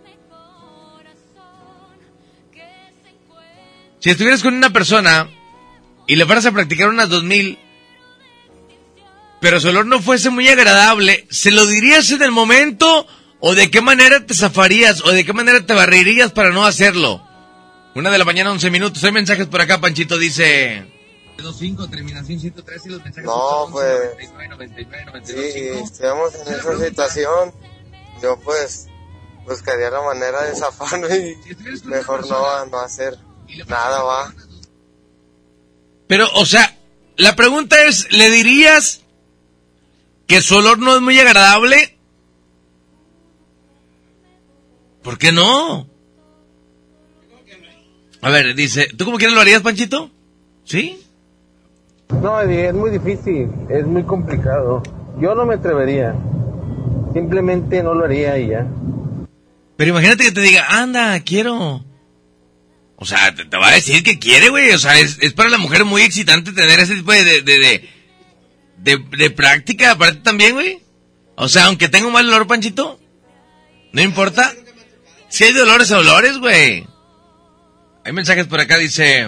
Si 3.99 4.09
estuvieras 4.09 4.41
con 4.41 4.53
una 4.53 4.71
persona 4.71 5.29
y 6.07 6.15
le 6.15 6.25
fueras 6.25 6.45
a 6.45 6.51
practicar 6.51 6.89
unas 6.89 7.09
2000, 7.09 7.59
pero 9.41 9.59
su 9.59 9.69
olor 9.69 9.85
no 9.85 10.01
fuese 10.01 10.29
muy 10.29 10.47
agradable, 10.47 11.27
¿se 11.29 11.51
lo 11.51 11.65
dirías 11.65 12.09
en 12.11 12.21
el 12.21 12.31
momento 12.31 13.05
o 13.41 13.55
de 13.55 13.69
qué 13.69 13.81
manera 13.81 14.25
te 14.25 14.33
zafarías 14.33 15.03
o 15.03 15.11
de 15.11 15.25
qué 15.25 15.33
manera 15.33 15.65
te 15.65 15.73
barrerías 15.73 16.31
para 16.31 16.51
no 16.51 16.65
hacerlo? 16.65 17.21
Una 17.95 18.09
de 18.09 18.17
la 18.17 18.25
mañana, 18.25 18.51
11 18.51 18.69
minutos. 18.69 19.03
Hay 19.03 19.11
mensajes 19.11 19.47
por 19.47 19.61
acá, 19.61 19.81
Panchito 19.81 20.17
dice... 20.17 20.85
25, 21.37 21.89
terminación 21.89 22.39
113 22.39 22.87
y 22.87 22.91
los 22.91 23.03
mensajes 23.03 23.25
No, 23.25 23.67
pues. 23.71 24.11
Sí, 25.23 25.69
estamos 25.83 26.35
en 26.35 26.53
esa 26.53 26.85
situación. 26.85 27.53
Yo, 28.21 28.37
pues, 28.41 28.87
buscaría 29.45 29.89
la 29.89 30.01
manera 30.01 30.43
de 30.43 30.55
zafarme 30.55 31.07
y 31.17 31.85
mejor 31.85 32.27
no, 32.27 32.65
no 32.65 32.79
hacer 32.79 33.17
nada, 33.67 34.03
va. 34.03 34.33
Pero, 36.07 36.27
o 36.35 36.45
sea, 36.45 36.75
la 37.17 37.35
pregunta 37.35 37.75
es, 37.85 38.11
¿le 38.11 38.29
dirías 38.29 39.01
que 40.27 40.41
su 40.41 40.55
olor 40.55 40.79
no 40.79 40.95
es 40.95 41.01
muy 41.01 41.19
agradable? 41.19 41.97
¿Por 45.03 45.17
qué 45.17 45.31
no? 45.31 45.87
A 48.21 48.29
ver, 48.29 48.53
dice, 48.55 48.87
¿tú 48.97 49.05
como 49.05 49.17
quieres 49.17 49.35
lo 49.35 49.41
harías, 49.41 49.61
Panchito? 49.61 50.11
¿Sí? 50.65 51.05
No, 52.21 52.41
es 52.41 52.73
muy 52.73 52.91
difícil, 52.91 53.49
es 53.69 53.85
muy 53.85 54.03
complicado. 54.03 54.83
Yo 55.19 55.35
no 55.35 55.45
me 55.45 55.55
atrevería. 55.55 56.15
Simplemente 57.13 57.81
no 57.81 57.93
lo 57.93 58.05
haría 58.05 58.37
y 58.37 58.49
ya. 58.49 58.67
Pero 59.77 59.91
imagínate 59.91 60.25
que 60.25 60.31
te 60.31 60.41
diga, 60.41 60.65
anda, 60.69 61.19
quiero. 61.21 61.83
O 63.01 63.05
sea, 63.05 63.33
te, 63.33 63.45
te 63.45 63.57
va 63.57 63.69
a 63.69 63.73
decir 63.75 64.03
que 64.03 64.19
quiere, 64.19 64.49
güey. 64.49 64.71
O 64.71 64.77
sea, 64.79 64.99
es, 64.99 65.17
es 65.21 65.31
para 65.33 65.49
la 65.49 65.57
mujer 65.57 65.85
muy 65.85 66.01
excitante 66.01 66.51
tener 66.51 66.79
ese 66.79 66.95
tipo 66.95 67.13
de, 67.13 67.23
de, 67.23 67.41
de, 67.43 67.89
de, 68.77 68.97
de- 69.17 69.29
práctica, 69.31 69.91
aparte 69.91 70.19
también, 70.19 70.53
güey. 70.53 70.79
O 71.35 71.47
sea, 71.47 71.65
aunque 71.65 71.87
tenga 71.87 72.07
un 72.07 72.13
mal 72.13 72.27
olor, 72.27 72.45
Panchito, 72.47 72.99
no 73.93 74.01
importa. 74.01 74.53
Si 75.29 75.45
hay 75.45 75.53
dolores 75.53 75.91
a 75.91 75.97
dolores, 75.97 76.37
güey. 76.39 76.85
Hay 78.03 78.11
mensajes 78.11 78.47
por 78.47 78.59
acá, 78.59 78.77
dice... 78.77 79.27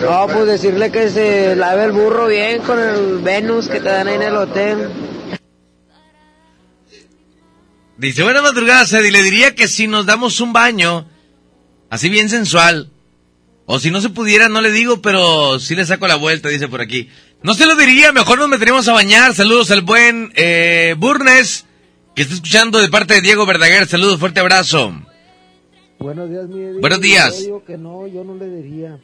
No, 0.00 0.26
pues 0.32 0.46
decirle 0.46 0.90
que 0.90 1.10
se 1.10 1.54
lave 1.54 1.84
el 1.84 1.92
burro 1.92 2.26
bien 2.26 2.62
con 2.62 2.78
el 2.80 3.18
Venus 3.18 3.68
que 3.68 3.80
te 3.80 3.88
dan 3.88 4.08
ahí 4.08 4.14
en 4.14 4.22
el 4.22 4.34
hotel. 4.36 4.90
Dice, 7.96 8.22
buenas 8.22 8.42
madrugadas, 8.42 8.92
Eddie. 8.92 9.10
Le 9.10 9.22
diría 9.22 9.54
que 9.54 9.66
si 9.68 9.86
nos 9.88 10.06
damos 10.06 10.40
un 10.40 10.52
baño, 10.52 11.08
así 11.90 12.08
bien 12.08 12.28
sensual, 12.28 12.90
o 13.70 13.78
si 13.78 13.90
no 13.90 14.00
se 14.00 14.08
pudiera, 14.08 14.48
no 14.48 14.62
le 14.62 14.70
digo, 14.70 15.02
pero 15.02 15.60
sí 15.60 15.76
le 15.76 15.84
saco 15.84 16.08
la 16.08 16.16
vuelta, 16.16 16.48
dice 16.48 16.68
por 16.68 16.80
aquí. 16.80 17.10
No 17.42 17.52
se 17.52 17.66
lo 17.66 17.76
diría, 17.76 18.12
mejor 18.12 18.38
nos 18.38 18.48
meteríamos 18.48 18.88
a 18.88 18.94
bañar. 18.94 19.34
Saludos 19.34 19.70
al 19.70 19.82
buen 19.82 20.32
eh, 20.36 20.94
Burnes, 20.98 21.66
que 22.16 22.22
está 22.22 22.34
escuchando 22.34 22.78
de 22.78 22.88
parte 22.88 23.12
de 23.14 23.20
Diego 23.20 23.44
Verdaguer. 23.44 23.86
Saludos, 23.86 24.18
fuerte 24.18 24.40
abrazo. 24.40 24.94
Buenos 25.98 26.30
días, 26.30 26.48
mi. 26.48 26.80
Buenos 26.80 27.00
días. 27.02 27.40
Yo 27.40 27.44
digo 27.44 27.64
que 27.64 27.76
no, 27.76 28.06
yo 28.06 28.24
no 28.24 28.36
le 28.36 28.48
diría. 28.48 28.98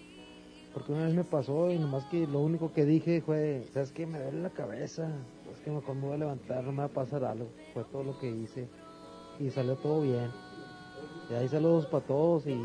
Porque 0.72 0.92
una 0.92 1.04
vez 1.04 1.14
me 1.14 1.24
pasó 1.24 1.70
y 1.70 1.78
nomás 1.78 2.06
que 2.06 2.26
lo 2.26 2.40
único 2.40 2.72
que 2.72 2.86
dije 2.86 3.22
fue, 3.24 3.66
¿sabes 3.74 3.92
qué? 3.92 4.06
Me 4.06 4.18
duele 4.18 4.40
la 4.40 4.50
cabeza. 4.50 5.08
Es 5.52 5.60
que 5.62 5.70
me 5.70 5.78
voy 5.78 6.14
a 6.14 6.18
levantar, 6.18 6.64
no 6.64 6.72
me 6.72 6.78
va 6.78 6.84
a 6.84 6.88
pasar 6.88 7.22
algo. 7.24 7.52
Fue 7.74 7.84
todo 7.92 8.02
lo 8.02 8.18
que 8.18 8.30
hice. 8.30 8.66
Y 9.38 9.50
salió 9.50 9.76
todo 9.76 10.00
bien. 10.00 10.30
Y 11.30 11.34
ahí 11.34 11.48
saludos 11.48 11.86
para 11.86 12.04
todos 12.04 12.46
y 12.46 12.60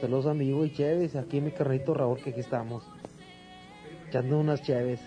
saludos 0.00 0.26
a 0.26 0.34
mi 0.34 0.52
Hugo 0.52 0.64
y 0.66 0.72
Chévez. 0.72 1.16
Aquí 1.16 1.40
mi 1.40 1.52
carrito 1.52 1.94
Raúl, 1.94 2.18
que 2.22 2.30
aquí 2.30 2.40
estamos. 2.40 2.84
Echando 4.08 4.38
unas 4.38 4.62
Chévez. 4.62 5.00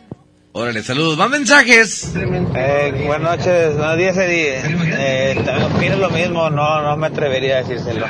Órale, 0.54 0.82
saludos. 0.82 1.18
Más 1.18 1.30
mensajes. 1.30 2.14
Eh, 2.16 3.04
buenas 3.06 3.38
noches, 3.38 3.78
buenos 3.78 3.98
días, 3.98 4.18
Eddie. 4.18 4.58
Eh, 4.58 5.42
también 5.46 5.72
opino 5.72 5.98
lo 5.98 6.10
mismo, 6.10 6.50
no, 6.50 6.82
no 6.82 6.98
me 6.98 7.08
atrevería 7.08 7.58
a 7.58 7.64
decírselo. 7.64 8.08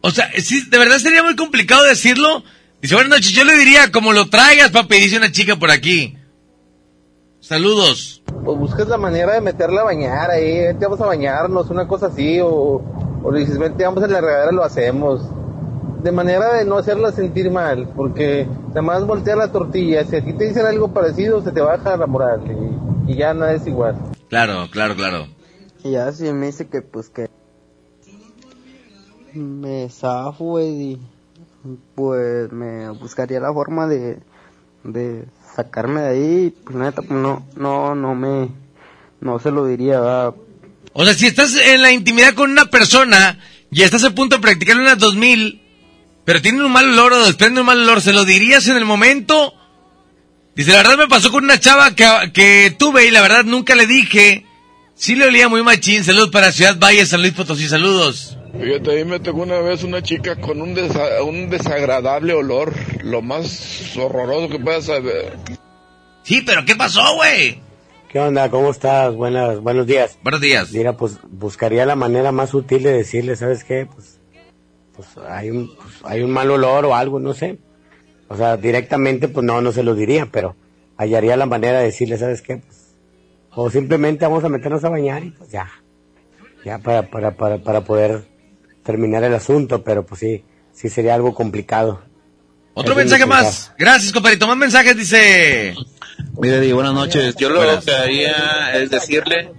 O 0.00 0.10
sea, 0.10 0.30
sí, 0.38 0.68
de 0.68 0.78
verdad 0.78 0.98
sería 0.98 1.22
muy 1.22 1.36
complicado 1.36 1.84
decirlo. 1.84 2.42
Dice, 2.82 2.94
buenas 2.94 3.10
noches, 3.10 3.32
yo 3.32 3.44
le 3.44 3.56
diría, 3.56 3.92
como 3.92 4.12
lo 4.12 4.28
traigas, 4.28 4.70
papi, 4.70 4.96
dice 4.96 5.18
una 5.18 5.30
chica 5.30 5.56
por 5.56 5.70
aquí. 5.70 6.16
Saludos. 7.40 8.22
Pues 8.44 8.58
buscas 8.58 8.88
la 8.88 8.96
manera 8.96 9.34
de 9.34 9.40
meterla 9.40 9.82
a 9.82 9.84
bañar 9.84 10.30
ahí, 10.30 10.60
vente, 10.60 10.86
vamos 10.86 11.00
a 11.00 11.06
bañarnos, 11.06 11.70
una 11.70 11.86
cosa 11.86 12.06
así, 12.06 12.38
o, 12.42 12.82
o 13.22 13.30
le 13.30 13.40
dices, 13.40 13.58
vente, 13.58 13.84
vamos 13.84 14.02
a 14.02 14.08
la 14.08 14.20
regadera, 14.20 14.52
lo 14.52 14.64
hacemos. 14.64 15.28
De 16.02 16.12
manera 16.12 16.54
de 16.54 16.64
no 16.64 16.78
hacerla 16.78 17.12
sentir 17.12 17.50
mal, 17.50 17.88
porque 17.94 18.48
además 18.70 19.06
voltear 19.06 19.36
la 19.36 19.52
tortilla, 19.52 20.04
si 20.04 20.16
a 20.16 20.24
ti 20.24 20.32
te 20.32 20.44
dicen 20.46 20.64
algo 20.64 20.88
parecido, 20.88 21.42
se 21.42 21.52
te 21.52 21.60
baja 21.60 21.96
la 21.96 22.06
moral 22.06 22.40
y, 23.06 23.12
y 23.12 23.16
ya 23.16 23.34
nada 23.34 23.52
es 23.52 23.66
igual. 23.66 23.96
Claro, 24.30 24.68
claro, 24.70 24.94
claro. 24.94 25.26
Y 25.84 25.92
ya 25.92 26.10
si 26.12 26.32
me 26.32 26.46
dice 26.46 26.68
que 26.68 26.80
pues 26.80 27.10
que 27.10 27.28
me 29.34 29.88
zafo, 29.90 30.58
Eddie, 30.58 30.98
pues 31.94 32.50
me 32.50 32.88
buscaría 32.90 33.40
la 33.40 33.52
forma 33.52 33.86
de, 33.86 34.20
de 34.84 35.26
sacarme 35.54 36.00
de 36.00 36.08
ahí, 36.08 36.56
pues 36.64 36.76
neta, 36.76 37.02
pues 37.02 37.20
no, 37.20 37.44
no, 37.56 37.94
no 37.94 38.14
me, 38.14 38.48
no 39.20 39.38
se 39.38 39.50
lo 39.50 39.66
diría, 39.66 40.00
¿verdad? 40.00 40.34
O 40.92 41.04
sea, 41.04 41.14
si 41.14 41.26
estás 41.26 41.54
en 41.56 41.82
la 41.82 41.92
intimidad 41.92 42.34
con 42.34 42.50
una 42.50 42.66
persona 42.66 43.38
y 43.70 43.82
estás 43.82 44.04
a 44.04 44.10
punto 44.14 44.36
de 44.36 44.42
practicar 44.42 44.76
unas 44.78 44.98
2000, 44.98 45.60
pero 46.24 46.42
tienen 46.42 46.62
un 46.62 46.72
mal 46.72 46.88
olor 46.90 47.12
o 47.12 47.24
desprenden 47.26 47.60
un 47.60 47.66
mal 47.66 47.80
olor, 47.80 48.00
¿se 48.00 48.12
lo 48.12 48.24
dirías 48.24 48.66
en 48.68 48.76
el 48.76 48.84
momento? 48.84 49.54
Dice, 50.56 50.72
la 50.72 50.78
verdad 50.78 50.98
me 50.98 51.06
pasó 51.08 51.30
con 51.30 51.44
una 51.44 51.60
chava 51.60 51.94
que, 51.94 52.04
que 52.34 52.74
tuve 52.78 53.06
y 53.06 53.10
la 53.10 53.20
verdad 53.22 53.44
nunca 53.44 53.74
le 53.74 53.86
dije. 53.86 54.44
Sí 54.96 55.14
le 55.14 55.26
olía 55.26 55.48
muy 55.48 55.62
machín. 55.62 56.04
Saludos 56.04 56.30
para 56.30 56.52
Ciudad 56.52 56.76
Valle, 56.78 57.06
San 57.06 57.22
Luis 57.22 57.32
Potosí, 57.32 57.68
saludos. 57.68 58.36
Fíjate, 58.60 58.90
ahí 58.98 59.04
me 59.04 59.20
tocó 59.20 59.42
una 59.42 59.60
vez 59.60 59.84
una 59.84 60.02
chica 60.02 60.36
con 60.36 60.60
un, 60.60 60.74
desa- 60.74 61.22
un 61.24 61.48
desagradable 61.48 62.34
olor, 62.34 62.74
lo 63.04 63.22
más 63.22 63.96
horroroso 63.96 64.48
que 64.50 64.58
puedas 64.58 64.86
saber. 64.86 65.38
Sí, 66.24 66.42
pero 66.44 66.64
¿qué 66.64 66.74
pasó, 66.76 67.14
güey? 67.14 67.60
¿Qué 68.10 68.18
onda? 68.18 68.50
¿Cómo 68.50 68.72
estás? 68.72 69.14
Buenas, 69.14 69.60
buenos 69.60 69.86
días. 69.86 70.18
Buenos 70.24 70.40
días. 70.40 70.72
Mira, 70.72 70.96
pues 70.96 71.18
buscaría 71.30 71.86
la 71.86 71.94
manera 71.94 72.32
más 72.32 72.52
útil 72.54 72.82
de 72.82 72.92
decirle, 72.92 73.36
¿sabes 73.36 73.62
qué? 73.62 73.86
Pues, 73.86 74.18
pues 74.96 75.06
hay 75.28 75.50
un, 75.50 75.76
pues, 75.76 75.94
hay 76.02 76.22
un 76.22 76.32
mal 76.32 76.50
olor 76.50 76.86
o 76.86 76.96
algo, 76.96 77.20
no 77.20 77.34
sé. 77.34 77.58
O 78.26 78.36
sea, 78.36 78.56
directamente, 78.56 79.28
pues 79.28 79.46
no, 79.46 79.60
no 79.60 79.70
se 79.70 79.84
lo 79.84 79.94
diría, 79.94 80.26
pero 80.26 80.56
hallaría 80.96 81.36
la 81.36 81.46
manera 81.46 81.78
de 81.78 81.84
decirle, 81.84 82.18
¿sabes 82.18 82.42
qué? 82.42 82.56
Pues, 82.56 82.96
o 83.52 83.70
simplemente 83.70 84.24
vamos 84.24 84.42
a 84.42 84.48
meternos 84.48 84.82
a 84.82 84.88
bañar 84.88 85.22
y 85.22 85.30
pues 85.30 85.52
ya. 85.52 85.70
Ya 86.64 86.78
para, 86.78 87.08
para, 87.08 87.36
para, 87.36 87.58
para 87.58 87.82
poder 87.82 88.24
terminar 88.82 89.22
el 89.22 89.34
asunto, 89.34 89.84
pero 89.84 90.04
pues 90.04 90.18
sí, 90.18 90.44
sí 90.72 90.88
sería 90.88 91.14
algo 91.14 91.32
complicado. 91.32 92.02
Otro 92.74 92.96
mensaje 92.96 93.24
más. 93.24 93.72
Gracias, 93.78 94.12
compadrito. 94.12 94.48
Más 94.48 94.56
mensajes, 94.56 94.96
dice... 94.96 95.76
Mire, 96.40 96.60
Di, 96.60 96.72
buenas 96.72 96.94
noches. 96.94 97.34
Yo 97.36 97.48
lo 97.50 97.60
que 97.80 97.92
haría 97.94 98.72
es 98.74 98.90
decirle, 98.90 99.50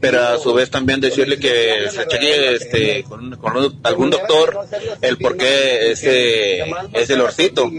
pero 0.00 0.22
a 0.28 0.38
su 0.38 0.52
vez 0.52 0.70
también 0.70 1.00
decirle 1.00 1.38
que 1.38 1.86
se 1.90 2.06
cheque 2.06 2.54
este, 2.54 3.04
con, 3.04 3.36
con 3.36 3.56
un- 3.56 3.80
algún 3.82 4.10
doctor 4.10 4.58
el 5.00 5.16
por 5.18 5.36
qué 5.36 5.92
ese, 5.92 6.64
ese 6.92 7.14
olorcito. 7.14 7.70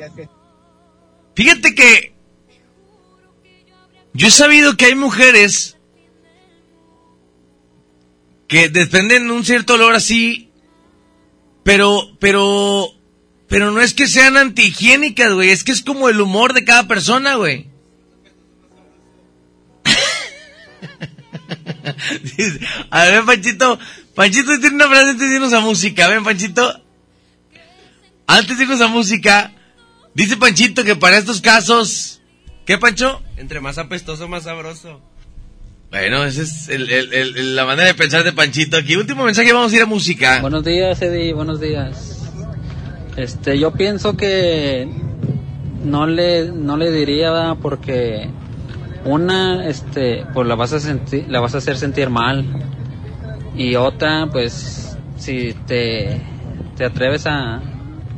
Fíjate 1.36 1.75
que 1.75 2.13
yo 4.13 4.27
he 4.27 4.31
sabido 4.31 4.77
que 4.77 4.86
hay 4.86 4.95
mujeres 4.95 5.77
que 8.47 8.69
desprenden 8.69 9.31
un 9.31 9.43
cierto 9.43 9.73
olor 9.73 9.95
así, 9.95 10.51
pero, 11.63 12.01
pero, 12.19 12.88
pero 13.47 13.71
no 13.71 13.81
es 13.81 13.93
que 13.93 14.07
sean 14.07 14.38
antihigiénicas, 14.38 15.33
güey, 15.33 15.49
es 15.49 15.63
que 15.63 15.71
es 15.71 15.81
como 15.81 16.07
el 16.09 16.21
humor 16.21 16.53
de 16.53 16.63
cada 16.63 16.88
persona, 16.88 17.36
güey. 17.36 17.67
A 22.89 23.05
ver, 23.05 23.23
Panchito, 23.25 23.79
Panchito 24.15 24.59
tiene 24.59 24.75
una 24.75 24.88
frase 24.88 25.09
antes 25.11 25.29
de 25.29 25.36
irnos 25.36 25.53
a 25.53 25.59
música, 25.59 26.07
ven, 26.07 26.23
Panchito. 26.23 26.81
Antes 28.27 28.57
de 28.57 28.63
irnos 28.63 28.81
a 28.81 28.88
música, 28.88 29.51
dice 30.13 30.38
Panchito 30.38 30.83
que 30.83 30.95
para 30.95 31.17
estos 31.17 31.41
casos, 31.41 32.21
¿qué, 32.65 32.77
Pancho? 32.77 33.21
Entre 33.38 33.59
más 33.59 33.77
apestoso, 33.77 34.27
más 34.27 34.43
sabroso. 34.43 35.01
Bueno, 35.91 36.25
esa 36.25 36.41
es 36.41 36.67
el- 36.69 36.91
el- 36.91 37.13
el- 37.13 37.55
la 37.55 37.65
manera 37.65 37.88
de 37.88 37.93
pensar 37.93 38.23
de 38.23 38.33
Panchito. 38.33 38.77
Aquí, 38.77 38.95
último 38.95 39.23
mensaje, 39.23 39.53
vamos 39.53 39.71
a 39.71 39.75
ir 39.75 39.81
a 39.83 39.86
música. 39.86 40.41
Buenos 40.41 40.63
días, 40.65 41.01
Eddie, 41.01 41.33
buenos 41.33 41.61
días. 41.61 42.11
Este, 43.15 43.57
yo 43.59 43.71
pienso 43.71 44.17
que 44.17 44.89
no 45.86 46.05
le, 46.07 46.51
no 46.51 46.75
le 46.75 46.91
diría 46.91 47.31
¿verdad? 47.31 47.57
porque 47.61 48.29
una, 49.06 49.68
este, 49.68 50.26
pues 50.34 50.47
la 50.47 50.56
vas 50.56 50.74
a 50.74 50.80
sentir, 50.80 51.26
la 51.30 51.39
vas 51.39 51.56
a 51.56 51.60
hacer 51.60 51.78
sentir 51.78 52.10
mal 52.10 52.45
y 53.56 53.76
otra, 53.76 54.28
pues, 54.32 54.97
si 55.18 55.53
te, 55.66 56.22
te 56.76 56.86
atreves 56.86 57.26
a, 57.26 57.62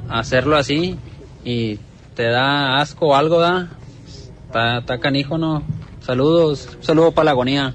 a 0.10 0.20
hacerlo 0.20 0.58
así 0.58 0.98
y 1.44 1.80
te 2.16 2.24
da 2.24 2.82
asco 2.82 3.08
o 3.08 3.16
algo, 3.16 3.40
da, 3.40 3.70
está, 4.48 4.80
está 4.80 5.00
canijo, 5.00 5.38
no. 5.38 5.64
Saludos, 6.04 6.70
saludo 6.82 7.12
para 7.12 7.26
la 7.26 7.32
agonía. 7.32 7.74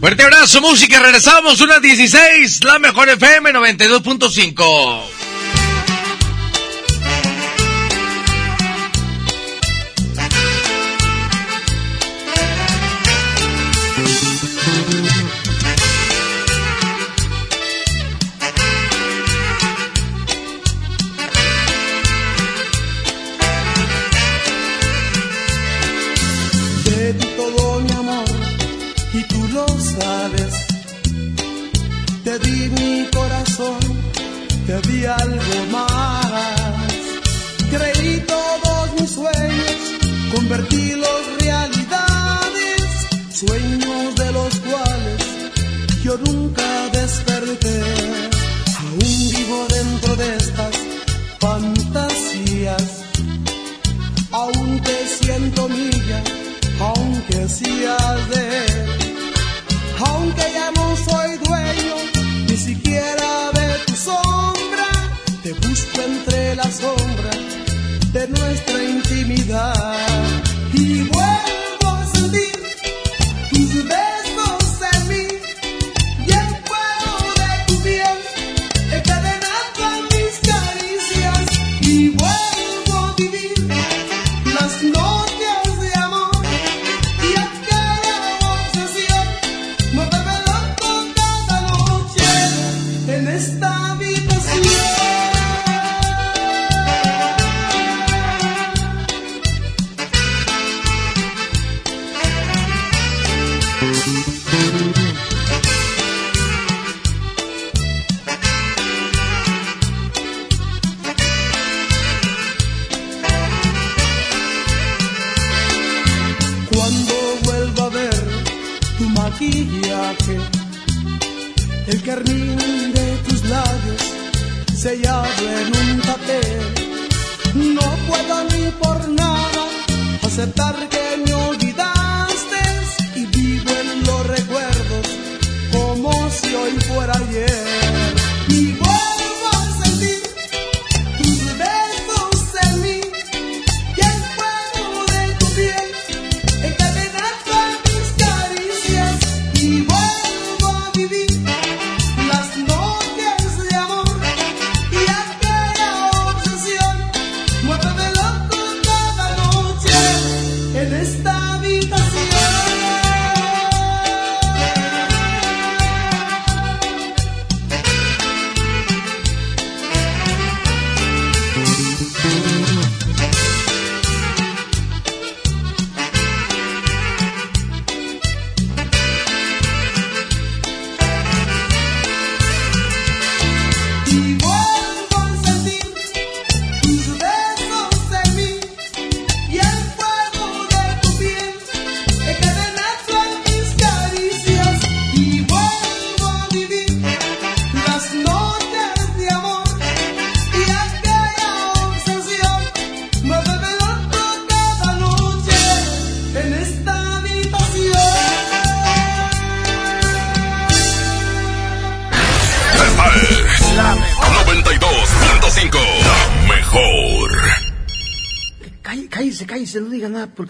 Fuerte 0.00 0.22
abrazo, 0.22 0.60
música, 0.60 1.00
regresamos, 1.00 1.60
unas 1.60 1.82
16, 1.82 2.64
la 2.64 2.78
mejor 2.78 3.08
FM 3.08 3.52
92.5. 3.52 5.02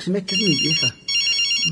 me 0.08 0.24
que 0.24 0.34
es 0.34 0.40
mi 0.40 0.56
vieja. 0.62 0.88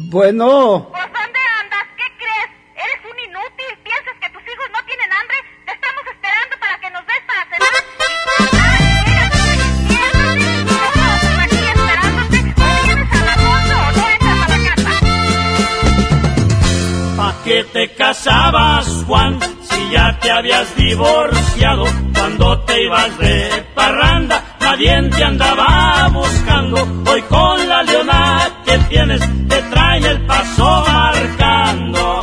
Bueno, 0.04 0.88
¿Por 0.90 1.00
dónde 1.00 1.40
andas? 1.60 1.86
¿Qué 1.96 2.04
crees? 2.18 2.50
¿Eres 2.76 3.00
un 3.04 3.18
inútil? 3.28 3.72
¿Piensas 3.84 4.14
que 4.20 4.28
tus 4.30 4.42
hijos 4.42 4.66
no 4.72 4.80
tienen 4.86 5.12
hambre? 5.12 5.36
Te 5.66 5.72
estamos 5.72 6.02
esperando 6.12 6.56
para 6.60 6.78
que 6.80 6.90
nos 6.90 7.06
des 7.06 7.22
para 7.28 7.44
cenar. 7.50 7.72
Y 7.76 7.80
tú, 7.98 8.08
ay, 8.58 8.80
llegas, 9.06 9.32
siéntate, 9.88 10.48
nosotros 10.64 11.38
aquí 11.44 11.60
esperándote. 11.72 12.38
O 12.56 12.68
vienes 12.86 13.10
a 13.12 13.22
las 13.24 13.38
ocho 13.38 13.76
o 13.76 13.92
no 13.92 14.02
entras 14.12 14.38
a 14.40 14.48
la 14.48 14.58
casa. 14.68 14.92
¿Pa' 17.16 17.34
qué 17.44 17.64
te 17.64 17.94
casabas, 17.94 18.86
Juan? 19.06 19.40
Si 19.62 19.90
ya 19.90 20.18
te 20.20 20.30
habías 20.30 20.74
divorciado 20.76 21.84
cuando 22.14 22.60
te 22.64 22.82
ibas 22.82 23.18
de 23.18 23.62
parranda, 23.74 24.51
nadie 24.72 25.10
te 25.10 25.22
andaba 25.22 26.08
buscando. 26.08 26.76
Hoy 27.10 27.22
con 27.22 27.68
la 27.68 27.82
leona 27.82 28.48
que 28.64 28.78
tienes 28.90 29.20
te 29.48 29.62
traen 29.70 30.04
el 30.04 30.20
paso 30.22 30.84
marcando. 30.86 32.20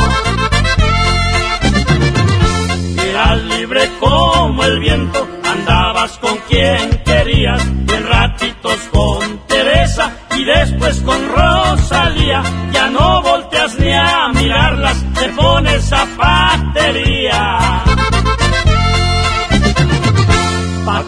Eras 3.10 3.38
libre 3.44 3.82
como 4.00 4.64
el 4.64 4.80
viento, 4.80 5.28
andabas 5.44 6.18
con 6.18 6.38
quien 6.50 6.90
querías, 7.06 7.64
y 7.88 7.94
en 7.94 8.08
ratitos 8.08 8.80
con 8.92 9.20
Teresa 9.48 10.12
y 10.36 10.44
después 10.44 11.00
con 11.02 11.20
Rosalía. 11.30 12.42
Ya 12.72 12.88
no 12.90 13.22
volteas 13.22 13.78
ni 13.80 13.94
a 13.94 14.30
mirarlas, 14.34 14.98
te 15.14 15.30
pones 15.30 15.84
zapatería. 15.88 17.19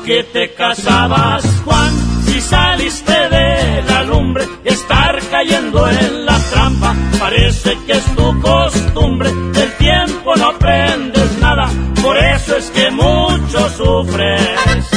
¿Pa' 0.01 0.07
qué 0.07 0.23
te 0.23 0.53
casabas, 0.53 1.43
Juan? 1.63 1.93
Si 2.25 2.41
saliste 2.41 3.11
de 3.11 3.83
la 3.87 4.03
lumbre, 4.03 4.47
estar 4.63 5.19
cayendo 5.29 5.87
en 5.87 6.25
la 6.25 6.39
trampa, 6.49 6.95
parece 7.19 7.77
que 7.85 7.91
es 7.93 8.15
tu 8.15 8.41
costumbre. 8.41 9.31
Del 9.31 9.71
tiempo 9.73 10.35
no 10.35 10.49
aprendes 10.49 11.37
nada, 11.39 11.69
por 12.01 12.17
eso 12.17 12.57
es 12.57 12.71
que 12.71 12.89
mucho 12.89 13.69
sufres. 13.77 14.89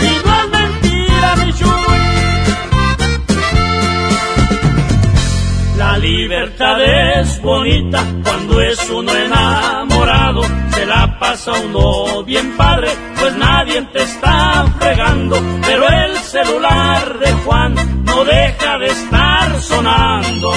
Y 0.00 0.12
mentira, 0.56 1.36
mi. 1.36 1.52
La 5.76 5.98
libertad 5.98 6.82
es 7.20 7.42
bonita 7.42 8.02
cuando 8.24 8.60
es 8.62 8.88
uno 8.88 9.12
enamorado. 9.14 9.81
Pasa 11.18 11.52
uno 11.52 12.22
bien 12.24 12.56
padre, 12.56 12.90
pues 13.18 13.34
nadie 13.36 13.80
te 13.92 14.02
está 14.02 14.66
fregando. 14.78 15.36
Pero 15.64 15.88
el 15.88 16.16
celular 16.18 17.18
de 17.18 17.32
Juan 17.44 17.74
no 18.04 18.24
deja 18.24 18.78
de 18.78 18.86
estar 18.86 19.60
sonando. 19.60 20.52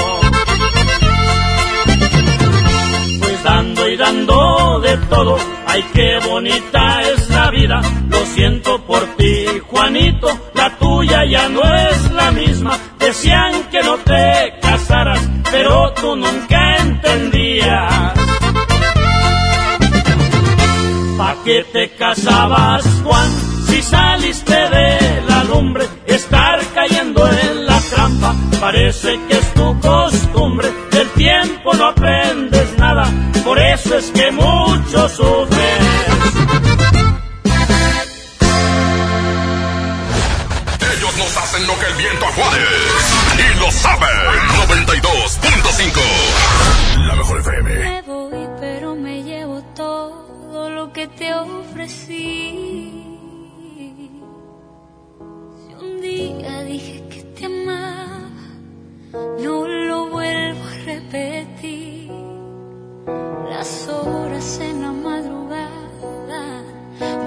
Pues 3.20 3.43
dando 3.43 3.89
y 3.89 3.96
dando 3.96 4.80
de 4.82 4.98
todo, 5.10 5.38
ay 5.68 5.86
qué 5.93 6.20
bonita 6.28 7.02
es 7.04 7.30
la 7.30 7.50
vida. 7.52 7.82
Lo 8.10 8.26
siento 8.26 8.82
por 8.86 9.04
ti, 9.18 9.46
Juanito, 9.68 10.28
la 10.54 10.78
tuya 10.78 11.26
ya 11.26 11.48
no 11.50 11.62
es 11.62 12.12
la 12.12 12.32
misma. 12.32 12.78
Decían 13.00 13.70
que 13.72 13.82
no 13.82 13.98
te 13.98 14.54
casaras, 14.62 15.22
pero 15.52 15.93
tú 15.93 16.16
nunca 16.16 16.78
entendías. 16.78 18.14
Qué 21.46 21.64
te 21.72 21.89
casabas, 21.91 22.84
Juan? 23.04 23.32
Si 23.68 23.82
saliste 23.82 24.54
de 24.54 25.22
la 25.30 25.43
lumbre, 25.43 25.86
estar 26.08 26.60
cayendo 26.74 27.30
en 27.30 27.66
la 27.68 27.80
trampa, 27.82 28.34
parece 28.60 29.20
que 29.28 29.38
es 29.38 29.54
tu 29.54 29.80
costumbre. 29.80 30.68
Del 30.91 31.08
tiempo 31.12 31.74
no 31.76 31.89
aprendes 31.89 32.76
nada, 32.78 33.06
por 33.43 33.60
eso 33.60 33.96
es 33.96 34.10
que 34.12 34.32
mucho 34.32 35.08
sufres. 35.08 35.82
Ellos 40.98 41.18
nos 41.18 41.38
hacen 41.38 41.68
lo 41.68 41.80
que 41.80 41.86
el 41.86 41.93
viento 41.96 42.26
a 42.26 42.32
Juárez. 42.32 42.68
Y 43.38 43.60
lo 43.60 43.70
saben. 43.72 44.10
92.5. 44.68 46.02
La 47.08 47.16
mejor 47.16 47.39
FM. 47.39 48.05
No 59.39 59.68
lo 59.68 60.09
vuelvo 60.09 60.63
a 60.63 60.74
repetir. 60.86 62.11
Las 63.49 63.88
horas 63.88 64.59
en 64.59 64.82
la 64.82 64.91
madrugada, 64.91 66.63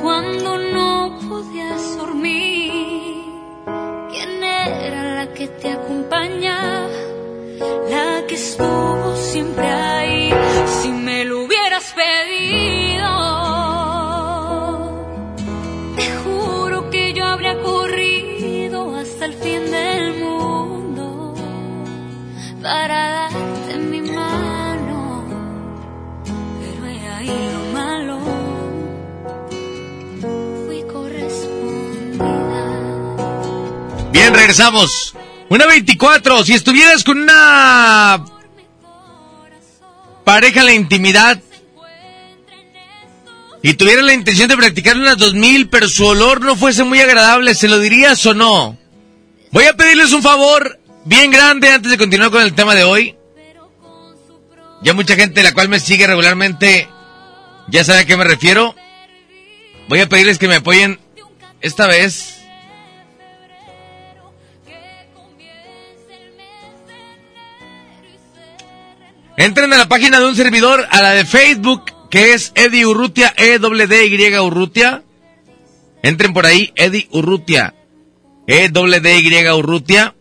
cuando 0.03 0.59
no 0.59 1.19
podías 1.29 1.97
dormir. 1.97 3.25
¿Quién 4.11 4.43
era 4.43 5.15
la 5.15 5.33
que 5.33 5.49
te 5.49 5.71
acompañaba? 5.71 6.89
La 7.91 8.27
que 8.27 8.35
estuvo 8.35 9.17
siempre 9.17 9.67
ahí. 9.67 9.88
Regresamos. 34.33 35.15
Una 35.49 35.67
24. 35.67 36.45
Si 36.45 36.55
estuvieras 36.55 37.05
con 37.05 37.19
una 37.19 38.25
pareja 40.25 40.61
en 40.61 40.67
la 40.67 40.73
intimidad 40.75 41.41
y 43.63 43.75
tuvieras 43.75 44.05
la 44.05 44.13
intención 44.13 44.49
de 44.49 44.57
practicar 44.57 44.97
unas 44.97 45.17
2000, 45.19 45.69
pero 45.69 45.89
su 45.89 46.05
olor 46.07 46.43
no 46.43 46.55
fuese 46.57 46.85
muy 46.85 47.01
agradable, 47.01 47.55
¿se 47.55 47.69
lo 47.69 47.79
dirías 47.79 48.25
o 48.27 48.35
no? 48.35 48.79
Voy 49.51 49.65
a 49.65 49.75
pedirles 49.75 50.13
un 50.13 50.23
favor 50.23 50.79
bien 51.05 51.31
grande 51.31 51.71
antes 51.71 51.91
de 51.91 51.99
continuar 51.99 52.31
con 52.31 52.43
el 52.43 52.55
tema 52.55 52.75
de 52.75 52.85
hoy. 52.85 53.17
Ya 54.83 54.95
mucha 54.95 55.17
gente 55.17 55.43
la 55.43 55.55
cual 55.55 55.69
me 55.69 55.81
sigue 55.81 56.07
regularmente 56.07 56.89
ya 57.71 57.85
sabe 57.85 58.01
a 58.01 58.05
qué 58.05 58.17
me 58.17 58.25
refiero. 58.25 58.75
Voy 59.89 60.01
a 60.01 60.09
pedirles 60.09 60.39
que 60.39 60.49
me 60.49 60.57
apoyen 60.57 60.99
esta 61.61 61.87
vez. 61.87 62.38
Entren 69.39 69.73
a 69.73 69.79
la 69.79 69.89
página 69.89 70.19
de 70.19 70.27
un 70.27 70.35
servidor, 70.35 70.85
a 70.91 71.01
la 71.01 71.13
de 71.13 71.25
Facebook, 71.25 71.93
que 72.11 72.35
es 72.35 72.51
Eddie 72.57 72.85
Urrutia, 72.85 73.33
e 73.37 73.61
w 73.61 73.87
d 73.87 74.07
y 74.07 74.37
Urrutia. 74.37 75.05
Entren 76.03 76.35
por 76.35 76.45
ahí, 76.45 76.73
Eddie 76.75 77.07
Urrutia, 77.13 77.73
e 78.49 78.69
w 78.69 79.01
d 79.01 79.19
y 79.21 79.49
Urrutia. 79.51 80.17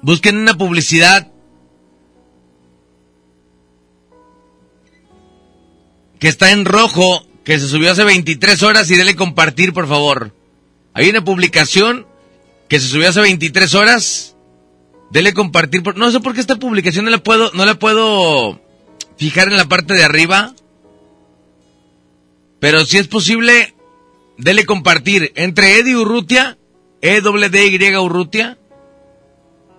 Busquen 0.00 0.38
una 0.38 0.56
publicidad 0.56 1.30
que 6.18 6.28
está 6.28 6.52
en 6.52 6.64
rojo, 6.64 7.26
que 7.44 7.58
se 7.58 7.68
subió 7.68 7.92
hace 7.92 8.04
23 8.04 8.62
horas 8.62 8.90
y 8.90 8.96
denle 8.96 9.14
compartir, 9.14 9.74
por 9.74 9.86
favor. 9.86 10.34
Hay 10.94 11.10
una 11.10 11.22
publicación 11.22 12.06
que 12.66 12.80
se 12.80 12.88
subió 12.88 13.10
hace 13.10 13.20
23 13.20 13.74
horas. 13.74 14.36
Dele 15.10 15.34
compartir. 15.34 15.82
No 15.96 16.10
sé 16.10 16.20
por 16.20 16.34
qué 16.34 16.40
esta 16.40 16.56
publicación 16.56 17.04
no 17.04 17.10
la 17.10 17.18
puedo, 17.18 17.50
no 17.54 17.64
la 17.64 17.74
puedo 17.78 18.60
fijar 19.16 19.48
en 19.48 19.56
la 19.56 19.66
parte 19.66 19.94
de 19.94 20.04
arriba. 20.04 20.54
Pero 22.60 22.84
si 22.84 22.98
es 22.98 23.08
posible, 23.08 23.74
dele 24.38 24.64
compartir. 24.66 25.32
Entre 25.34 25.78
Eddie 25.78 25.96
Urrutia, 25.96 26.58
e 27.00 27.20
d 27.20 27.66
y 27.66 27.96
Urrutia. 27.96 28.58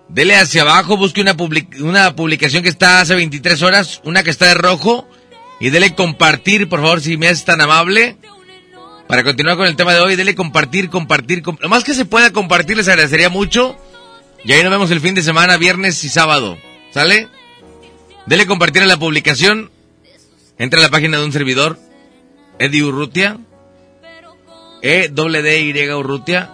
Dele 0.08 0.36
hacia 0.36 0.62
abajo, 0.62 0.96
busque 0.98 1.22
una, 1.22 1.34
public- 1.36 1.80
una 1.80 2.14
publicación 2.14 2.62
que 2.62 2.68
está 2.68 3.00
hace 3.00 3.14
23 3.14 3.62
horas, 3.62 4.02
una 4.04 4.22
que 4.22 4.30
está 4.30 4.46
de 4.46 4.54
rojo. 4.54 5.08
Y 5.60 5.70
dele 5.70 5.94
compartir, 5.94 6.68
por 6.68 6.80
favor, 6.80 7.00
si 7.00 7.16
me 7.16 7.30
es 7.30 7.44
tan 7.44 7.60
amable. 7.60 8.16
Para 9.06 9.22
continuar 9.24 9.56
con 9.56 9.66
el 9.66 9.76
tema 9.76 9.94
de 9.94 10.00
hoy, 10.00 10.16
dele 10.16 10.34
compartir, 10.34 10.90
compartir. 10.90 11.42
com- 11.42 11.56
Lo 11.60 11.68
más 11.68 11.84
que 11.84 11.94
se 11.94 12.04
pueda 12.04 12.30
compartir, 12.32 12.76
les 12.76 12.88
agradecería 12.88 13.28
mucho. 13.30 13.76
Y 14.44 14.52
ahí 14.52 14.62
nos 14.62 14.72
vemos 14.72 14.90
el 14.90 15.00
fin 15.00 15.14
de 15.14 15.22
semana, 15.22 15.56
viernes 15.56 16.02
y 16.04 16.08
sábado. 16.08 16.58
¿Sale? 16.90 17.28
Dele 18.26 18.46
compartir 18.46 18.82
a 18.82 18.86
la 18.86 18.98
publicación. 18.98 19.70
Entra 20.58 20.80
a 20.80 20.82
la 20.82 20.90
página 20.90 21.18
de 21.18 21.24
un 21.24 21.32
servidor, 21.32 21.78
Eddie 22.58 22.84
Urrutia, 22.84 23.38
E 24.82 25.08
D 25.08 25.42
D 25.42 25.60
Y 25.60 25.90
Urrutia, 25.90 26.50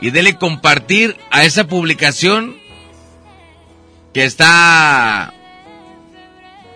y 0.00 0.10
dele 0.10 0.36
compartir 0.36 1.16
a 1.30 1.44
esa 1.44 1.68
publicación 1.68 2.56
que 4.12 4.24
está 4.24 5.32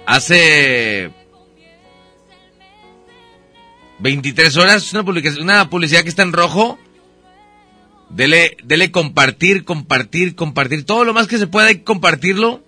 hace 0.07 1.11
23 3.99 4.57
horas, 4.57 4.93
una 4.93 5.05
publicación, 5.05 5.43
una 5.43 5.69
publicidad 5.69 6.03
que 6.03 6.09
está 6.09 6.23
en 6.23 6.33
rojo. 6.33 6.79
Dele, 8.09 8.57
dele 8.63 8.91
compartir, 8.91 9.65
compartir, 9.65 10.35
compartir. 10.35 10.85
Todo 10.85 11.05
lo 11.05 11.13
más 11.13 11.27
que 11.27 11.39
se 11.39 11.47
pueda 11.47 11.69
que 11.69 11.83
compartirlo. 11.83 12.63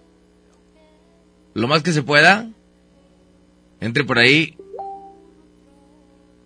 Lo 1.55 1.69
más 1.69 1.83
que 1.83 1.93
se 1.93 2.03
pueda. 2.03 2.51
Entre 3.81 4.05
por 4.05 4.19
ahí. 4.19 4.57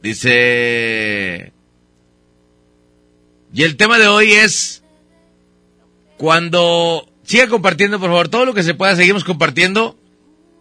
Dice... 0.03 1.53
Y 3.55 3.63
el 3.65 3.77
tema 3.77 3.99
de 3.99 4.09
hoy 4.09 4.33
es... 4.33 4.83
Cuando... 6.17 7.09
Siga 7.25 7.49
compartiendo, 7.49 7.99
por 7.99 8.09
favor. 8.09 8.29
Todo 8.29 8.45
lo 8.45 8.55
que 8.55 8.63
se 8.63 8.75
pueda, 8.75 8.97
seguimos 8.97 9.25
compartiendo. 9.25 9.97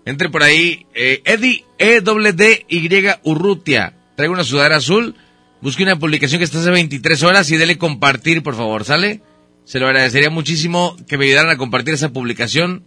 Entre 0.06 0.30
por 0.30 0.44
ahí. 0.44 0.86
Eh, 0.94 1.22
Eddie, 1.26 1.66
E-D-D-Y 1.78 3.10
Urrutia. 3.24 3.94
Traigo 4.16 4.34
una 4.34 4.44
sudadera 4.44 4.78
azul. 4.78 5.16
Busque 5.62 5.84
una 5.84 6.00
publicación 6.00 6.40
que 6.40 6.46
está 6.46 6.60
hace 6.60 6.72
23 6.72 7.22
horas 7.24 7.52
y 7.52 7.58
dele 7.58 7.78
compartir, 7.78 8.42
por 8.42 8.56
favor, 8.56 8.84
¿sale? 8.84 9.22
Se 9.64 9.80
lo 9.80 9.86
agradecería 9.86 10.32
muchísimo 10.32 10.98
que 11.08 11.18
me 11.18 11.26
ayudaran 11.26 11.52
a 11.52 11.58
compartir 11.58 11.94
esa 11.94 12.10
publicación. 12.10 12.84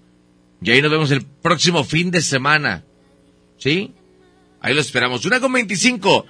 Y 0.61 0.73
ahí 0.73 0.83
nos 0.83 0.91
vemos 0.91 1.11
el 1.13 1.25
próximo 1.25 1.85
fin 1.85 2.11
de 2.11 2.21
semana. 2.21 2.85
¿Sí? 3.59 3.95
Ahí 4.61 4.75
lo 4.75 4.81
esperamos. 4.81 5.25
Una 5.25 5.41
con 5.41 5.53
25. 5.53 6.27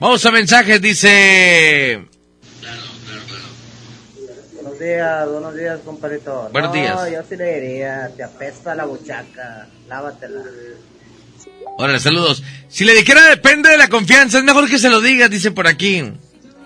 Vamos 0.00 0.24
a 0.24 0.30
mensajes, 0.30 0.80
dice... 0.80 2.06
Buenos 4.54 4.78
días, 4.78 5.28
buenos 5.28 5.54
días, 5.54 5.80
compadrito. 5.84 6.48
Buenos 6.52 6.74
no, 6.74 6.80
días. 6.80 7.12
yo 7.12 7.22
sí 7.28 7.36
le 7.36 7.60
diría, 7.60 8.10
te 8.16 8.22
apesta 8.24 8.74
la 8.74 8.84
buchaca, 8.84 9.68
lávatela. 9.88 10.42
Órale, 11.78 11.98
saludos. 12.00 12.42
Si 12.68 12.84
le 12.84 12.94
dijera 12.94 13.28
depende 13.28 13.70
de 13.70 13.78
la 13.78 13.88
confianza, 13.88 14.38
es 14.38 14.44
mejor 14.44 14.68
que 14.68 14.78
se 14.78 14.90
lo 14.90 15.00
digas, 15.00 15.30
dice 15.30 15.50
por 15.50 15.66
aquí. 15.66 16.02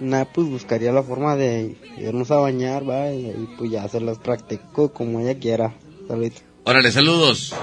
Nah, 0.01 0.25
pues 0.25 0.47
buscaría 0.47 0.93
la 0.93 1.03
forma 1.03 1.37
de 1.37 1.77
irnos 1.97 2.31
a 2.31 2.37
bañar, 2.37 2.89
va, 2.89 3.11
y, 3.13 3.27
y 3.29 3.49
pues 3.57 3.71
ya 3.71 3.89
se 3.89 4.01
las 4.01 4.19
practico 4.19 4.93
como 4.93 5.21
ella 5.21 5.39
quiera. 5.39 5.75
Saludito. 6.07 6.43
Órale, 6.65 6.91
saludos. 6.91 7.55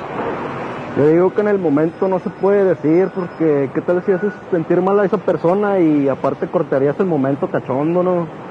Yo 0.97 1.07
digo 1.09 1.33
que 1.33 1.41
en 1.41 1.47
el 1.47 1.57
momento 1.57 2.07
no 2.07 2.19
se 2.19 2.29
puede 2.29 2.63
decir 2.63 3.09
porque 3.15 3.69
qué 3.73 3.81
tal 3.81 4.03
si 4.05 4.11
haces 4.11 4.31
sentir 4.51 4.79
mal 4.81 4.99
a 4.99 5.05
esa 5.05 5.17
persona 5.17 5.79
y 5.79 6.07
aparte 6.07 6.47
cortarías 6.47 6.99
el 6.99 7.07
momento 7.07 7.49
cachondo, 7.49 8.03
¿no? 8.03 8.42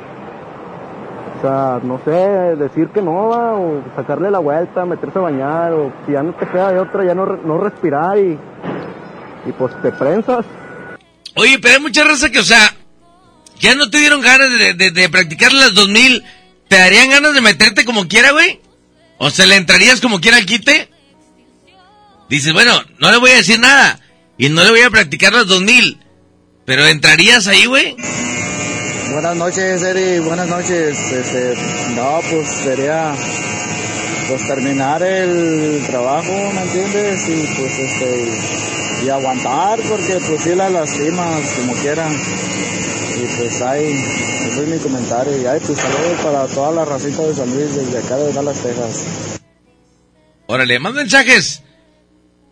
Sea, 1.42 1.80
no 1.82 2.00
sé, 2.04 2.10
decir 2.10 2.88
que 2.94 3.02
no 3.02 3.28
va 3.28 3.54
o 3.54 3.82
sacarle 3.96 4.30
la 4.30 4.38
vuelta, 4.38 4.84
meterse 4.86 5.18
a 5.18 5.22
bañar 5.22 5.72
o 5.72 5.92
si 6.06 6.12
ya 6.12 6.22
no 6.22 6.32
te 6.34 6.46
queda 6.46 6.70
de 6.72 6.78
otra 6.78 7.04
ya 7.04 7.14
no, 7.16 7.26
no 7.26 7.58
respirar 7.58 8.16
y, 8.16 8.38
y 9.46 9.52
pues 9.58 9.72
te 9.82 9.90
prensas. 9.90 10.46
Oye, 11.34 11.58
pero 11.58 11.74
hay 11.74 11.80
mucha 11.80 12.04
raza 12.04 12.30
que, 12.30 12.38
o 12.38 12.44
sea, 12.44 12.72
ya 13.58 13.74
no 13.74 13.90
te 13.90 13.98
dieron 13.98 14.20
ganas 14.20 14.50
de, 14.56 14.74
de- 14.74 14.90
de 14.92 15.08
practicar 15.08 15.52
las 15.52 15.74
2000. 15.74 16.22
¿Te 16.68 16.78
darían 16.78 17.10
ganas 17.10 17.34
de 17.34 17.40
meterte 17.40 17.84
como 17.84 18.06
quiera, 18.06 18.30
güey? 18.30 18.60
¿O 19.18 19.28
se 19.30 19.44
le 19.46 19.56
entrarías 19.56 20.00
como 20.00 20.20
quiera 20.20 20.36
al 20.36 20.46
quite? 20.46 20.88
Dices, 22.28 22.52
bueno, 22.52 22.72
no 22.98 23.10
le 23.10 23.18
voy 23.18 23.30
a 23.30 23.36
decir 23.36 23.58
nada. 23.58 23.98
Y 24.38 24.48
no 24.48 24.62
le 24.64 24.70
voy 24.70 24.82
a 24.82 24.90
practicar 24.90 25.32
las 25.32 25.46
2000. 25.48 25.98
Pero 26.64 26.86
¿entrarías 26.86 27.46
ahí, 27.48 27.66
güey? 27.66 27.96
Buenas 29.12 29.36
noches, 29.36 29.82
Eri, 29.82 30.20
buenas 30.20 30.48
noches. 30.48 30.98
Este, 31.12 31.54
no, 31.94 32.20
pues 32.30 32.48
sería 32.48 33.14
pues 34.26 34.46
terminar 34.46 35.02
el 35.02 35.82
trabajo, 35.86 36.32
¿me 36.54 36.62
entiendes? 36.62 37.28
Y 37.28 37.46
pues 37.54 37.78
este 37.78 39.04
y 39.04 39.10
aguantar 39.10 39.80
porque 39.86 40.18
pues 40.26 40.42
sí 40.42 40.54
la 40.54 40.70
lastimas 40.70 41.46
como 41.58 41.74
quiera. 41.74 42.08
Y 42.08 43.36
pues 43.36 43.60
ahí, 43.60 43.92
ese 44.46 44.62
es 44.62 44.68
mi 44.68 44.78
comentario. 44.78 45.42
Y 45.42 45.44
ahí 45.44 45.60
pues 45.60 45.78
saludos 45.78 46.20
para 46.24 46.46
toda 46.46 46.72
la 46.72 46.84
racita 46.86 47.22
de 47.22 47.34
San 47.34 47.50
Luis 47.54 47.74
desde 47.74 47.98
acá 47.98 48.16
de 48.16 48.32
Dallas, 48.32 48.62
Texas. 48.62 49.40
Órale, 50.46 50.78
más 50.78 50.94
mensajes. 50.94 51.62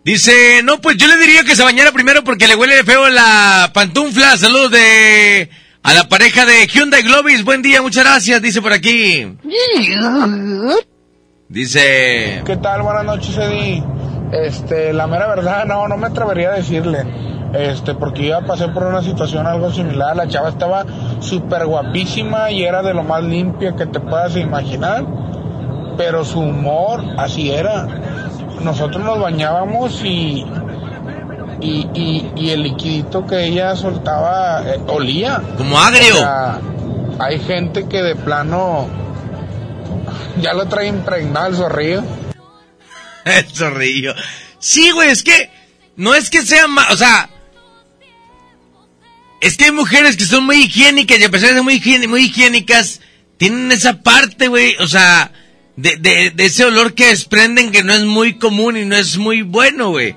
Dice, 0.05 0.63
no, 0.63 0.79
pues 0.83 0.99
yo 0.99 1.07
le 1.07 1.17
diría 1.17 1.43
que 1.43 1.57
se 1.57 1.63
bañara 1.63 1.91
primero 1.93 2.23
porque 2.23 2.47
le 2.47 2.55
huele 2.55 2.85
feo 2.85 3.09
la 3.09 3.71
pantufla. 3.73 4.37
Saludos 4.37 4.73
de 4.73 5.49
a 5.83 5.95
la 5.95 6.09
pareja 6.09 6.45
de 6.45 6.67
Hyundai 6.67 7.03
Globis. 7.03 7.45
Buen 7.45 7.63
día, 7.63 7.83
muchas 7.83 8.05
gracias, 8.05 8.43
dice 8.43 8.61
por 8.61 8.73
aquí. 8.73 9.37
Dice, 11.49 12.43
¿Qué 12.45 12.57
tal? 12.57 12.83
Buenas 12.83 13.05
noches, 13.05 13.37
Eddie. 13.37 13.83
Este, 14.33 14.93
la 14.93 15.07
mera 15.07 15.27
verdad, 15.27 15.65
no, 15.65 15.89
no 15.89 15.97
me 15.97 16.07
atrevería 16.07 16.51
a 16.51 16.55
decirle. 16.55 17.05
Este, 17.53 17.95
porque 17.95 18.29
yo 18.29 18.47
pasé 18.47 18.69
por 18.69 18.85
una 18.85 19.03
situación 19.03 19.47
algo 19.47 19.73
similar. 19.73 20.15
La 20.17 20.29
chava 20.29 20.51
estaba 20.51 20.87
súper 21.19 21.67
guapísima 21.67 22.51
y 22.53 22.63
era 22.63 22.83
de 22.83 22.95
lo 22.95 23.03
más 23.03 23.25
limpia 23.25 23.75
que 23.75 23.87
te 23.87 23.99
puedas 23.99 24.37
imaginar. 24.37 25.05
Pero 25.97 26.25
su 26.25 26.41
humor, 26.41 27.03
así 27.19 27.51
era. 27.51 27.89
Nosotros 28.63 29.05
nos 29.05 29.19
bañábamos 29.19 30.05
y, 30.05 30.47
y, 31.61 31.87
y, 31.95 32.33
y 32.37 32.51
el 32.51 32.63
liquidito 32.63 33.27
que 33.27 33.47
ella 33.47 33.77
soltaba 33.77 34.63
eh, 34.67 34.81
olía. 34.87 35.41
Como 35.57 35.79
agrio. 35.79 36.15
O 36.15 36.19
sea, 36.19 36.61
hay 37.19 37.39
gente 37.41 37.87
que 37.89 38.03
de 38.03 38.17
plano 38.17 38.89
ya 40.41 40.55
lo 40.55 40.67
trae 40.67 40.87
impregnado 40.89 41.49
el 41.49 41.57
zorrillo. 41.57 42.03
el 43.25 43.45
zorrillo. 43.47 44.15
Sí, 44.59 44.91
güey, 44.91 45.11
es 45.11 45.23
que 45.23 45.51
no 45.97 46.15
es 46.15 46.31
que 46.31 46.43
sea 46.43 46.67
ma- 46.67 46.89
o 46.91 46.97
sea, 46.97 47.29
es 49.41 49.57
que 49.57 49.67
hay 49.67 49.73
mujeres 49.73 50.17
que 50.17 50.25
son 50.25 50.45
muy 50.45 50.65
higiénicas 50.65 51.19
y 51.19 51.25
a 51.25 51.31
pesar 51.31 51.49
de 51.51 51.55
ser 51.57 51.63
muy, 51.63 51.81
higieni- 51.81 52.09
muy 52.09 52.25
higiénicas, 52.27 53.01
tienen 53.39 53.73
esa 53.73 54.03
parte, 54.03 54.49
güey, 54.49 54.77
o 54.81 54.87
sea, 54.87 55.33
de, 55.77 55.97
de, 55.97 56.31
de 56.31 56.45
ese 56.47 56.65
olor 56.67 56.95
que 56.95 57.07
desprenden 57.07 57.71
que 57.73 57.83
no 57.83 57.93
es 57.95 58.05
muy 58.05 58.35
común 58.39 58.77
y 58.77 58.85
no 58.85 58.97
es 58.97 59.17
muy 59.17 59.41
bueno, 59.43 59.91
güey. 59.91 60.15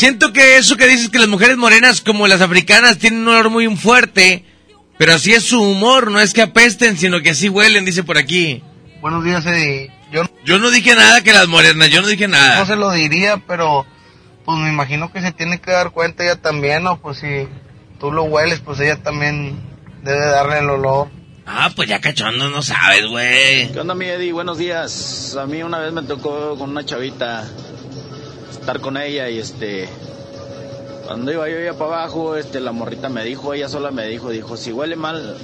Siento 0.00 0.32
que 0.32 0.56
eso 0.56 0.78
que 0.78 0.86
dices 0.86 1.10
que 1.10 1.18
las 1.18 1.28
mujeres 1.28 1.58
morenas 1.58 2.00
como 2.00 2.26
las 2.26 2.40
africanas 2.40 2.96
tienen 2.96 3.20
un 3.20 3.28
olor 3.28 3.50
muy 3.50 3.76
fuerte, 3.76 4.46
pero 4.96 5.12
así 5.12 5.34
es 5.34 5.44
su 5.44 5.60
humor, 5.60 6.10
no 6.10 6.20
es 6.20 6.32
que 6.32 6.40
apesten, 6.40 6.96
sino 6.96 7.20
que 7.20 7.28
así 7.28 7.50
huelen, 7.50 7.84
dice 7.84 8.02
por 8.02 8.16
aquí. 8.16 8.64
Buenos 9.02 9.22
días, 9.24 9.44
Eddie. 9.44 9.92
Yo 10.10 10.22
Yo 10.42 10.58
no 10.58 10.70
dije 10.70 10.94
nada 10.94 11.20
que 11.20 11.34
las 11.34 11.48
morenas, 11.48 11.90
yo 11.90 12.00
no 12.00 12.08
dije 12.08 12.28
nada. 12.28 12.60
no 12.60 12.64
se 12.64 12.76
lo 12.76 12.90
diría, 12.92 13.42
pero 13.46 13.84
pues 14.46 14.56
me 14.56 14.70
imagino 14.70 15.12
que 15.12 15.20
se 15.20 15.32
tiene 15.32 15.60
que 15.60 15.70
dar 15.70 15.90
cuenta 15.90 16.24
ella 16.24 16.36
también, 16.36 16.84
¿no? 16.84 16.98
Pues 16.98 17.18
si 17.18 17.46
tú 17.98 18.10
lo 18.10 18.22
hueles, 18.22 18.60
pues 18.60 18.80
ella 18.80 18.96
también 19.02 19.60
debe 20.02 20.24
darle 20.24 20.60
el 20.60 20.70
olor. 20.70 21.08
Ah, 21.44 21.70
pues 21.76 21.90
ya 21.90 22.00
cachondo 22.00 22.48
no 22.48 22.62
sabes, 22.62 23.04
güey. 23.06 23.70
¿Qué 23.70 23.80
onda, 23.80 23.94
mi 23.94 24.06
Eddie? 24.06 24.32
Buenos 24.32 24.56
días. 24.56 25.36
A 25.38 25.44
mí 25.44 25.62
una 25.62 25.78
vez 25.78 25.92
me 25.92 26.04
tocó 26.04 26.56
con 26.56 26.70
una 26.70 26.86
chavita 26.86 27.46
estar 28.60 28.80
con 28.80 28.96
ella 28.96 29.28
y 29.28 29.38
este... 29.38 29.88
Cuando 31.06 31.32
iba 31.32 31.48
yo 31.48 31.58
ya 31.58 31.72
para 31.72 32.02
abajo, 32.02 32.36
este, 32.36 32.60
la 32.60 32.70
morrita 32.70 33.08
me 33.08 33.24
dijo, 33.24 33.52
ella 33.52 33.68
sola 33.68 33.90
me 33.90 34.06
dijo, 34.06 34.30
dijo, 34.30 34.56
si 34.56 34.70
huele 34.72 34.94
mal, 34.94 35.36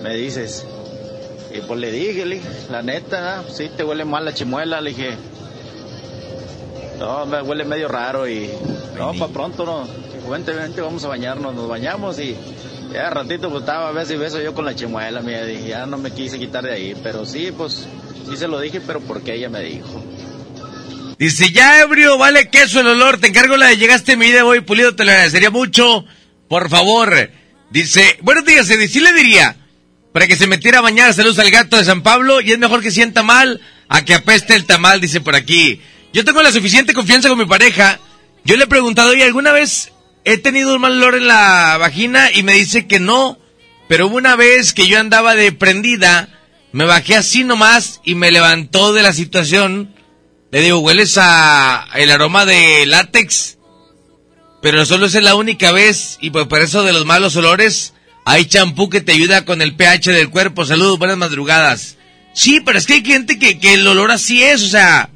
me 0.00 0.14
dices. 0.14 0.64
Y 1.52 1.60
pues 1.62 1.80
le 1.80 1.90
dije, 1.90 2.24
le 2.24 2.40
la 2.70 2.80
neta, 2.80 3.42
sí, 3.50 3.68
te 3.76 3.82
huele 3.82 4.04
mal 4.04 4.24
la 4.24 4.32
chimuela, 4.32 4.80
le 4.80 4.90
dije. 4.90 5.16
No, 7.00 7.26
me 7.26 7.42
huele 7.42 7.64
medio 7.64 7.88
raro 7.88 8.28
y... 8.28 8.48
No, 8.96 9.12
para 9.14 9.32
pronto, 9.32 9.64
no. 9.64 9.88
Vente, 10.30 10.52
vente, 10.52 10.80
vamos 10.80 11.04
a 11.04 11.08
bañarnos. 11.08 11.54
Nos 11.54 11.66
bañamos 11.66 12.20
y 12.20 12.36
ya 12.92 13.10
ratito 13.10 13.48
pues 13.48 13.62
estaba 13.62 13.88
a 13.88 13.92
beso 13.92 14.14
y 14.14 14.16
beso 14.18 14.40
yo 14.40 14.54
con 14.54 14.64
la 14.64 14.74
chimuela, 14.74 15.20
mía. 15.20 15.44
Dije, 15.44 15.68
ya 15.68 15.86
no 15.86 15.96
me 15.98 16.10
quise 16.12 16.38
quitar 16.38 16.62
de 16.62 16.72
ahí. 16.72 16.96
Pero 17.02 17.24
sí, 17.24 17.52
pues, 17.56 17.88
sí 18.28 18.36
se 18.36 18.46
lo 18.46 18.60
dije, 18.60 18.80
pero 18.80 19.00
porque 19.00 19.34
ella 19.34 19.48
me 19.48 19.60
dijo. 19.60 20.00
Dice, 21.20 21.52
ya 21.52 21.82
ebrio, 21.82 22.16
vale 22.16 22.48
queso 22.48 22.80
el 22.80 22.86
olor, 22.86 23.20
te 23.20 23.26
encargo 23.26 23.58
la 23.58 23.66
de 23.66 23.76
llegaste 23.76 24.16
mi 24.16 24.30
de 24.30 24.40
hoy 24.40 24.62
pulido, 24.62 24.96
te 24.96 25.04
lo 25.04 25.10
agradecería 25.10 25.50
mucho, 25.50 26.06
por 26.48 26.70
favor. 26.70 27.30
Dice, 27.68 28.16
buenos 28.22 28.46
días, 28.46 28.70
Eddie, 28.70 28.88
sí 28.88 29.00
le 29.00 29.12
diría, 29.12 29.54
para 30.14 30.26
que 30.26 30.34
se 30.34 30.46
metiera 30.46 30.78
a 30.78 30.80
bañar, 30.80 31.12
saludos 31.12 31.38
al 31.38 31.50
gato 31.50 31.76
de 31.76 31.84
San 31.84 32.00
Pablo, 32.00 32.40
y 32.40 32.52
es 32.52 32.58
mejor 32.58 32.80
que 32.80 32.90
sienta 32.90 33.22
mal 33.22 33.60
a 33.90 34.02
que 34.02 34.14
apeste 34.14 34.54
el 34.54 34.64
tamal, 34.64 35.02
dice 35.02 35.20
por 35.20 35.36
aquí. 35.36 35.82
Yo 36.14 36.24
tengo 36.24 36.40
la 36.40 36.52
suficiente 36.52 36.94
confianza 36.94 37.28
con 37.28 37.36
mi 37.36 37.44
pareja, 37.44 38.00
yo 38.46 38.56
le 38.56 38.64
he 38.64 38.66
preguntado, 38.66 39.10
oye, 39.10 39.24
¿alguna 39.24 39.52
vez 39.52 39.92
he 40.24 40.38
tenido 40.38 40.74
un 40.74 40.80
mal 40.80 40.92
olor 40.92 41.16
en 41.16 41.26
la 41.26 41.76
vagina? 41.76 42.30
Y 42.32 42.42
me 42.44 42.54
dice 42.54 42.86
que 42.86 42.98
no, 42.98 43.38
pero 43.88 44.06
hubo 44.06 44.16
una 44.16 44.36
vez 44.36 44.72
que 44.72 44.88
yo 44.88 44.98
andaba 44.98 45.34
de 45.34 45.52
prendida, 45.52 46.30
me 46.72 46.86
bajé 46.86 47.14
así 47.14 47.44
nomás 47.44 48.00
y 48.06 48.14
me 48.14 48.30
levantó 48.30 48.94
de 48.94 49.02
la 49.02 49.12
situación. 49.12 49.99
Le 50.52 50.60
digo, 50.60 50.78
¿hueles 50.78 51.16
a 51.18 51.86
el 51.94 52.10
aroma 52.10 52.44
de 52.44 52.86
látex? 52.86 53.58
pero 54.60 54.84
solo 54.84 55.06
es 55.06 55.14
la 55.14 55.34
única 55.34 55.72
vez 55.72 56.18
y 56.20 56.30
pues 56.30 56.46
por 56.46 56.60
eso 56.60 56.82
de 56.82 56.92
los 56.92 57.06
malos 57.06 57.36
olores 57.36 57.94
hay 58.24 58.44
champú 58.44 58.90
que 58.90 59.00
te 59.00 59.12
ayuda 59.12 59.44
con 59.44 59.62
el 59.62 59.74
pH 59.74 60.12
del 60.12 60.30
cuerpo. 60.30 60.66
Saludos, 60.66 60.98
buenas 60.98 61.16
madrugadas. 61.16 61.96
Sí, 62.34 62.60
pero 62.60 62.78
es 62.78 62.86
que 62.86 62.94
hay 62.94 63.04
gente 63.04 63.38
que, 63.38 63.58
que 63.58 63.74
el 63.74 63.86
olor 63.86 64.10
así 64.10 64.42
es, 64.42 64.62
o 64.62 64.68
sea, 64.68 65.10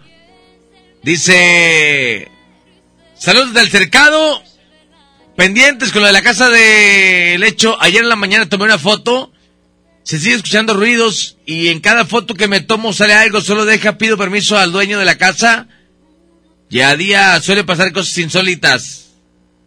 dice, 1.02 2.28
saludos 3.16 3.52
del 3.52 3.70
cercado, 3.70 4.42
pendientes 5.36 5.92
con 5.92 6.00
lo 6.00 6.08
de 6.08 6.14
la 6.14 6.22
casa 6.22 6.48
de 6.48 7.36
lecho. 7.38 7.76
Ayer 7.80 8.02
en 8.02 8.08
la 8.08 8.16
mañana 8.16 8.48
tomé 8.48 8.64
una 8.64 8.78
foto, 8.78 9.30
se 10.04 10.18
sigue 10.18 10.36
escuchando 10.36 10.74
ruidos 10.74 11.38
y 11.46 11.68
en 11.68 11.80
cada 11.80 12.04
foto 12.04 12.34
que 12.34 12.46
me 12.46 12.60
tomo 12.60 12.92
sale 12.92 13.14
algo, 13.14 13.40
solo 13.40 13.64
deja, 13.64 13.96
pido 13.96 14.18
permiso 14.18 14.56
al 14.56 14.70
dueño 14.70 14.98
de 14.98 15.06
la 15.06 15.16
casa. 15.16 15.66
Y 16.68 16.80
a 16.80 16.94
día 16.94 17.40
suele 17.40 17.64
pasar 17.64 17.92
cosas 17.92 18.16
insólitas. 18.18 19.12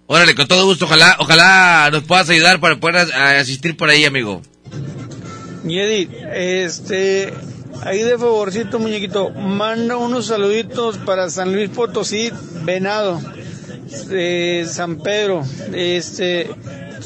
Órale, 0.05 0.35
con 0.35 0.47
todo 0.47 0.65
gusto, 0.65 0.85
ojalá, 0.85 1.17
ojalá 1.19 1.89
nos 1.91 2.03
puedas 2.03 2.29
ayudar 2.29 2.59
para 2.59 2.79
poder 2.79 2.97
asistir 3.13 3.75
por 3.75 3.89
ahí, 3.89 4.05
amigo. 4.05 4.41
Yedi, 5.65 6.07
este, 6.33 7.33
ahí 7.81 8.03
de 8.03 8.17
favorcito, 8.17 8.79
muñequito, 8.79 9.31
manda 9.31 9.97
unos 9.97 10.27
saluditos 10.27 10.97
para 10.99 11.29
San 11.29 11.51
Luis 11.51 11.69
Potosí, 11.69 12.31
Venado, 12.63 13.19
de 14.07 14.65
San 14.69 14.97
Pedro, 14.99 15.43
este, 15.73 16.49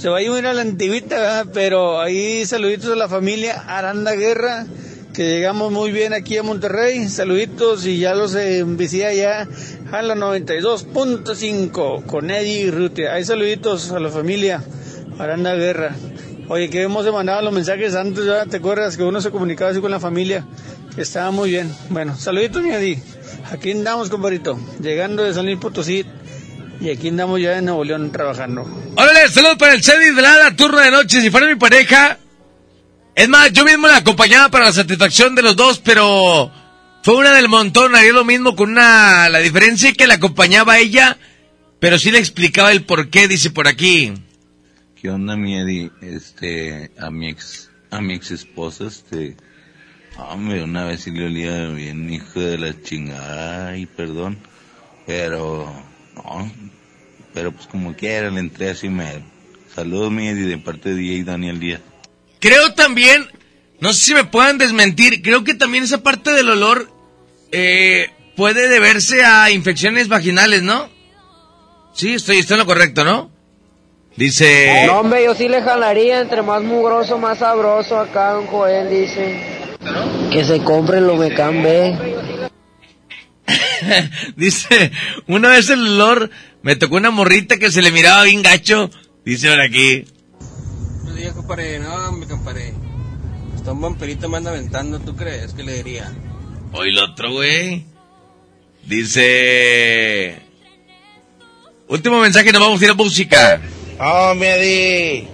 se 0.02 0.10
va 0.10 0.18
a 0.18 0.22
ir 0.24 0.48
a 0.48 0.54
la 0.56 0.62
antigüita, 0.62 1.16
¿verdad? 1.16 1.46
pero 1.54 2.02
ahí 2.02 2.44
saluditos 2.48 2.92
a 2.92 2.96
la 2.96 3.08
familia 3.08 3.66
Aranda 3.68 4.14
Guerra, 4.14 4.66
que 5.14 5.26
llegamos 5.26 5.72
muy 5.72 5.92
bien 5.92 6.12
aquí 6.12 6.40
a 6.40 6.42
Monterrey, 6.42 7.08
saluditos 7.08 7.86
y 7.86 8.00
ya 8.00 8.16
los 8.16 8.34
envicié 8.34 9.06
allá 9.06 9.48
a 9.92 10.02
la 10.02 10.16
92.5 10.16 12.08
con 12.08 12.32
Eddie 12.32 12.62
y 12.62 12.72
Rutia, 12.72 13.14
ahí 13.14 13.24
saluditos 13.24 13.92
a 13.92 14.00
la 14.00 14.10
familia 14.10 14.64
Aranda 15.20 15.54
Guerra. 15.54 15.96
Oye, 16.48 16.72
que 16.72 16.82
hemos 16.82 17.06
mandado 17.14 17.44
los 17.44 17.54
mensajes 17.54 17.94
antes, 17.94 18.26
¿ya? 18.26 18.48
¿te 18.48 18.58
acuerdas 18.58 18.98
que 18.98 19.04
uno 19.04 19.22
se 19.22 19.30
comunicaba 19.30 19.70
así 19.70 19.82
con 19.82 19.92
la 19.92 20.00
familia? 20.00 20.48
Que 20.96 21.04
estaba 21.04 21.30
muy 21.30 21.52
bien. 21.52 21.72
Bueno, 21.92 22.18
saluditos, 22.18 22.64
mi 22.64 22.72
Adi. 22.72 22.98
Aquí 23.52 23.70
andamos, 23.70 24.10
compadrito, 24.10 24.60
llegando 24.82 25.22
de 25.22 25.32
San 25.36 25.46
Luis 25.46 25.60
Potosí 25.60 26.08
y 26.82 26.90
aquí 26.90 27.10
andamos 27.10 27.40
ya 27.40 27.58
en 27.58 27.66
Nuevo 27.66 27.84
León 27.84 28.12
trabajando. 28.12 28.64
Órale, 28.96 29.30
saludos 29.30 29.58
para 29.58 29.74
el 29.74 29.84
Cedis 29.84 30.16
Velada, 30.16 30.56
turno 30.56 30.80
de 30.80 30.90
noche. 30.90 31.22
Si 31.22 31.30
fuera 31.30 31.48
mi 31.48 31.56
pareja, 31.56 32.18
es 33.14 33.30
más, 33.30 33.54
yo 33.54 33.64
mismo 33.64 33.88
la 33.88 33.98
acompañaba 33.98 34.50
para 34.50 34.66
la 34.66 34.74
satisfacción 34.74 35.36
de 35.36 35.44
los 35.44 35.56
dos, 35.56 35.80
pero 35.80 36.52
fue 37.04 37.16
una 37.16 37.34
del 37.34 37.50
montón. 37.50 37.96
Haría 37.96 38.14
lo 38.14 38.26
mismo 38.26 38.56
con 38.56 38.72
una. 38.72 39.30
La 39.30 39.40
diferencia 39.40 39.90
es 39.90 39.96
que 39.96 40.08
la 40.08 40.16
acompañaba 40.16 40.74
a 40.74 40.80
ella, 40.80 41.18
pero 41.80 42.00
sí 42.00 42.10
le 42.10 42.18
explicaba 42.18 42.72
el 42.72 42.84
por 42.84 43.10
qué, 43.10 43.28
dice 43.28 43.52
por 43.52 43.68
aquí. 43.68 44.14
¿Qué 45.00 45.10
onda, 45.10 45.36
mi 45.36 45.58
Eddie? 45.58 45.92
Este, 46.02 46.92
a 47.00 47.12
mi 47.12 47.30
ex, 47.30 47.70
a 47.92 48.02
mi 48.02 48.16
ex 48.16 48.32
esposa, 48.32 48.86
este, 48.86 49.36
hombre, 50.18 50.64
una 50.64 50.86
vez 50.86 51.02
sí 51.02 51.12
le 51.12 51.26
olía 51.26 51.68
bien, 51.68 52.12
hijo 52.12 52.40
de 52.40 52.58
la 52.58 52.82
chingada, 52.82 53.70
ay, 53.70 53.88
perdón, 53.88 54.38
pero, 55.08 55.74
no, 56.24 56.52
pero 57.34 57.52
pues 57.52 57.68
como 57.68 57.96
quiera, 57.96 58.30
le 58.30 58.40
entré 58.40 58.70
así 58.70 58.90
me, 58.90 59.24
saludos, 59.76 60.12
mi 60.12 60.28
Eddie, 60.28 60.48
de 60.48 60.58
parte 60.58 60.90
de 60.90 60.96
DJ 60.96 61.24
Daniel 61.24 61.60
Díaz. 61.60 61.82
Creo 62.40 62.74
también, 62.74 63.28
no 63.80 63.94
sé 63.94 64.06
si 64.06 64.14
me 64.14 64.24
puedan 64.24 64.58
desmentir, 64.58 65.22
creo 65.22 65.44
que 65.44 65.54
también 65.54 65.84
esa 65.84 66.04
parte 66.04 66.32
del 66.32 66.50
olor 66.50 66.92
eh, 67.52 68.10
puede 68.36 68.70
deberse 68.70 69.24
a 69.24 69.52
infecciones 69.52 70.08
vaginales, 70.08 70.64
¿no? 70.64 70.90
Sí, 71.94 72.14
estoy, 72.14 72.40
estoy 72.40 72.56
en 72.56 72.60
lo 72.60 72.66
correcto, 72.66 73.04
¿no? 73.04 73.32
Dice... 74.16 74.86
No, 74.88 75.00
hombre, 75.00 75.24
yo 75.24 75.36
sí 75.36 75.48
le 75.48 75.62
jalaría 75.62 76.20
entre 76.20 76.42
más 76.42 76.62
mugroso, 76.64 77.18
más 77.18 77.40
sabroso 77.40 78.00
acá, 78.00 78.32
don 78.32 78.48
Joel 78.48 78.90
dice. 78.90 79.40
Que 80.32 80.44
se 80.44 80.64
compre 80.64 81.02
lo 81.02 81.16
Mecan 81.16 81.64
B. 81.64 82.21
Dice, 84.36 84.92
una 85.28 85.50
vez 85.50 85.70
el 85.70 85.82
olor, 85.82 86.30
me 86.62 86.76
tocó 86.76 86.96
una 86.96 87.12
morrita 87.12 87.58
que 87.58 87.72
se 87.72 87.82
le 87.82 87.92
miraba 87.92 88.24
bien 88.24 88.42
gacho. 88.42 88.90
Dice 89.26 89.50
ahora 89.50 89.66
aquí. 89.66 90.06
Buenos 91.04 91.16
días, 91.16 91.34
compadre. 91.34 91.80
No, 91.80 92.12
mi 92.14 92.26
compadre. 92.26 92.74
Hasta 93.56 93.72
un 93.72 93.82
vampirito 93.82 94.30
me 94.30 94.38
anda 94.38 94.52
aventando, 94.52 95.00
¿tú 95.00 95.16
crees? 95.16 95.54
¿Qué 95.54 95.64
le 95.64 95.74
diría? 95.76 96.12
Hoy 96.72 96.90
el 96.90 96.98
otro, 97.00 97.32
güey. 97.32 97.86
Dice... 98.86 100.42
Último 101.88 102.22
mensaje, 102.22 102.52
nos 102.52 102.62
vamos 102.62 102.82
a 102.82 102.86
ir 102.86 102.92
a 102.92 102.94
música. 102.94 103.62
No, 104.00 104.34
mi 104.36 104.46
Eddie. 104.46 105.28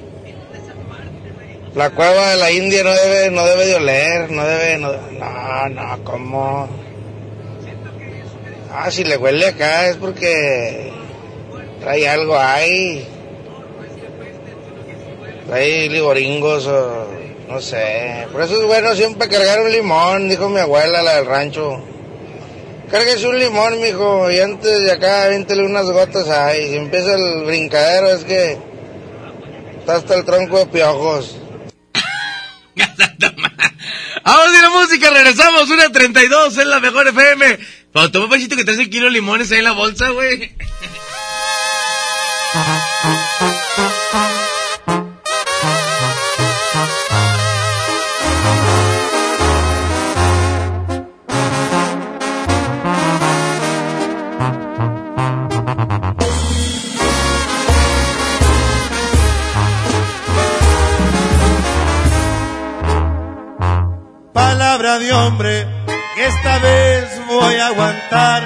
La 1.76 1.92
cueva 1.92 2.32
de 2.32 2.38
la 2.38 2.52
India 2.52 2.84
no 2.84 2.90
debe, 2.90 3.30
no 3.30 3.46
debe 3.46 3.66
de 3.68 3.76
oler, 3.76 4.32
no 4.32 4.44
debe, 4.44 4.78
no, 4.80 4.92
no, 5.12 5.70
no, 5.70 6.04
¿cómo? 6.04 6.87
Ah, 8.72 8.92
si 8.92 9.04
le 9.04 9.18
huele 9.18 9.48
acá 9.48 9.88
es 9.88 9.98
porque 9.98 10.92
trae 11.80 12.08
algo 12.08 12.38
ahí. 12.38 13.08
Trae 15.48 15.90
ligoringos 15.90 16.68
o 16.68 17.08
no 17.48 17.62
sé. 17.62 18.28
Por 18.32 18.42
eso 18.42 18.62
es 18.62 18.68
bueno 18.68 18.94
siempre 18.96 19.30
cargar 19.30 19.62
un 19.62 19.72
limón, 19.72 20.28
dijo 20.28 20.50
mi 20.50 20.60
abuela, 20.60 21.02
la 21.02 21.16
del 21.16 21.26
rancho. 21.26 21.82
Cárguese 22.92 23.28
un 23.28 23.40
limón, 23.40 23.82
mijo, 23.82 24.32
y 24.32 24.40
antes 24.40 24.82
de 24.82 24.92
acá 24.92 25.26
avíntele 25.26 25.64
unas 25.64 25.86
gotas 25.86 26.30
ahí. 26.30 26.70
Si 26.70 26.76
empieza 26.76 27.16
el 27.16 27.46
brincadero 27.46 28.12
es 28.12 28.24
que 28.24 28.58
está 29.80 29.96
hasta 29.96 30.16
el 30.16 30.26
tronco 30.26 30.60
de 30.60 30.66
piojos. 30.68 31.38
Vamos 34.24 34.54
a 34.54 34.60
ir 34.60 34.66
a 34.66 34.70
música, 34.70 35.10
regresamos, 35.10 35.70
una 35.70 35.90
32, 35.90 36.58
es 36.58 36.66
la 36.66 36.80
mejor 36.82 37.08
FM. 37.08 37.60
Cuando 37.98 38.12
toma 38.12 38.30
pachito 38.30 38.56
que 38.56 38.64
traes 38.64 38.80
el 38.80 38.92
kilo 38.92 39.06
de 39.06 39.14
limones 39.14 39.52
ahí 39.52 39.58
en 39.58 39.64
la 39.64 39.72
bolsa, 39.72 40.10
güey. 40.10 40.52
Palabra 64.34 65.00
de 65.00 65.14
hombre, 65.14 65.77
aguantar 67.60 68.44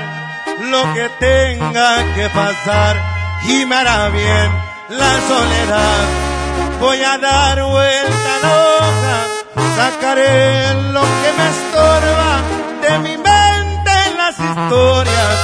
lo 0.59 0.93
que 0.93 1.09
tenga 1.19 2.13
que 2.15 2.29
pasar 2.29 2.95
y 3.47 3.65
me 3.65 3.75
hará 3.75 4.09
bien 4.09 4.51
la 4.89 5.13
soledad. 5.27 6.03
Voy 6.79 7.01
a 7.03 7.17
dar 7.17 7.63
vuelta 7.63 8.35
a 8.35 8.39
la 8.45 8.53
hoja, 8.65 9.17
sacaré 9.75 10.73
lo 10.91 11.01
que 11.01 11.29
me 11.37 11.47
estorba 11.55 12.31
de 12.81 12.99
mi 12.99 13.17
mente 13.17 13.91
en 14.07 14.17
las 14.17 14.39
historias. 14.39 15.35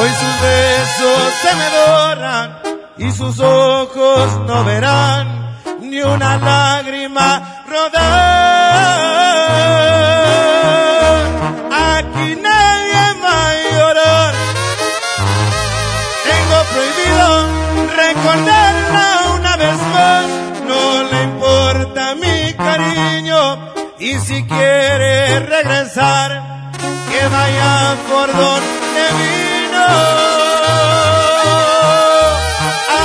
Hoy 0.00 0.10
sus 0.20 0.40
besos 0.42 1.34
se 1.42 1.54
me 1.54 1.68
doran 1.70 2.58
y 2.98 3.12
sus 3.12 3.40
ojos 3.40 4.40
no 4.46 4.64
verán 4.64 5.58
ni 5.80 6.00
una 6.00 6.36
lágrima 6.38 7.62
rodar. 7.68 9.13
Y 24.14 24.20
si 24.20 24.44
quiere 24.44 25.40
regresar, 25.40 26.70
que 27.10 27.28
vaya 27.28 27.96
por 28.10 28.28
donde 28.28 29.02
vino. 29.20 29.86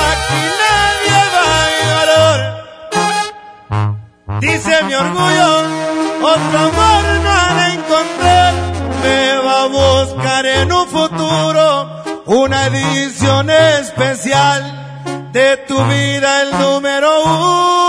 Aquí 0.06 0.41
nadie 0.64 1.19
va 1.36 1.48
a 1.64 1.69
llorar. 1.84 2.40
Dice 4.40 4.84
mi 4.84 4.94
orgullo, 4.94 5.52
otro 6.22 6.60
amor 6.69 7.03
no 7.23 7.30
ha 7.31 7.53
de 7.60 7.68
encontrar. 7.73 8.53
Me 9.03 9.38
va 9.45 9.64
a 9.64 9.68
buscar 9.68 10.45
en 10.45 10.72
un 10.72 10.88
futuro 10.88 12.03
una 12.26 12.68
edición 12.68 13.49
especial 13.49 14.60
de 15.31 15.57
tu 15.68 15.84
vida, 15.86 16.41
el 16.44 16.52
número 16.60 17.23
uno. 17.23 17.89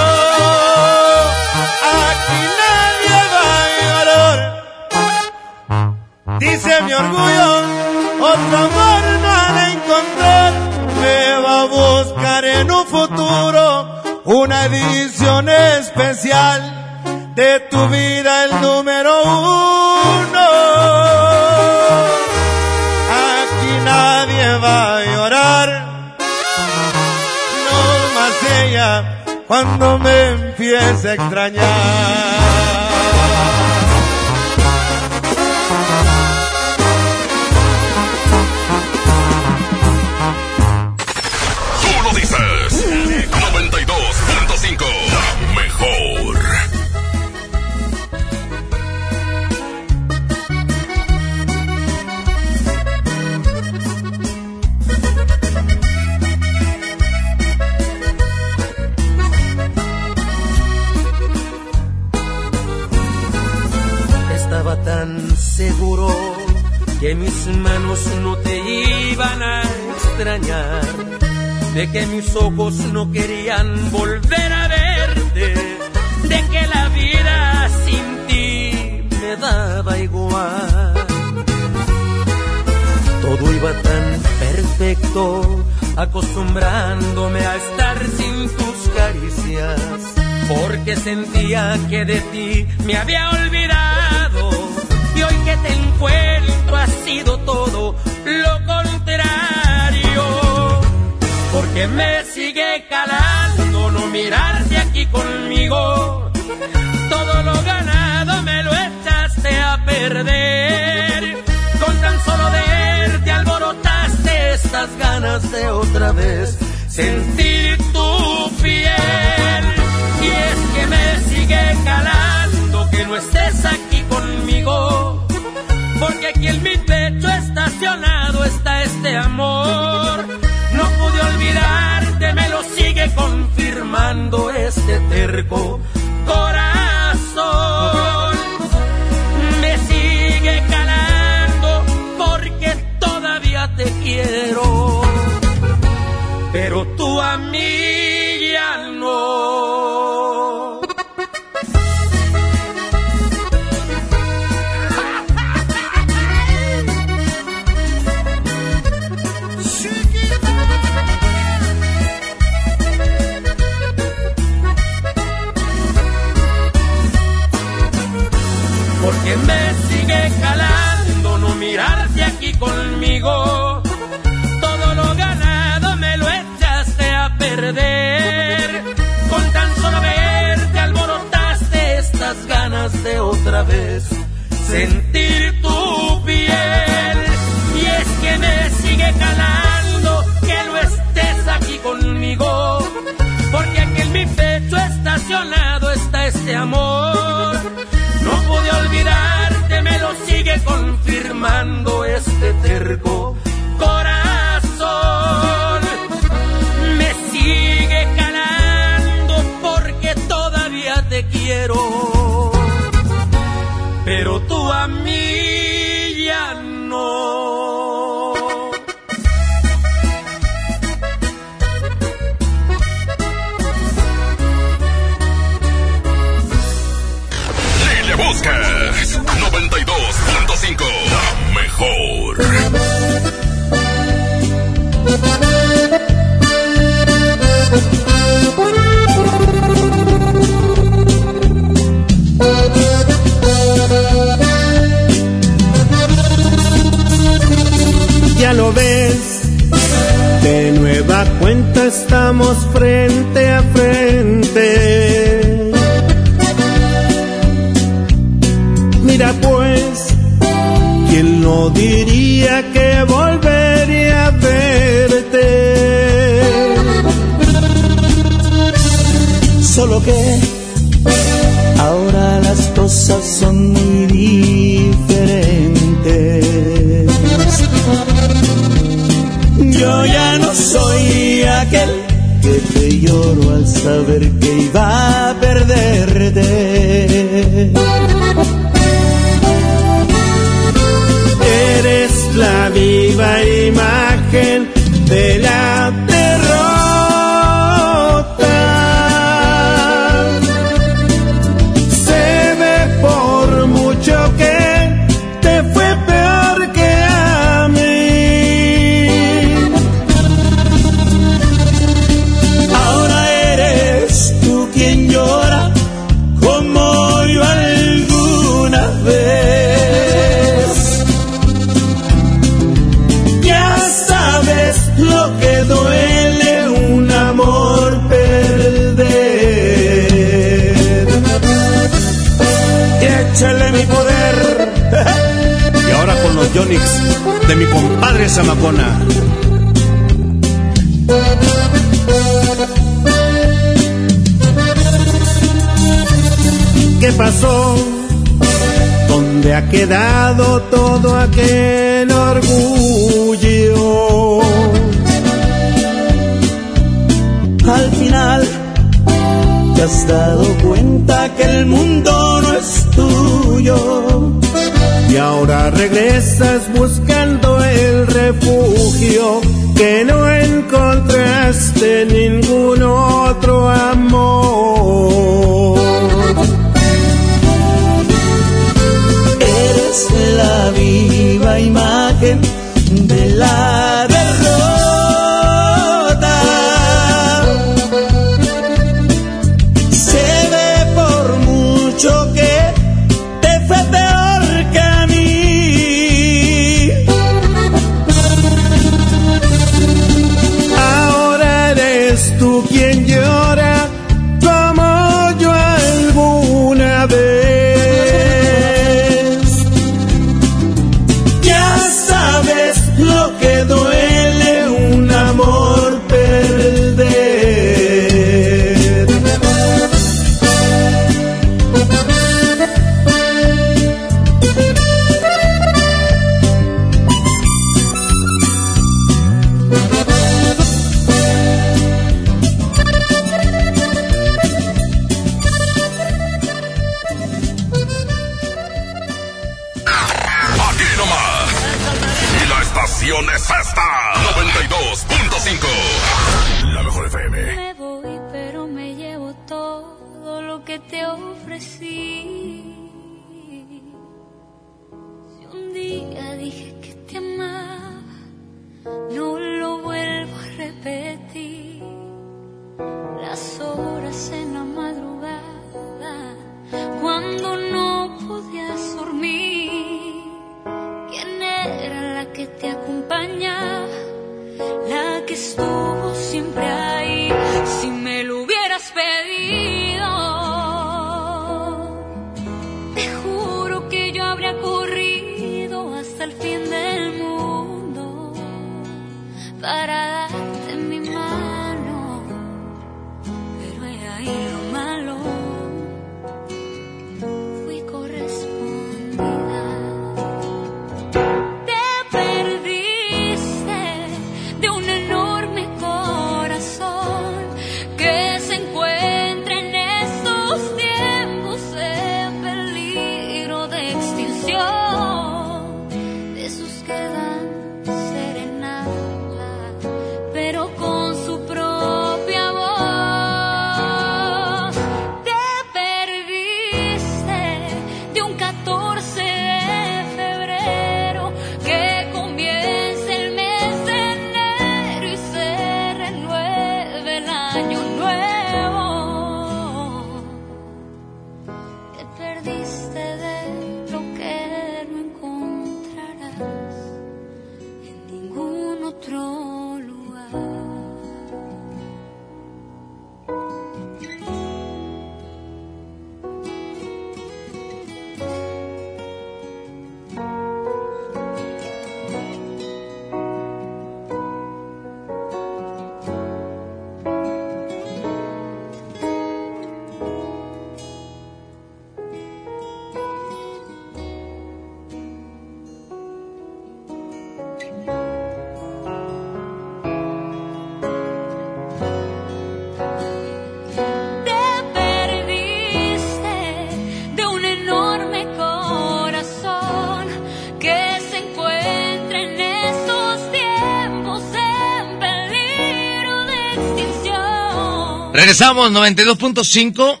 Regresamos, 598.24 598.72
92.5, 598.72 600.00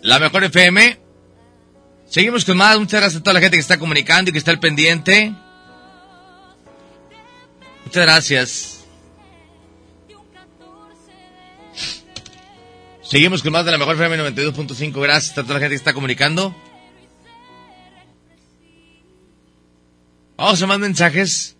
la 0.00 0.18
mejor 0.18 0.42
FM. 0.44 0.98
Seguimos 2.08 2.46
con 2.46 2.56
más. 2.56 2.78
Muchas 2.78 3.02
gracias 3.02 3.20
a 3.20 3.22
toda 3.22 3.34
la 3.34 3.40
gente 3.40 3.58
que 3.58 3.60
está 3.60 3.78
comunicando 3.78 4.30
y 4.30 4.32
que 4.32 4.38
está 4.38 4.52
al 4.52 4.58
pendiente. 4.58 5.34
Muchas 7.84 8.02
gracias. 8.04 8.84
Seguimos 13.02 13.42
con 13.42 13.52
más 13.52 13.66
de 13.66 13.72
la 13.72 13.76
mejor 13.76 13.96
FM 13.96 14.16
92.5. 14.32 15.02
Gracias 15.02 15.36
a 15.36 15.42
toda 15.42 15.52
la 15.52 15.60
gente 15.60 15.72
que 15.72 15.76
está 15.76 15.92
comunicando. 15.92 16.56
Vamos 20.38 20.62
a 20.62 20.66
más 20.66 20.78
mensajes. 20.78 21.54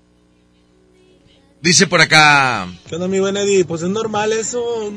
Dice 1.60 1.86
por 1.86 2.00
acá. 2.00 2.66
¿Qué 2.88 2.94
onda, 2.94 3.08
mi 3.08 3.20
buen 3.20 3.36
Eddie? 3.36 3.66
Pues 3.66 3.82
es 3.82 3.90
normal 3.90 4.32
eso. 4.32 4.90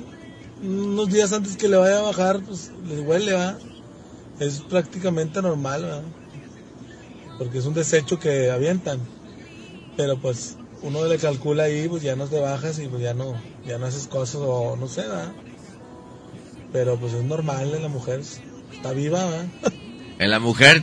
Unos 0.65 1.09
días 1.09 1.31
antes 1.31 1.57
que 1.57 1.67
le 1.67 1.77
vaya 1.77 1.99
a 1.99 2.01
bajar, 2.01 2.41
pues 2.41 2.71
les 2.87 2.99
huele, 2.99 3.33
¿va? 3.33 3.57
Es 4.39 4.61
prácticamente 4.61 5.41
normal, 5.41 5.85
¿va? 5.85 6.01
Porque 7.37 7.59
es 7.59 7.65
un 7.65 7.75
desecho 7.75 8.19
que 8.19 8.49
avientan. 8.49 8.99
Pero 9.95 10.19
pues 10.19 10.57
uno 10.81 11.05
le 11.05 11.17
calcula 11.17 11.63
ahí, 11.63 11.87
pues 11.87 12.01
ya 12.01 12.15
no 12.15 12.27
te 12.27 12.39
bajas 12.39 12.79
y 12.79 12.87
pues 12.87 13.01
ya 13.01 13.13
no, 13.13 13.35
ya 13.65 13.77
no 13.77 13.85
haces 13.85 14.07
cosas 14.07 14.41
o 14.43 14.75
no 14.75 14.87
sé, 14.87 15.07
¿va? 15.07 15.31
Pero 16.73 16.97
pues 16.97 17.13
es 17.13 17.23
normal 17.23 17.73
en 17.73 17.83
la 17.83 17.89
mujer. 17.89 18.21
Está 18.73 18.91
viva, 18.91 19.23
¿va? 19.23 19.45
En 20.17 20.31
la 20.31 20.39
mujer. 20.39 20.81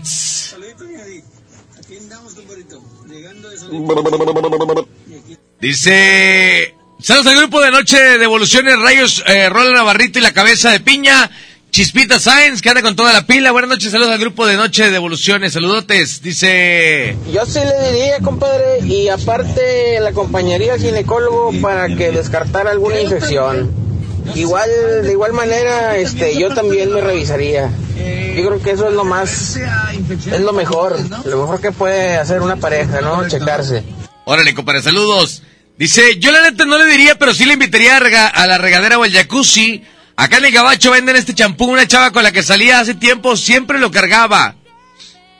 Dice. 5.61 6.75
Saludos 7.03 7.27
al 7.33 7.37
grupo 7.37 7.61
de 7.61 7.73
Noche 7.73 7.99
de 7.99 8.25
Evoluciones, 8.25 8.79
Rayos, 8.79 9.25
eh, 9.27 9.49
Rola 9.49 9.73
Navarrito 9.73 10.21
y 10.21 10.23
la 10.23 10.33
cabeza 10.33 10.71
de 10.71 10.79
piña. 10.79 11.33
Chispita 11.73 12.21
Sáenz, 12.21 12.63
que 12.63 12.69
anda 12.69 12.81
con 12.81 12.95
toda 12.95 13.13
la 13.13 13.27
pila. 13.27 13.51
Buenas 13.51 13.71
noches, 13.71 13.91
saludos 13.91 14.13
al 14.13 14.21
grupo 14.21 14.47
de 14.47 14.57
Noche 14.57 14.89
de 14.89 14.95
Evoluciones. 14.95 15.55
Saludotes, 15.55 16.23
dice. 16.23 17.17
Yo 17.33 17.45
sí 17.45 17.59
le 17.59 17.91
diría, 17.91 18.21
compadre, 18.21 18.87
y 18.87 19.09
aparte 19.09 19.99
la 19.99 20.11
acompañaría 20.11 20.75
al 20.75 20.81
ginecólogo 20.81 21.51
para 21.61 21.89
que 21.89 22.13
descartara 22.13 22.71
alguna 22.71 23.01
infección. 23.01 23.73
Igual, 24.37 24.71
de 25.03 25.11
igual 25.11 25.33
manera, 25.33 25.97
este, 25.97 26.39
yo 26.39 26.55
también 26.55 26.93
me 26.93 27.01
revisaría. 27.01 27.69
Yo 28.37 28.47
creo 28.47 28.63
que 28.63 28.71
eso 28.71 28.87
es 28.87 28.95
lo 28.95 29.05
más, 29.05 29.57
es 29.57 30.41
lo 30.41 30.53
mejor, 30.53 30.97
lo 31.25 31.37
mejor 31.39 31.61
que 31.61 31.73
puede 31.73 32.17
hacer 32.17 32.43
una 32.43 32.55
pareja, 32.55 33.01
¿no? 33.01 33.27
Checarse. 33.27 33.83
Órale, 34.25 34.55
compadre, 34.55 34.83
saludos. 34.83 35.43
Dice, 35.83 36.21
yo 36.21 36.31
la 36.31 36.43
neta 36.43 36.65
no 36.65 36.79
le 36.79 36.87
diría, 36.87 37.19
pero 37.19 37.35
sí 37.35 37.45
le 37.45 37.55
invitaría 37.55 37.97
a, 37.97 38.29
a 38.29 38.47
la 38.47 38.57
regadera 38.57 38.99
o 38.99 39.03
al 39.03 39.11
jacuzzi. 39.11 39.83
Acá 40.15 40.37
en 40.37 40.45
el 40.45 40.53
gabacho 40.53 40.93
venden 40.93 41.17
este 41.17 41.35
champú, 41.35 41.65
una 41.65 41.89
chava 41.89 42.13
con 42.13 42.23
la 42.23 42.31
que 42.31 42.45
salía 42.45 42.79
hace 42.79 42.95
tiempo 42.95 43.37
siempre 43.37 43.81
lo 43.81 43.91
cargaba. 43.91 44.55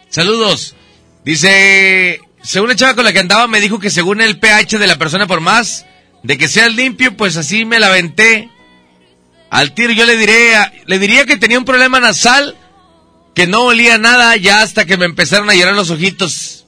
Saludos. 0.09 0.75
Dice, 1.25 2.21
según 2.43 2.71
la 2.71 2.75
chava 2.75 2.97
con 2.97 3.05
la 3.05 3.13
que 3.13 3.21
andaba 3.21 3.47
me 3.47 3.61
dijo 3.61 3.79
que 3.79 3.89
según 3.89 4.21
el 4.21 4.41
pH 4.41 4.81
de 4.81 4.89
la 4.89 4.99
persona 4.99 5.29
por 5.29 5.41
más, 5.41 5.87
de 6.25 6.37
que 6.37 6.49
sea 6.49 6.69
limpio, 6.69 7.17
pues 7.17 7.37
así 7.37 7.65
me 7.65 7.79
la 7.79 7.87
aventé. 7.87 8.51
Al 9.49 9.75
tiro 9.75 9.93
yo 9.93 10.07
le 10.07 10.17
diré, 10.17 10.55
le 10.87 10.99
diría 10.99 11.25
que 11.25 11.37
tenía 11.37 11.61
un 11.61 11.65
problema 11.65 12.01
nasal, 12.01 12.57
que 13.37 13.47
no 13.47 13.61
olía 13.63 13.97
nada 13.97 14.37
ya 14.37 14.63
hasta 14.63 14.87
que 14.87 14.97
me 14.97 15.05
empezaron 15.05 15.49
a 15.51 15.55
llorar 15.55 15.77
los 15.77 15.91
ojitos. 15.91 16.67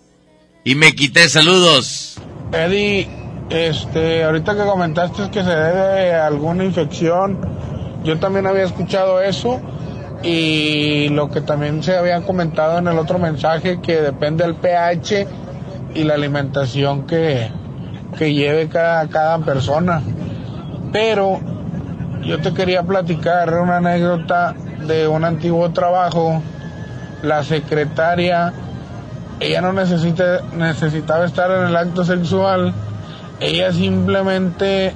Y 0.62 0.76
me 0.76 0.94
quité 0.94 1.28
saludos. 1.28 2.14
Eddie, 2.52 3.23
este, 3.54 4.24
ahorita 4.24 4.56
que 4.56 4.64
comentaste 4.64 5.30
que 5.30 5.44
se 5.44 5.50
debe 5.50 6.12
a 6.12 6.26
alguna 6.26 6.64
infección, 6.64 7.38
yo 8.02 8.18
también 8.18 8.48
había 8.48 8.64
escuchado 8.64 9.20
eso 9.20 9.60
y 10.24 11.08
lo 11.10 11.30
que 11.30 11.40
también 11.40 11.80
se 11.82 11.96
había 11.96 12.20
comentado 12.22 12.78
en 12.78 12.88
el 12.88 12.98
otro 12.98 13.20
mensaje 13.20 13.80
que 13.80 14.00
depende 14.00 14.42
del 14.42 14.56
pH 14.56 15.28
y 15.94 16.02
la 16.02 16.14
alimentación 16.14 17.06
que, 17.06 17.48
que 18.18 18.34
lleve 18.34 18.68
cada, 18.68 19.06
cada 19.06 19.38
persona. 19.38 20.02
Pero 20.92 21.38
yo 22.24 22.40
te 22.40 22.52
quería 22.54 22.82
platicar 22.82 23.54
una 23.54 23.76
anécdota 23.76 24.54
de 24.84 25.06
un 25.06 25.24
antiguo 25.24 25.70
trabajo. 25.70 26.42
La 27.22 27.44
secretaria, 27.44 28.52
ella 29.38 29.60
no 29.60 29.72
necesita, 29.72 30.40
necesitaba 30.56 31.24
estar 31.24 31.50
en 31.52 31.68
el 31.68 31.76
acto 31.76 32.04
sexual, 32.04 32.74
ella 33.40 33.72
simplemente 33.72 34.94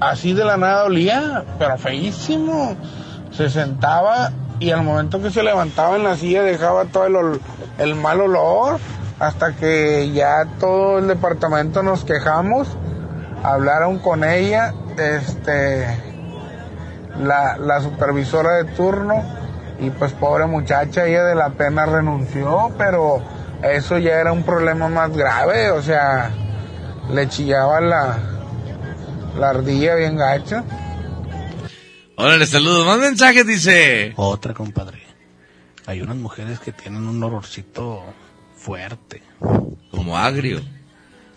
así 0.00 0.32
de 0.32 0.44
la 0.44 0.56
nada 0.56 0.84
olía, 0.84 1.44
pero 1.58 1.78
feísimo. 1.78 2.76
Se 3.30 3.50
sentaba 3.50 4.30
y 4.58 4.70
al 4.70 4.82
momento 4.82 5.20
que 5.22 5.30
se 5.30 5.42
levantaba 5.42 5.96
en 5.96 6.04
la 6.04 6.16
silla 6.16 6.42
dejaba 6.42 6.86
todo 6.86 7.06
el, 7.06 7.40
el 7.78 7.94
mal 7.94 8.20
olor 8.20 8.78
hasta 9.20 9.54
que 9.54 10.10
ya 10.12 10.46
todo 10.58 10.98
el 10.98 11.08
departamento 11.08 11.82
nos 11.82 12.04
quejamos, 12.04 12.68
hablaron 13.42 13.98
con 13.98 14.24
ella, 14.24 14.74
este, 14.96 15.86
la, 17.20 17.56
la 17.58 17.80
supervisora 17.80 18.56
de 18.56 18.64
turno 18.64 19.22
y 19.80 19.90
pues 19.90 20.12
pobre 20.12 20.46
muchacha, 20.46 21.06
ella 21.06 21.24
de 21.24 21.34
la 21.34 21.50
pena 21.50 21.86
renunció, 21.86 22.72
pero 22.78 23.22
eso 23.62 23.98
ya 23.98 24.20
era 24.20 24.32
un 24.32 24.44
problema 24.44 24.88
más 24.88 25.16
grave, 25.16 25.70
o 25.70 25.82
sea, 25.82 26.30
le 27.12 27.28
chillaba 27.28 27.80
la, 27.80 28.18
la 29.38 29.50
ardilla 29.50 29.94
bien 29.94 30.16
gacha. 30.16 30.64
Órale, 32.16 32.46
saludos. 32.46 32.86
Más 32.86 32.98
mensajes, 32.98 33.46
dice. 33.46 34.12
Otra, 34.16 34.54
compadre. 34.54 35.02
Hay 35.86 36.00
unas 36.00 36.16
mujeres 36.16 36.58
que 36.58 36.72
tienen 36.72 37.06
un 37.06 37.22
olorcito 37.22 38.02
fuerte. 38.56 39.22
Como 39.90 40.18
agrio. 40.18 40.60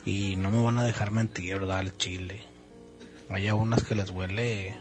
Y 0.03 0.35
no 0.35 0.49
me 0.49 0.61
van 0.61 0.79
a 0.79 0.83
dejar 0.83 1.11
mentir, 1.11 1.59
¿verdad? 1.59 1.81
El 1.81 1.95
chile. 1.97 2.41
Hay 3.29 3.47
a 3.47 3.55
unas 3.55 3.83
que 3.83 3.95
les 3.95 4.09
huele 4.09 4.75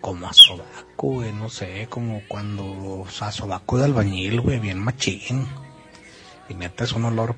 como 0.00 0.28
a 0.28 0.32
sobaco, 0.32 1.08
güey, 1.08 1.32
no 1.32 1.48
sé, 1.48 1.88
como 1.90 2.22
cuando, 2.28 3.00
o 3.00 3.08
sea, 3.10 3.32
sobaco 3.32 3.78
de 3.78 3.86
albañil, 3.86 4.40
güey, 4.40 4.60
bien 4.60 4.78
machín. 4.78 5.44
Y 6.48 6.54
neta 6.54 6.84
es 6.84 6.92
un 6.92 7.06
olor 7.06 7.34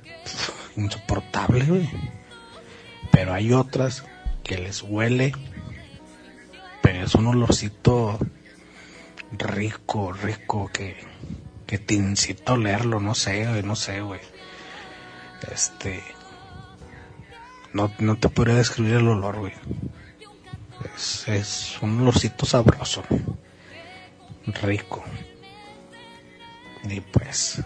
insoportable, 0.77 1.65
güey. 1.65 1.89
Pero 3.11 3.33
hay 3.33 3.53
otras 3.53 4.05
que 4.45 4.59
les 4.59 4.83
huele, 4.83 5.33
pero 6.83 7.05
es 7.05 7.15
un 7.15 7.27
olorcito 7.27 8.19
rico, 9.33 10.13
rico, 10.13 10.71
que, 10.73 10.97
que 11.67 11.79
te 11.79 11.95
incita 11.95 12.53
a 12.53 12.55
olerlo, 12.55 13.01
no 13.01 13.15
sé, 13.15 13.47
güey, 13.47 13.63
no 13.63 13.77
sé, 13.77 14.01
güey. 14.01 14.21
Este, 15.53 16.03
no, 17.73 17.93
no 17.99 18.17
te 18.17 18.29
podría 18.29 18.55
describir 18.55 18.95
el 18.95 19.09
olor, 19.09 19.39
güey. 19.39 19.53
Es, 20.97 21.29
es 21.29 21.79
un 21.83 22.01
olorcito 22.01 22.47
sabroso, 22.47 23.03
rico. 24.63 25.05
Y 26.85 27.01
pues, 27.01 27.63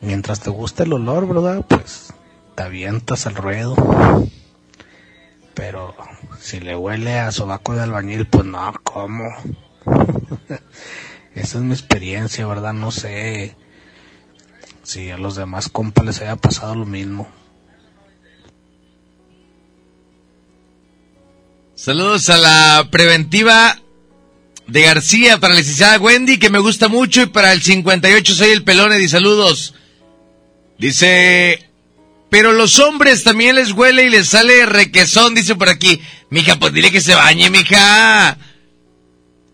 mientras 0.00 0.40
te 0.40 0.50
gusta 0.50 0.82
el 0.82 0.92
olor, 0.94 1.28
¿verdad? 1.28 1.64
Pues 1.68 2.12
te 2.58 2.64
avientas 2.64 3.24
al 3.28 3.36
ruedo. 3.36 3.76
Pero 5.54 5.94
si 6.40 6.58
le 6.58 6.74
huele 6.74 7.20
a 7.20 7.30
sobaco 7.30 7.74
de 7.74 7.82
albañil, 7.82 8.26
pues 8.26 8.46
no, 8.46 8.74
¿cómo? 8.82 9.28
Esa 11.36 11.58
es 11.58 11.64
mi 11.64 11.72
experiencia, 11.72 12.48
¿verdad? 12.48 12.72
No 12.72 12.90
sé 12.90 13.54
si 14.82 15.08
a 15.10 15.18
los 15.18 15.36
demás 15.36 15.68
compas 15.68 16.04
les 16.04 16.20
haya 16.20 16.34
pasado 16.34 16.74
lo 16.74 16.84
mismo. 16.84 17.28
Saludos 21.76 22.28
a 22.28 22.38
la 22.38 22.88
preventiva 22.90 23.78
de 24.66 24.82
García 24.82 25.38
para 25.38 25.54
la 25.54 25.60
licenciada 25.60 26.00
Wendy, 26.00 26.40
que 26.40 26.50
me 26.50 26.58
gusta 26.58 26.88
mucho, 26.88 27.22
y 27.22 27.26
para 27.26 27.52
el 27.52 27.62
58 27.62 28.34
soy 28.34 28.50
el 28.50 28.64
pelón, 28.64 29.00
y 29.00 29.06
saludos. 29.06 29.74
Dice, 30.76 31.67
pero 32.30 32.52
los 32.52 32.78
hombres 32.78 33.24
también 33.24 33.56
les 33.56 33.72
huele 33.72 34.04
y 34.04 34.10
les 34.10 34.28
sale 34.28 34.66
requesón, 34.66 35.34
dice 35.34 35.54
por 35.54 35.68
aquí. 35.68 36.00
Mija, 36.30 36.56
pues 36.56 36.72
dile 36.72 36.90
que 36.90 37.00
se 37.00 37.14
bañe, 37.14 37.50
mija. 37.50 38.36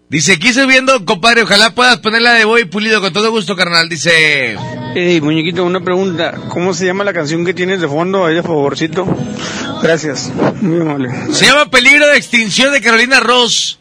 Dice, 0.08 0.34
aquí 0.34 0.48
estoy 0.48 0.66
viendo, 0.66 1.04
compadre, 1.04 1.42
ojalá 1.42 1.74
puedas 1.74 1.98
ponerla 1.98 2.34
de 2.34 2.44
boy 2.44 2.66
pulido 2.66 3.00
con 3.00 3.12
todo 3.12 3.30
gusto, 3.30 3.56
carnal. 3.56 3.88
Dice, 3.88 4.56
Ey, 4.94 5.20
muñequito, 5.20 5.64
una 5.64 5.80
pregunta. 5.80 6.34
¿Cómo 6.50 6.72
se 6.72 6.86
llama 6.86 7.02
la 7.02 7.12
canción 7.12 7.44
que 7.44 7.52
tienes 7.52 7.80
de 7.80 7.88
fondo 7.88 8.24
ahí 8.24 8.36
de 8.36 8.42
favorcito? 8.42 9.04
Gracias. 9.82 10.30
Muy 10.60 10.80
amable. 10.80 11.10
se 11.32 11.46
llama 11.46 11.68
Peligro 11.68 12.06
de 12.06 12.16
Extinción 12.16 12.72
de 12.72 12.80
Carolina 12.80 13.18
Ross. 13.18 13.80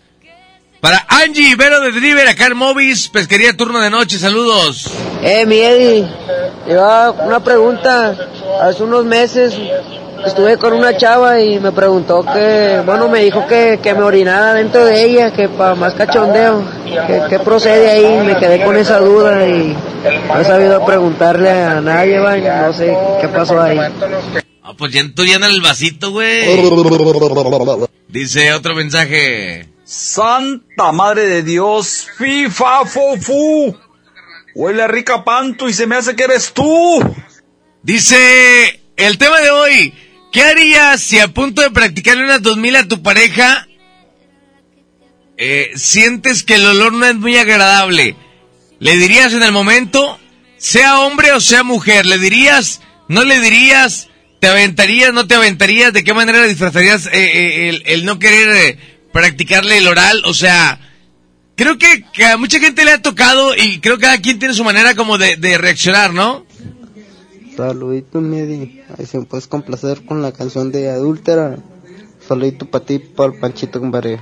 Para 0.80 1.06
Angie 1.08 1.52
Ibero 1.52 1.80
de 1.82 1.92
Driver, 1.92 2.28
acá 2.28 2.48
en 2.48 2.58
Movis, 2.58 3.08
Pesquería 3.10 3.56
Turno 3.56 3.80
de 3.80 3.90
Noche, 3.90 4.20
saludos. 4.20 4.90
Eh, 5.22 5.46
mi 5.46 5.60
Eddie, 5.60 6.06
lleva 6.68 7.12
una 7.12 7.42
pregunta. 7.42 8.18
Hace 8.62 8.84
unos 8.84 9.06
meses 9.06 9.56
estuve 10.26 10.58
con 10.58 10.74
una 10.74 10.96
chava 10.96 11.40
y 11.42 11.60
me 11.60 11.72
preguntó 11.72 12.26
que, 12.26 12.82
bueno, 12.86 13.10
me 13.10 13.24
dijo 13.24 13.46
que, 13.48 13.80
que 13.82 13.94
me 13.94 14.04
orinara 14.04 14.54
dentro 14.54 14.86
de 14.86 15.04
ella, 15.04 15.32
que 15.34 15.50
para 15.50 15.76
más 15.76 15.94
cachondeo, 15.94 16.64
que, 16.86 17.22
que 17.30 17.40
procede 17.40 17.92
ahí, 17.92 18.26
me 18.26 18.38
quedé 18.38 18.64
con 18.64 18.78
esa 18.78 19.00
duda 19.00 19.48
y 19.48 19.76
no 20.28 20.40
he 20.40 20.46
sabido 20.46 20.86
preguntarle 20.86 21.50
a 21.50 21.82
nadie, 21.82 22.20
va, 22.20 22.38
y 22.38 22.42
no 22.42 22.74
sé 22.74 22.96
qué 23.22 23.28
pasó 23.28 23.62
ahí. 23.62 23.80
Ah, 24.62 24.74
pues 24.78 24.94
ya 24.94 25.02
tú 25.14 25.26
llena 25.26 25.48
el 25.48 25.62
vasito, 25.62 26.12
güey. 26.12 26.72
Dice 28.08 28.54
otro 28.54 28.76
mensaje. 28.76 29.68
Santa 29.84 30.92
madre 30.94 31.28
de 31.28 31.44
Dios, 31.44 32.08
FIFA, 32.18 32.86
fofu. 32.86 33.76
Huele 34.56 34.84
a 34.84 34.88
rica 34.88 35.24
panto 35.24 35.68
y 35.68 35.74
se 35.74 35.88
me 35.88 35.96
hace 35.96 36.16
que 36.16 36.24
eres 36.24 36.54
tú. 36.54 36.64
Dice 37.84 38.80
el 38.96 39.18
tema 39.18 39.42
de 39.42 39.52
hoy. 39.52 39.94
¿Qué 40.32 40.42
harías 40.42 41.02
si 41.02 41.20
a 41.20 41.28
punto 41.28 41.62
de 41.62 41.70
practicarle 41.70 42.24
unas 42.24 42.42
2000 42.42 42.76
a 42.78 42.88
tu 42.88 43.04
pareja 43.04 43.68
eh, 45.38 45.72
sientes 45.76 46.44
que 46.44 46.56
el 46.56 46.66
olor 46.66 46.94
no 46.94 47.06
es 47.06 47.16
muy 47.16 47.38
agradable? 47.38 48.16
¿Le 48.80 48.98
dirías 48.98 49.34
en 49.34 49.44
el 49.44 49.52
momento, 49.52 50.18
sea 50.58 51.02
hombre 51.02 51.34
o 51.34 51.40
sea 51.40 51.64
mujer? 51.64 52.06
¿Le 52.06 52.18
dirías, 52.18 52.82
no 53.10 53.24
le 53.26 53.40
dirías, 53.42 54.08
te 54.40 54.48
aventarías, 54.48 55.14
no 55.14 55.28
te 55.28 55.36
aventarías? 55.36 55.94
¿De 55.94 56.04
qué 56.04 56.14
manera 56.14 56.42
disfrazarías 56.44 57.06
eh, 57.08 57.12
eh, 57.14 57.82
el, 57.86 58.06
no 58.06 58.18
querer 58.18 58.56
eh, 58.56 58.78
practicarle 59.12 59.78
el 59.78 59.88
oral? 59.88 60.24
O 60.26 60.34
sea, 60.34 60.80
creo 61.56 61.78
que, 61.78 62.06
a 62.24 62.38
mucha 62.38 62.60
gente 62.60 62.86
le 62.86 62.92
ha 62.92 63.02
tocado 63.02 63.56
y 63.56 63.80
creo 63.80 63.98
que 63.98 64.06
cada 64.06 64.18
quien 64.20 64.40
tiene 64.40 64.56
su 64.56 64.64
manera 64.64 64.96
como 64.96 65.18
de 65.18 65.58
reaccionar, 65.58 66.14
¿no? 66.14 66.48
Saludito, 67.56 68.22
Medi. 68.22 68.82
Ahí 68.98 69.06
se 69.06 69.20
me 69.20 69.26
puedes 69.26 69.48
complacer 69.48 70.06
con 70.06 70.22
la 70.22 70.32
canción 70.32 70.72
de 70.72 70.90
Adúltera. 70.90 71.58
Saludito 72.28 72.66
para 72.66 72.86
ti, 72.86 73.00
para 73.00 73.34
el 73.34 73.40
Panchito, 73.40 73.80
compadre. 73.80 74.20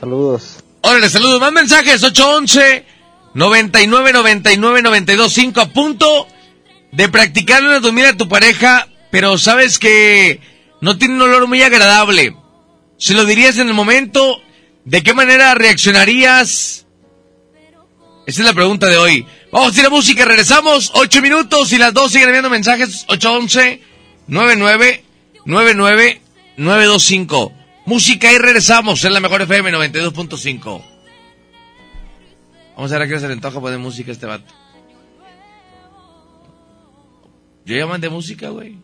Saludos. 0.00 0.56
Órale, 0.80 1.08
saludos. 1.08 1.40
Más 1.40 1.52
mensajes. 1.52 2.02
811 2.02 2.84
99 3.34 4.12
99 4.12 4.82
92 4.82 5.32
5 5.32 5.60
a 5.60 5.72
punto 5.72 6.26
de 6.92 7.08
practicarle 7.08 7.68
una 7.68 7.80
dormida 7.80 8.10
a 8.10 8.16
tu 8.16 8.28
pareja, 8.28 8.88
pero 9.10 9.36
sabes 9.38 9.78
que 9.78 10.40
no 10.80 10.96
tiene 10.98 11.14
un 11.14 11.22
olor 11.22 11.46
muy 11.48 11.62
agradable. 11.62 12.36
¿Se 12.98 13.14
lo 13.14 13.24
dirías 13.24 13.58
en 13.58 13.68
el 13.68 13.74
momento? 13.74 14.40
¿De 14.84 15.02
qué 15.02 15.14
manera 15.14 15.54
reaccionarías? 15.54 16.83
Esa 18.26 18.40
es 18.40 18.46
la 18.46 18.54
pregunta 18.54 18.86
de 18.86 18.96
hoy. 18.96 19.26
Vamos 19.52 19.76
a 19.76 19.80
ir 19.80 19.86
a 19.86 19.90
música, 19.90 20.24
regresamos. 20.24 20.90
8 20.94 21.20
minutos 21.20 21.72
y 21.72 21.78
las 21.78 21.92
dos 21.92 22.10
siguen 22.10 22.28
enviando 22.28 22.48
mensajes. 22.48 23.04
811 23.08 23.82
99 24.28 25.04
99 25.44 26.20
925. 26.56 27.52
Música 27.86 28.32
y 28.32 28.38
regresamos 28.38 29.04
en 29.04 29.12
la 29.12 29.20
mejor 29.20 29.42
FM 29.42 29.72
92.5. 29.72 30.84
Vamos 32.76 32.90
a 32.90 32.98
ver 32.98 33.02
a 33.02 33.08
qué 33.08 33.20
se 33.20 33.26
le 33.26 33.34
antoja 33.34 33.60
poner 33.60 33.78
música 33.78 34.10
a 34.10 34.14
este 34.14 34.26
vato. 34.26 34.52
Yo 37.66 37.76
ya 37.76 37.86
mandé 37.86 38.08
música, 38.08 38.48
güey. 38.48 38.78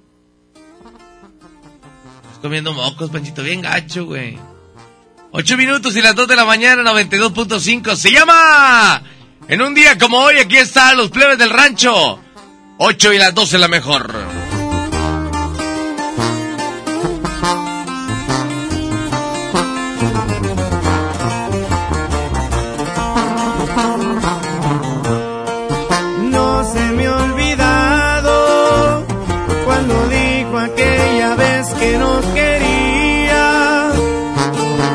Estás 2.22 2.38
comiendo 2.42 2.74
mocos, 2.74 3.10
Panchito, 3.10 3.42
bien 3.42 3.62
gacho, 3.62 4.04
güey. 4.04 4.38
8 5.32 5.56
minutos 5.56 5.96
y 5.96 6.02
las 6.02 6.14
2 6.14 6.28
de 6.28 6.36
la 6.36 6.44
mañana, 6.44 6.82
92.5. 6.92 7.96
Se 7.96 8.10
llama... 8.12 9.02
En 9.51 9.60
un 9.62 9.74
día 9.74 9.98
como 9.98 10.16
hoy, 10.18 10.39
aquí 10.39 10.59
están 10.59 10.97
los 10.97 11.10
plebes 11.10 11.36
del 11.36 11.51
rancho. 11.51 12.20
8 12.78 13.12
y 13.12 13.18
las 13.18 13.35
12 13.35 13.59
la 13.59 13.66
mejor. 13.66 14.14
No 26.31 26.72
se 26.72 26.81
me 26.93 27.06
ha 27.06 27.16
olvidado 27.16 29.05
cuando 29.64 30.09
dijo 30.10 30.59
aquella 30.59 31.35
vez 31.35 31.66
que 31.74 31.98
nos 31.98 32.24
quería 32.27 33.90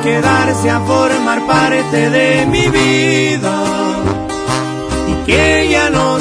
quedarse 0.01 0.69
a 0.69 0.79
formar 0.79 1.45
parte 1.45 2.09
de 2.09 2.45
mi 2.45 2.69
vida 2.69 4.24
que 5.25 5.61
ella 5.61 5.89
no 5.89 6.19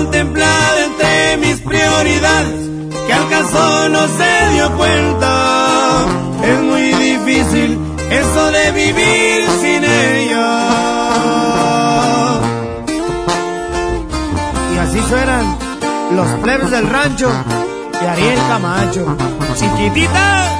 contemplada 0.00 0.84
entre 0.86 1.36
mis 1.36 1.60
prioridades, 1.60 2.54
que 3.06 3.12
al 3.12 3.28
caso 3.28 3.88
no 3.90 4.06
se 4.08 4.54
dio 4.54 4.70
cuenta. 4.76 6.06
Es 6.42 6.60
muy 6.62 6.92
difícil 6.94 7.78
eso 8.10 8.50
de 8.50 8.72
vivir 8.72 9.44
sin 9.60 9.84
ella. 9.84 10.46
Y 14.74 14.78
así 14.78 15.00
suenan 15.08 15.58
los 16.16 16.28
plebes 16.42 16.70
del 16.70 16.88
rancho 16.88 17.30
y 18.02 18.06
Ariel 18.06 18.38
Camacho. 18.48 19.16
Chiquitita. 19.54 20.59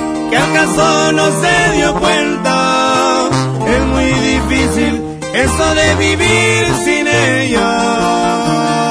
acaso 0.61 1.11
no 1.13 1.25
se 1.41 1.71
dio 1.77 1.93
cuenta. 1.95 3.29
Es 3.67 3.81
muy 3.85 4.05
difícil 4.05 5.19
eso 5.33 5.75
de 5.75 5.95
vivir 5.95 6.67
sin 6.85 7.07
ella. 7.07 8.90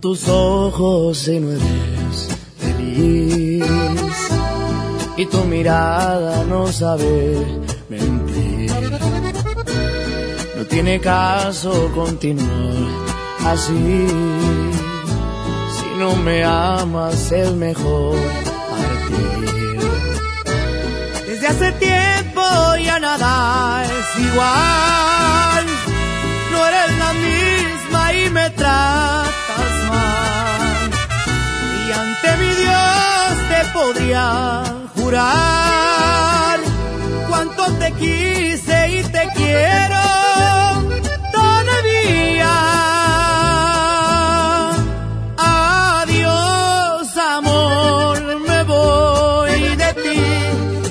Tus 0.00 0.28
ojos 0.28 1.28
y 1.28 1.40
no 1.40 1.58
feliz. 2.58 3.64
Y 5.16 5.26
tu 5.26 5.44
mirada 5.44 6.44
no 6.44 6.72
sabe 6.72 7.36
mentir. 7.88 8.72
No 10.56 10.64
tiene 10.64 11.00
caso 11.00 11.90
continuar 11.94 12.88
así. 13.44 14.06
Si 15.76 15.98
no 15.98 16.16
me 16.16 16.44
amas 16.44 17.30
es 17.32 17.52
mejor 17.52 18.16
partir. 18.70 19.80
Desde 21.26 21.46
hace 21.46 21.72
tiempo 21.72 22.42
ya 22.82 22.98
nada 22.98 23.84
es 23.84 24.20
igual. 24.24 25.19
Podría 33.72 34.62
jurar 34.96 36.58
cuánto 37.28 37.64
te 37.78 37.92
quise 37.92 38.98
y 38.98 39.02
te 39.04 39.28
quiero 39.34 40.00
todavía. 41.32 42.54
Adiós, 45.38 47.16
amor, 47.16 48.40
me 48.48 48.62
voy 48.64 49.76
de 49.76 49.94
ti 50.02 50.22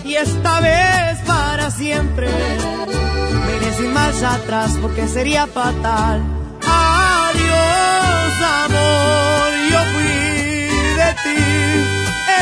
y 0.10 0.16
esta 0.16 0.60
vez 0.62 1.20
para 1.26 1.72
siempre. 1.72 2.28
Me 2.28 3.56
iré 3.58 3.74
sin 3.78 3.94
marcha 3.94 4.34
atrás 4.34 4.72
porque 4.82 5.08
sería 5.08 5.48
fatal. 5.48 6.22
Adiós, 6.62 8.34
amor, 8.66 9.29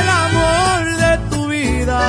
el 0.02 0.10
amor 0.10 0.98
de 1.04 1.18
tu 1.32 1.48
vida. 1.48 2.00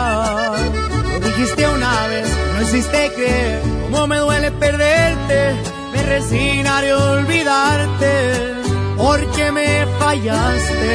Lo 1.12 1.27
dijiste 1.27 1.69
una 1.69 2.06
vez, 2.09 2.28
no 2.55 2.62
hiciste 2.62 3.12
creer 3.15 3.60
cómo 3.90 4.06
me 4.06 4.16
duele 4.19 4.51
perderte. 4.52 5.55
Me 5.93 6.02
resignaré 6.02 6.90
a 6.90 6.97
olvidarte 6.97 8.55
porque 8.97 9.52
me 9.52 9.86
fallaste. 9.98 10.94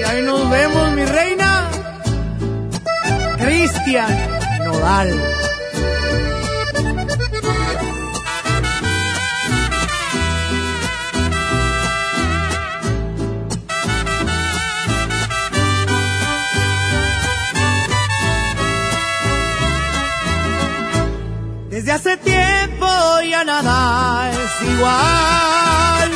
Y 0.00 0.02
ahí 0.04 0.22
nos 0.22 0.50
vemos, 0.50 0.92
mi 0.92 1.04
reina. 1.04 1.68
Cristian 3.38 4.16
Nodal. 4.64 5.39
Igual. 24.74 26.10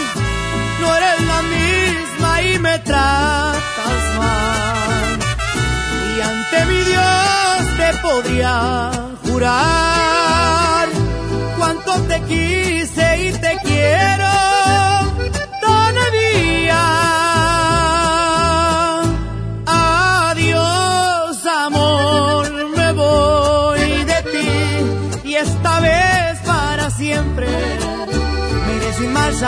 No 0.81 0.97
eres 0.97 1.21
la 1.27 1.43
misma 1.43 2.43
y 2.43 2.59
me 2.59 2.79
tratas 2.81 4.05
mal. 4.19 5.19
Y 6.17 6.21
ante 6.21 6.67
mi 6.67 6.81
Dios 6.91 7.77
te 7.79 7.89
podría 7.99 8.91
jurar 9.25 10.89
cuánto 11.57 11.93
te 12.09 12.21
quise 12.23 12.84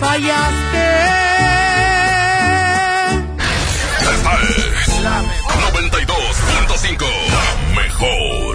Fallaste. 0.00 0.86
Esta 4.00 4.32
es 4.80 4.88
la 5.02 5.22
92.5. 5.22 7.06
La 7.30 7.46
mejor. 7.74 8.54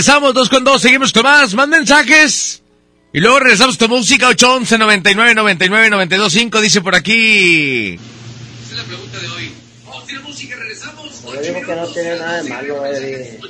Regresamos 0.00 0.32
dos 0.32 0.48
con 0.48 0.64
dos, 0.64 0.80
seguimos 0.80 1.12
con 1.12 1.24
más, 1.24 1.52
más 1.52 1.68
mensajes. 1.68 2.62
Y 3.12 3.20
luego 3.20 3.38
regresamos 3.38 3.76
con 3.76 3.90
música 3.90 4.28
811 4.28 4.78
99 4.78 5.34
99 5.34 5.90
92 5.90 6.32
5, 6.32 6.60
dice 6.62 6.80
por 6.80 6.94
aquí. 6.94 7.98
Yo 11.34 11.40
digo 11.42 11.60
que 11.66 11.76
no 11.76 11.86
tiene 11.88 12.16
nada 12.16 12.42
de 12.42 12.48
malo, 12.48 12.86
Eddie. 12.86 13.40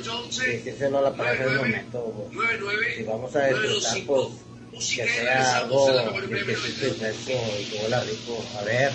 Que, 0.41 0.61
que 0.61 0.73
se 0.73 0.89
no 0.89 1.01
la 1.01 1.13
pareja 1.13 1.45
del 1.45 1.55
momento. 1.55 2.29
pues. 2.33 2.97
Si 2.97 3.03
vamos 3.03 3.33
a 3.33 3.47
disfrutar, 3.47 3.97
pues 4.73 4.87
que 4.89 5.07
sea 5.07 5.57
algo 5.59 6.19
limpiecito 6.19 6.87
y 6.87 6.91
fresco 6.99 7.31
y 7.61 7.63
que 7.63 7.79
huela 7.81 8.03
rico. 8.03 8.45
A 8.59 8.63
ver, 8.65 8.91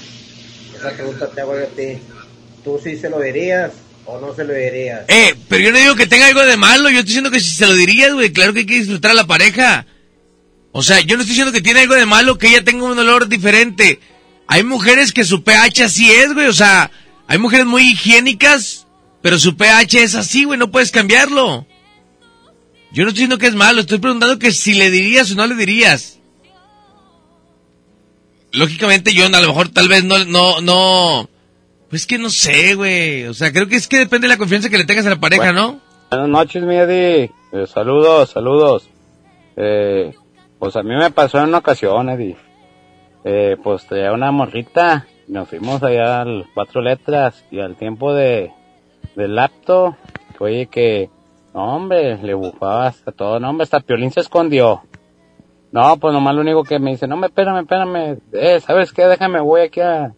esa 0.76 0.90
pregunta 0.90 1.30
te 1.30 1.40
hago 1.40 1.58
yo 1.58 1.64
a 1.64 1.68
ti. 1.68 1.98
¿Tú 2.62 2.78
sí 2.84 2.98
se 2.98 3.08
lo 3.08 3.18
dirías 3.18 3.72
o 4.06 4.20
no 4.20 4.34
se 4.34 4.44
lo 4.44 4.54
dirías? 4.54 5.04
Eh, 5.08 5.34
pero 5.48 5.64
yo 5.64 5.72
no 5.72 5.78
digo 5.78 5.94
que 5.96 6.06
tenga 6.06 6.26
algo 6.26 6.44
de 6.44 6.56
malo, 6.56 6.88
yo 6.90 6.98
estoy 6.98 7.08
diciendo 7.08 7.30
que 7.30 7.40
si 7.40 7.50
se 7.50 7.66
lo 7.66 7.74
dirías, 7.74 8.12
güey, 8.12 8.32
claro 8.32 8.52
que 8.52 8.60
hay 8.60 8.66
que 8.66 8.78
disfrutar 8.78 9.10
a 9.10 9.14
la 9.14 9.26
pareja. 9.26 9.86
O 10.72 10.82
sea, 10.82 11.00
yo 11.00 11.16
no 11.16 11.22
estoy 11.22 11.34
diciendo 11.34 11.52
que 11.52 11.62
tiene 11.62 11.80
algo 11.80 11.94
de 11.94 12.06
malo 12.06 12.38
que 12.38 12.48
ella 12.48 12.64
tenga 12.64 12.84
un 12.84 12.98
olor 12.98 13.28
diferente. 13.28 14.00
Hay 14.46 14.62
mujeres 14.62 15.12
que 15.12 15.24
su 15.24 15.42
pH 15.42 15.84
así 15.84 16.10
es, 16.10 16.34
güey, 16.34 16.46
o 16.46 16.52
sea, 16.52 16.90
hay 17.26 17.38
mujeres 17.38 17.66
muy 17.66 17.82
higiénicas, 17.82 18.86
pero 19.22 19.38
su 19.38 19.56
pH 19.56 20.02
es 20.02 20.14
así, 20.14 20.44
güey, 20.44 20.58
no 20.58 20.70
puedes 20.70 20.90
cambiarlo. 20.90 21.66
Yo 22.92 23.02
no 23.02 23.08
estoy 23.08 23.24
diciendo 23.24 23.38
que 23.38 23.48
es 23.48 23.54
malo, 23.54 23.80
estoy 23.80 23.98
preguntando 23.98 24.38
que 24.38 24.52
si 24.52 24.74
le 24.74 24.90
dirías 24.90 25.30
o 25.32 25.34
no 25.34 25.46
le 25.46 25.54
dirías. 25.54 26.18
Lógicamente 28.52 29.12
yo 29.12 29.26
a 29.26 29.28
lo 29.28 29.48
mejor 29.48 29.68
tal 29.68 29.88
vez 29.88 30.04
no, 30.04 30.24
no, 30.24 30.60
no, 30.60 31.28
pues 31.88 32.06
que 32.06 32.18
no 32.18 32.30
sé, 32.30 32.74
güey, 32.74 33.24
o 33.24 33.34
sea, 33.34 33.52
creo 33.52 33.68
que 33.68 33.76
es 33.76 33.88
que 33.88 33.98
depende 33.98 34.26
de 34.26 34.34
la 34.34 34.38
confianza 34.38 34.68
que 34.68 34.78
le 34.78 34.84
tengas 34.84 35.06
a 35.06 35.10
la 35.10 35.20
pareja, 35.20 35.52
¿no? 35.52 35.80
Buenas 36.10 36.28
noches, 36.28 36.62
mi 36.62 36.76
Eddie. 36.76 37.30
Eh, 37.52 37.66
saludos, 37.66 38.30
saludos. 38.30 38.88
Eh, 39.56 40.14
pues 40.58 40.76
a 40.76 40.82
mí 40.82 40.94
me 40.94 41.10
pasó 41.10 41.38
en 41.38 41.48
una 41.48 41.58
ocasión, 41.58 42.08
Eddie. 42.08 42.36
Eh, 43.24 43.56
pues 43.62 43.86
traía 43.86 44.12
una 44.12 44.30
morrita. 44.30 45.06
Nos 45.28 45.48
fuimos 45.48 45.82
allá 45.82 46.20
al 46.20 46.46
cuatro 46.54 46.80
letras 46.80 47.44
y 47.50 47.60
al 47.60 47.76
tiempo 47.76 48.14
de 48.14 48.52
del 49.16 49.34
laptop, 49.34 49.94
que 50.36 50.44
oye 50.44 50.66
que, 50.66 51.10
no 51.54 51.76
hombre, 51.76 52.18
le 52.18 52.34
bufaba 52.34 52.86
hasta 52.86 53.12
todo, 53.12 53.40
no 53.40 53.50
hombre, 53.50 53.64
hasta 53.64 53.80
Piolín 53.80 54.10
se 54.10 54.20
escondió. 54.20 54.82
No, 55.72 55.96
pues 55.96 56.12
nomás 56.12 56.34
lo 56.34 56.42
único 56.42 56.62
que 56.62 56.78
me 56.78 56.90
dice, 56.90 57.06
no 57.06 57.16
me 57.16 57.26
espérame, 57.26 57.60
espérame, 57.60 58.18
eh, 58.32 58.60
¿sabes 58.60 58.92
qué? 58.92 59.06
Déjame, 59.06 59.40
voy 59.40 59.62
aquí 59.62 59.80
a, 59.80 60.14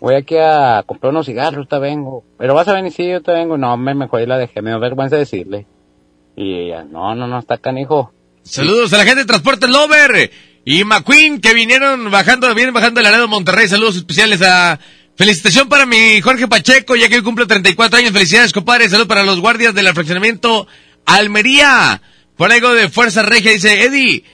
voy 0.00 0.14
aquí 0.14 0.36
a 0.36 0.82
comprar 0.86 1.12
unos 1.12 1.26
cigarros, 1.26 1.68
te 1.68 1.78
vengo. 1.78 2.24
Pero 2.38 2.54
vas 2.54 2.66
a 2.68 2.72
venir, 2.72 2.92
sí, 2.92 3.06
yo 3.06 3.22
te 3.22 3.32
vengo. 3.32 3.56
No, 3.56 3.76
me 3.76 3.94
mejor 3.94 4.26
la 4.26 4.38
dejé, 4.38 4.62
me 4.62 4.70
dio 4.70 4.80
vergüenza 4.80 5.16
decirle. 5.16 5.66
Y 6.36 6.54
ella, 6.54 6.84
no, 6.84 7.14
no, 7.14 7.26
no, 7.26 7.38
está 7.38 7.58
canijo. 7.58 8.12
Saludos 8.42 8.92
a 8.92 8.98
la 8.98 9.04
gente 9.04 9.20
de 9.20 9.26
Transporte 9.26 9.68
Lover 9.68 10.30
y 10.64 10.84
McQueen 10.84 11.40
que 11.40 11.54
vinieron 11.54 12.10
bajando, 12.10 12.52
vienen 12.54 12.74
bajando 12.74 13.00
el 13.00 13.04
Laredo 13.04 13.28
Monterrey. 13.28 13.68
Saludos 13.68 13.96
especiales 13.96 14.42
a 14.42 14.78
felicitación 15.16 15.68
para 15.68 15.84
mi 15.84 16.20
Jorge 16.20 16.48
Pacheco, 16.48 16.96
ya 16.96 17.08
que 17.08 17.16
hoy 17.16 17.22
cumple 17.22 17.46
34 17.46 17.98
años. 17.98 18.12
Felicidades, 18.12 18.52
compadre. 18.52 18.88
Saludos 18.88 19.08
para 19.08 19.22
los 19.22 19.40
guardias 19.40 19.74
del 19.74 19.92
fraccionamiento 19.92 20.66
Almería. 21.04 22.00
Por 22.36 22.50
algo 22.50 22.72
de 22.72 22.88
Fuerza 22.88 23.22
Regia 23.22 23.52
dice, 23.52 23.82
Eddie, 23.84 24.24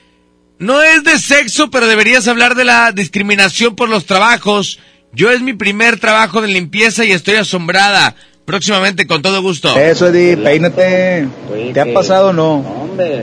no 0.58 0.80
es 0.82 1.02
de 1.02 1.18
sexo, 1.18 1.70
pero 1.70 1.88
deberías 1.88 2.28
hablar 2.28 2.54
de 2.54 2.64
la 2.64 2.92
discriminación 2.92 3.74
por 3.74 3.88
los 3.88 4.06
trabajos. 4.06 4.78
Yo 5.12 5.30
es 5.30 5.40
mi 5.40 5.54
primer 5.54 5.98
trabajo 5.98 6.40
de 6.42 6.48
limpieza 6.48 7.04
y 7.04 7.12
estoy 7.12 7.36
asombrada. 7.36 8.14
Próximamente, 8.44 9.08
con 9.08 9.22
todo 9.22 9.42
gusto. 9.42 9.76
Eso, 9.76 10.08
Eddie, 10.08 10.36
peínate. 10.36 11.26
¿Te 11.74 11.80
ha 11.80 11.92
pasado 11.92 12.28
o 12.28 12.32
no? 12.32 12.64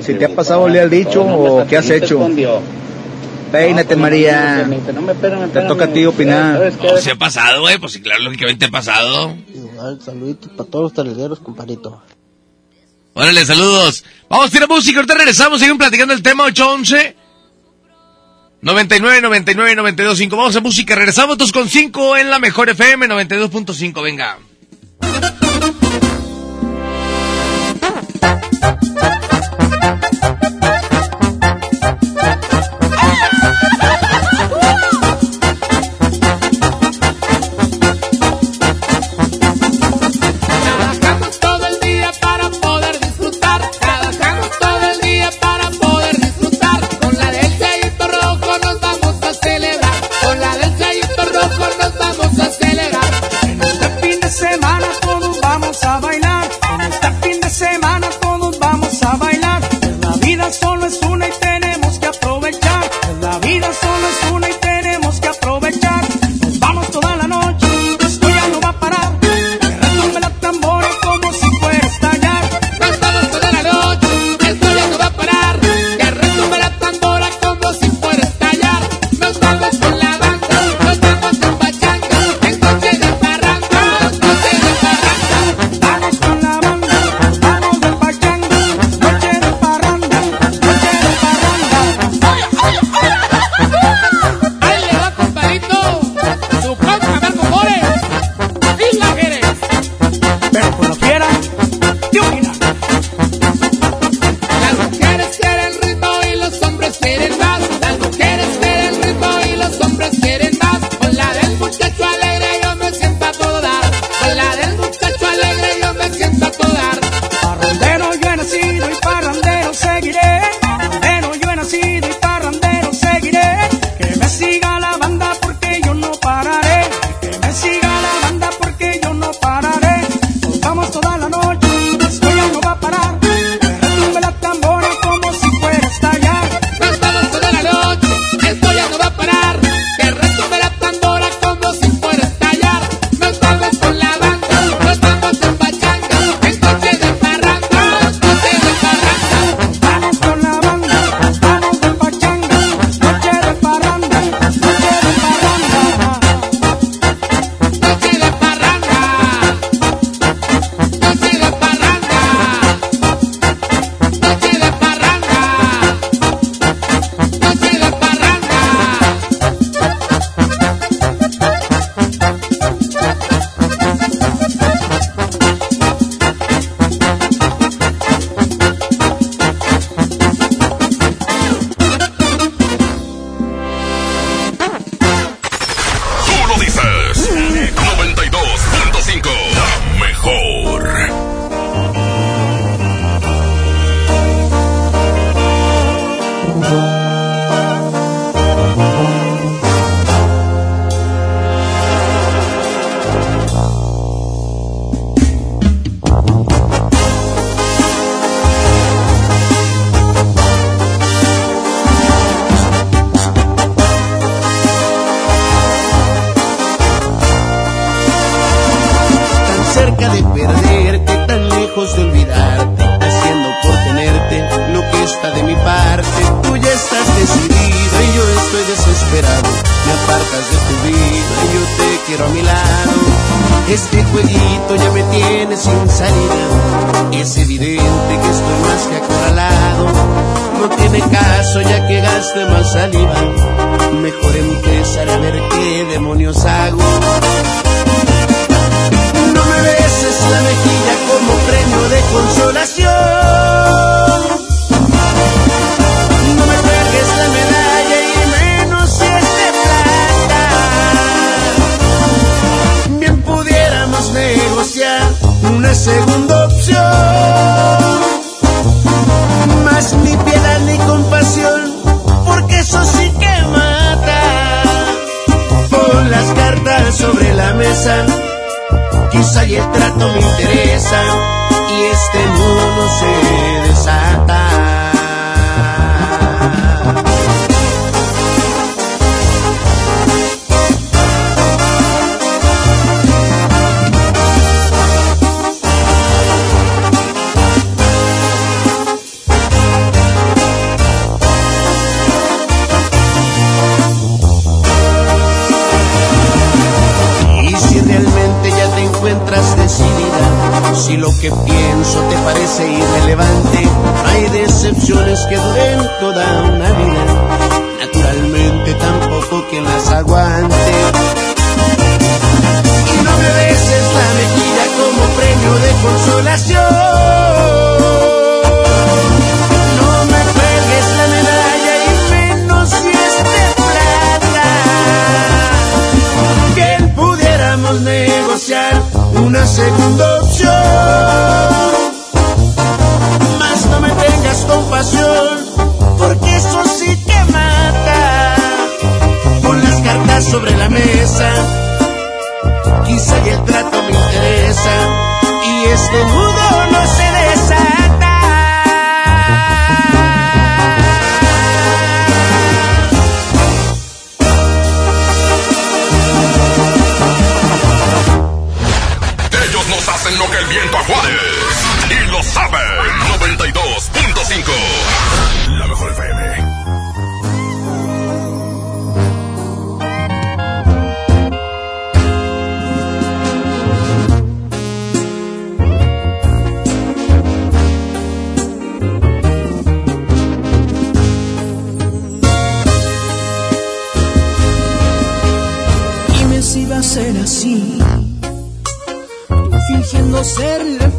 Si 0.01 0.15
te 0.15 0.25
ha 0.25 0.35
pasado, 0.35 0.67
le 0.67 0.81
has 0.81 0.91
dicho 0.91 1.23
o 1.23 1.65
qué 1.65 1.77
has 1.77 1.89
hecho. 1.89 2.29
Peínate, 3.51 3.95
María. 3.95 4.67
Te 5.53 5.61
toca 5.61 5.85
a 5.85 5.87
ti 5.87 6.05
opinar. 6.05 6.73
No, 6.81 6.97
se 6.97 7.11
ha 7.11 7.15
pasado, 7.15 7.61
güey. 7.61 7.77
Pues 7.77 7.93
sí, 7.93 8.01
claro, 8.01 8.23
lógicamente 8.23 8.65
ha 8.65 8.69
pasado. 8.69 9.37
Igual, 9.53 10.01
saluditos 10.01 10.51
para 10.51 10.69
todos 10.69 10.83
los 10.83 10.93
talederos, 10.93 11.39
compadrito. 11.39 12.01
Órale, 13.13 13.45
saludos. 13.45 14.03
Vamos 14.27 14.47
a 14.47 14.49
tirar 14.49 14.67
música, 14.67 14.97
ahorita 14.97 15.13
regresamos, 15.13 15.59
siguen 15.59 15.77
platicando 15.77 16.15
el 16.15 16.23
tema 16.23 16.45
811. 16.45 17.15
99, 18.63 19.19
99, 19.19 19.75
92, 19.75 20.17
5. 20.17 20.37
Vamos 20.37 20.55
a 20.55 20.61
música, 20.61 20.95
regresamos 20.95 21.37
2 21.37 21.51
con 21.51 21.67
5 21.67 22.15
en 22.15 22.29
la 22.29 22.39
mejor 22.39 22.69
FM 22.69 23.07
92.5, 23.07 24.01
venga. 24.01 24.37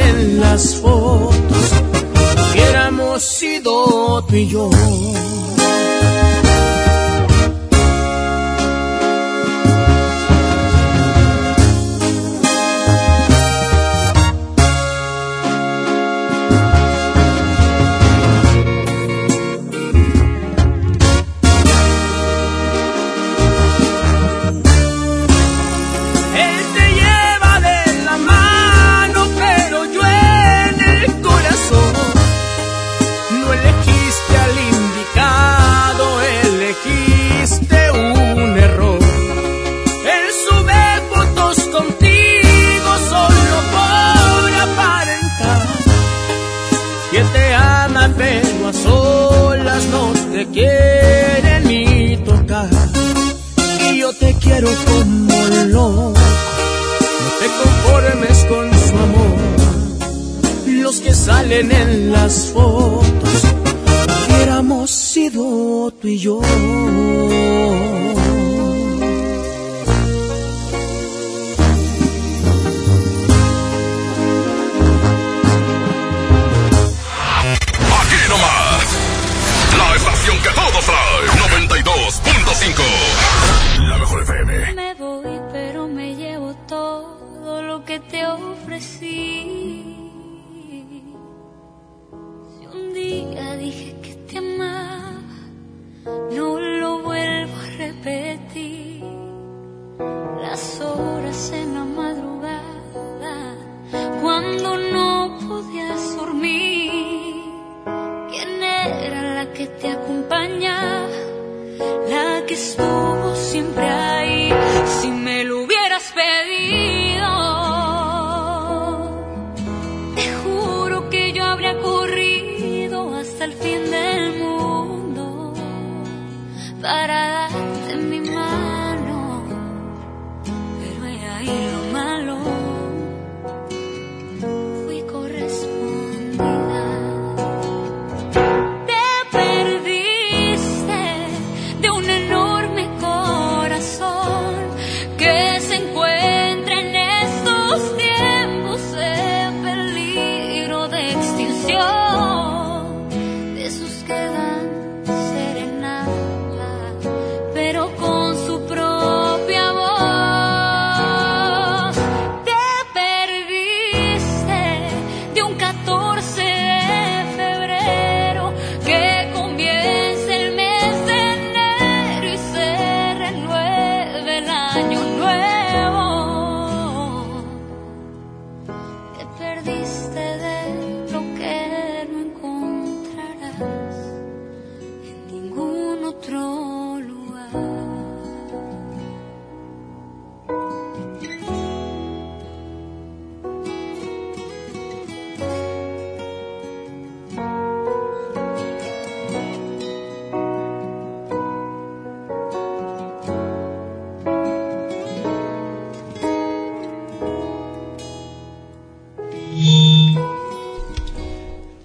en 0.00 0.40
las 0.40 0.76
fotos. 0.76 1.72
Hubiéramos 2.52 3.22
sido 3.22 4.22
tú 4.26 4.34
y 4.34 4.48
yo. 4.48 4.70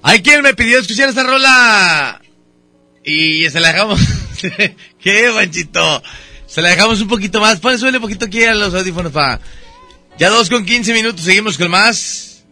Hay 0.07 0.21
quien 0.21 0.41
me 0.41 0.53
pidió 0.53 0.79
escuchar 0.79 1.09
esta 1.09 1.23
rola 1.23 2.21
y 3.03 3.49
se 3.49 3.59
la 3.59 3.73
dejamos. 3.73 3.99
¿Qué, 5.01 5.31
Panchito? 5.35 6.01
Se 6.45 6.61
la 6.61 6.69
dejamos 6.69 7.01
un 7.01 7.09
poquito 7.09 7.41
más. 7.41 7.59
Pon, 7.59 7.77
suele 7.77 7.97
un 7.97 8.03
poquito 8.03 8.23
aquí 8.23 8.41
a 8.45 8.55
los 8.55 8.73
audífonos 8.73 9.11
para. 9.11 9.41
Ya 10.17 10.29
dos 10.29 10.49
con 10.49 10.65
15 10.65 10.93
minutos, 10.93 11.25
seguimos 11.25 11.57
con 11.57 11.69
más. 11.69 12.45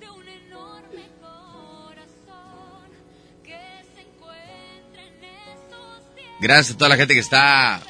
Gracias 6.42 6.76
a 6.76 6.78
toda 6.78 6.90
la 6.90 6.98
gente 6.98 7.14
que 7.14 7.22
está 7.22 7.82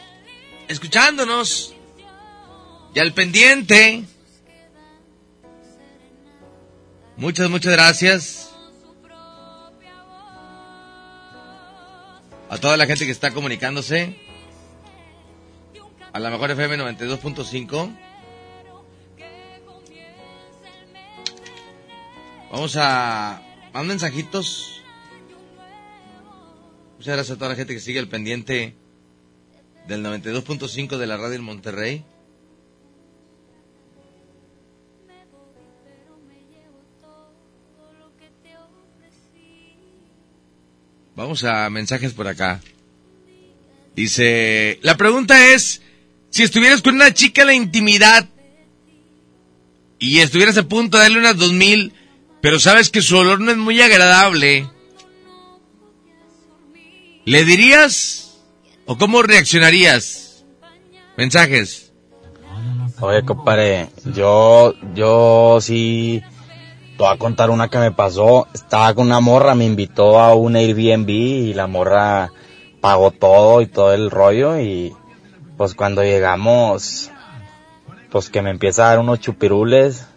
escuchándonos. 0.68 1.74
Y 2.94 3.00
al 3.00 3.16
pendiente. 3.16 4.04
Muchas, 7.18 7.50
muchas 7.50 7.72
gracias. 7.72 8.45
A 12.50 12.58
toda 12.58 12.78
la 12.78 12.86
gente 12.86 13.06
que 13.06 13.12
está 13.12 13.32
comunicándose. 13.32 14.16
A 16.14 16.20
la 16.20 16.30
mejor 16.30 16.52
FM 16.52 16.78
92.5. 16.78 17.98
Vamos 22.52 22.78
a... 22.78 23.42
Más 23.74 23.86
mensajitos. 23.86 24.84
Muchas 26.98 27.16
gracias 27.16 27.36
a 27.36 27.38
toda 27.38 27.50
la 27.50 27.56
gente 27.56 27.74
que 27.74 27.82
sigue 27.82 28.00
el 28.00 28.08
pendiente 28.08 28.78
del 29.88 30.06
92.5 30.06 30.98
de 30.98 31.08
la 31.08 31.18
radio 31.18 31.36
en 31.36 31.44
Monterrey. 31.44 32.06
Vamos 41.16 41.44
a 41.46 41.70
mensajes 41.70 42.14
por 42.14 42.28
acá. 42.28 42.62
Dice, 43.96 44.80
la 44.82 44.98
pregunta 44.98 45.54
es, 45.54 45.82
si 46.30 46.44
estuvieras 46.44 46.82
con 46.82 46.96
una 46.96 47.14
chica 47.14 47.42
en 47.42 47.48
la 47.48 47.54
intimidad 47.54 48.28
y 49.98 50.20
estuvieras 50.20 50.58
a 50.58 50.68
punto 50.68 50.98
de 50.98 51.04
darle 51.04 51.20
unas 51.20 51.38
dos 51.38 51.54
mil, 51.54 51.94
pero 52.42 52.60
sabes 52.60 52.90
que 52.90 53.02
su 53.02 53.16
olor 53.16 53.40
no 53.40 53.52
es 53.52 53.58
muy 53.58 53.82
agradable, 53.82 54.70
¿le 57.24 57.46
dirías 57.46 58.42
o 58.86 58.98
cómo 58.98 59.24
reaccionarías? 59.24 60.44
Mensajes. 61.16 61.94
Oye, 63.00 63.24
compadre, 63.24 63.90
yo, 64.14 64.74
yo 64.94 65.60
sí, 65.62 66.22
te 66.98 67.04
voy 67.04 67.14
a 67.14 67.18
contar 67.18 67.50
una 67.50 67.68
que 67.68 67.78
me 67.78 67.92
pasó. 67.92 68.48
Estaba 68.54 68.94
con 68.94 69.08
una 69.08 69.20
morra, 69.20 69.54
me 69.54 69.66
invitó 69.66 70.20
a 70.20 70.34
un 70.34 70.56
Airbnb 70.56 71.10
y 71.10 71.54
la 71.54 71.68
morra 71.68 72.32
pagó 72.80 73.12
todo 73.12 73.62
y 73.62 73.68
todo 73.68 73.94
el 73.94 74.10
rollo 74.10 74.60
y 74.60 74.96
pues 75.58 75.74
cuando 75.74 76.04
llegamos, 76.04 77.12
pues 78.12 78.30
que 78.30 78.42
me 78.42 78.50
empieza 78.50 78.86
a 78.86 78.90
dar 78.90 79.00
unos 79.00 79.20
chupirules. 79.20 80.08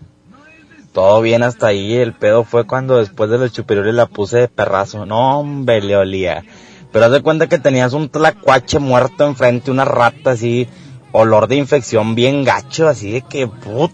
Todo 0.93 1.21
bien 1.21 1.43
hasta 1.43 1.69
ahí, 1.69 1.95
el 1.95 2.13
pedo 2.13 2.45
fue 2.45 2.65
cuando 2.65 2.99
después 2.99 3.29
de 3.29 3.39
los 3.39 3.53
chupirules 3.53 3.95
la 3.95 4.07
puse 4.07 4.39
de 4.39 4.49
perrazo. 4.49 5.05
No, 5.05 5.41
hombre, 5.41 5.83
le 5.83 5.97
olía. 5.97 6.45
Pero 6.93 7.05
haz 7.05 7.13
de 7.13 7.23
cuenta 7.23 7.49
que 7.49 7.59
tenías 7.59 7.93
un 7.93 8.09
tlacuache 8.09 8.79
muerto 8.79 9.27
enfrente, 9.27 9.71
una 9.71 9.85
rata 9.85 10.31
así, 10.31 10.69
olor 11.13 11.49
de 11.49 11.57
infección 11.57 12.15
bien 12.15 12.45
gacho, 12.45 12.89
así 12.89 13.11
de 13.11 13.23
que, 13.23 13.47
put. 13.47 13.93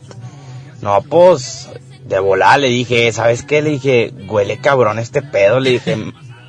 No, 0.81 1.03
pues, 1.03 1.71
de 2.05 2.19
volada 2.19 2.59
le 2.59 2.69
dije, 2.69 3.11
¿sabes 3.13 3.43
qué? 3.43 3.63
Le 3.63 3.71
dije, 3.71 4.13
huele 4.29 4.59
cabrón 4.59 4.99
este 4.99 5.23
pedo. 5.23 5.61
Le 5.61 5.71
dije, 5.71 5.97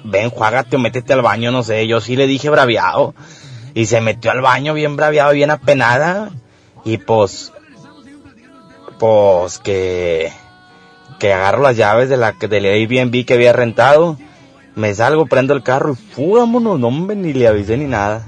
ven, 0.03 0.30
juágate 0.30 0.76
o 0.76 0.80
métete 0.80 1.14
al 1.14 1.22
baño, 1.22 1.52
no 1.52 1.64
sé. 1.64 1.88
Yo 1.88 2.02
sí 2.02 2.15
le 2.15 2.27
dije 2.27 2.49
braviado. 2.49 3.15
Y 3.73 3.88
se 3.88 4.02
metió 4.02 4.32
al 4.32 4.41
baño 4.41 4.73
bien 4.73 4.95
braviado, 4.95 5.34
bien 5.34 5.52
apenada. 5.52 6.32
Y 6.84 6.98
pues, 6.98 7.53
pues 8.99 9.60
que, 9.60 10.32
que 11.19 11.34
agarro 11.34 11.61
las 11.61 11.77
llaves 11.77 12.10
de 12.10 12.18
la, 12.18 12.34
del 12.34 12.65
Airbnb 12.65 13.26
que 13.26 13.34
había 13.34 13.53
rentado. 13.53 14.18
Me 14.76 14.94
salgo, 14.94 15.26
prendo 15.26 15.53
el 15.53 15.64
carro 15.64 15.94
y 15.94 16.14
fugámonos, 16.14 16.77
no 16.77 16.88
hombre, 16.90 17.15
ni 17.15 17.32
le 17.32 17.48
avisé 17.48 17.77
ni 17.77 17.86
nada. 17.86 18.26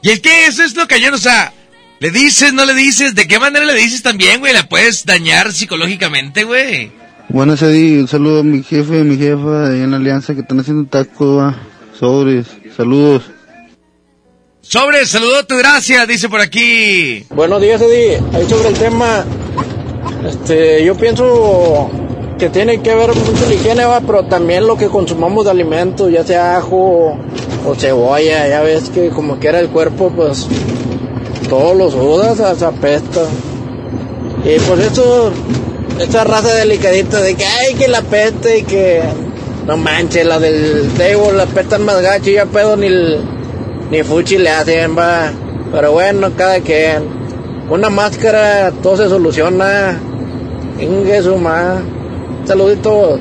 Y 0.00 0.10
es 0.10 0.20
que 0.20 0.46
eso 0.46 0.62
es 0.62 0.74
lo 0.74 0.88
cañón, 0.88 1.12
o 1.12 1.18
sea, 1.18 1.52
le 2.00 2.10
dices, 2.10 2.52
no 2.52 2.64
le 2.64 2.74
dices, 2.74 3.14
¿de 3.14 3.26
qué 3.26 3.38
manera 3.38 3.64
le 3.64 3.74
dices 3.74 4.02
también, 4.02 4.40
güey? 4.40 4.52
La 4.52 4.68
puedes 4.68 5.04
dañar 5.04 5.52
psicológicamente, 5.52 6.44
güey. 6.44 6.92
Buenas, 7.28 7.60
Eddie. 7.62 8.00
Un 8.00 8.08
saludo 8.08 8.40
a 8.40 8.44
mi 8.44 8.62
jefe 8.62 8.98
y 8.98 9.00
a 9.00 9.04
mi 9.04 9.16
jefa 9.16 9.68
de 9.68 9.76
ahí 9.76 9.82
en 9.82 9.90
la 9.90 9.96
Alianza 9.96 10.34
que 10.34 10.40
están 10.40 10.60
haciendo 10.60 10.88
tacos, 10.88 11.38
va. 11.38 11.56
Sobres, 11.98 12.46
saludos. 12.76 13.24
Sobre, 14.60 15.06
saludote, 15.06 15.56
gracias, 15.56 16.06
dice 16.06 16.28
por 16.28 16.40
aquí. 16.40 17.24
Buenos 17.30 17.60
días, 17.60 17.80
Eddie. 17.80 18.20
Ahí 18.32 18.46
sobre 18.48 18.68
el 18.68 18.74
tema, 18.74 19.24
este, 20.24 20.84
yo 20.84 20.94
pienso 20.94 21.90
que 22.38 22.48
tiene 22.50 22.80
que 22.80 22.94
ver 22.94 23.08
mucho 23.14 23.46
la 23.48 23.54
higiene, 23.54 23.84
¿va? 23.84 24.00
pero 24.00 24.26
también 24.26 24.66
lo 24.66 24.76
que 24.76 24.86
consumamos 24.86 25.46
de 25.46 25.50
alimentos, 25.50 26.12
ya 26.12 26.22
sea 26.22 26.58
ajo 26.58 27.18
o 27.66 27.74
cebolla, 27.74 28.46
ya 28.46 28.60
ves 28.60 28.90
que 28.90 29.08
como 29.08 29.38
quiera 29.38 29.58
el 29.58 29.68
cuerpo, 29.68 30.12
pues 30.14 30.46
todos 31.48 31.76
los 31.76 31.92
sudas, 31.92 32.40
hasta 32.40 32.68
apesta. 32.68 33.22
Y 34.44 34.58
pues 34.60 34.80
eso, 34.92 35.32
esa 36.00 36.24
raza 36.24 36.54
delicadita 36.54 37.20
de 37.20 37.34
que 37.34 37.44
ay 37.44 37.74
que 37.74 37.88
la 37.88 38.02
peste 38.02 38.58
y 38.58 38.62
que 38.62 39.02
no 39.66 39.76
manches, 39.76 40.24
la 40.26 40.38
del 40.38 40.88
table 40.96 41.32
la 41.36 41.46
petan 41.46 41.84
más 41.84 42.00
gacho, 42.00 42.30
ya 42.30 42.46
pedo 42.46 42.76
ni 42.76 42.86
el- 42.86 43.20
ni 43.90 44.02
fuchi 44.02 44.38
le 44.38 44.50
hacen, 44.50 44.96
va. 44.96 45.30
Pero 45.72 45.92
bueno, 45.92 46.30
cada 46.36 46.60
quien. 46.60 47.04
Una 47.68 47.90
máscara, 47.90 48.70
todo 48.82 48.96
se 48.96 49.08
soluciona. 49.08 49.98
Ingue 50.80 51.22
su. 51.22 51.36
Saluditos. 52.46 53.20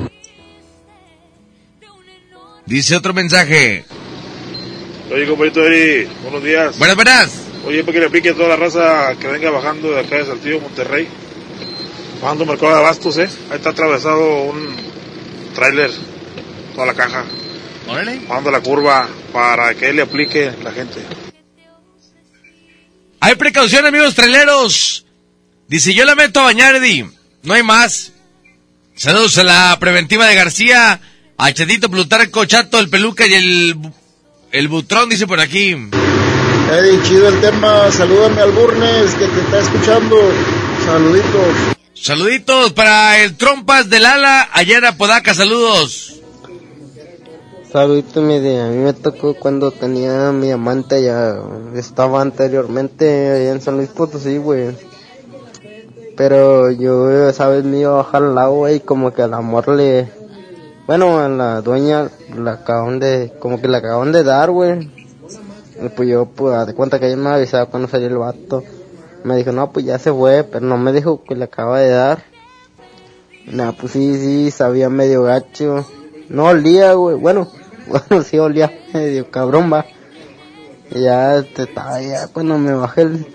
Dice 2.66 2.96
otro 2.96 3.14
mensaje. 3.14 3.84
Oye, 5.14 5.26
compañito 5.28 5.64
Eri, 5.66 6.08
buenos 6.24 6.44
días. 6.44 6.78
Buenas, 6.78 6.96
buenas. 6.96 7.47
Oye, 7.66 7.84
para 7.84 7.94
que 7.94 8.00
le 8.00 8.06
aplique 8.06 8.30
a 8.30 8.34
toda 8.34 8.50
la 8.50 8.56
raza 8.56 9.16
que 9.20 9.28
venga 9.28 9.52
bajando 9.52 9.92
de 9.92 10.00
acá 10.00 10.18
de 10.18 10.26
Saltillo, 10.26 10.62
Monterrey. 10.62 11.08
Bajando 12.22 12.46
Mercado 12.46 12.74
de 12.74 12.80
Abastos, 12.80 13.18
¿eh? 13.18 13.30
Ahí 13.50 13.58
está 13.58 13.70
atravesado 13.70 14.44
un 14.44 14.76
tráiler, 15.54 15.92
toda 16.74 16.88
la 16.88 16.94
caja. 16.94 17.26
Órale. 17.88 18.20
Bajando 18.28 18.52
la 18.52 18.62
curva 18.62 19.08
para 19.32 19.74
que 19.76 19.94
le 19.94 20.02
aplique 20.02 20.52
la 20.64 20.72
gente. 20.72 21.02
Hay 23.20 23.36
precaución, 23.36 23.86
amigos 23.86 24.16
traileros. 24.16 25.06
Dice, 25.68 25.94
yo 25.94 26.06
la 26.06 26.16
meto 26.16 26.40
a 26.40 26.44
bañar, 26.46 26.76
Eddie. 26.76 27.10
No 27.44 27.54
hay 27.54 27.64
más. 27.64 28.14
Saludos 28.96 29.38
a 29.38 29.44
la 29.44 29.78
preventiva 29.80 30.26
de 30.26 30.36
García, 30.36 31.00
a 31.38 31.54
Chetito 31.54 31.90
Plutarco, 31.90 32.46
Chato, 32.46 32.80
el 32.80 32.90
Peluca 32.90 33.28
y 33.28 33.34
el, 33.34 33.76
el 34.52 34.68
Butrón, 34.70 35.10
dice 35.10 35.28
por 35.28 35.40
aquí. 35.40 35.76
Eddie, 36.72 37.02
chido 37.04 37.28
el 37.30 37.40
tema. 37.42 37.90
Salúdame 37.92 38.42
al 38.42 38.52
Burnes 38.52 39.14
que 39.16 39.28
te 39.28 39.40
está 39.42 39.60
escuchando. 39.60 40.16
Saluditos. 40.86 41.56
Saluditos 41.94 42.74
para 42.74 43.24
el 43.24 43.36
Trompas 43.38 43.90
del 43.90 44.06
Ala, 44.06 44.48
allá 44.54 44.78
en 44.78 44.86
Apodaca, 44.86 45.34
saludos. 45.34 46.14
Saludito, 47.72 48.22
mi 48.22 48.40
de- 48.40 48.62
a 48.62 48.68
mí 48.68 48.78
me 48.78 48.94
tocó 48.94 49.34
cuando 49.34 49.72
tenía 49.72 50.32
mi 50.32 50.52
amante 50.52 51.04
ya 51.04 51.36
estaba 51.76 52.22
anteriormente 52.22 53.32
allá 53.32 53.52
en 53.52 53.62
San 53.62 53.78
Luis 53.78 53.90
Potosí, 53.90 54.38
güey. 54.38 54.76
Pero 56.16 56.72
yo 56.72 57.28
esa 57.30 57.48
vez 57.50 57.64
me 57.64 57.80
iba 57.80 57.92
a 57.92 58.04
bajar 58.04 58.24
al 58.24 58.38
agua 58.38 58.72
y 58.72 58.80
como 58.80 59.14
que 59.14 59.22
al 59.22 59.34
amor 59.34 59.68
le, 59.70 60.10
bueno, 60.88 61.20
a 61.20 61.28
la 61.28 61.62
dueña 61.62 62.10
la 62.36 62.54
acaban 62.54 63.00
de, 63.00 63.34
como 63.40 63.60
que 63.62 63.68
la 63.68 63.80
acaban 63.80 64.12
de 64.12 64.24
dar, 64.24 64.50
güey. 64.52 64.90
Pues 65.96 66.10
yo, 66.10 66.26
pues, 66.26 66.66
de 66.66 66.74
cuenta 66.74 67.00
que 67.00 67.08
ella 67.08 67.18
me 67.18 67.30
avisaba 67.30 67.68
cuando 67.68 67.88
salió 67.88 68.08
el 68.08 68.18
vato. 68.18 68.64
Me 69.24 69.36
dijo, 69.36 69.52
no, 69.52 69.72
pues 69.72 69.86
ya 69.86 70.00
se 70.00 70.12
fue, 70.12 70.44
pero 70.44 70.66
no 70.66 70.78
me 70.78 70.92
dijo 70.92 71.24
que 71.24 71.36
le 71.36 71.46
acaba 71.46 71.80
de 71.80 71.90
dar. 71.90 72.24
Nah, 73.46 73.72
pues 73.72 73.94
sí, 73.94 74.18
sí, 74.18 74.52
sabía 74.52 74.90
medio 74.90 75.24
gacho. 75.24 75.86
No 76.30 76.46
olía, 76.46 76.94
güey. 76.94 77.16
Bueno, 77.16 77.48
bueno, 77.88 78.24
sí 78.24 78.38
olía 78.40 78.72
medio 78.94 79.30
cabrón, 79.30 79.72
va. 79.72 79.86
Ya, 80.92 81.36
este, 81.36 81.64
estaba 81.64 82.02
ya 82.02 82.28
cuando 82.28 82.58
me 82.58 82.74
bajé 82.74 83.02
el, 83.02 83.28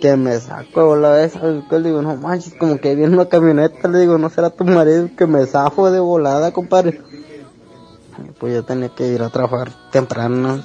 que 0.00 0.16
me 0.16 0.38
saco 0.38 0.96
la 0.96 1.10
vez 1.10 1.36
alcohol, 1.36 1.82
digo, 1.82 2.02
no 2.02 2.16
manches, 2.16 2.54
como 2.54 2.78
que 2.78 2.94
viene 2.94 3.14
una 3.14 3.26
camioneta, 3.26 3.88
le 3.88 3.98
digo, 3.98 4.18
no 4.18 4.30
será 4.30 4.50
tu 4.50 4.64
marido 4.64 5.08
que 5.16 5.26
me 5.26 5.44
zafo 5.46 5.90
de 5.90 5.98
volada, 6.00 6.52
compadre. 6.52 7.00
Pues 8.38 8.54
yo 8.54 8.64
tenía 8.64 8.88
que 8.90 9.08
ir 9.08 9.22
a 9.22 9.28
trabajar 9.28 9.72
temprano. 9.90 10.62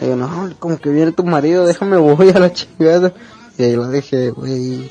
Digo, 0.00 0.16
no, 0.16 0.50
como 0.58 0.78
que 0.78 0.90
viene 0.90 1.12
tu 1.12 1.24
marido, 1.24 1.66
déjame 1.66 1.96
voy 1.96 2.30
a 2.30 2.38
la 2.38 2.52
chingada. 2.52 3.12
Y 3.58 3.62
ahí 3.62 3.76
lo 3.76 3.88
dejé, 3.88 4.30
güey. 4.30 4.90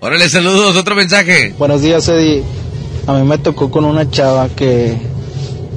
Órale, 0.00 0.28
saludos, 0.28 0.76
otro 0.76 0.94
mensaje. 0.94 1.54
Buenos 1.58 1.82
días, 1.82 2.08
Eddie. 2.08 2.42
A 3.06 3.14
mí 3.14 3.26
me 3.26 3.38
tocó 3.38 3.70
con 3.70 3.84
una 3.84 4.10
chava 4.10 4.48
que 4.48 4.96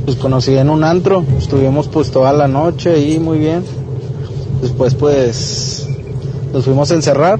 pues 0.06 0.18
conocí 0.18 0.56
en 0.56 0.69
un 0.69 0.84
antro. 0.84 1.26
Estuvimos 1.38 1.88
pues 1.88 2.11
toda 2.11 2.32
la 2.32 2.48
noche 2.48 2.94
ahí 2.94 3.19
muy 3.19 3.40
bien. 3.40 3.64
Después 4.61 4.95
pues 4.95 5.88
nos 6.53 6.65
fuimos 6.65 6.91
a 6.91 6.95
encerrar. 6.95 7.40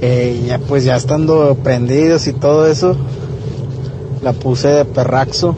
Eh, 0.00 0.44
ya 0.46 0.58
pues 0.58 0.84
ya 0.84 0.96
estando 0.96 1.56
prendidos 1.62 2.28
y 2.28 2.32
todo 2.32 2.66
eso, 2.66 2.96
la 4.22 4.32
puse 4.32 4.68
de 4.68 4.84
perraxo. 4.84 5.56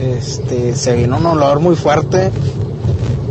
Este, 0.00 0.74
se 0.76 0.94
vino 0.94 1.16
un 1.16 1.26
olor 1.26 1.60
muy 1.60 1.76
fuerte. 1.76 2.30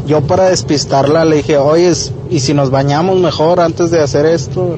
Yo 0.08 0.22
para 0.22 0.50
despistarla 0.50 1.26
le 1.26 1.38
dije, 1.38 1.58
oye, 1.58 1.92
¿y 2.30 2.40
si 2.40 2.54
nos 2.54 2.70
bañamos 2.70 3.20
mejor 3.20 3.60
antes 3.60 3.92
de 3.92 4.02
hacer 4.02 4.26
esto? 4.26 4.78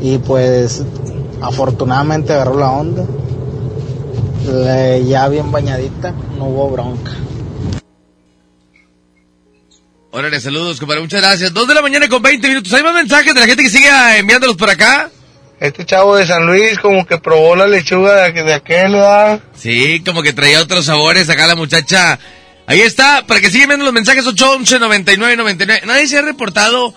Y 0.00 0.18
pues 0.18 0.84
afortunadamente 1.40 2.32
agarró 2.32 2.58
la 2.58 2.70
onda. 2.70 3.04
Ya 5.06 5.28
bien 5.28 5.52
bañadita, 5.52 6.14
no 6.38 6.46
hubo 6.46 6.70
bronca. 6.70 7.12
Órale, 10.12 10.40
saludos, 10.40 10.80
compadre, 10.80 11.02
muchas 11.02 11.20
gracias. 11.20 11.54
Dos 11.54 11.68
de 11.68 11.74
la 11.74 11.82
mañana 11.82 12.08
con 12.08 12.20
20 12.20 12.48
minutos. 12.48 12.72
¿Hay 12.72 12.82
más 12.82 12.94
mensajes 12.94 13.32
de 13.32 13.40
la 13.40 13.46
gente 13.46 13.62
que 13.62 13.70
sigue 13.70 13.88
enviándolos 14.18 14.56
por 14.56 14.68
acá? 14.68 15.10
Este 15.60 15.84
chavo 15.84 16.16
de 16.16 16.26
San 16.26 16.46
Luis 16.46 16.78
como 16.78 17.06
que 17.06 17.18
probó 17.18 17.54
la 17.54 17.66
lechuga 17.66 18.22
de, 18.22 18.32
de 18.32 18.54
aquel, 18.54 18.92
¿verdad? 18.92 19.40
Sí, 19.54 20.02
como 20.04 20.22
que 20.22 20.32
traía 20.32 20.60
otros 20.60 20.86
sabores 20.86 21.28
acá 21.28 21.46
la 21.46 21.54
muchacha. 21.54 22.18
Ahí 22.66 22.80
está, 22.80 23.26
para 23.26 23.40
que 23.40 23.50
sigan 23.50 23.68
viendo 23.68 23.84
los 23.84 23.92
mensajes 23.92 24.26
811 24.26 24.78
99 24.78 25.36
99. 25.36 25.86
Nadie 25.86 26.06
se 26.06 26.18
ha 26.18 26.22
reportado. 26.22 26.94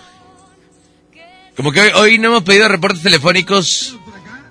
Como 1.56 1.72
que 1.72 1.80
hoy, 1.80 1.90
hoy 1.94 2.18
no 2.18 2.28
hemos 2.28 2.42
pedido 2.44 2.66
reportes 2.68 3.02
telefónicos. 3.02 3.98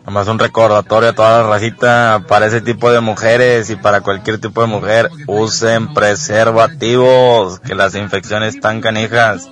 Nomás 0.06 0.28
un 0.28 0.38
recordatorio 0.38 1.10
a 1.10 1.14
toda 1.14 1.42
la 1.42 1.50
racita 1.50 2.24
para 2.28 2.48
ese 2.48 2.60
tipo 2.60 2.92
de 2.92 3.00
mujeres 3.00 3.70
y 3.70 3.78
para 3.78 4.02
cualquier 4.02 4.40
tipo 4.40 4.62
de 4.62 4.68
mujer. 4.68 5.10
Usen 5.28 5.94
preservativos, 5.94 7.60
que 7.62 7.74
las 7.74 7.96
infecciones 7.96 8.56
están 8.56 8.82
canijas. 8.82 9.50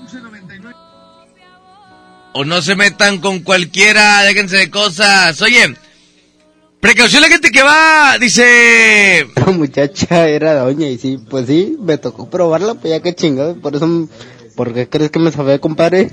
O 2.34 2.46
no 2.46 2.62
se 2.62 2.76
metan 2.76 3.20
con 3.20 3.40
cualquiera, 3.40 4.24
déjense 4.24 4.58
de 4.58 4.70
cosas. 4.70 5.42
Oye, 5.42 5.76
precaución 6.80 7.22
la 7.22 7.28
gente 7.28 7.52
que 7.52 7.62
va, 7.62 8.18
dice... 8.20 9.28
La 9.36 9.48
muchacha 9.48 10.28
era 10.28 10.56
doña 10.56 10.88
y 10.88 10.98
sí, 10.98 11.20
pues 11.30 11.48
sí, 11.48 11.76
me 11.80 11.98
tocó 11.98 12.30
probarla, 12.30 12.76
pues 12.76 12.94
ya 12.94 13.02
que 13.02 13.14
chingado, 13.14 13.60
por 13.60 13.76
eso, 13.76 14.10
¿por 14.56 14.74
qué 14.74 14.88
crees 14.88 15.12
que 15.12 15.20
me 15.20 15.32
sabía, 15.32 15.60
compadre? 15.60 16.12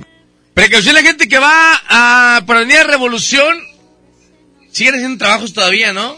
Precaución 0.59 0.97
la 0.97 1.03
gente 1.03 1.29
que 1.29 1.39
va 1.39 1.81
a 1.89 2.43
por 2.45 2.57
Avenida 2.57 2.83
Revolución. 2.83 3.57
Siguen 4.73 4.97
haciendo 4.97 5.19
trabajos 5.19 5.53
todavía, 5.53 5.93
¿no? 5.93 6.17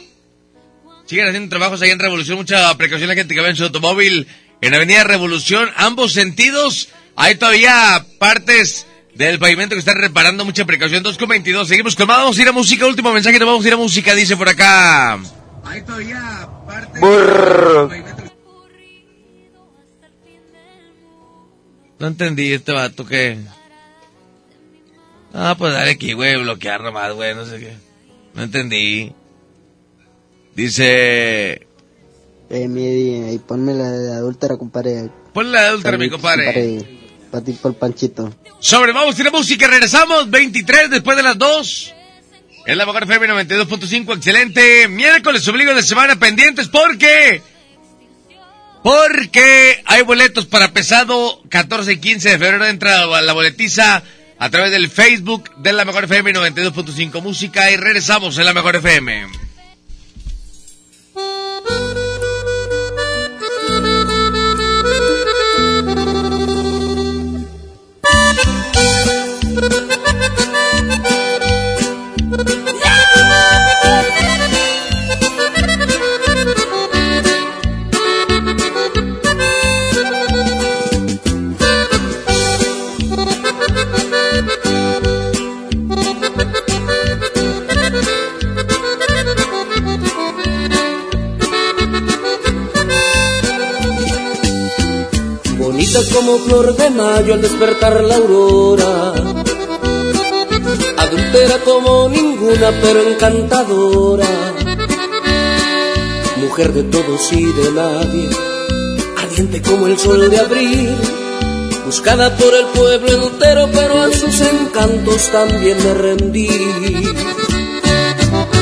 Siguen 1.04 1.28
haciendo 1.28 1.50
trabajos 1.50 1.82
ahí 1.82 1.90
en 1.90 1.98
Revolución. 1.98 2.38
Mucha 2.38 2.74
precaución 2.78 3.08
la 3.08 3.14
gente 3.14 3.34
que 3.34 3.40
va 3.42 3.50
en 3.50 3.56
su 3.56 3.64
automóvil 3.64 4.26
en 4.62 4.74
Avenida 4.74 5.04
Revolución. 5.04 5.68
Ambos 5.76 6.14
sentidos. 6.14 6.88
Hay 7.16 7.34
todavía 7.34 8.06
partes 8.18 8.86
del 9.26 9.38
pavimento 9.38 9.74
que 9.74 9.80
están 9.80 9.98
reparando. 9.98 10.44
Mucha 10.44 10.64
precaución. 10.64 11.02
2.22. 11.04 11.66
Seguimos 11.66 11.96
con 11.96 12.06
más. 12.06 12.18
Vamos 12.18 12.38
a 12.38 12.42
ir 12.42 12.48
a 12.48 12.52
música. 12.52 12.86
Último 12.86 13.12
mensaje. 13.12 13.38
Nos 13.38 13.48
vamos 13.48 13.64
a 13.64 13.68
ir 13.68 13.74
a 13.74 13.76
música. 13.76 14.14
Dice 14.14 14.36
por 14.36 14.48
acá. 14.48 15.18
No 21.98 22.06
entendí 22.06 22.52
este 22.52 22.72
vato 22.72 23.04
que... 23.04 23.38
Ah, 25.32 25.54
pues 25.56 25.72
dale 25.72 25.92
aquí, 25.92 26.14
güey, 26.14 26.36
bloquear 26.42 26.82
nomás, 26.82 27.12
güey, 27.12 27.34
no 27.34 27.44
sé 27.44 27.58
qué. 27.60 27.74
No 28.34 28.42
entendí. 28.42 29.12
Dice... 30.56 31.66
Eh, 32.48 32.68
mi 32.68 33.22
ahí 33.24 33.38
ponme 33.38 33.74
la 33.74 33.90
de 33.90 34.12
adúltera, 34.14 34.56
compadre. 34.56 35.10
Ponle 35.32 35.52
la 35.52 35.60
de 35.60 35.68
adúltera, 35.68 35.98
mi 35.98 36.10
compadre. 36.10 36.99
Para 37.30 37.44
por 37.62 37.74
panchito. 37.74 38.34
Sobre, 38.58 38.92
vamos 38.92 39.18
a 39.18 39.30
música, 39.30 39.68
regresamos, 39.68 40.30
23 40.30 40.90
después 40.90 41.16
de 41.16 41.22
las 41.22 41.38
2. 41.38 41.94
Es 42.66 42.76
la 42.76 42.86
mejor 42.86 43.04
FM 43.04 43.28
92.5, 43.28 44.16
excelente. 44.16 44.88
Miércoles, 44.88 45.46
obligo 45.48 45.74
de 45.74 45.82
semana 45.82 46.16
pendientes, 46.16 46.68
porque... 46.68 47.42
Porque 48.82 49.82
hay 49.84 50.02
boletos 50.02 50.46
para 50.46 50.72
pesado 50.72 51.42
14 51.50 51.92
y 51.92 51.98
15 51.98 52.30
de 52.30 52.38
febrero. 52.38 52.64
Entra 52.64 53.06
la 53.20 53.32
boletiza 53.32 54.02
a 54.38 54.50
través 54.50 54.70
del 54.70 54.88
Facebook 54.88 55.54
de 55.56 55.72
la 55.74 55.84
mejor 55.84 56.04
FM 56.04 56.32
92.5 56.32 57.22
música 57.22 57.70
y 57.70 57.76
regresamos 57.76 58.38
en 58.38 58.46
la 58.46 58.54
mejor 58.54 58.76
FM. 58.76 59.49
Como 96.14 96.38
flor 96.38 96.76
de 96.76 96.88
mayo 96.90 97.34
al 97.34 97.42
despertar 97.42 98.04
la 98.04 98.14
aurora, 98.14 99.12
adultera 100.96 101.58
como 101.64 102.08
ninguna 102.08 102.70
pero 102.80 103.02
encantadora, 103.02 104.28
mujer 106.36 106.72
de 106.72 106.84
todos 106.84 107.32
y 107.32 107.44
de 107.44 107.72
nadie, 107.72 108.28
ardiente 109.18 109.60
como 109.62 109.88
el 109.88 109.98
sol 109.98 110.30
de 110.30 110.38
abril, 110.38 110.96
buscada 111.84 112.36
por 112.36 112.54
el 112.54 112.66
pueblo 112.66 113.26
entero 113.26 113.68
pero 113.72 114.00
a 114.00 114.12
sus 114.12 114.40
encantos 114.40 115.28
también 115.32 115.76
me 115.82 115.94
rendí. 115.94 116.48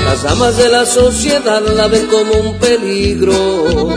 Las 0.06 0.22
damas 0.22 0.56
de 0.56 0.68
la 0.70 0.86
sociedad 0.86 1.62
la 1.76 1.88
ven 1.88 2.06
como 2.06 2.32
un 2.32 2.58
peligro. 2.58 3.94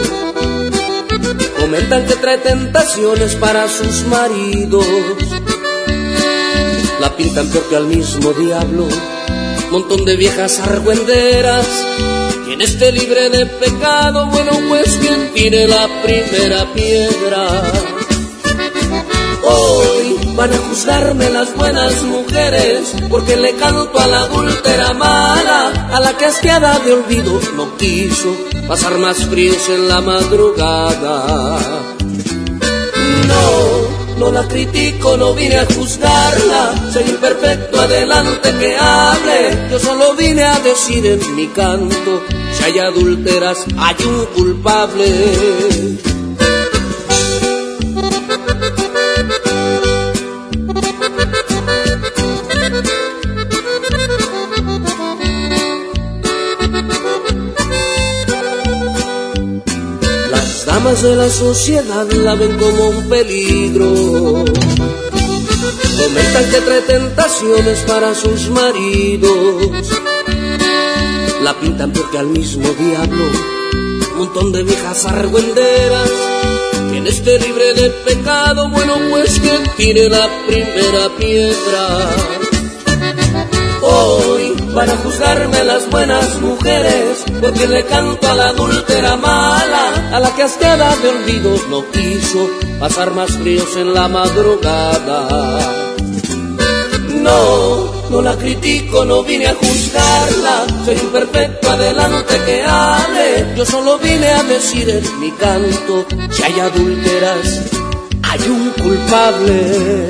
Comentan 1.71 2.05
que 2.05 2.15
trae 2.15 2.37
tentaciones 2.39 3.35
para 3.35 3.65
sus 3.69 4.05
maridos. 4.07 4.85
La 6.99 7.15
pintan 7.15 7.47
peor 7.47 7.63
que 7.69 7.77
al 7.77 7.85
mismo 7.85 8.33
diablo. 8.33 8.89
Montón 9.71 10.03
de 10.03 10.17
viejas 10.17 10.59
argüenderas. 10.59 11.65
Quien 12.43 12.59
esté 12.59 12.91
libre 12.91 13.29
de 13.29 13.45
pecado, 13.45 14.25
bueno, 14.25 14.51
pues 14.67 14.97
quien 14.97 15.33
tire 15.33 15.65
la 15.65 15.87
primera 16.03 16.73
piedra. 16.73 17.63
Hoy 19.41 20.10
van 20.35 20.53
a 20.53 20.57
juzgarme 20.57 21.29
las 21.29 21.55
buenas 21.55 22.03
mujeres 22.03 22.93
porque 23.09 23.35
le 23.35 23.55
canto 23.55 23.99
a 23.99 24.07
la 24.07 24.21
adúltera 24.21 24.93
mala, 24.93 25.89
a 25.91 25.99
la 25.99 26.17
que 26.17 26.25
asqueada 26.25 26.79
de 26.79 26.93
olvido 26.93 27.39
no 27.55 27.75
quiso 27.77 28.35
pasar 28.67 28.97
más 28.97 29.17
fríos 29.25 29.67
en 29.69 29.87
la 29.87 30.01
madrugada. 30.01 31.59
No, 33.27 34.17
no 34.19 34.31
la 34.31 34.47
critico, 34.47 35.17
no 35.17 35.33
vine 35.33 35.57
a 35.57 35.65
juzgarla, 35.65 36.89
soy 36.91 37.03
imperfecto, 37.03 37.81
adelante 37.81 38.53
que 38.59 38.77
hable, 38.77 39.69
yo 39.69 39.79
solo 39.79 40.15
vine 40.15 40.43
a 40.43 40.59
decir 40.59 41.05
en 41.05 41.35
mi 41.35 41.47
canto, 41.47 42.23
si 42.53 42.63
hay 42.63 42.79
adúlteras 42.79 43.65
hay 43.77 43.95
un 44.05 44.25
culpable. 44.27 46.11
De 61.01 61.15
la 61.15 61.29
sociedad 61.31 62.07
la 62.11 62.35
ven 62.35 62.59
como 62.59 62.89
un 62.89 63.09
peligro. 63.09 64.45
Comentan 65.97 66.51
que 66.51 66.61
trae 66.61 66.81
tentaciones 66.81 67.79
para 67.87 68.13
sus 68.13 68.49
maridos. 68.51 69.81
La 71.41 71.59
pintan 71.59 71.91
porque 71.91 72.19
al 72.19 72.27
mismo 72.27 72.69
diablo, 72.77 73.23
un 74.11 74.17
montón 74.19 74.51
de 74.51 74.61
viejas 74.61 75.05
argüenderas. 75.05 76.11
Quien 76.91 77.07
esté 77.07 77.39
libre 77.39 77.73
de 77.73 77.89
pecado, 78.05 78.69
bueno, 78.69 78.93
pues 79.09 79.39
que 79.39 79.57
tire 79.77 80.07
la 80.07 80.29
primera 80.45 81.09
piedra. 81.17 82.09
Hoy 83.81 84.50
van 84.73 84.89
a 84.89 84.97
juzgarme 84.97 85.63
las 85.63 85.89
buenas 85.89 86.39
mujeres 86.39 87.23
porque 87.41 87.67
le 87.67 87.85
canto 87.85 88.29
a 88.29 88.35
la 88.35 88.49
adúltera 88.49 89.15
mala, 89.17 90.09
a 90.15 90.19
la 90.19 90.35
que 90.35 90.43
hasta 90.43 90.95
de 90.97 91.09
olvidos 91.09 91.67
no 91.69 91.89
quiso 91.91 92.49
pasar 92.79 93.11
más 93.11 93.31
fríos 93.31 93.75
en 93.75 93.93
la 93.93 94.07
madrugada. 94.07 95.27
No, 97.21 97.91
no 98.09 98.21
la 98.21 98.35
critico, 98.35 99.05
no 99.05 99.23
vine 99.23 99.47
a 99.47 99.55
juzgarla, 99.55 100.65
soy 100.85 100.95
imperfecto, 100.95 101.69
adelante 101.69 102.41
que 102.45 102.63
hable. 102.63 103.53
Yo 103.55 103.65
solo 103.65 103.99
vine 103.99 104.27
a 104.27 104.43
decir 104.43 104.89
en 104.89 105.19
mi 105.19 105.31
canto, 105.31 106.05
si 106.31 106.43
hay 106.43 106.59
adúlteras, 106.59 107.61
hay 108.23 108.49
un 108.49 108.71
culpable. 108.71 110.07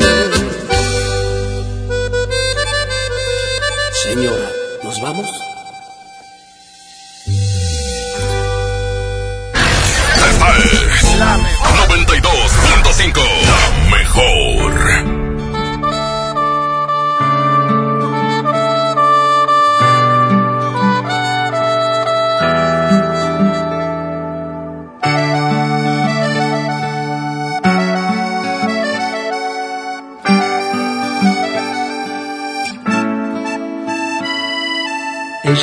Señora, 4.04 4.41
¿nos 5.02 5.10
vamos? 5.10 5.26
Esta 10.30 10.58
es 10.58 11.18
la 11.18 11.38
92.5. 11.88 13.51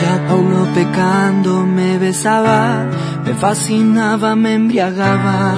Ella 0.01 0.21
aún 0.29 0.55
no 0.55 0.65
pecando 0.75 1.67
me 1.67 1.99
besaba, 1.99 2.87
me 3.25 3.35
fascinaba, 3.35 4.37
me 4.37 4.55
embriagaba, 4.55 5.55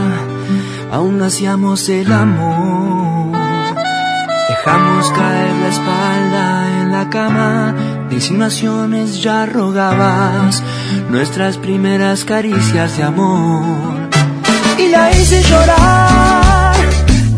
aún 0.90 1.20
hacíamos 1.20 1.86
el 1.90 2.10
amor. 2.10 3.36
Dejamos 4.48 5.10
caer 5.10 5.54
la 5.56 5.68
espalda 5.68 6.80
en 6.80 6.92
la 6.92 7.10
cama, 7.10 7.74
de 8.08 8.14
insinuaciones 8.14 9.22
ya 9.22 9.44
rogabas 9.44 10.62
nuestras 11.10 11.58
primeras 11.58 12.24
caricias 12.24 12.96
de 12.96 13.02
amor. 13.02 14.08
Y 14.78 14.88
la 14.88 15.10
hice 15.10 15.42
llorar, 15.42 16.76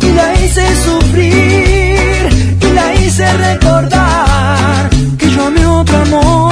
y 0.00 0.12
la 0.12 0.34
hice 0.34 0.64
sufrir, 0.84 2.58
y 2.60 2.72
la 2.72 2.94
hice 2.94 3.26
recordar 3.38 4.90
que 5.18 5.30
yo 5.30 5.46
amé 5.46 5.66
otro 5.66 5.96
amor 5.96 6.51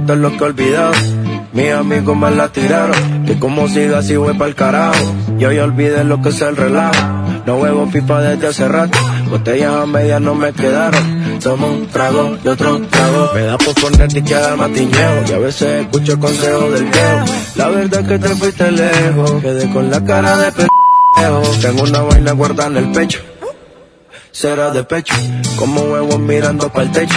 Matar 0.00 0.16
lo 0.18 0.30
que 0.30 0.38
he 0.38 0.42
olvidado. 0.42 0.92
Mis 1.52 1.72
amigos 1.72 2.16
me 2.16 2.30
la 2.30 2.48
tiraron, 2.48 3.24
que 3.26 3.38
como 3.38 3.68
siga 3.68 3.98
así 3.98 4.16
voy 4.16 4.34
pa'l 4.34 4.54
carajo. 4.54 5.14
Yo 5.38 5.50
ya 5.52 5.64
olvidé 5.64 6.04
lo 6.04 6.22
que 6.22 6.28
es 6.30 6.40
el 6.42 6.56
relajo, 6.56 7.02
no 7.46 7.56
huevo 7.56 7.90
pipa 7.90 8.20
desde 8.20 8.48
hace 8.48 8.68
rato. 8.68 8.98
Botellas 9.28 9.74
a 9.74 9.86
medias 9.86 10.20
no 10.20 10.34
me 10.34 10.52
quedaron, 10.52 11.38
tomo 11.42 11.68
un 11.68 11.86
trago 11.88 12.36
y 12.44 12.48
otro 12.48 12.80
trago. 12.82 13.30
Me 13.34 13.42
da 13.42 13.58
por 13.58 13.74
ponerte 13.74 14.20
y 14.20 14.22
quedar 14.22 14.56
matiñeo, 14.56 15.24
y 15.28 15.32
a 15.32 15.38
veces 15.38 15.82
escucho 15.82 16.18
consejos 16.18 16.72
del 16.72 16.84
viejo. 16.84 17.24
La 17.56 17.68
verdad 17.68 18.00
es 18.00 18.08
que 18.08 18.18
te 18.18 18.28
fuiste 18.28 18.70
lejos, 18.70 19.32
quedé 19.42 19.70
con 19.70 19.90
la 19.90 20.04
cara 20.04 20.36
de 20.36 20.52
pendejo. 20.52 21.42
Tengo 21.60 21.82
una 21.82 22.00
vaina 22.02 22.32
guardada 22.32 22.70
en 22.70 22.76
el 22.76 22.92
pecho, 22.92 23.20
será 24.30 24.70
de 24.70 24.84
pecho, 24.84 25.14
como 25.56 25.80
huevos 25.82 26.18
mirando 26.20 26.68
para 26.68 26.84
el 26.84 26.92
techo. 26.92 27.16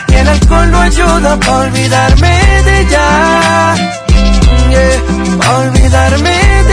el 0.21 0.29
alcohol 0.29 0.71
no 0.71 0.79
ayuda 0.79 1.39
para 1.39 1.57
olvidarme 1.57 2.33
de 2.65 2.79
ella. 2.81 3.07
Yeah, 4.69 5.37
pa' 5.39 5.57
olvidarme 5.59 6.35
de. 6.69 6.71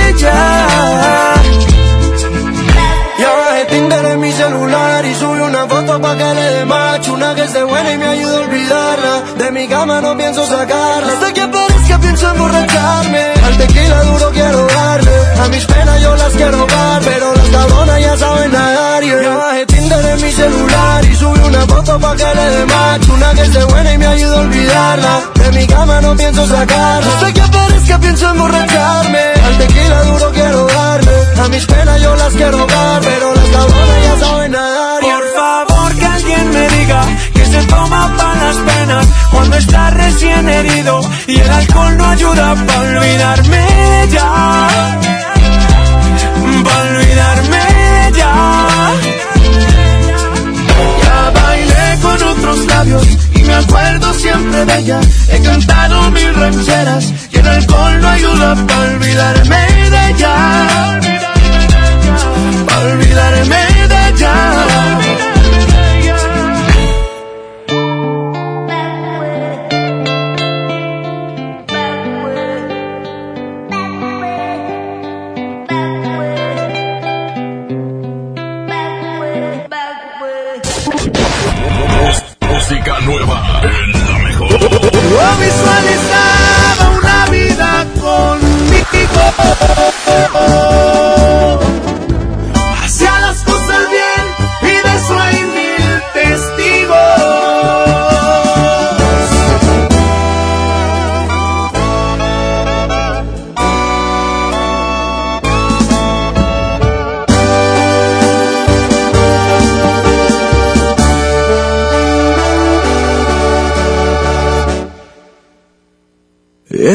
Ya 3.18 3.30
bajé 3.36 3.64
Tinder 3.70 4.04
en 4.04 4.20
mi 4.20 4.32
celular 4.32 5.04
y 5.04 5.14
subí 5.14 5.40
una 5.40 5.66
foto 5.66 6.00
pa' 6.00 6.16
que 6.16 6.34
le 6.34 6.54
dé 6.54 6.64
macho 6.64 7.12
Una 7.14 7.34
que 7.34 7.44
esté 7.44 7.62
buena 7.62 7.92
y 7.92 7.98
me 7.98 8.06
ayude 8.06 8.36
a 8.36 8.40
olvidarla 8.40 9.22
De 9.36 9.50
mi 9.52 9.68
cama 9.68 10.00
no 10.00 10.16
pienso 10.16 10.44
sacarla 10.46 11.12
Hasta 11.12 11.32
que 11.32 11.40
aparezca 11.40 11.98
pienso 12.00 12.30
emborracharme 12.30 13.24
Al 13.44 13.56
tequila 13.58 14.02
duro 14.04 14.30
quiero 14.32 14.66
darle 14.66 15.12
A 15.44 15.48
mis 15.48 15.64
penas 15.66 16.02
yo 16.02 16.16
las 16.16 16.32
quiero 16.34 16.66
dar 16.66 17.02
Pero 17.02 17.34
las 17.34 17.48
cabronas 17.48 18.00
ya 18.00 18.16
saben 18.16 18.52
nadar 18.52 19.02
yeah. 19.04 19.22
Ya 19.22 19.36
bajé 19.36 19.66
Tinder 19.88 20.04
en 20.04 20.22
mi 20.22 20.32
celular 20.32 21.04
y 21.04 21.16
subí 21.16 21.40
una 21.40 21.60
foto 21.60 21.98
pa' 21.98 22.14
que 22.14 22.24
le 22.24 22.46
dé 22.50 22.66
macho 22.66 23.14
Una 23.14 23.32
que 23.32 23.40
esté 23.40 23.64
buena 23.64 23.92
y 23.94 23.98
me 23.98 24.06
ayude 24.06 24.36
a 24.36 24.40
olvidarla. 24.40 25.20
De 25.34 25.52
mi 25.52 25.66
cama 25.66 26.00
no 26.02 26.14
pienso 26.14 26.46
sacarla. 26.46 27.14
Hasta 27.14 27.32
que 27.32 27.40
aparezca 27.40 27.98
pienso 27.98 28.28
emborracharme 28.28 29.24
Al 29.46 29.58
tequila 29.58 30.02
duro 30.02 30.30
quiero 30.32 30.66
darle. 30.66 31.42
A 31.42 31.48
mis 31.48 31.66
penas 31.66 32.02
yo 32.02 32.16
las 32.16 32.34
quiero 32.34 32.66
dar 32.66 33.00
Pero 33.00 33.34
las 33.34 33.48
cabronas 33.48 34.04
ya 34.04 34.26
saben 34.26 34.52
nadar. 34.52 35.00
Por 35.00 35.24
favor 35.36 35.94
que 35.94 36.04
alguien 36.04 36.50
me 36.50 36.68
diga 36.68 37.00
que 37.32 37.44
se 37.46 37.62
toma 37.62 38.14
para 38.18 38.44
las 38.44 38.56
penas 38.56 39.06
cuando 39.30 39.56
está 39.56 39.90
recién 39.90 40.48
herido 40.48 41.00
y 41.26 41.38
el 41.38 41.50
alcohol 41.50 41.96
no 41.96 42.04
ayuda 42.06 42.54
para 42.66 42.80
olvidarme 42.80 43.47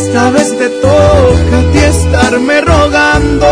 Esta 0.00 0.30
vez 0.30 0.56
te 0.56 0.68
toca 0.68 1.58
a 1.58 1.72
ti 1.72 1.78
estarme 1.78 2.60
rogando. 2.60 3.46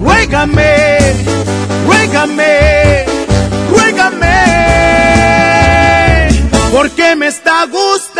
Ruégame, 0.00 0.72
ruégame, 1.86 3.04
ruégame, 3.72 4.38
porque 6.72 7.16
me 7.16 7.26
está 7.26 7.66
gustando. 7.66 8.13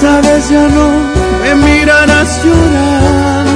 Esta 0.00 0.20
vez 0.20 0.48
ya 0.48 0.68
no 0.68 0.90
me 1.42 1.54
mirarás 1.56 2.44
llorando. 2.44 3.52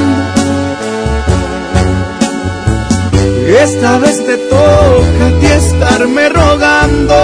Esta 3.46 3.98
vez 3.98 4.26
te 4.26 4.36
toca 4.38 5.26
a 5.28 5.38
ti 5.38 5.46
estarme 5.46 6.28
rogando. 6.30 7.14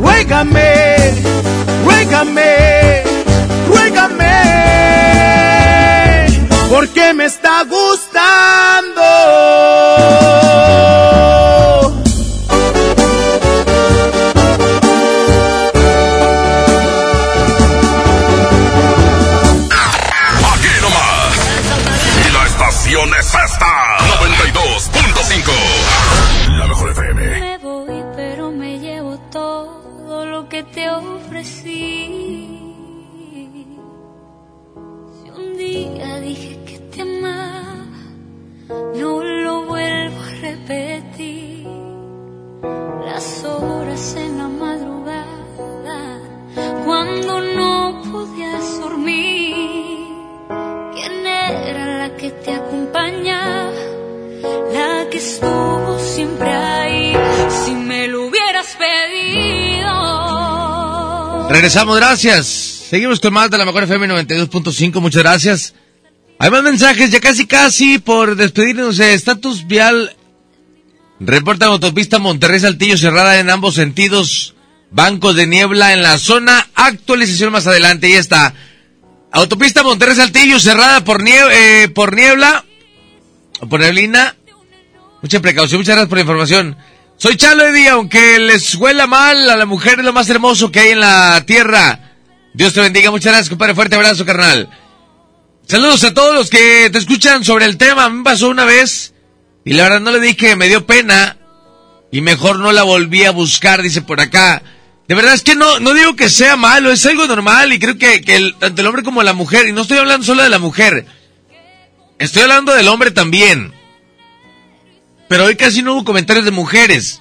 Ruégame, 0.00 1.12
ruégame, 1.84 3.02
ruégame, 3.68 4.36
porque 6.70 7.12
me 7.12 7.26
está 7.26 7.64
gustando. 7.64 8.07
Regresamos, 61.68 61.96
gracias. 61.98 62.46
Seguimos 62.88 63.20
con 63.20 63.34
más 63.34 63.50
de 63.50 63.58
la 63.58 63.66
mejor 63.66 63.82
FM 63.82 64.08
92.5, 64.08 65.02
muchas 65.02 65.22
gracias. 65.22 65.74
Hay 66.38 66.50
más 66.50 66.62
mensajes, 66.62 67.10
ya 67.10 67.20
casi 67.20 67.46
casi 67.46 67.98
por 67.98 68.36
despedirnos 68.36 68.96
de 68.96 69.12
estatus 69.12 69.66
vial. 69.66 70.16
Reportan 71.20 71.68
autopista 71.68 72.18
Monterrey 72.18 72.58
Saltillo 72.58 72.96
cerrada 72.96 73.38
en 73.38 73.50
ambos 73.50 73.74
sentidos. 73.74 74.54
Bancos 74.90 75.36
de 75.36 75.46
niebla 75.46 75.92
en 75.92 76.00
la 76.00 76.16
zona. 76.16 76.66
Actualización 76.74 77.52
más 77.52 77.66
adelante, 77.66 78.10
ya 78.10 78.18
está. 78.18 78.54
Autopista 79.30 79.82
Monterrey 79.82 80.16
Saltillo 80.16 80.58
cerrada 80.58 81.04
por, 81.04 81.22
nie- 81.22 81.50
eh, 81.52 81.88
por 81.90 82.14
niebla. 82.16 82.64
o 83.60 83.68
Por 83.68 83.80
neblina. 83.80 84.36
Mucha 85.20 85.38
precaución, 85.40 85.80
muchas 85.82 85.96
gracias 85.96 86.08
por 86.08 86.16
la 86.16 86.22
información. 86.22 86.78
Soy 87.18 87.36
Chalo 87.36 87.64
Eddy, 87.66 87.88
aunque 87.88 88.38
les 88.38 88.74
huela 88.76 89.06
mal, 89.08 89.50
a 89.50 89.56
la 89.56 89.66
mujer 89.66 89.98
es 89.98 90.04
lo 90.04 90.12
más 90.12 90.28
hermoso 90.30 90.70
que 90.70 90.80
hay 90.80 90.90
en 90.90 91.00
la 91.00 91.42
tierra. 91.46 92.12
Dios 92.54 92.72
te 92.74 92.80
bendiga, 92.80 93.10
muchas 93.10 93.32
gracias, 93.32 93.48
compadre. 93.48 93.74
Fuerte 93.74 93.96
abrazo, 93.96 94.24
carnal. 94.24 94.68
Saludos 95.66 96.04
a 96.04 96.14
todos 96.14 96.34
los 96.34 96.48
que 96.48 96.88
te 96.90 96.98
escuchan 96.98 97.44
sobre 97.44 97.64
el 97.64 97.76
tema. 97.76 98.08
Me 98.08 98.22
pasó 98.22 98.48
una 98.48 98.64
vez 98.64 99.14
y 99.64 99.72
la 99.72 99.82
verdad 99.84 100.00
no 100.00 100.12
le 100.12 100.20
dije, 100.20 100.54
me 100.54 100.68
dio 100.68 100.86
pena 100.86 101.36
y 102.12 102.20
mejor 102.20 102.60
no 102.60 102.70
la 102.72 102.84
volví 102.84 103.24
a 103.24 103.32
buscar, 103.32 103.82
dice 103.82 104.00
por 104.02 104.20
acá. 104.20 104.62
De 105.08 105.14
verdad 105.14 105.34
es 105.34 105.42
que 105.42 105.56
no, 105.56 105.80
no 105.80 105.94
digo 105.94 106.14
que 106.14 106.28
sea 106.30 106.56
malo, 106.56 106.92
es 106.92 107.04
algo 107.04 107.26
normal 107.26 107.72
y 107.72 107.78
creo 107.80 107.98
que, 107.98 108.20
que 108.22 108.36
el- 108.36 108.54
tanto 108.58 108.80
el 108.82 108.86
hombre 108.86 109.02
como 109.02 109.22
la 109.22 109.32
mujer, 109.32 109.66
y 109.66 109.72
no 109.72 109.82
estoy 109.82 109.98
hablando 109.98 110.24
solo 110.24 110.42
de 110.42 110.50
la 110.50 110.58
mujer, 110.58 111.06
estoy 112.18 112.42
hablando 112.42 112.74
del 112.74 112.88
hombre 112.88 113.10
también. 113.10 113.72
Pero 115.28 115.44
hoy 115.44 115.56
casi 115.56 115.82
no 115.82 115.94
hubo 115.94 116.04
comentarios 116.04 116.44
de 116.44 116.50
mujeres. 116.50 117.20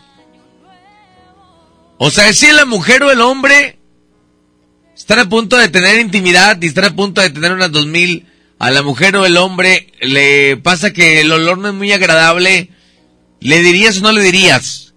O 1.98 2.10
sea, 2.10 2.32
si 2.34 2.52
la 2.52 2.66
mujer 2.66 3.04
o 3.04 3.12
el 3.12 3.22
hombre 3.22 3.78
están 4.96 5.20
a 5.20 5.30
punto 5.30 5.58
de 5.58 5.68
tener 5.68 6.00
intimidad 6.00 6.58
y 6.62 6.68
están 6.68 6.86
a 6.86 6.96
punto 6.96 7.22
de 7.22 7.30
tener 7.30 7.52
unas 7.52 7.72
2000, 7.72 8.26
a 8.60 8.72
la 8.72 8.82
mujer 8.82 9.16
o 9.16 9.26
el 9.26 9.38
hombre 9.38 9.92
le 10.02 10.58
pasa 10.58 10.94
que 10.94 11.22
el 11.22 11.32
olor 11.32 11.58
no 11.58 11.70
es 11.70 11.74
muy 11.74 11.92
agradable, 11.92 12.70
¿le 13.40 13.62
dirías 13.62 14.00
o 14.00 14.02
no 14.02 14.12
le 14.12 14.22
dirías? 14.22 14.94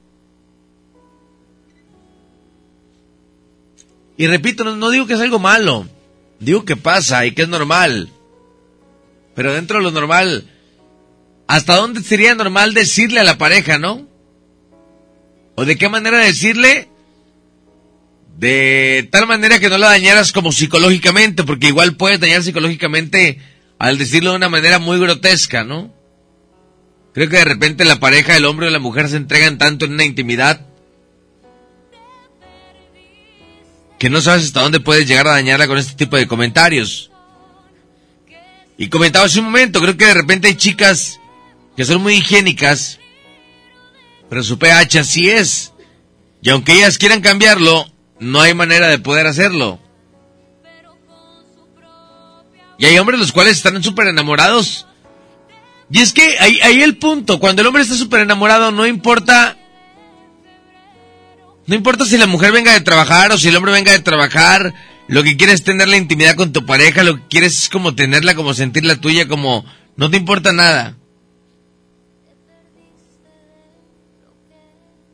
Y 4.16 4.26
repito, 4.26 4.64
no, 4.64 4.76
no 4.76 4.90
digo 4.90 5.06
que 5.06 5.14
es 5.14 5.20
algo 5.20 5.38
malo, 5.38 5.86
digo 6.38 6.64
que 6.64 6.76
pasa 6.76 7.24
y 7.26 7.32
que 7.32 7.42
es 7.42 7.48
normal. 7.48 8.10
Pero 9.34 9.54
dentro 9.54 9.78
de 9.78 9.84
lo 9.84 9.90
normal, 9.90 10.44
¿hasta 11.50 11.74
dónde 11.74 12.02
sería 12.02 12.34
normal 12.36 12.74
decirle 12.74 13.18
a 13.18 13.24
la 13.24 13.36
pareja, 13.36 13.76
no? 13.76 14.06
¿O 15.56 15.64
de 15.64 15.76
qué 15.76 15.88
manera 15.88 16.18
decirle? 16.18 16.88
de 18.38 19.06
tal 19.12 19.26
manera 19.26 19.58
que 19.58 19.68
no 19.68 19.76
la 19.76 19.88
dañaras 19.88 20.32
como 20.32 20.50
psicológicamente, 20.50 21.44
porque 21.44 21.66
igual 21.66 21.96
puedes 21.96 22.20
dañar 22.20 22.42
psicológicamente 22.42 23.38
al 23.78 23.98
decirlo 23.98 24.30
de 24.30 24.36
una 24.36 24.48
manera 24.48 24.78
muy 24.78 24.98
grotesca, 24.98 25.62
¿no? 25.62 25.92
Creo 27.12 27.28
que 27.28 27.36
de 27.36 27.44
repente 27.44 27.84
la 27.84 28.00
pareja, 28.00 28.34
el 28.38 28.46
hombre 28.46 28.68
o 28.68 28.70
la 28.70 28.78
mujer 28.78 29.10
se 29.10 29.18
entregan 29.18 29.58
tanto 29.58 29.84
en 29.84 29.92
una 29.92 30.04
intimidad 30.04 30.66
que 33.98 34.08
no 34.08 34.22
sabes 34.22 34.44
hasta 34.44 34.62
dónde 34.62 34.80
puedes 34.80 35.06
llegar 35.06 35.28
a 35.28 35.32
dañarla 35.32 35.66
con 35.66 35.76
este 35.76 35.96
tipo 35.96 36.16
de 36.16 36.26
comentarios. 36.26 37.10
Y 38.78 38.88
comentaba 38.88 39.26
hace 39.26 39.40
un 39.40 39.46
momento, 39.46 39.82
creo 39.82 39.98
que 39.98 40.06
de 40.06 40.14
repente 40.14 40.48
hay 40.48 40.54
chicas 40.54 41.19
que 41.80 41.86
son 41.86 42.02
muy 42.02 42.12
higiénicas, 42.16 42.98
pero 44.28 44.42
su 44.42 44.58
pH 44.58 44.98
así 44.98 45.30
es. 45.30 45.72
Y 46.42 46.50
aunque 46.50 46.74
ellas 46.74 46.98
quieran 46.98 47.22
cambiarlo, 47.22 47.90
no 48.18 48.42
hay 48.42 48.52
manera 48.52 48.88
de 48.88 48.98
poder 48.98 49.26
hacerlo. 49.26 49.80
Y 52.78 52.84
hay 52.84 52.98
hombres 52.98 53.18
los 53.18 53.32
cuales 53.32 53.56
están 53.56 53.82
súper 53.82 54.08
enamorados. 54.08 54.88
Y 55.90 56.00
es 56.02 56.12
que 56.12 56.38
ahí, 56.38 56.60
ahí 56.60 56.82
el 56.82 56.98
punto, 56.98 57.40
cuando 57.40 57.62
el 57.62 57.68
hombre 57.68 57.82
está 57.82 57.94
súper 57.94 58.20
enamorado, 58.20 58.70
no 58.70 58.86
importa 58.86 59.56
no 61.66 61.74
importa 61.74 62.04
si 62.04 62.18
la 62.18 62.26
mujer 62.26 62.52
venga 62.52 62.74
de 62.74 62.82
trabajar 62.82 63.32
o 63.32 63.38
si 63.38 63.48
el 63.48 63.56
hombre 63.56 63.72
venga 63.72 63.92
de 63.92 64.00
trabajar, 64.00 64.74
lo 65.08 65.22
que 65.22 65.38
quieres 65.38 65.54
es 65.54 65.64
tener 65.64 65.88
la 65.88 65.96
intimidad 65.96 66.34
con 66.34 66.52
tu 66.52 66.66
pareja, 66.66 67.04
lo 67.04 67.16
que 67.16 67.28
quieres 67.30 67.58
es 67.58 67.68
como 67.70 67.94
tenerla, 67.94 68.34
como 68.34 68.52
sentirla 68.52 68.96
tuya, 68.96 69.26
como 69.26 69.64
no 69.96 70.10
te 70.10 70.18
importa 70.18 70.52
nada. 70.52 70.99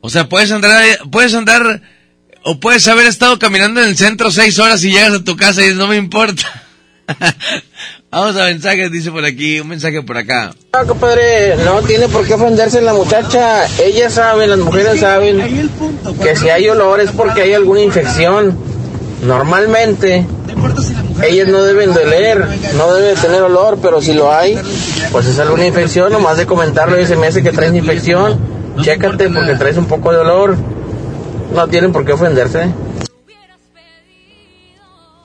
O 0.01 0.09
sea, 0.09 0.29
puedes 0.29 0.51
andar, 0.51 0.83
puedes 1.11 1.33
andar, 1.33 1.81
o 2.43 2.59
puedes 2.59 2.87
haber 2.87 3.07
estado 3.07 3.39
caminando 3.39 3.81
en 3.81 3.89
el 3.89 3.97
centro 3.97 4.31
seis 4.31 4.59
horas 4.59 4.83
y 4.83 4.91
llegas 4.91 5.13
a 5.13 5.23
tu 5.23 5.35
casa 5.35 5.65
y 5.65 5.73
no 5.73 5.87
me 5.87 5.97
importa. 5.97 6.43
Vamos 8.09 8.37
a 8.37 8.45
mensajes, 8.45 8.89
dice 8.89 9.11
por 9.11 9.25
aquí, 9.25 9.59
un 9.59 9.67
mensaje 9.67 10.01
por 10.01 10.17
acá. 10.17 10.53
No, 10.73 10.87
compadre, 10.87 11.57
no 11.57 11.81
tiene 11.81 12.07
por 12.07 12.25
qué 12.25 12.35
ofenderse 12.35 12.81
la 12.81 12.93
muchacha. 12.93 13.65
Ellas 13.83 14.13
saben, 14.13 14.49
las 14.49 14.59
mujeres 14.59 15.01
saben 15.01 15.69
que 16.23 16.35
si 16.35 16.49
hay 16.49 16.69
olor 16.69 17.01
es 17.01 17.11
porque 17.11 17.41
hay 17.41 17.53
alguna 17.53 17.81
infección. 17.81 18.57
Normalmente, 19.23 20.25
ellas 21.27 21.47
no 21.49 21.63
deben 21.63 21.93
de 21.93 22.35
no 22.75 22.93
deben 22.93 23.15
de 23.15 23.21
tener 23.21 23.41
olor, 23.41 23.79
pero 23.81 24.01
si 24.01 24.13
lo 24.13 24.33
hay, 24.33 24.57
pues 25.11 25.25
es 25.25 25.37
alguna 25.39 25.65
infección. 25.65 26.11
Nomás 26.11 26.37
de 26.37 26.45
comentarlo 26.45 26.99
y 26.99 27.05
se 27.05 27.17
me 27.17 27.27
hace 27.27 27.43
que 27.43 27.51
traes 27.51 27.73
infección. 27.73 28.56
Chécate 28.81 29.29
porque 29.29 29.55
traes 29.55 29.77
un 29.77 29.85
poco 29.85 30.11
de 30.11 30.17
olor. 30.17 30.57
No 31.53 31.67
tienen 31.67 31.91
por 31.91 32.05
qué 32.05 32.13
ofenderse. 32.13 32.71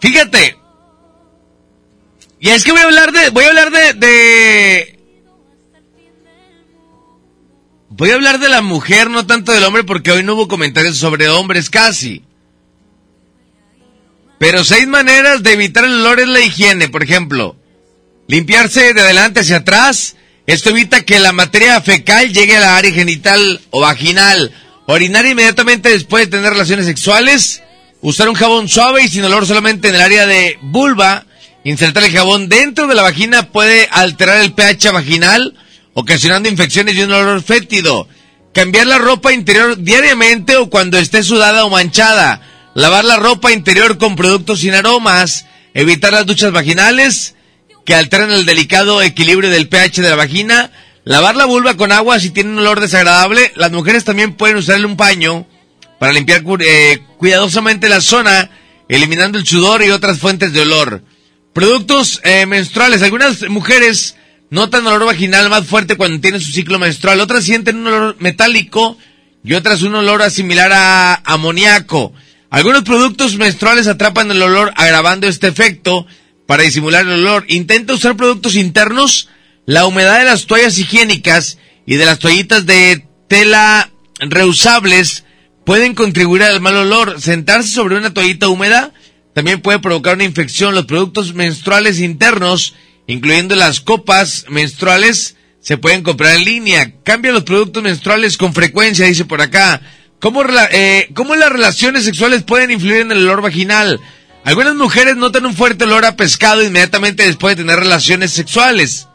Fíjate. 0.01 0.59
Y 2.41 2.49
es 2.49 2.65
que 2.65 2.73
voy 2.73 2.81
a 2.81 2.85
hablar 2.85 3.13
de, 3.13 3.31
voy 3.31 3.45
a 3.45 3.49
hablar 3.49 3.71
de, 3.71 3.93
de, 3.95 4.99
voy 7.89 8.11
a 8.11 8.15
hablar 8.15 8.41
de 8.41 8.49
la 8.49 8.63
mujer, 8.63 9.09
no 9.11 9.27
tanto 9.27 9.53
del 9.53 9.63
hombre, 9.63 9.85
porque 9.85 10.11
hoy 10.11 10.25
no 10.25 10.35
hubo 10.35 10.49
comentarios 10.49 10.97
sobre 10.97 11.29
hombres 11.29 11.71
casi. 11.71 12.25
Pero 14.39 14.65
seis 14.65 14.89
maneras 14.89 15.45
de 15.45 15.53
evitar 15.53 15.85
el 15.85 16.01
olor 16.01 16.19
es 16.19 16.27
la 16.27 16.41
higiene, 16.41 16.89
por 16.89 17.05
ejemplo. 17.05 17.55
Limpiarse 18.27 18.93
de 18.93 19.01
adelante 19.01 19.39
hacia 19.39 19.59
atrás. 19.59 20.17
Esto 20.47 20.71
evita 20.71 21.05
que 21.05 21.21
la 21.21 21.33
materia 21.33 21.81
fecal 21.81 22.33
llegue 22.33 22.57
a 22.57 22.61
la 22.61 22.77
área 22.77 22.93
genital 22.93 23.61
o 23.71 23.81
vaginal. 23.81 24.53
Orinar 24.87 25.25
inmediatamente 25.25 25.91
después 25.91 26.25
de 26.25 26.37
tener 26.37 26.53
relaciones 26.53 26.87
sexuales. 26.87 27.63
Usar 28.01 28.29
un 28.29 28.35
jabón 28.35 28.69
suave 28.69 29.05
y 29.05 29.09
sin 29.09 29.25
olor 29.25 29.47
solamente 29.47 29.89
en 29.89 29.95
el 29.95 30.01
área 30.01 30.27
de 30.27 30.59
vulva. 30.63 31.27
Insertar 31.63 32.03
el 32.03 32.13
jabón 32.13 32.49
dentro 32.49 32.89
de 32.89 32.97
la 32.97 33.03
vagina 33.03 33.53
puede 33.53 33.87
alterar 33.93 34.41
el 34.41 34.53
pH 34.53 34.91
vaginal, 34.91 35.55
ocasionando 35.95 36.49
infecciones 36.49 36.97
y 36.97 37.03
un 37.03 37.13
olor 37.13 37.41
fétido. 37.43 38.09
Cambiar 38.53 38.89
la 38.89 38.99
ropa 38.99 39.33
interior 39.33 39.79
diariamente 39.79 40.57
o 40.57 40.69
cuando 40.69 40.99
esté 40.99 41.23
sudada 41.23 41.65
o 41.65 41.71
manchada. 41.71 42.41
Lavar 42.75 43.05
la 43.05 43.17
ropa 43.17 43.53
interior 43.53 43.97
con 43.97 44.17
productos 44.17 44.61
sin 44.61 44.75
aromas. 44.75 45.47
Evitar 45.73 46.13
las 46.13 46.27
duchas 46.27 46.51
vaginales 46.51 47.37
que 47.85 47.95
alteran 47.95 48.31
el 48.31 48.47
delicado 48.47 49.03
equilibrio 49.03 49.51
del 49.51 49.69
pH 49.69 50.03
de 50.03 50.11
la 50.11 50.17
vagina. 50.17 50.71
Lavar 51.05 51.35
la 51.35 51.47
vulva 51.47 51.77
con 51.77 51.91
agua 51.91 52.21
si 52.21 52.31
tiene 52.31 52.51
un 52.51 52.59
olor 52.61 52.81
desagradable. 52.81 53.53
Las 53.57 53.73
mujeres 53.73 54.05
también 54.05 54.35
pueden 54.35 54.57
usarle 54.57 54.87
un 54.87 54.97
paño 54.97 55.47
para 55.99 56.13
limpiar 56.13 56.43
eh, 56.61 57.01
cuidadosamente 57.17 57.89
la 57.89 58.01
zona, 58.01 58.51
eliminando 58.89 59.39
el 59.39 59.47
sudor 59.47 59.83
y 59.83 59.91
otras 59.91 60.19
fuentes 60.19 60.53
de 60.53 60.63
olor. 60.63 61.03
Productos 61.53 62.21
eh, 62.25 62.47
menstruales. 62.47 63.03
Algunas 63.03 63.49
mujeres 63.49 64.17
notan 64.51 64.87
olor 64.87 65.07
vaginal 65.07 65.51
más 65.51 65.67
fuerte 65.67 65.97
cuando 65.97 66.21
tienen 66.21 66.41
su 66.41 66.53
ciclo 66.53 66.79
menstrual. 66.79 67.21
Otras 67.21 67.45
sienten 67.45 67.79
un 67.79 67.89
olor 67.89 68.17
metálico 68.21 68.97
y 69.45 69.55
otras 69.55 69.83
un 69.83 69.95
olor 69.95 70.31
similar 70.31 70.73
a 70.73 71.15
amoníaco. 71.25 72.13
Algunos 72.51 72.83
productos 72.83 73.37
menstruales 73.37 73.87
atrapan 73.87 74.31
el 74.31 74.43
olor 74.43 74.73
agravando 74.77 75.27
este 75.27 75.49
efecto 75.49 76.07
para 76.47 76.63
disimular 76.63 77.03
el 77.03 77.13
olor. 77.13 77.45
Intenta 77.49 77.95
usar 77.95 78.17
productos 78.17 78.57
internos. 78.57 79.29
La 79.67 79.87
humedad 79.87 80.19
de 80.19 80.25
las 80.25 80.47
toallas 80.47 80.79
higiénicas 80.79 81.59
y 81.87 81.97
de 81.97 82.05
las 82.05 82.19
toallitas 82.19 82.67
de 82.67 83.07
tela 83.29 83.91
reusables 84.21 85.25
pueden 85.65 85.95
contribuir 85.95 86.43
al 86.43 86.61
mal 86.61 86.77
olor. 86.77 87.21
Sentarse 87.21 87.71
sobre 87.71 87.97
una 87.97 88.13
toallita 88.13 88.49
húmeda 88.49 88.93
también 89.35 89.61
puede 89.61 89.79
provocar 89.79 90.15
una 90.15 90.25
infección. 90.25 90.75
Los 90.75 90.87
productos 90.87 91.35
menstruales 91.35 92.01
internos, 92.01 92.75
incluyendo 93.07 93.55
las 93.57 93.81
copas 93.81 94.47
menstruales, 94.49 95.37
se 95.61 95.79
pueden 95.79 96.03
comprar 96.03 96.35
en 96.37 96.45
línea. 96.45 96.93
Cambia 97.05 97.33
los 97.33 97.45
productos 97.45 97.83
menstruales 97.83 98.37
con 98.37 98.53
frecuencia, 98.53 99.07
dice 99.07 99.25
por 99.25 99.41
acá. 99.41 99.81
¿Cómo, 100.19 100.45
eh, 100.73 101.09
¿Cómo 101.15 101.35
las 101.35 101.51
relaciones 101.51 102.05
sexuales 102.05 102.43
pueden 102.43 102.71
influir 102.71 102.99
en 102.99 103.13
el 103.13 103.19
olor 103.19 103.43
vaginal? 103.43 104.01
Algunas 104.45 104.75
mujeres 104.75 105.17
notan 105.17 105.47
un 105.47 105.55
fuerte 105.55 105.85
olor 105.85 106.05
a 106.05 106.17
pescado 106.17 106.63
inmediatamente 106.63 107.25
después 107.25 107.57
de 107.57 107.63
tener 107.63 107.79
relaciones 107.79 108.33
sexuales. 108.33 109.09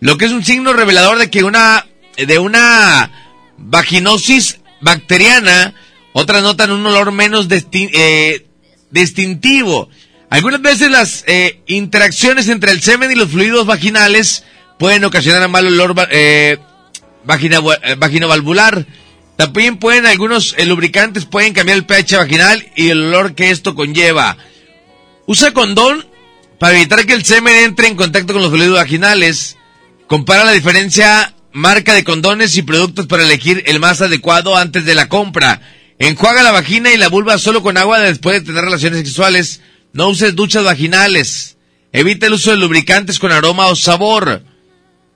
Lo 0.00 0.18
que 0.18 0.26
es 0.26 0.32
un 0.32 0.44
signo 0.44 0.72
revelador 0.72 1.18
de 1.18 1.30
que 1.30 1.44
una, 1.44 1.86
de 2.16 2.38
una 2.38 3.10
vaginosis 3.56 4.58
bacteriana, 4.80 5.74
otras 6.12 6.42
notan 6.42 6.70
un 6.70 6.84
olor 6.84 7.12
menos 7.12 7.46
eh, 7.50 8.46
distintivo. 8.90 9.88
Algunas 10.28 10.62
veces 10.62 10.90
las 10.90 11.24
eh, 11.26 11.60
interacciones 11.66 12.48
entre 12.48 12.72
el 12.72 12.82
semen 12.82 13.10
y 13.10 13.14
los 13.14 13.30
fluidos 13.30 13.66
vaginales 13.66 14.44
pueden 14.78 15.04
ocasionar 15.04 15.46
un 15.46 15.52
mal 15.52 15.66
olor 15.66 15.94
eh, 16.10 16.58
vagina, 17.24 17.60
eh, 17.82 17.96
vaginovalvular. 17.96 18.86
También 19.42 19.76
pueden 19.76 20.06
algunos 20.06 20.54
lubricantes 20.64 21.24
pueden 21.24 21.52
cambiar 21.52 21.76
el 21.76 21.84
pH 21.84 22.16
vaginal 22.16 22.64
y 22.76 22.90
el 22.90 23.06
olor 23.06 23.34
que 23.34 23.50
esto 23.50 23.74
conlleva. 23.74 24.36
Usa 25.26 25.52
condón 25.52 26.06
para 26.60 26.76
evitar 26.76 27.04
que 27.04 27.14
el 27.14 27.24
semen 27.24 27.56
entre 27.64 27.88
en 27.88 27.96
contacto 27.96 28.34
con 28.34 28.42
los 28.42 28.52
fluidos 28.52 28.76
vaginales. 28.76 29.56
Compara 30.06 30.44
la 30.44 30.52
diferencia 30.52 31.34
marca 31.50 31.92
de 31.92 32.04
condones 32.04 32.56
y 32.56 32.62
productos 32.62 33.08
para 33.08 33.24
elegir 33.24 33.64
el 33.66 33.80
más 33.80 34.00
adecuado 34.00 34.56
antes 34.56 34.84
de 34.84 34.94
la 34.94 35.08
compra. 35.08 35.60
Enjuaga 35.98 36.44
la 36.44 36.52
vagina 36.52 36.92
y 36.92 36.96
la 36.96 37.08
vulva 37.08 37.36
solo 37.36 37.64
con 37.64 37.76
agua 37.76 37.98
después 37.98 38.38
de 38.38 38.46
tener 38.46 38.62
relaciones 38.62 39.00
sexuales. 39.00 39.60
No 39.92 40.06
uses 40.06 40.36
duchas 40.36 40.62
vaginales. 40.62 41.56
Evita 41.92 42.28
el 42.28 42.34
uso 42.34 42.52
de 42.52 42.58
lubricantes 42.58 43.18
con 43.18 43.32
aroma 43.32 43.66
o 43.66 43.74
sabor. 43.74 44.44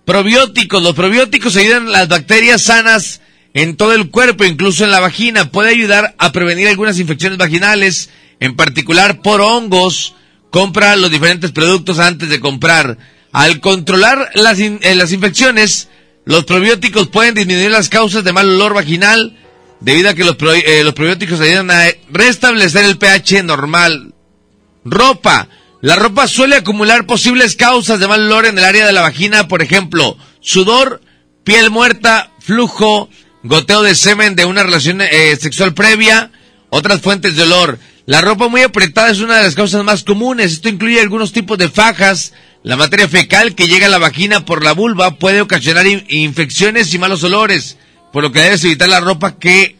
Probióticos. 0.05 0.83
Los 0.83 0.97
probióticos 0.97 1.55
ayudan 1.55 1.87
a 1.87 1.91
las 1.93 2.09
bacterias 2.09 2.63
sanas 2.63 3.21
en 3.57 3.75
todo 3.75 3.95
el 3.95 4.11
cuerpo, 4.11 4.45
incluso 4.45 4.85
en 4.85 4.91
la 4.91 5.01
vagina. 5.01 5.51
Puede 5.51 5.71
ayudar 5.71 6.15
a 6.19 6.31
prevenir 6.31 6.69
algunas 6.69 6.99
infecciones 6.99 7.39
vaginales, 7.39 8.11
en 8.39 8.55
particular 8.55 9.23
por 9.23 9.41
hongos. 9.41 10.15
Compra 10.51 10.95
los 10.97 11.11
diferentes 11.11 11.53
productos 11.53 11.99
antes 11.99 12.29
de 12.29 12.39
comprar. 12.39 12.99
Al 13.33 13.61
controlar 13.61 14.31
las, 14.35 14.59
eh, 14.59 14.95
las 14.95 15.11
infecciones, 15.11 15.89
los 16.27 16.45
probióticos 16.45 17.09
pueden 17.09 17.35
disminuir 17.35 17.71
las 17.71 17.89
causas 17.89 18.25
de 18.25 18.35
mal 18.35 18.47
olor 18.47 18.75
vaginal, 18.75 19.39
debido 19.81 20.11
a 20.11 20.15
que 20.15 20.25
los, 20.25 20.37
eh, 20.55 20.85
los 20.85 20.93
probióticos 20.93 21.41
ayudan 21.41 21.71
a 21.71 21.87
restablecer 22.11 22.85
el 22.85 22.99
pH 22.99 23.43
normal. 23.43 24.13
Ropa. 24.85 25.49
La 25.81 25.97
ropa 25.97 26.29
suele 26.29 26.57
acumular 26.57 27.07
posibles 27.07 27.57
causas 27.57 28.01
de 28.01 28.09
mal 28.09 28.21
olor 28.21 28.45
en 28.45 28.59
el 28.59 28.65
área 28.65 28.87
de 28.87 28.93
la 28.93 29.01
vagina, 29.01 29.49
por 29.49 29.63
ejemplo, 29.63 30.19
sudor, 30.41 31.01
piel 31.43 31.71
muerta, 31.71 32.33
flujo, 32.41 33.09
goteo 33.49 33.83
de 33.83 33.95
semen 33.95 34.37
de 34.37 34.45
una 34.45 34.63
relación 34.63 35.01
eh, 35.01 35.37
sexual 35.37 35.75
previa, 35.75 36.31
otras 36.71 37.01
fuentes 37.01 37.37
de 37.37 37.43
olor. 37.43 37.79
La 38.07 38.21
ropa 38.21 38.49
muy 38.49 38.63
apretada 38.63 39.11
es 39.11 39.21
una 39.21 39.39
de 39.39 39.45
las 39.45 39.55
causas 39.55 39.83
más 39.85 40.05
comunes. 40.05 40.53
Esto 40.53 40.69
incluye 40.69 41.01
algunos 41.01 41.33
tipos 41.33 41.59
de 41.59 41.69
fajas. 41.69 42.33
La 42.63 42.77
materia 42.77 43.09
fecal 43.09 43.55
que 43.55 43.69
llega 43.69 43.87
a 43.87 43.91
la 43.91 43.99
vagina 43.99 44.45
por 44.45 44.65
la 44.65 44.73
vulva 44.73 45.19
puede 45.19 45.41
ocasionar 45.41 45.87
infecciones 45.87 46.93
y 46.95 46.99
malos 46.99 47.25
olores 47.25 47.77
por 48.17 48.23
lo 48.23 48.33
que 48.33 48.41
debes 48.41 48.65
evitar 48.65 48.89
la 48.89 49.01
ropa 49.01 49.39
que 49.39 49.77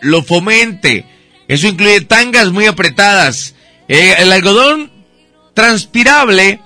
lo 0.00 0.24
fomente. 0.24 1.06
Eso 1.46 1.68
incluye 1.68 2.00
tangas 2.00 2.50
muy 2.50 2.66
apretadas. 2.66 3.54
Eh, 3.86 4.16
el 4.18 4.32
algodón 4.32 4.90
transpirable 5.54 6.60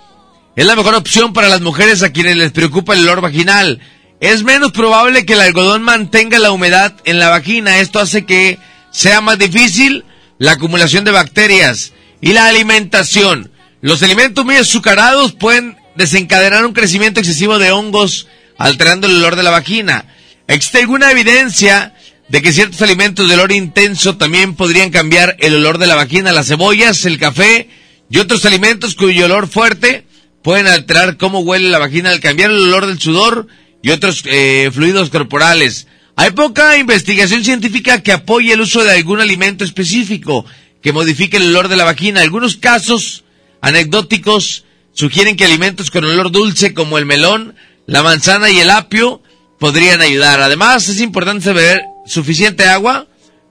es 0.57 0.65
la 0.65 0.77
mejor 0.77 0.95
opción 0.95 1.35
para 1.35 1.51
las 1.51 1.61
mujeres 1.61 2.03
a 2.03 2.11
quienes 2.11 2.37
les 2.37 2.53
preocupa 2.53 2.95
el 2.95 3.03
olor 3.03 3.21
vaginal. 3.21 3.81
Es 4.21 4.43
menos 4.43 4.73
probable 4.73 5.25
que 5.25 5.33
el 5.33 5.41
algodón 5.41 5.83
mantenga 5.83 6.39
la 6.39 6.53
humedad 6.53 6.95
en 7.05 7.19
la 7.19 7.31
vagina. 7.31 7.79
Esto 7.79 8.01
hace 8.01 8.27
que 8.27 8.59
sea 8.91 9.23
más 9.23 9.39
difícil 9.39 10.05
la 10.37 10.53
acumulación 10.53 11.05
de 11.05 11.11
bacterias 11.11 11.93
y 12.21 12.35
la 12.35 12.47
alimentación. 12.47 13.51
Los 13.81 14.03
alimentos 14.03 14.45
muy 14.45 14.57
azucarados 14.57 15.33
pueden 15.33 15.79
desencadenar 15.97 16.67
un 16.67 16.75
crecimiento 16.75 17.21
excesivo 17.21 17.59
de 17.59 17.73
hongos, 17.73 18.29
alterando 18.59 19.07
el 19.07 19.17
olor 19.17 19.37
de 19.37 19.43
la 19.43 19.51
vagina. 19.51 20.05
Existe 20.47 20.81
alguna 20.81 21.11
evidencia 21.11 21.95
de 22.29 22.43
que 22.43 22.53
ciertos 22.53 22.83
alimentos 22.83 23.27
de 23.27 23.35
olor 23.35 23.53
intenso 23.53 24.19
también 24.19 24.55
podrían 24.55 24.91
cambiar 24.91 25.37
el 25.41 25.55
olor 25.55 25.79
de 25.79 25.87
la 25.87 25.95
vagina. 25.95 26.33
Las 26.33 26.49
cebollas, 26.49 27.07
el 27.07 27.19
café 27.19 27.71
y 28.11 28.19
otros 28.19 28.45
alimentos 28.45 28.95
cuyo 28.95 29.25
olor 29.25 29.49
fuerte 29.49 30.05
pueden 30.43 30.67
alterar 30.67 31.17
cómo 31.17 31.41
huele 31.41 31.71
la 31.71 31.79
vagina 31.79 32.11
al 32.11 32.21
cambiar 32.21 32.51
el 32.51 32.65
olor 32.65 32.87
del 32.87 33.01
sudor 33.01 33.47
y 33.83 33.91
otros 33.91 34.23
eh, 34.27 34.71
fluidos 34.73 35.11
corporales. 35.11 35.87
Hay 36.17 36.33
poca 36.33 36.77
investigación 36.77 37.45
científica 37.45 38.03
que 38.03 38.13
apoye 38.13 38.53
el 38.53 38.61
uso 38.61 38.85
de 38.85 38.93
algún 38.93 39.21
alimento 39.21 39.65
específico 39.65 40.45
que 40.83 40.93
modifique 40.93 41.37
el 41.37 41.49
olor 41.51 41.69
de 41.69 41.77
la 41.77 41.85
vagina. 41.85 42.21
Algunos 42.21 42.57
casos 42.57 43.25
anecdóticos 43.61 44.65
sugieren 44.93 45.37
que 45.37 45.45
alimentos 45.45 45.91
con 45.91 46.05
olor 46.05 46.31
dulce 46.31 46.75
como 46.75 46.99
el 46.99 47.07
melón, 47.07 47.55
la 47.87 48.03
manzana 48.03 48.51
y 48.51 48.59
el 48.59 48.71
apio 48.71 49.23
podrían 49.59 50.01
ayudar. 50.01 50.41
Además, 50.41 50.89
es 50.89 51.01
importante 51.01 51.53
beber 51.53 51.83
suficiente 52.07 52.65
agua. 52.65 53.07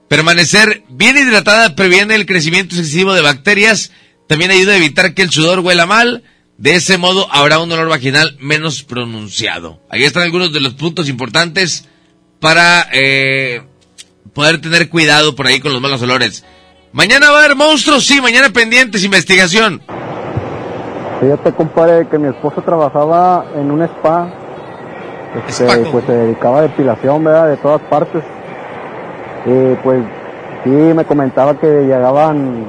Permanecer 0.07 0.83
bien 0.89 1.17
hidratada 1.17 1.75
previene 1.75 2.15
el 2.15 2.25
crecimiento 2.25 2.75
excesivo 2.75 3.13
de 3.13 3.21
bacterias. 3.21 3.91
También 4.27 4.51
ayuda 4.51 4.73
a 4.73 4.77
evitar 4.77 5.13
que 5.13 5.21
el 5.21 5.29
sudor 5.29 5.59
huela 5.59 5.85
mal. 5.85 6.23
De 6.59 6.75
ese 6.75 6.97
modo 6.97 7.25
habrá 7.31 7.59
un 7.59 7.71
olor 7.71 7.87
vaginal 7.87 8.35
menos 8.41 8.83
pronunciado. 8.83 9.79
Ahí 9.89 10.03
están 10.03 10.23
algunos 10.23 10.51
de 10.51 10.59
los 10.59 10.73
puntos 10.73 11.07
importantes 11.07 11.87
para 12.41 12.85
eh, 12.91 13.61
poder 14.33 14.59
tener 14.59 14.89
cuidado 14.89 15.35
por 15.35 15.47
ahí 15.47 15.61
con 15.61 15.71
los 15.71 15.81
malos 15.81 16.01
olores. 16.01 16.43
Mañana 16.91 17.31
va 17.31 17.37
a 17.37 17.45
haber 17.45 17.55
monstruos, 17.55 18.05
sí, 18.05 18.19
mañana 18.19 18.49
pendientes, 18.49 19.05
investigación. 19.05 19.81
Fíjate, 21.21 21.53
compadre, 21.53 22.09
que 22.09 22.19
mi 22.19 22.27
esposo 22.27 22.61
trabajaba 22.61 23.45
en 23.55 23.71
un 23.71 23.81
spa. 23.83 24.29
Este, 25.47 25.63
pues 25.85 26.03
se 26.03 26.11
dedicaba 26.11 26.59
a 26.59 26.61
depilación, 26.63 27.23
¿verdad? 27.23 27.47
De 27.47 27.57
todas 27.57 27.81
partes. 27.83 28.21
Y 29.45 29.75
pues 29.81 30.03
sí, 30.65 30.69
me 30.69 31.05
comentaba 31.05 31.57
que 31.57 31.67
llegaban 31.67 32.65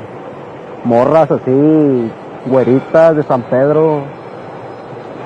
morras 0.85 1.28
así, 1.33 2.10
güeritas 2.47 3.17
de 3.17 3.23
San 3.23 3.43
Pedro, 3.43 4.02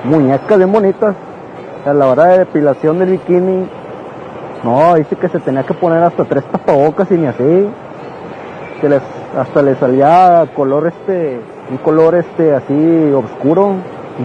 muñecas 0.03 0.57
bien 0.57 0.71
bonitas. 0.71 1.15
A 1.85 1.93
la 1.93 2.07
hora 2.07 2.25
de 2.25 2.39
depilación 2.39 2.97
del 2.97 3.11
bikini, 3.11 3.69
no, 4.63 4.95
dice 4.95 5.15
que 5.15 5.29
se 5.29 5.39
tenía 5.39 5.63
que 5.63 5.75
poner 5.75 6.01
hasta 6.01 6.25
tres 6.25 6.43
tapabocas 6.45 7.11
y 7.11 7.15
ni 7.15 7.27
así. 7.27 7.69
Que 8.81 8.89
les, 8.89 9.01
hasta 9.37 9.61
le 9.61 9.75
salía 9.75 10.47
color 10.55 10.87
este, 10.87 11.39
un 11.69 11.77
color 11.77 12.15
este 12.15 12.55
así 12.55 13.11
oscuro, 13.13 13.75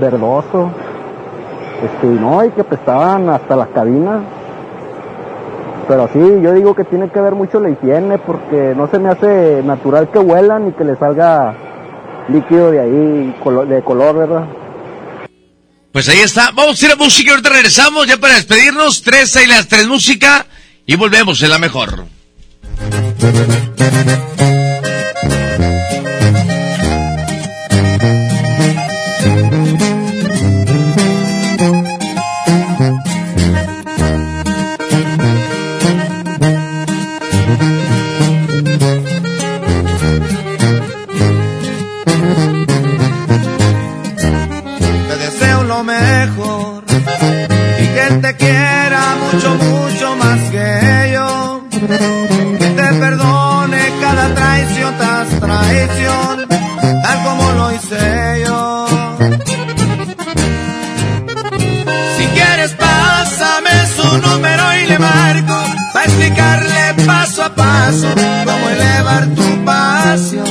verdoso. 0.01 0.71
Este, 1.85 2.07
no, 2.07 2.43
y 2.45 2.51
que 2.51 2.65
prestaban 2.65 3.29
hasta 3.29 3.57
las 3.57 3.69
cabinas. 3.69 4.23
Pero 5.87 6.09
sí, 6.09 6.41
yo 6.41 6.53
digo 6.53 6.75
que 6.75 6.85
tiene 6.85 7.11
que 7.11 7.21
ver 7.21 7.35
mucho 7.35 7.61
la 7.61 7.69
higiene 7.69 8.17
porque 8.19 8.75
no 8.77 8.87
se 8.87 8.99
me 8.99 9.11
hace 9.11 9.63
natural 9.63 10.09
que 10.09 10.21
huelan 10.21 10.69
y 10.69 10.73
que 10.73 10.85
le 10.85 10.97
salga 10.97 11.55
líquido 12.33 12.71
de 12.71 12.81
ahí, 12.81 13.35
de 13.69 13.83
color, 13.85 14.17
¿verdad? 14.17 14.49
Pues 15.93 16.09
ahí 16.09 16.21
está. 16.21 16.51
Vamos 16.53 16.81
a 16.81 16.87
ir 16.87 16.93
a 16.93 16.97
música 16.97 17.29
y 17.29 17.31
ahorita 17.31 17.51
regresamos 17.51 18.07
ya 18.07 18.17
para 18.17 18.35
despedirnos. 18.35 19.03
Tres 19.03 19.37
y 19.43 19.47
las 19.47 19.67
tres 19.69 19.87
música 19.87 20.47
y 20.87 20.97
volvemos 20.97 21.43
en 21.43 21.51
la 21.51 21.59
mejor. 21.59 22.07
Que 51.91 51.97
te 51.97 52.95
perdone 53.01 53.81
cada 54.01 54.33
traición 54.33 54.97
tras 54.97 55.29
traición, 55.41 56.47
tal 57.03 57.23
como 57.25 57.53
lo 57.53 57.73
hice 57.73 58.45
yo. 58.47 58.87
Si 62.17 62.27
quieres, 62.27 62.71
pásame 62.75 63.71
su 63.97 64.19
número 64.19 64.63
y 64.77 64.87
le 64.87 64.99
marco 65.01 65.65
para 65.93 66.05
explicarle 66.05 67.05
paso 67.05 67.43
a 67.43 67.55
paso 67.57 68.07
cómo 68.45 68.69
elevar 68.69 69.27
tu 69.35 69.65
pasión. 69.65 70.47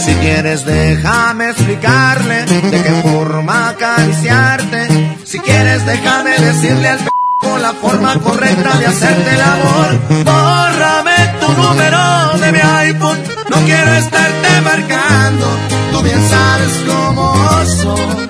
Si 0.00 0.14
quieres 0.14 0.64
déjame 0.66 1.50
explicarle 1.50 2.44
de 2.44 2.82
qué 2.82 3.02
forma 3.04 3.68
acariciarte. 3.68 5.16
Si 5.24 5.38
quieres 5.38 5.86
déjame 5.86 6.36
decirle 6.38 6.88
al 6.88 7.17
la 7.58 7.72
forma 7.72 8.14
correcta 8.20 8.76
de 8.78 8.86
hacerte 8.86 9.34
el 9.34 9.40
amor. 9.40 10.24
Bórrame 10.24 11.16
tu 11.40 11.52
número 11.52 12.38
de 12.40 12.52
mi 12.52 12.58
iPhone. 12.58 13.18
No 13.50 13.56
quiero 13.64 13.92
estarte 13.94 14.60
marcando. 14.62 15.46
Tú 15.92 16.02
bien 16.02 16.20
sabes 16.28 16.72
cómo 16.86 17.34
soy. 17.64 18.28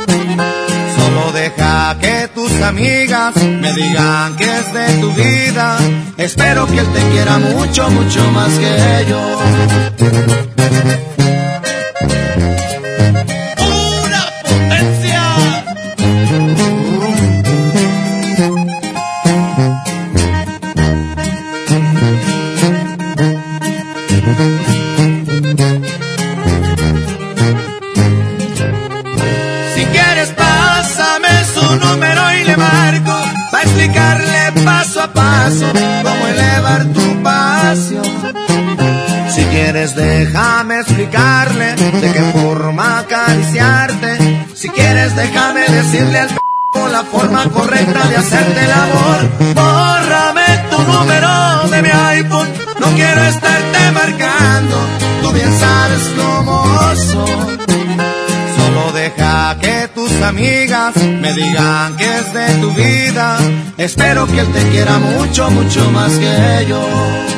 Solo 0.96 1.32
deja 1.32 1.96
que 2.00 2.28
tus 2.34 2.52
amigas 2.62 3.36
me 3.36 3.72
digan 3.72 4.36
que 4.36 4.44
es 4.44 4.72
de 4.72 4.86
tu 5.00 5.12
vida. 5.12 5.78
Espero 6.16 6.66
que 6.66 6.78
él 6.78 6.86
te 6.92 7.00
quiera 7.10 7.38
mucho, 7.38 7.90
mucho 7.90 8.30
más 8.32 8.52
que 8.58 9.06
yo. 9.08 10.18
Decirle 45.90 46.18
al 46.18 46.28
p 46.28 46.38
la 46.92 47.02
forma 47.02 47.44
correcta 47.50 48.06
de 48.08 48.16
hacerte 48.16 48.64
el 48.64 48.72
amor. 48.72 49.54
Bórrame 49.54 50.48
tu 50.70 50.82
número 50.82 51.68
de 51.70 51.82
mi 51.82 51.88
iPhone. 51.88 52.48
No 52.78 52.86
quiero 52.94 53.22
estarte 53.24 53.90
marcando. 53.92 54.76
Tú 55.22 55.32
bien 55.32 55.50
sabes 55.58 56.02
cómo 56.16 56.64
soy. 56.94 57.58
Solo 58.56 58.92
deja 58.92 59.56
que 59.60 59.88
tus 59.94 60.12
amigas 60.22 60.94
me 60.96 61.32
digan 61.32 61.96
que 61.96 62.18
es 62.18 62.32
de 62.34 62.46
tu 62.60 62.70
vida. 62.72 63.38
Espero 63.78 64.26
que 64.26 64.40
él 64.40 64.52
te 64.52 64.62
quiera 64.68 64.98
mucho, 64.98 65.50
mucho 65.50 65.90
más 65.90 66.12
que 66.12 66.66
yo. 66.68 67.37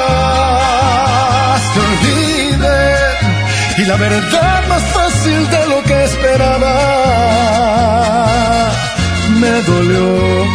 Y 3.81 3.85
la 3.85 3.95
verdad 3.95 4.67
más 4.67 4.83
fácil 4.83 5.49
de 5.49 5.67
lo 5.67 5.83
que 5.83 6.03
esperaba. 6.03 6.73
Me 9.39 9.61
dolió, 9.63 10.45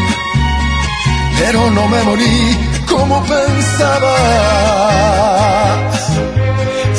pero 1.39 1.70
no 1.73 1.89
me 1.89 2.02
morí 2.05 2.57
como 2.89 3.20
pensaba. 3.25 4.16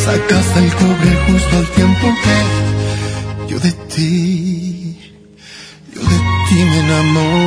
Sacaste 0.05 0.59
el 0.59 0.75
cobre 0.75 1.11
justo 1.27 1.57
al 1.57 1.67
tiempo 1.67 2.07
que 2.23 2.37
yo 3.49 3.59
de 3.59 3.71
ti, 3.71 4.97
yo 5.93 6.01
de 6.01 6.17
ti 6.49 6.55
me 6.55 6.79
enamoraba. 6.79 7.46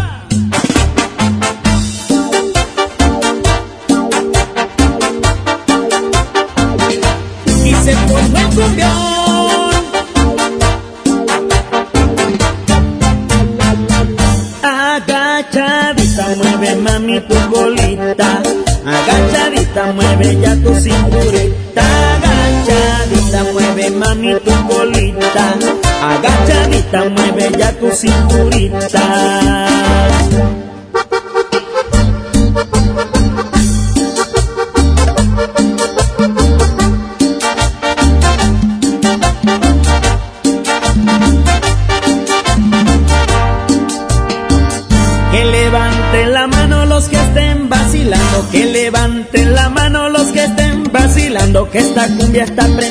tu. 27.81 27.89
Que 45.31 45.45
levanten 45.45 46.33
la 46.33 46.47
mano 46.47 46.85
los 46.85 47.05
que 47.05 47.15
estén 47.15 47.69
vacilando, 47.69 48.49
que 48.51 48.65
levanten 48.65 49.55
la 49.55 49.69
mano 49.69 50.09
los 50.09 50.27
que 50.27 50.43
estén 50.43 50.83
vacilando, 50.91 51.69
que 51.71 51.79
esta 51.79 52.07
cumbia 52.15 52.43
está 52.43 52.67
prendida 52.67 52.90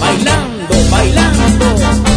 bailando, 0.00 0.90
bailando. 0.90 2.09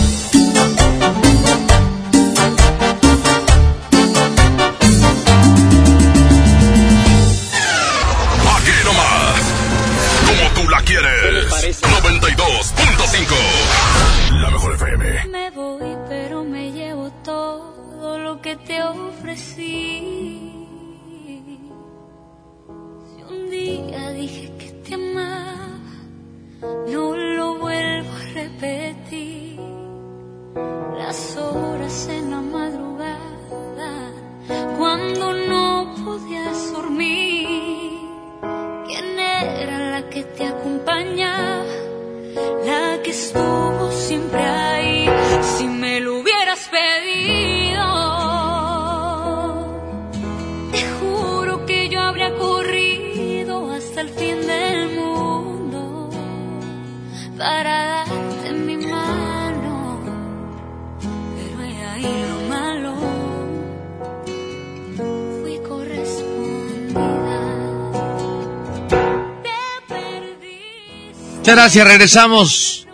Muchas 71.43 71.55
gracias, 71.57 71.85
regresamos. 71.85 72.87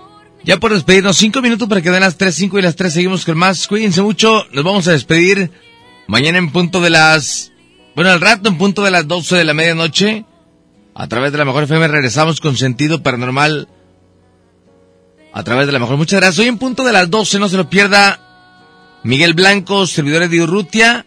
Ya 0.43 0.57
por 0.57 0.73
despedirnos, 0.73 1.17
cinco 1.17 1.39
minutos 1.39 1.69
para 1.69 1.83
que 1.83 1.91
den 1.91 2.01
las 2.01 2.17
tres, 2.17 2.33
cinco 2.33 2.57
y 2.57 2.63
las 2.63 2.75
tres 2.75 2.93
seguimos 2.93 3.23
con 3.23 3.37
más. 3.37 3.67
Cuídense 3.67 4.01
mucho, 4.01 4.43
nos 4.51 4.63
vamos 4.63 4.87
a 4.87 4.91
despedir 4.91 5.51
mañana 6.07 6.39
en 6.39 6.49
punto 6.49 6.81
de 6.81 6.89
las, 6.89 7.51
bueno, 7.93 8.09
al 8.09 8.19
rato 8.19 8.49
en 8.49 8.57
punto 8.57 8.83
de 8.83 8.89
las 8.89 9.07
12 9.07 9.35
de 9.35 9.43
la 9.43 9.53
medianoche. 9.53 10.25
A 10.95 11.07
través 11.07 11.31
de 11.31 11.37
la 11.37 11.45
mejor 11.45 11.65
FM 11.65 11.89
regresamos 11.89 12.41
con 12.41 12.57
sentido 12.57 13.03
paranormal. 13.03 13.67
A 15.31 15.43
través 15.43 15.67
de 15.67 15.71
la 15.71 15.77
mejor. 15.77 15.97
Muchas 15.97 16.19
gracias. 16.19 16.39
Hoy 16.39 16.47
en 16.47 16.57
punto 16.57 16.83
de 16.83 16.91
las 16.91 17.07
12, 17.07 17.37
no 17.37 17.49
se 17.49 17.57
lo 17.57 17.69
pierda. 17.69 18.19
Miguel 19.03 19.35
Blanco, 19.35 19.85
servidores 19.85 20.31
de 20.31 20.41
Urrutia, 20.41 21.05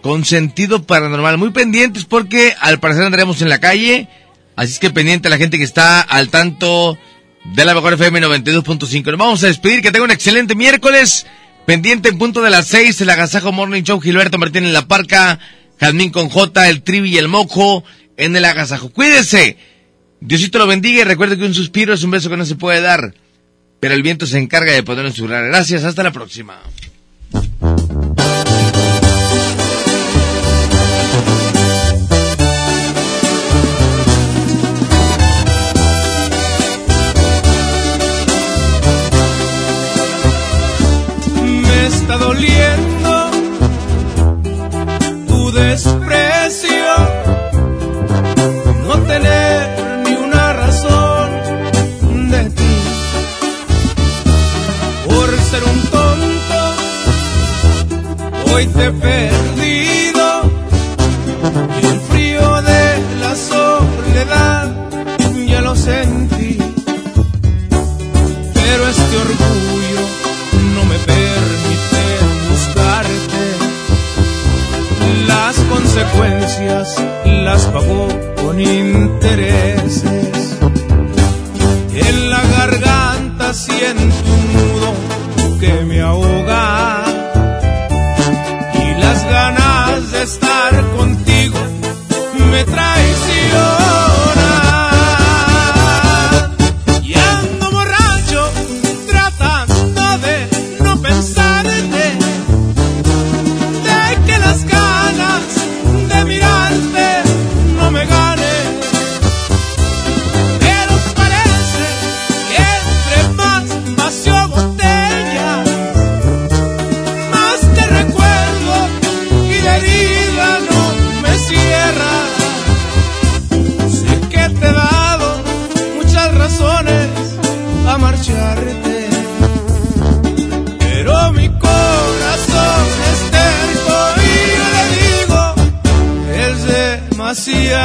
con 0.00 0.24
sentido 0.24 0.84
paranormal. 0.84 1.36
Muy 1.36 1.50
pendientes 1.50 2.06
porque 2.06 2.54
al 2.58 2.80
parecer 2.80 3.04
andaremos 3.04 3.42
en 3.42 3.50
la 3.50 3.60
calle. 3.60 4.08
Así 4.56 4.72
es 4.72 4.78
que 4.78 4.90
pendiente 4.90 5.30
la 5.30 5.38
gente 5.38 5.58
que 5.58 5.64
está 5.64 6.00
al 6.00 6.28
tanto 6.28 6.98
de 7.44 7.64
la 7.64 7.74
mejor 7.74 7.94
FM 7.94 8.20
92.5. 8.20 9.04
Nos 9.04 9.18
vamos 9.18 9.44
a 9.44 9.46
despedir, 9.46 9.82
que 9.82 9.90
tenga 9.90 10.04
un 10.04 10.10
excelente 10.10 10.54
miércoles. 10.54 11.26
Pendiente 11.66 12.08
en 12.08 12.18
punto 12.18 12.42
de 12.42 12.50
las 12.50 12.66
6, 12.66 13.00
el 13.00 13.10
Agasajo 13.10 13.52
Morning 13.52 13.82
Show, 13.82 14.00
Gilberto 14.00 14.36
Martín 14.36 14.64
en 14.64 14.72
la 14.72 14.88
Parca, 14.88 15.38
Jazmín 15.80 16.10
con 16.10 16.28
J, 16.28 16.68
el 16.68 16.82
Trivi 16.82 17.10
y 17.10 17.18
el 17.18 17.28
Mojo 17.28 17.84
en 18.16 18.34
el 18.34 18.44
Agasajo. 18.44 18.90
Cuídese. 18.90 19.56
Diosito 20.20 20.58
lo 20.58 20.66
bendiga 20.66 21.00
y 21.00 21.04
recuerde 21.04 21.36
que 21.36 21.44
un 21.44 21.54
suspiro 21.54 21.94
es 21.94 22.02
un 22.04 22.12
beso 22.12 22.30
que 22.30 22.36
no 22.36 22.44
se 22.44 22.54
puede 22.54 22.80
dar, 22.80 23.14
pero 23.80 23.94
el 23.94 24.02
viento 24.02 24.24
se 24.24 24.38
encarga 24.38 24.72
de 24.72 24.84
ponerlo 24.84 25.10
en 25.10 25.16
su. 25.16 25.26
Gracias, 25.26 25.82
hasta 25.82 26.04
la 26.04 26.12
próxima. 26.12 26.60
Está 42.02 42.16
doliendo 42.18 43.30
tu 45.28 45.52
desprecio, 45.52 46.88
no 48.86 48.94
tener 49.02 50.02
ni 50.04 50.14
una 50.16 50.52
razón 50.52 51.30
de 52.32 52.42
ti. 52.58 52.74
Por 55.08 55.28
ser 55.50 55.62
un 55.72 55.80
tonto, 55.96 56.60
hoy 58.52 58.66
te 58.66 58.86
he 58.86 58.92
perdido 58.92 60.26
y 61.82 61.86
el 61.86 62.00
frío 62.10 62.62
de 62.62 62.84
la 63.22 63.34
soledad 63.36 64.64
ya 65.46 65.60
lo 65.60 65.76
sentí. 65.76 66.58
Pero 68.54 68.88
este 68.88 69.16
orgullo 69.26 69.71
consecuencias 75.92 76.96
las 77.26 77.66
pagó 77.66 78.08
con 78.42 78.58
intereses. 78.58 80.56
En 81.94 82.30
la 82.30 82.42
garganta 82.56 83.52
siento 83.52 84.14
un 84.34 84.52
nudo 84.54 84.94
que 85.60 85.84
me 85.84 86.00
ahoga. 86.00 87.04
Y 88.74 89.00
las 89.02 89.24
ganas 89.24 90.12
de 90.12 90.22
estar 90.22 90.82
contigo 90.96 91.58
me 92.50 92.64
traicionan. 92.64 92.91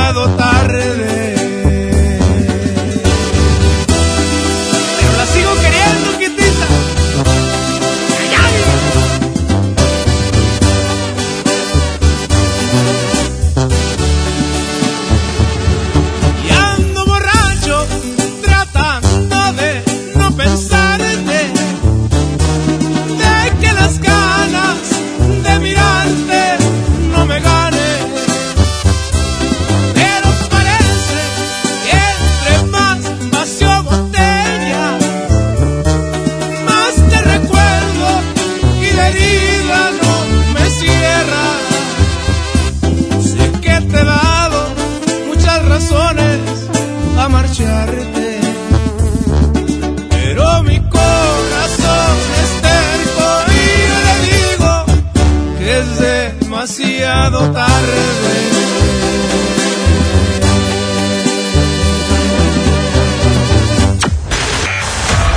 demasiado 0.07 0.37
tarde. 0.37 1.26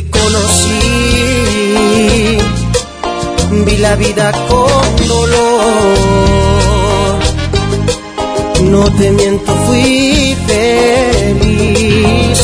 te 0.00 0.10
conocí, 0.10 0.78
vi 3.66 3.76
la 3.78 3.96
vida 3.96 4.30
con 4.48 5.08
dolor. 5.08 5.98
No 8.62 8.84
te 8.98 9.10
miento, 9.12 9.52
fui 9.66 10.36
feliz, 10.46 12.38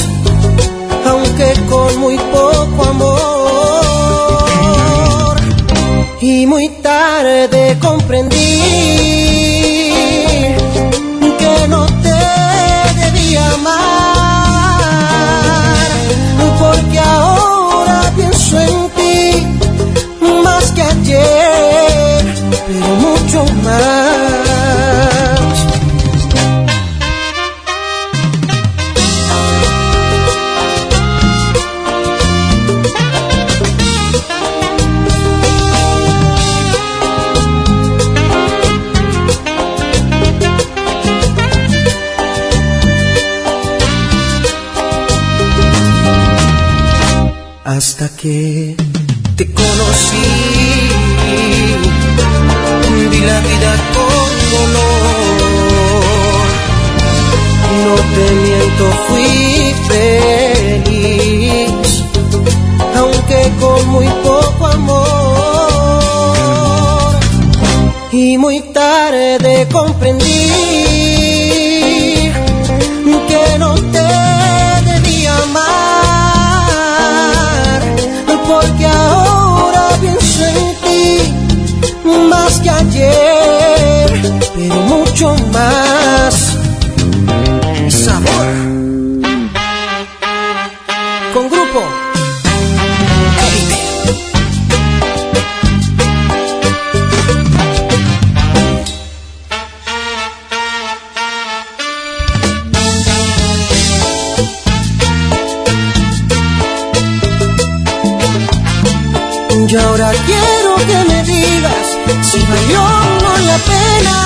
aunque 1.07 1.53
con 1.69 1.97
muy 1.99 2.17
poco 2.19 2.85
amor. 2.95 3.25
Y 6.21 6.47
muy 6.47 6.69
tarde 6.83 7.77
comprendí 7.81 8.63
que 11.39 11.69
no 11.69 11.87
te 12.05 12.21
debía 13.01 13.43
amar, 13.53 14.14
hasta 47.77 48.09
que 48.17 48.77
te 49.37 49.53
conocí. 49.53 50.54
Miento, 58.85 58.97
fui 59.09 59.75
feliz, 60.89 61.71
aunque 62.97 63.53
con 63.61 63.89
muy 63.89 64.09
poco 64.23 64.67
amor. 64.67 65.05
Y 68.13 68.39
muy 68.39 68.61
tarde 68.73 69.67
comprendí 69.73 70.31
que 73.29 73.59
no 73.59 73.75
te 73.75 74.09
debía 74.93 75.37
amar 75.37 75.73
porque 78.47 78.87
ahora 78.87 79.89
pienso 80.01 80.45
en 80.45 80.77
ti 80.85 81.35
más 82.31 82.61
que 82.61 82.71
ayer, 82.71 84.09
pero 84.55 84.77
mucho 84.83 85.35
más 85.53 86.44
si 112.35 112.41
valió 112.47 112.83
no 113.23 113.33
la 113.47 113.59
pena 113.59 114.17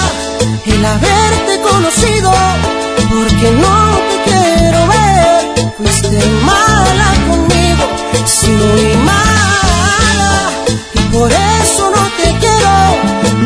el 0.65 0.85
haberte 0.85 1.61
conocido, 1.61 2.33
porque 3.11 3.51
no 3.51 3.78
te 4.09 4.17
quiero 4.31 4.81
ver. 4.95 5.73
Fuiste 5.77 6.19
mala 6.51 7.11
conmigo, 7.28 7.85
si 8.25 8.51
muy 8.51 8.97
mala, 9.11 10.51
y 10.95 11.01
por 11.15 11.31
eso 11.31 11.91
no 11.97 12.05
te 12.19 12.28
quiero, 12.43 12.75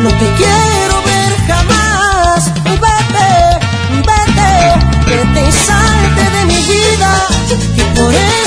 no 0.03 0.09
te 0.09 0.27
quiero 0.41 0.95
ver 1.11 1.31
jamás. 1.49 2.51
Vete, 2.85 3.31
vete, 4.09 4.51
vete 5.07 5.49
y 5.49 5.51
salte 5.51 6.23
de 6.35 6.45
mi 6.45 6.61
vida, 6.73 7.11
y 7.77 7.81
por 7.97 8.13
eso 8.13 8.42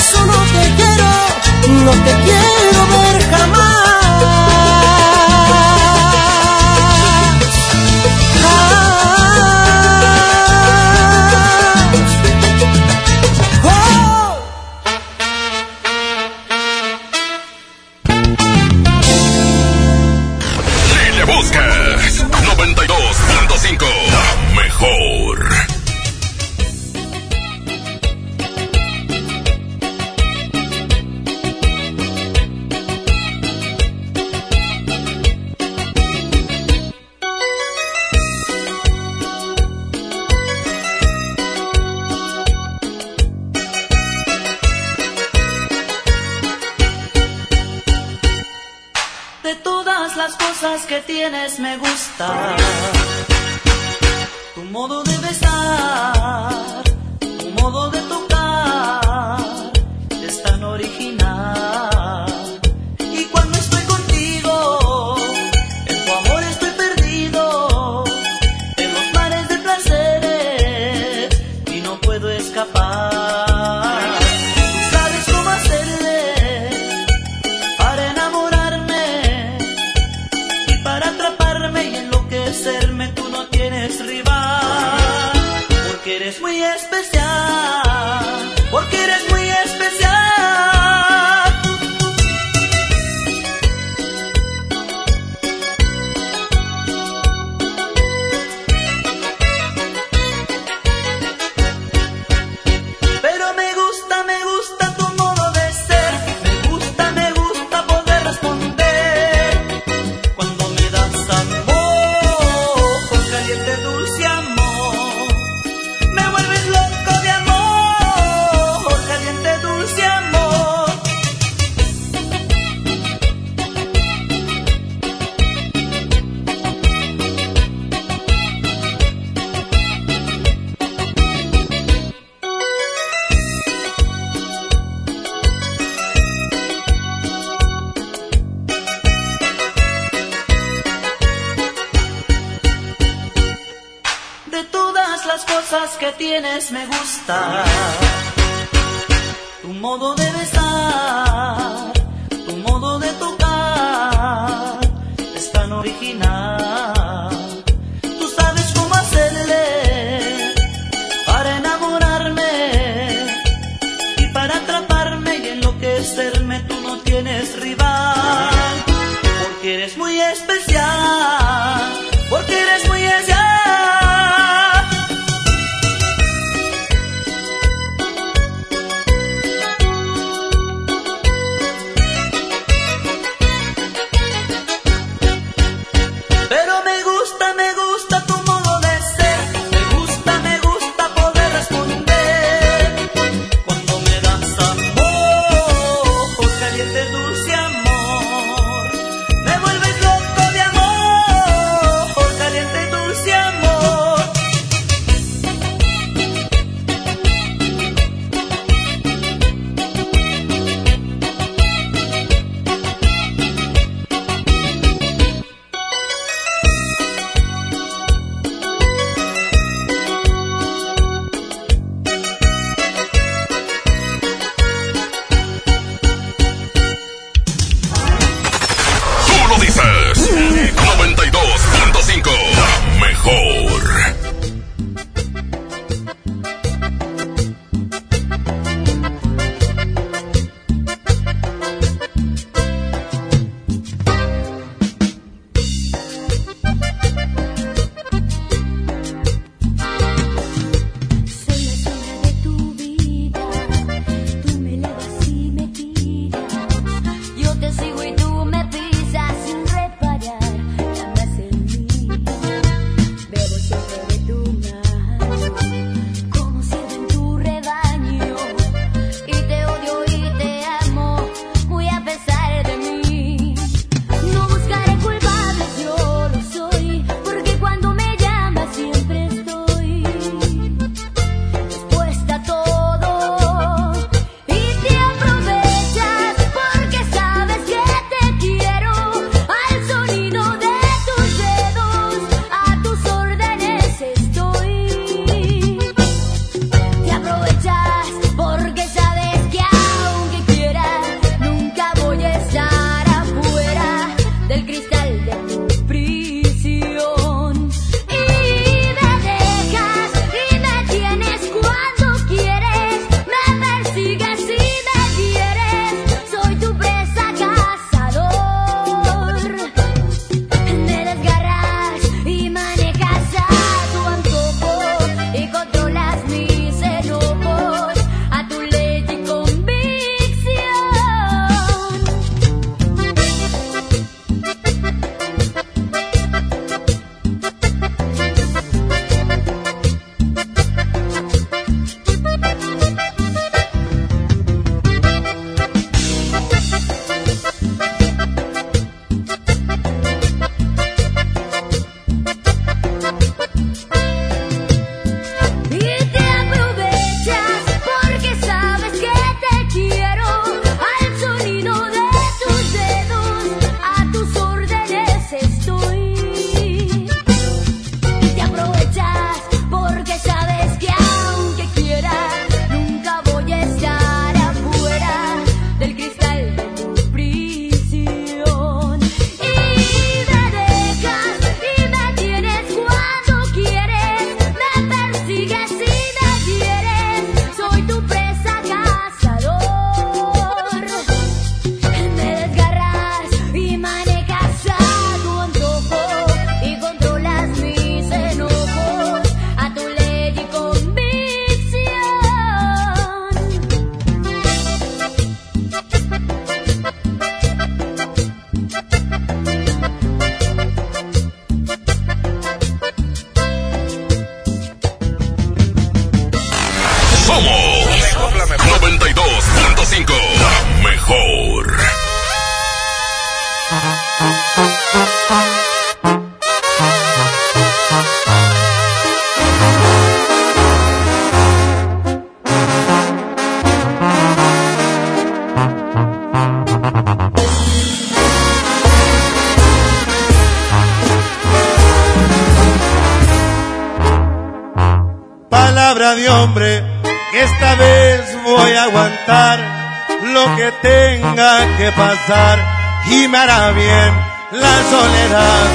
y 452.29 453.27
me 453.29 453.37
hará 453.37 453.71
bien 453.71 454.13
la 454.51 454.83
soledad. 454.91 455.65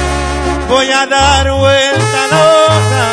Voy 0.69 0.91
a 0.91 1.07
dar 1.07 1.51
vuelta 1.51 2.27
la 2.29 2.37
loca, 2.37 3.05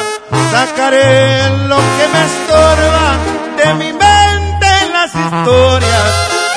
sacaré 0.51 1.49
lo 1.67 1.77
que 1.77 2.07
me 2.13 2.25
estorba 2.31 3.17
de 3.57 3.75
mi 3.75 3.93
mente 3.93 4.67
en 4.83 4.93
las 4.93 5.15
historias. 5.15 6.11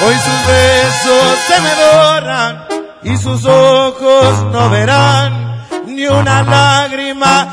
Hoy 0.06 0.16
sus 0.16 0.48
besos 0.48 1.40
se 1.48 1.62
me 1.62 1.74
borran 1.86 2.66
y 3.04 3.18
sus 3.18 3.46
ojos 3.46 4.44
no 4.52 4.70
verán 4.70 5.66
ni 5.86 6.06
una 6.08 6.44
lágrima 6.44 7.53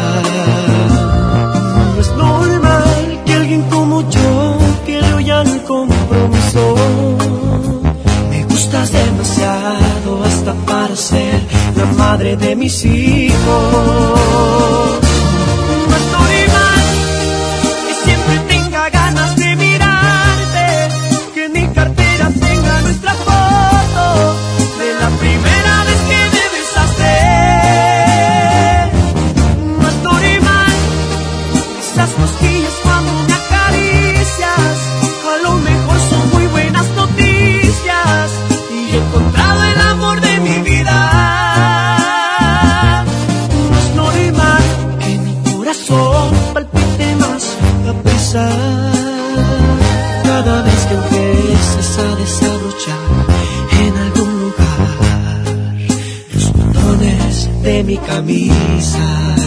demasiado 9.21 10.23
hasta 10.23 10.53
para 10.65 10.95
ser 10.95 11.41
la 11.75 11.85
madre 11.93 12.35
de 12.35 12.55
mis 12.55 12.83
hijos. 12.85 13.39
camisa. 58.05 59.40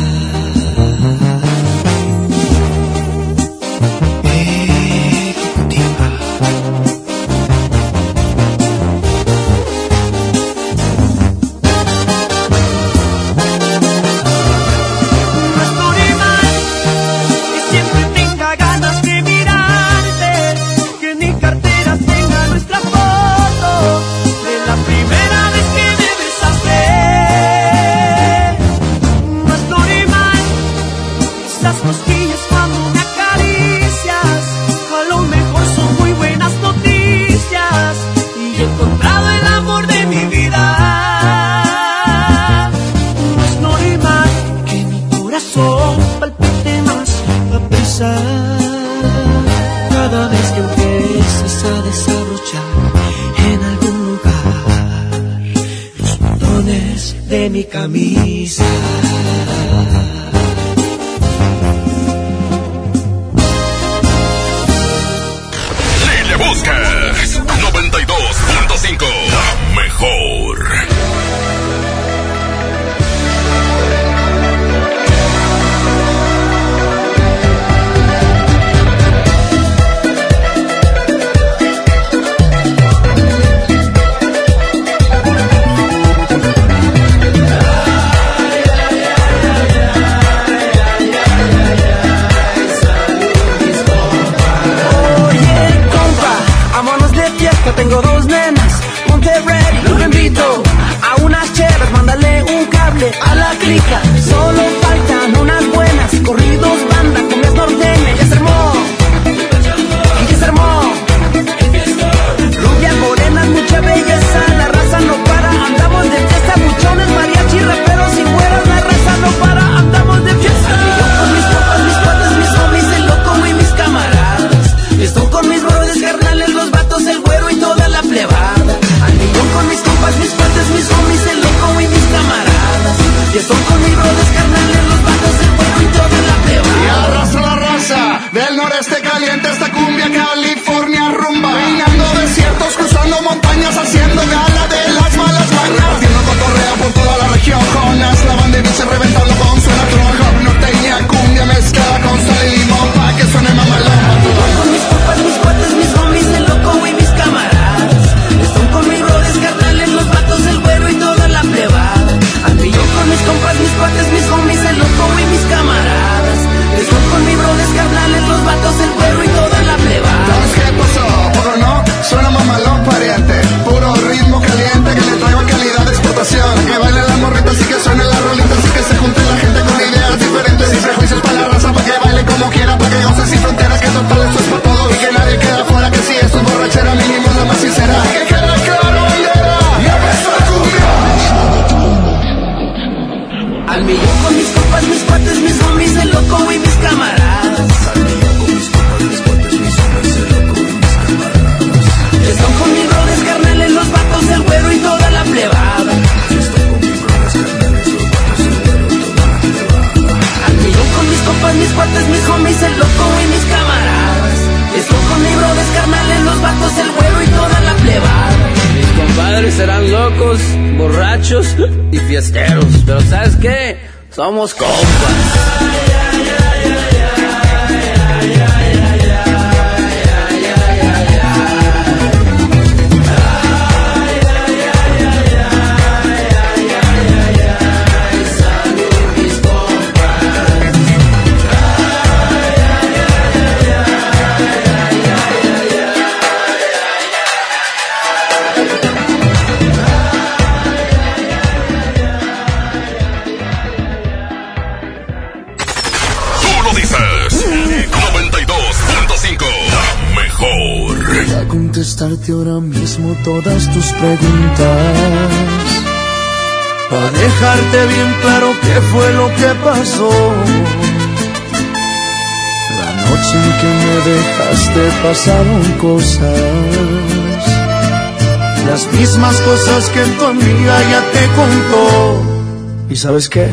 Sabes 283.05 283.29
qué? 283.29 283.47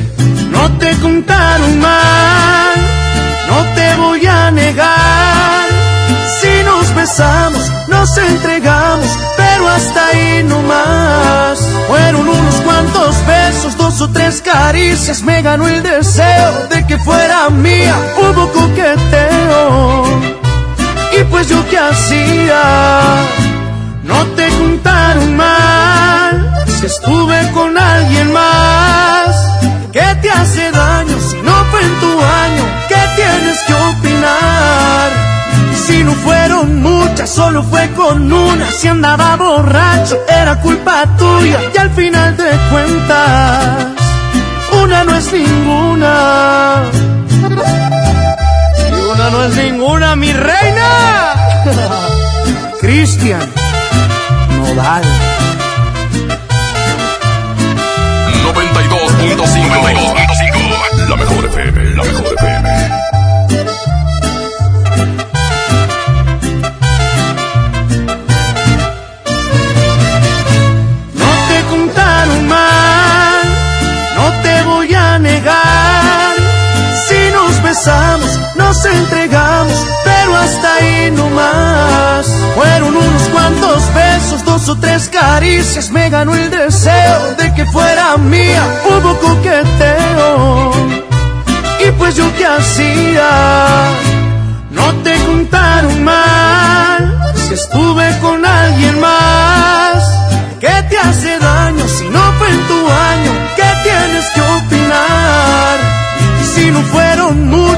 No 0.49 0.63
te 0.77 0.95
contaron 1.01 1.77
mal, 1.79 2.73
no 3.49 3.59
te 3.75 3.95
voy 3.97 4.25
a 4.25 4.49
negar. 4.49 5.65
Si 6.39 6.63
nos 6.63 6.95
besamos, 6.95 7.69
nos 7.89 8.17
entregamos, 8.17 9.09
pero 9.35 9.67
hasta 9.67 10.07
ahí 10.07 10.45
no 10.45 10.61
más. 10.61 11.59
Fueron 11.89 12.29
unos 12.29 12.55
cuantos 12.63 13.13
besos, 13.27 13.75
dos 13.75 13.99
o 13.99 14.09
tres 14.09 14.41
caricias, 14.41 15.21
me 15.21 15.41
ganó 15.41 15.67
el 15.67 15.83
deseo 15.83 16.67
de 16.69 16.87
que 16.87 16.97
fuera 16.99 17.49
mía. 17.49 17.95
Hubo 18.21 18.49
coqueteo, 18.53 20.05
y 21.19 21.23
pues 21.25 21.49
yo 21.49 21.59
qué 21.69 21.77
hacía. 21.77 22.61
No 24.03 24.25
te 24.37 24.47
contaron 24.47 25.35
mal, 25.35 26.65
si 26.79 26.85
estuve 26.85 27.51
con 27.53 27.77
alguien 27.77 28.31
más. 28.31 29.20
¿Qué 30.21 30.27
te 30.27 30.33
hace 30.33 30.71
daño 30.71 31.17
si 31.19 31.41
no 31.41 31.51
fue 31.71 31.81
en 31.81 31.99
tu 31.99 32.21
año? 32.21 32.63
¿Qué 32.87 32.95
tienes 33.15 33.59
que 33.65 33.73
opinar? 33.73 35.09
Si 35.87 36.03
no 36.03 36.13
fueron 36.13 36.79
muchas, 36.81 37.27
solo 37.27 37.63
fue 37.63 37.89
con 37.91 38.31
una. 38.31 38.71
Si 38.71 38.87
andaba 38.87 39.35
borracho, 39.35 40.19
era 40.27 40.59
culpa 40.61 41.05
tuya. 41.17 41.59
Y 41.73 41.77
al 41.77 41.89
final 41.91 42.37
de 42.37 42.51
cuentas, 42.69 43.87
una 44.83 45.03
no 45.05 45.15
es 45.15 45.33
ninguna. 45.33 46.83
Y 48.89 49.11
una 49.11 49.29
no 49.31 49.43
es 49.45 49.55
ninguna, 49.55 50.15
mi 50.15 50.31
reina. 50.33 51.33
Cristian 52.79 53.41
Nodal. 54.55 55.03
92.5. 59.47 61.09
La 61.09 61.15
mejor 61.15 61.45
FM. 61.45 61.95
La 61.95 62.03
mejor 62.03 62.33
FM. 62.37 62.69
No 71.15 71.29
te 71.49 71.61
contaron 71.69 72.47
mal, 72.47 73.43
no 74.15 74.41
te 74.43 74.63
voy 74.63 74.93
a 74.93 75.19
negar. 75.19 76.35
Si 77.07 77.31
nos 77.33 77.63
besamos, 77.63 78.39
nos 78.55 78.85
entregamos, 78.85 79.87
pero 80.03 80.35
hasta 80.35 80.75
ahí 80.75 81.11
no 81.11 81.29
más. 81.31 82.27
Fueron 82.55 82.95
unos 82.95 83.23
cuantos 83.29 83.93
besos, 83.93 84.43
dos 84.61 84.69
o 84.69 84.79
tres 84.79 85.09
caricias, 85.09 85.89
me 85.91 86.09
ganó 86.09 86.35
el 86.35 86.49
deseo 86.49 87.35
de 87.37 87.53
que 87.53 87.65
fuera 87.65 88.17
mía. 88.17 88.63
Hubo 88.85 89.17
coqueteo, 89.19 90.71
y 91.85 91.91
pues 91.97 92.15
yo 92.15 92.25
qué 92.37 92.45
hacía. 92.45 93.29
No 94.69 94.93
te 95.03 95.15
contaron 95.25 96.03
mal, 96.03 97.33
si 97.35 97.53
estuve 97.53 98.19
con 98.19 98.45
alguien 98.45 98.99
más. 98.99 100.03
¿Qué 100.59 100.73
te 100.89 100.97
hace 100.97 101.39
daño 101.39 101.87
si 101.87 102.07
no 102.09 102.21
fue 102.33 102.49
en 102.49 102.67
tu 102.67 102.80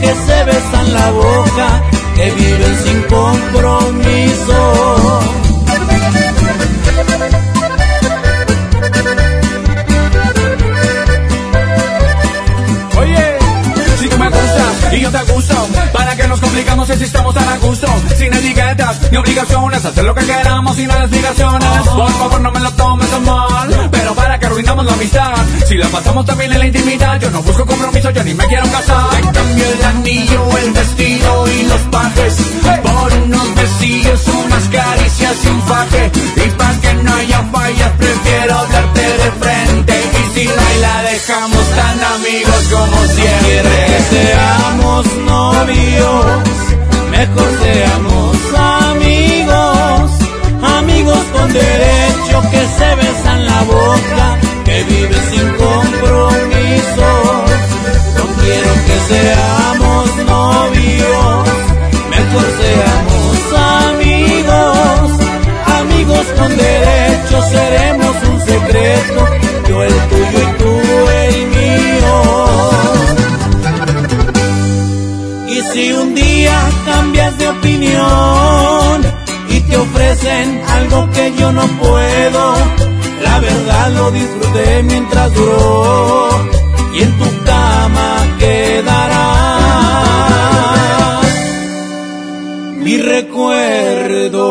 que 0.00 0.14
se 0.26 0.44
besan 0.44 0.92
la 0.92 1.10
boca, 1.10 1.82
que 2.16 2.30
viven 2.30 2.76
sin 2.84 3.02
compromiso. 3.02 4.81
Complicamos 16.62 16.98
si 16.98 17.04
estamos 17.04 17.34
tan 17.34 17.48
a 17.48 17.56
gusto, 17.58 17.86
sin 18.16 18.32
etiquetas 18.32 19.10
ni 19.10 19.16
obligaciones, 19.16 19.84
hacer 19.84 20.04
lo 20.04 20.14
que 20.14 20.24
queramos 20.24 20.76
sin 20.76 20.88
explicaciones. 20.90 21.88
Por 21.88 22.12
favor, 22.12 22.40
no 22.40 22.52
me 22.52 22.60
lo 22.60 22.70
tomes 22.72 23.12
a 23.12 23.18
mal, 23.18 23.88
pero 23.90 24.14
para 24.14 24.38
que 24.38 24.46
arruinamos 24.46 24.86
la 24.86 24.92
amistad, 24.92 25.34
si 25.66 25.74
la 25.76 25.88
pasamos 25.88 26.24
también 26.24 26.52
en 26.52 26.58
la 26.60 26.66
intimidad, 26.66 27.20
yo 27.20 27.30
no 27.30 27.42
busco 27.42 27.66
compromiso, 27.66 28.10
yo 28.10 28.22
ni 28.22 28.34
me 28.34 28.46
quiero 28.46 28.64
casar. 28.70 29.10
Te 29.10 29.20
cambio 29.22 29.64
el 29.72 29.84
anillo, 29.84 30.58
el 30.58 30.72
vestido 30.72 31.48
y 31.48 31.62
los 31.64 31.80
pajes, 31.90 32.34
por 32.82 33.12
unos 33.12 33.54
besillos, 33.56 34.28
unas 34.28 34.68
caricias 34.68 35.36
y 35.44 35.48
un 35.48 35.62
faje, 35.62 36.10
y 36.36 36.50
para 36.50 36.80
que 36.80 36.94
no 36.94 37.14
haya 37.14 37.42
fallas, 37.52 37.92
prefiero 37.98 38.58
hablarte 38.58 39.00
de 39.00 39.30
frente, 39.40 39.61
dejamos 41.00 41.64
tan 41.70 42.04
amigos 42.16 42.62
como 42.70 42.96
siempre. 43.06 43.86
que 43.86 44.00
seamos 44.10 45.06
novios, 45.26 46.26
mejor 47.10 47.48
seamos 47.62 48.36
amigos, 48.90 50.10
amigos 50.78 51.22
con 51.32 51.52
derecho 51.52 52.42
que 52.50 52.62
se 52.78 52.94
besan 52.96 53.46
la 53.46 53.62
boca, 53.62 54.38
que 54.64 54.84
viven 54.84 55.22
sin 55.30 55.48
compromiso. 55.64 57.08
No 58.16 58.24
quiero 58.42 58.72
que 58.86 58.96
seamos 59.10 60.16
novios, 60.34 61.48
mejor 62.10 62.46
seamos 62.60 63.38
amigos, 63.88 65.10
amigos 65.80 66.26
con 66.38 66.56
derecho 66.56 67.42
seremos 67.50 68.16
un 68.30 68.40
secreto, 68.40 69.28
yo 69.68 69.82
el 69.82 70.11
si 75.72 75.92
un 75.92 76.14
día 76.14 76.70
cambias 76.84 77.38
de 77.38 77.48
opinión 77.48 79.02
y 79.48 79.60
te 79.60 79.76
ofrecen 79.76 80.62
algo 80.68 81.08
que 81.10 81.32
yo 81.38 81.50
no 81.52 81.66
puedo, 81.66 82.54
la 83.22 83.38
verdad 83.40 83.92
lo 83.92 84.10
disfruté 84.10 84.82
mientras 84.82 85.32
duró 85.34 86.28
y 86.94 87.02
en 87.02 87.18
tu 87.18 87.44
cama 87.44 88.36
quedará 88.38 89.20
mi 92.76 92.98
recuerdo. 92.98 94.42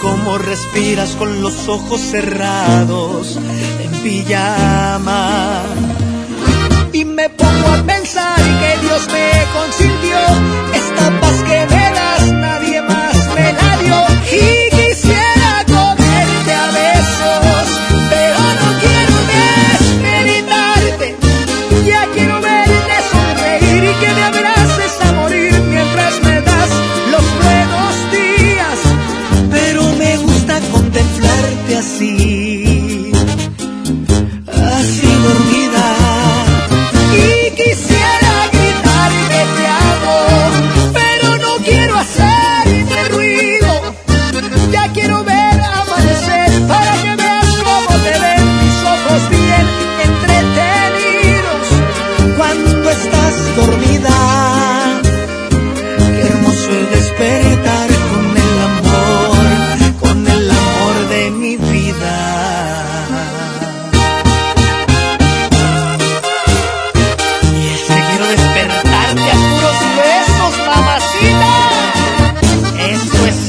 Cómo 0.00 0.38
respiras 0.38 1.10
con 1.16 1.42
los 1.42 1.68
ojos 1.68 2.00
cerrados, 2.00 3.38
en 3.82 3.90
pijama. 4.02 5.62
Y 6.92 7.04
me 7.04 7.28
pongo 7.28 7.68
a 7.68 7.82
pensar 7.84 8.36
que 8.36 8.86
Dios 8.86 9.06
me 9.12 9.30
consintió, 9.52 10.18
esta 10.74 11.20
paz 11.20 11.42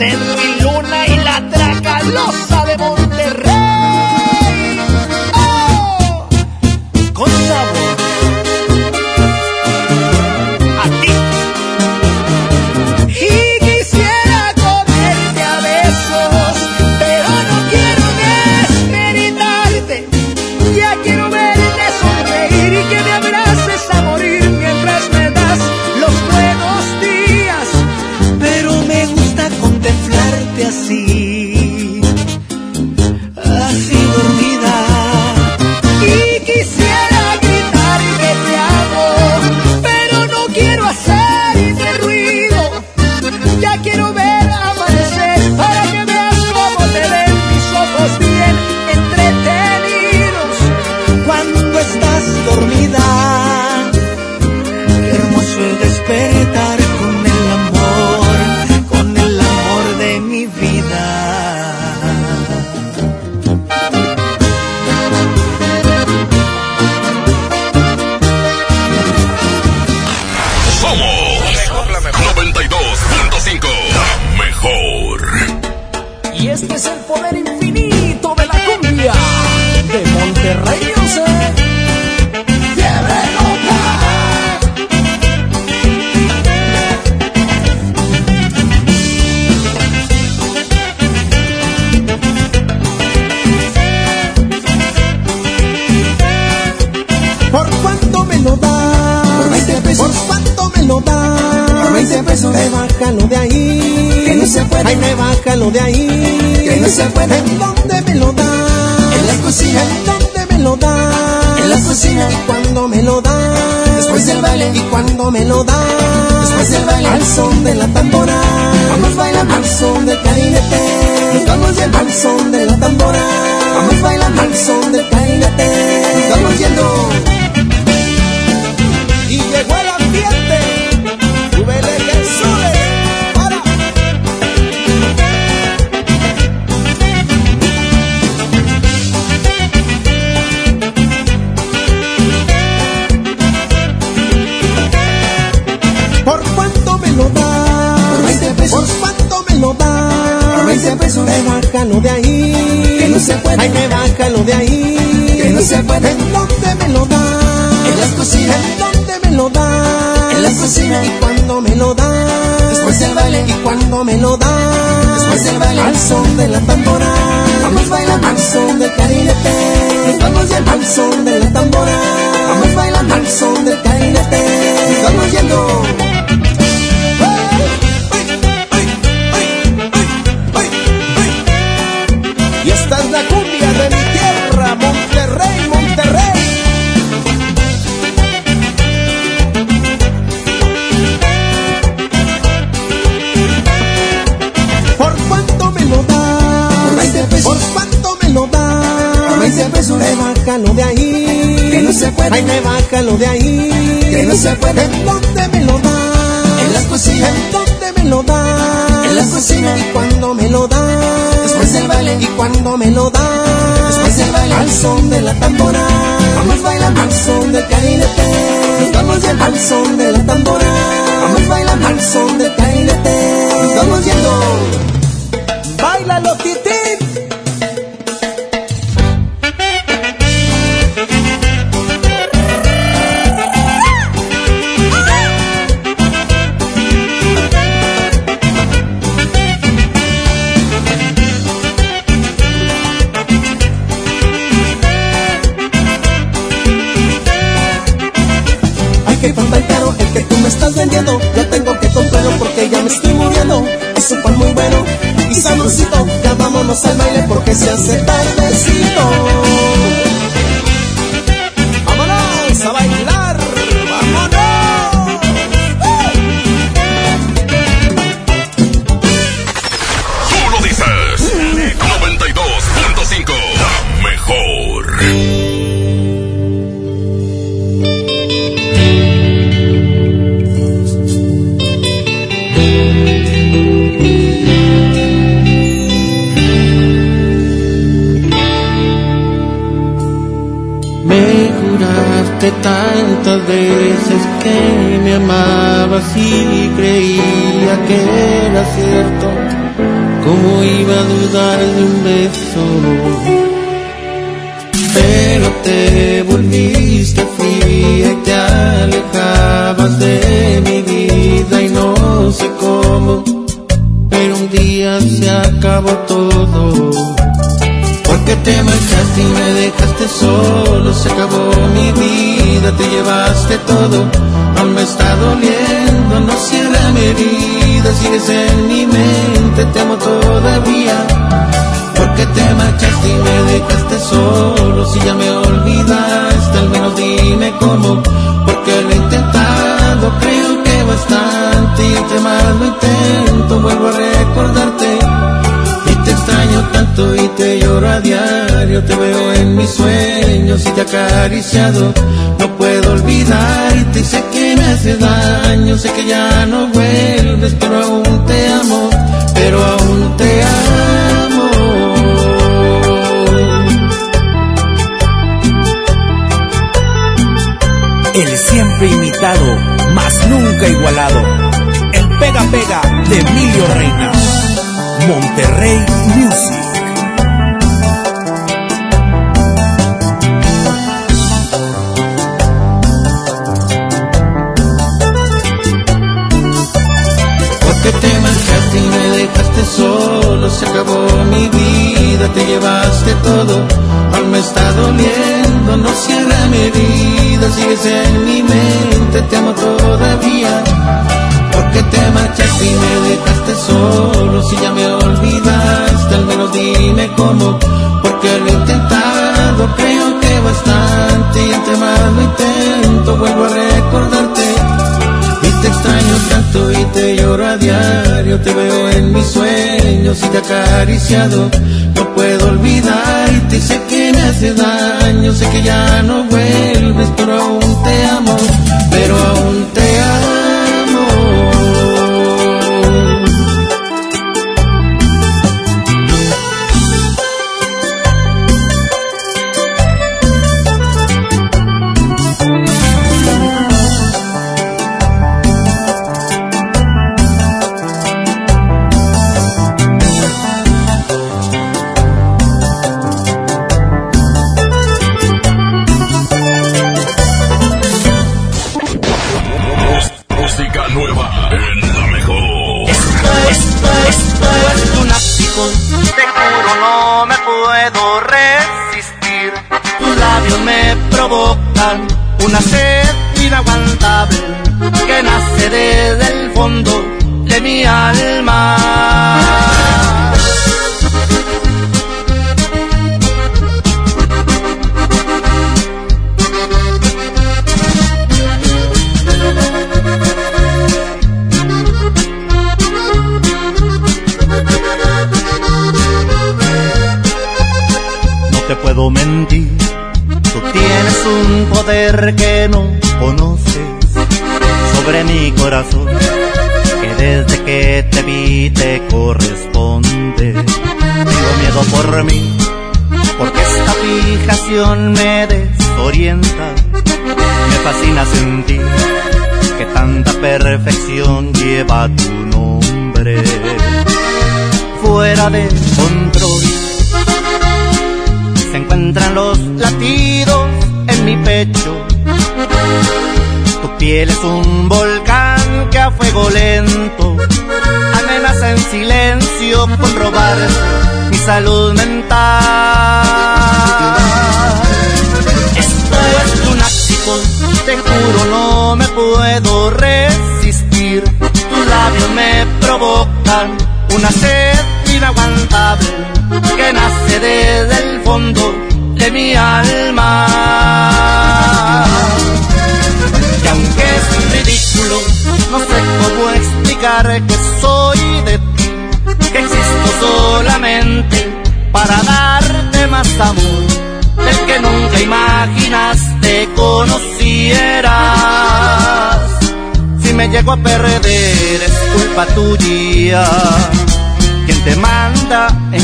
en 0.01 0.19
mi 0.35 0.61
luna 0.61 1.07
y 1.07 1.15
la 1.17 1.49
tracalosa. 1.49 2.58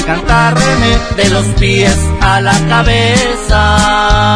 cantarme 0.05 0.97
de 1.17 1.29
los 1.29 1.45
pies 1.59 1.97
a 2.21 2.41
la 2.41 2.53
cabeza. 2.67 4.35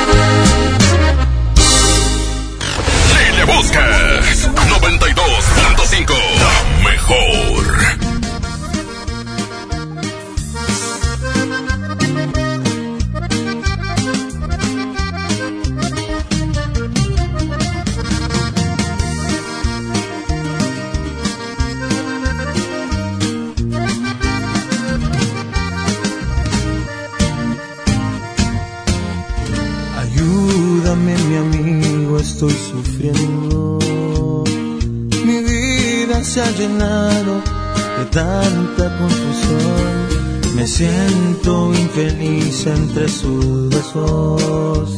Entre 42.65 43.07
sus 43.07 43.69
besos. 43.69 44.89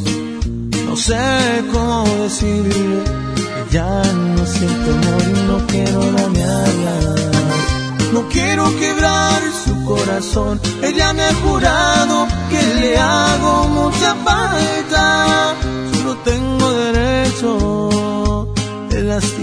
No 0.86 0.96
sé 0.96 1.64
cómo 1.72 2.04
decirle 2.24 3.04
ya 3.72 4.04
no 4.14 4.46
siento 4.46 4.92
amor 4.92 5.24
y 5.28 5.48
no 5.48 5.68
quiero 5.68 6.00
dañarla. 6.12 6.96
No 8.14 8.22
quiero 8.30 8.66
quebrar 8.78 9.42
su 9.66 9.86
corazón. 9.86 10.60
Ella 10.84 11.14
me 11.14 11.24
ha 11.24 11.34
jurado 11.36 12.28
que 12.50 12.62
le 12.80 12.98
hago 12.98 13.68
mucha 13.70 14.14
falta. 14.16 15.56
Solo 15.92 16.16
tengo 16.18 16.72
derecho 16.72 18.48
de 18.90 19.04
lastimar 19.04 19.43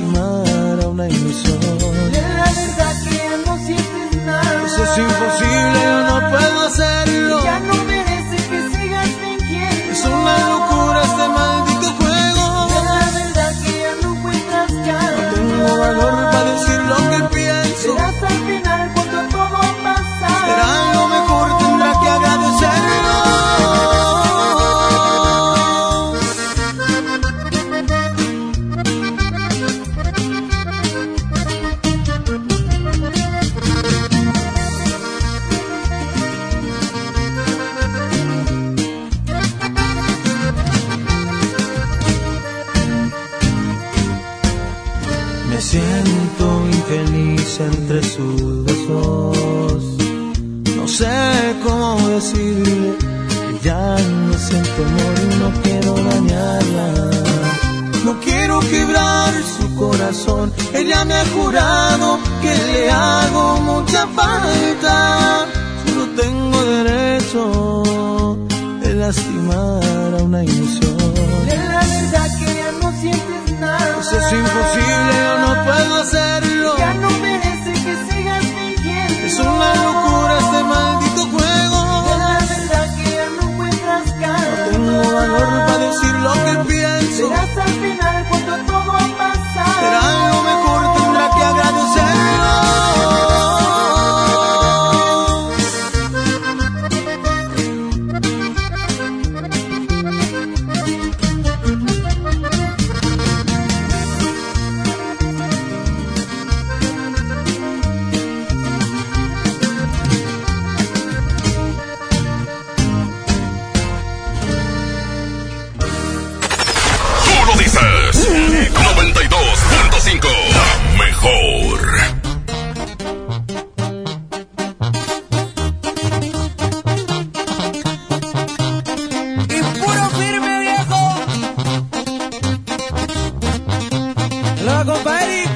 Luego, 134.63 134.93
compa 134.93 135.50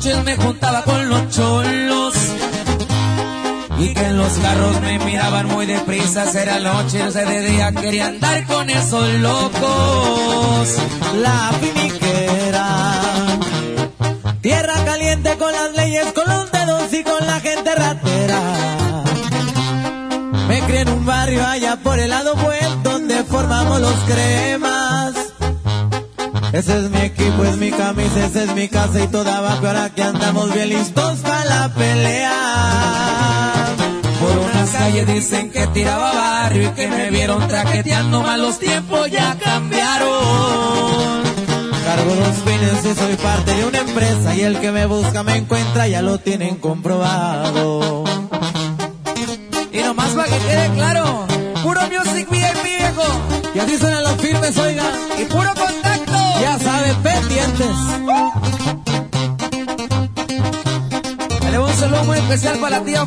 noches 0.00 0.24
me 0.24 0.36
juntaba 0.36 0.82
con 0.82 1.08
los 1.10 1.28
cholos. 1.28 2.14
Y 3.78 3.92
que 3.92 4.04
en 4.06 4.16
los 4.16 4.32
carros 4.38 4.80
me 4.80 4.98
miraban 5.00 5.46
muy 5.48 5.66
deprisa, 5.66 6.24
era 6.40 6.58
noche, 6.58 6.98
no 7.00 7.10
sé 7.10 7.24
de 7.26 7.40
día, 7.40 7.72
quería 7.72 8.06
andar 8.06 8.46
con 8.46 8.70
esos 8.70 9.08
locos. 9.20 10.68
La 11.16 11.50
finiquera, 11.60 13.00
tierra 14.40 14.84
caliente 14.84 15.36
con 15.36 15.52
las 15.52 15.72
leyes, 15.76 16.06
con 16.12 16.26
los 16.28 16.50
dedos 16.50 16.92
y 16.92 17.04
con 17.04 17.26
la 17.26 17.40
gente 17.40 17.74
ratera. 17.74 18.40
Me 20.48 20.62
crié 20.62 20.80
en 20.80 20.88
un 20.88 21.04
barrio 21.04 21.46
allá 21.46 21.76
por 21.76 21.98
el 21.98 22.08
lado 22.10 22.36
buen 22.36 22.82
donde 22.82 23.22
formamos 23.24 23.80
los 23.80 23.94
cremas. 24.06 24.79
Ese 26.60 26.76
es 26.76 26.90
mi 26.90 27.00
equipo, 27.00 27.42
es 27.42 27.56
mi 27.56 27.70
camisa, 27.70 28.26
esa 28.26 28.42
es 28.42 28.54
mi 28.54 28.68
casa 28.68 29.02
y 29.02 29.06
toda 29.08 29.38
abajo. 29.38 29.66
Ahora 29.66 29.88
que 29.94 30.02
andamos 30.02 30.52
bien 30.52 30.68
listos 30.68 31.20
para 31.20 31.42
la 31.46 31.72
pelea. 31.72 33.64
Por 34.20 34.36
unas 34.36 34.68
calles 34.68 35.06
dicen 35.06 35.50
que 35.50 35.66
tiraba 35.68 36.12
barrio 36.12 36.68
y 36.68 36.72
que 36.72 36.86
me 36.88 37.08
vieron 37.08 37.48
traqueteando, 37.48 38.20
mal 38.20 38.42
los 38.42 38.58
tiempos 38.58 39.10
ya 39.10 39.38
cambiaron. 39.42 41.22
Cargo 41.82 42.14
dos 42.14 42.36
fines 42.44 42.84
y 42.84 42.94
soy 42.94 43.16
parte 43.16 43.54
de 43.54 43.64
una 43.64 43.78
empresa 43.78 44.36
y 44.36 44.42
el 44.42 44.60
que 44.60 44.70
me 44.70 44.84
busca 44.84 45.22
me 45.22 45.36
encuentra, 45.38 45.88
ya 45.88 46.02
lo 46.02 46.18
tienen 46.18 46.56
comprobado. 46.56 48.04
Y 49.72 49.78
nomás 49.78 50.10
para 50.10 50.28
que 50.28 50.36
quede 50.36 50.68
claro, 50.74 51.26
puro 51.62 51.80
music 51.86 52.28
VIP 52.28 52.62
viejo. 52.62 53.04
Y 53.54 53.58
así 53.60 53.78
suenan 53.78 54.02
los 54.02 54.16
firmes, 54.16 54.58
oiga. 54.58 54.84
Y 55.18 55.24
puro 55.24 55.54
contacto. 55.54 56.09
Ya 56.40 56.58
saben, 56.58 56.96
pendientes. 57.02 57.76
Le 61.50 61.58
un 61.58 61.72
saludo 61.74 62.04
muy 62.04 62.18
especial 62.18 62.58
para 62.58 62.78
la 62.78 62.84
tía. 62.84 63.06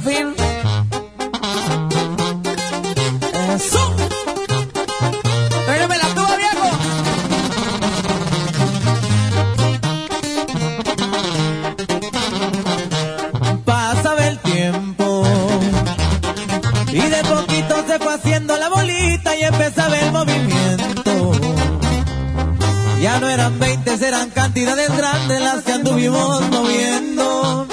No 23.19 23.30
eran 23.30 23.59
20, 23.59 24.08
eran 24.08 24.30
cantidades 24.32 24.95
grandes 24.98 25.40
las 25.40 25.64
que 25.64 25.72
anduvimos 25.72 26.50
moviendo. 26.50 27.67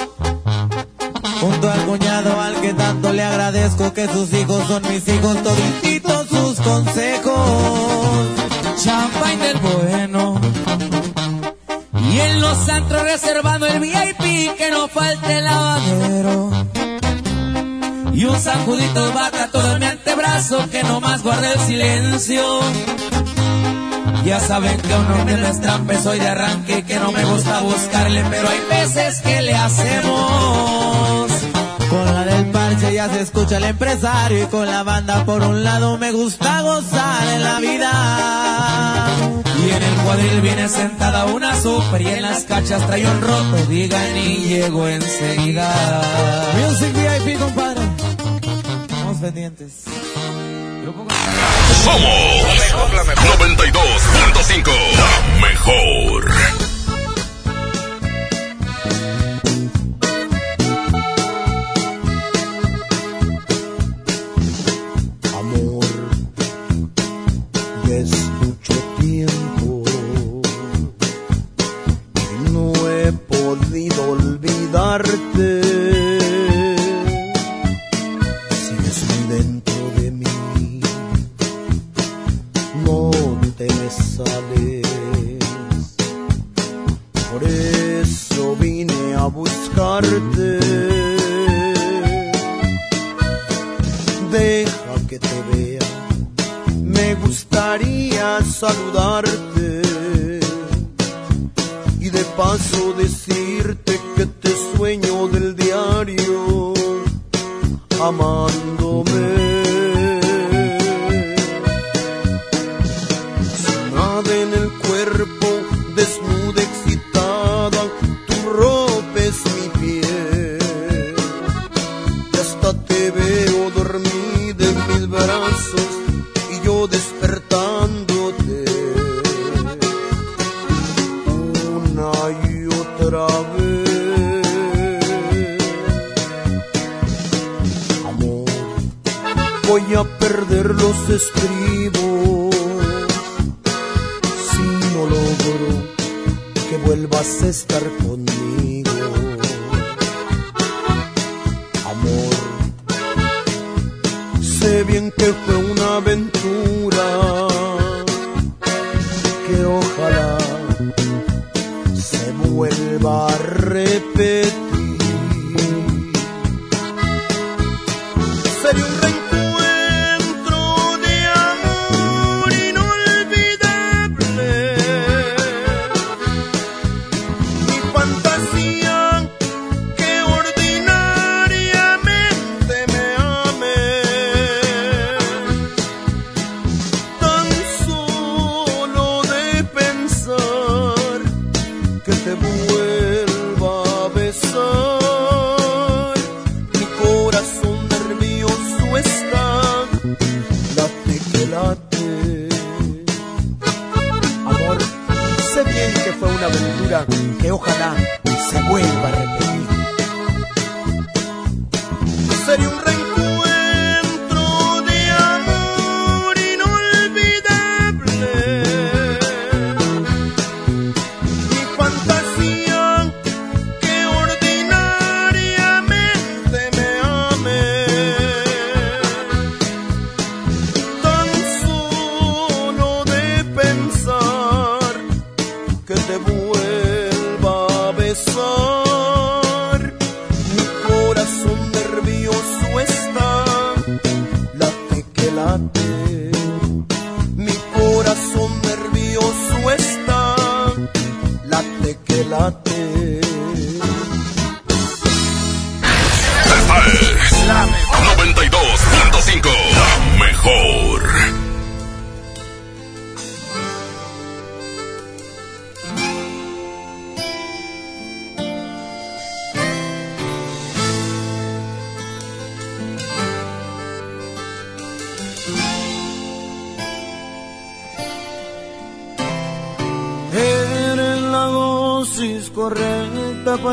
Junto 1.40 1.70
al 1.70 1.80
cuñado 1.86 2.40
al 2.40 2.60
que 2.60 2.74
tanto 2.74 3.12
le 3.12 3.22
agradezco 3.22 3.92
que 3.92 4.06
sus 4.06 4.32
hijos 4.34 4.66
son 4.68 4.82
mis 4.88 5.08
hijos, 5.08 5.36
toditos, 5.42 6.28
sus 6.28 6.60
consejos. 6.60 8.28
Champagne 8.82 9.46
del 9.46 9.56
bueno. 9.58 10.40
Y 12.12 12.20
en 12.20 12.40
los 12.40 12.68
antros 12.68 13.02
reservando 13.02 13.66
el 13.66 13.80
VIP 13.80 14.56
que 14.56 14.70
no 14.70 14.88
falte 14.88 15.38
el 15.38 15.44
lavadero. 15.44 16.50
Y 18.12 18.24
un 18.24 18.38
sacudito 18.38 19.06
de 19.06 19.14
vaca 19.14 19.48
todo 19.50 19.72
en 19.72 19.78
mi 19.80 19.86
antebrazo 19.86 20.68
que 20.70 20.82
nomás 20.82 21.22
guarde 21.22 21.52
el 21.54 21.60
silencio. 21.60 22.60
Ya 24.24 24.38
saben 24.38 24.80
que 24.80 24.94
uno 24.94 25.24
de 25.24 25.36
las 25.38 25.60
soy 26.02 26.18
de 26.18 26.28
arranque, 26.28 26.82
que 26.84 26.98
no 26.98 27.12
me 27.12 27.24
gusta 27.24 27.60
buscarle, 27.60 28.24
pero 28.30 28.48
hay 28.48 28.60
veces 28.70 29.20
que 29.20 29.42
le 29.42 29.54
hacemos. 29.54 31.30
Con 31.88 32.04
la 32.06 32.24
del 32.24 32.46
parche 32.46 32.94
ya 32.94 33.08
se 33.08 33.20
escucha 33.20 33.56
el 33.56 33.64
empresario 33.64 34.44
y 34.44 34.46
con 34.46 34.66
la 34.66 34.82
banda 34.82 35.24
por 35.24 35.42
un 35.42 35.64
lado 35.64 35.98
me 35.98 36.12
gusta 36.12 36.62
gozar 36.62 37.28
en 37.34 37.42
la 37.42 37.60
vida. 37.60 39.06
Y 39.66 39.70
en 39.70 39.82
el 39.82 39.94
cuadril 40.04 40.40
viene 40.40 40.68
sentada 40.68 41.26
una 41.26 41.60
super 41.60 42.00
y 42.00 42.08
en 42.08 42.22
las 42.22 42.44
cachas 42.44 42.86
trae 42.86 43.06
un 43.06 43.20
roto, 43.20 43.56
digan 43.68 44.16
y 44.16 44.36
llego 44.48 44.88
enseguida. 44.88 46.02
Music 46.56 46.92
VIP, 46.94 47.38
compadre. 47.38 47.82
Estamos 48.88 49.18
pendientes. 49.18 49.99
Somos 51.84 52.00
92.5, 53.16 54.70
la 54.96 55.40
mejor. 55.40 56.69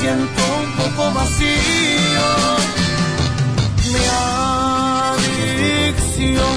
Siento 0.00 0.42
un 0.62 0.70
poco 0.76 1.02
vacío. 1.12 2.28
Mi 3.92 4.04
adicción, 5.98 6.56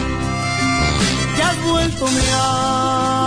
ya 1.38 1.46
has 1.50 1.60
vuelto 1.64 2.04
mi 2.08 2.28
adicción, 2.32 3.23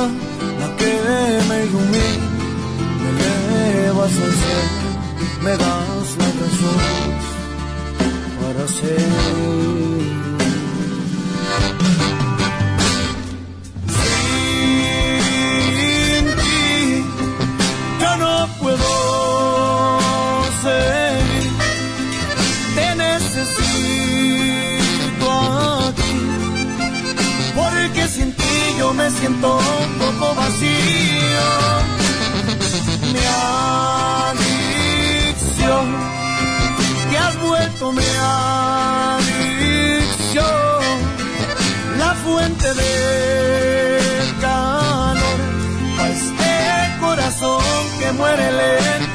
la 0.00 0.76
que 0.78 0.92
me 1.48 1.64
ilumina, 1.66 2.28
me 3.02 3.08
elevas 3.10 4.12
al 4.26 4.32
cielo, 4.40 4.88
me 5.42 5.50
das 5.50 6.16
la 6.18 6.28
razón 6.40 6.80
para 8.40 8.68
ser. 8.68 9.71
De 42.74 44.34
calor 44.40 45.40
a 45.98 46.08
este 46.08 47.00
corazón 47.00 47.62
que 47.98 48.12
muere 48.12 48.50
lento 48.52 49.11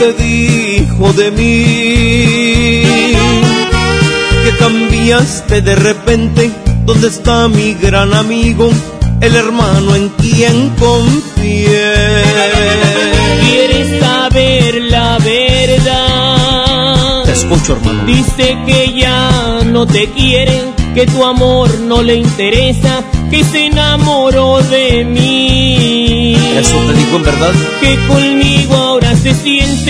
te 0.00 0.12
dijo 0.14 1.12
de 1.12 1.30
mí? 1.30 2.82
Que 4.44 4.56
cambiaste 4.58 5.60
de 5.60 5.74
repente. 5.74 6.50
¿Dónde 6.86 7.08
está 7.08 7.48
mi 7.48 7.74
gran 7.74 8.14
amigo? 8.14 8.70
El 9.20 9.36
hermano 9.36 9.94
en 9.94 10.08
quien 10.20 10.70
confié. 10.78 11.92
¿Quieres 13.42 14.00
saber 14.00 14.82
la 14.84 15.18
verdad? 15.18 17.24
Te 17.26 17.32
escucho, 17.32 17.74
hermano. 17.74 18.06
Dice 18.06 18.56
que 18.66 18.94
ya 18.98 19.60
no 19.66 19.86
te 19.86 20.08
quiere, 20.12 20.62
que 20.94 21.04
tu 21.06 21.22
amor 21.22 21.68
no 21.80 22.02
le 22.02 22.14
interesa, 22.14 23.04
que 23.30 23.44
se 23.44 23.66
enamoró 23.66 24.62
de 24.62 25.04
mí. 25.04 26.36
¿Eso 26.58 26.76
te 26.86 26.92
dijo 26.94 27.16
en 27.16 27.22
verdad? 27.22 27.52
Que 27.80 27.96
conmigo 28.06 28.74
ahora 28.74 29.14
se 29.16 29.34
siente, 29.34 29.89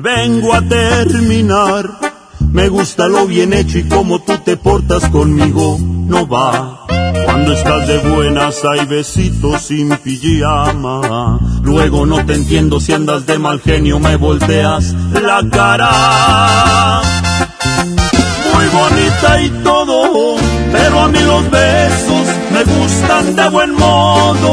Vengo 0.00 0.54
a 0.54 0.62
terminar. 0.62 1.90
Me 2.52 2.68
gusta 2.68 3.08
lo 3.08 3.26
bien 3.26 3.52
hecho 3.52 3.78
y 3.78 3.88
como 3.88 4.20
tú 4.20 4.38
te 4.44 4.56
portas 4.56 5.08
conmigo, 5.10 5.78
no 5.80 6.26
va. 6.26 6.86
Cuando 7.24 7.52
estás 7.52 7.88
de 7.88 7.98
buenas 7.98 8.62
hay 8.64 8.86
besitos 8.86 9.62
sin 9.62 9.88
pijama. 9.96 11.40
Luego 11.62 12.06
no 12.06 12.24
te 12.24 12.34
entiendo 12.34 12.80
si 12.80 12.92
andas 12.92 13.26
de 13.26 13.38
mal 13.38 13.60
genio, 13.60 13.98
me 13.98 14.16
volteas 14.16 14.94
la 15.12 15.42
cara. 15.50 17.02
Muy 18.54 18.66
bonita 18.66 19.42
y 19.42 19.48
todo, 19.64 20.36
pero 20.70 21.00
a 21.00 21.08
mí 21.08 21.18
los 21.20 21.50
besos 21.50 22.26
me 22.52 22.64
gustan 22.64 23.34
de 23.34 23.48
buen 23.48 23.74
modo. 23.74 24.52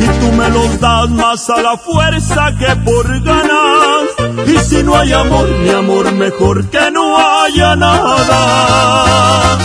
Y 0.00 0.06
tú 0.20 0.32
me 0.32 0.50
los 0.50 0.80
das 0.80 1.08
más 1.08 1.48
a 1.48 1.62
la 1.62 1.76
fuerza 1.78 2.54
que 2.58 2.76
por 2.84 3.22
ganas. 3.22 3.91
Y 4.46 4.58
si 4.58 4.82
no 4.82 4.96
hay 4.96 5.12
amor, 5.12 5.48
mi 5.48 5.70
amor, 5.70 6.12
mejor 6.12 6.68
que 6.70 6.90
no 6.90 7.16
haya 7.18 7.76
nada 7.76 9.58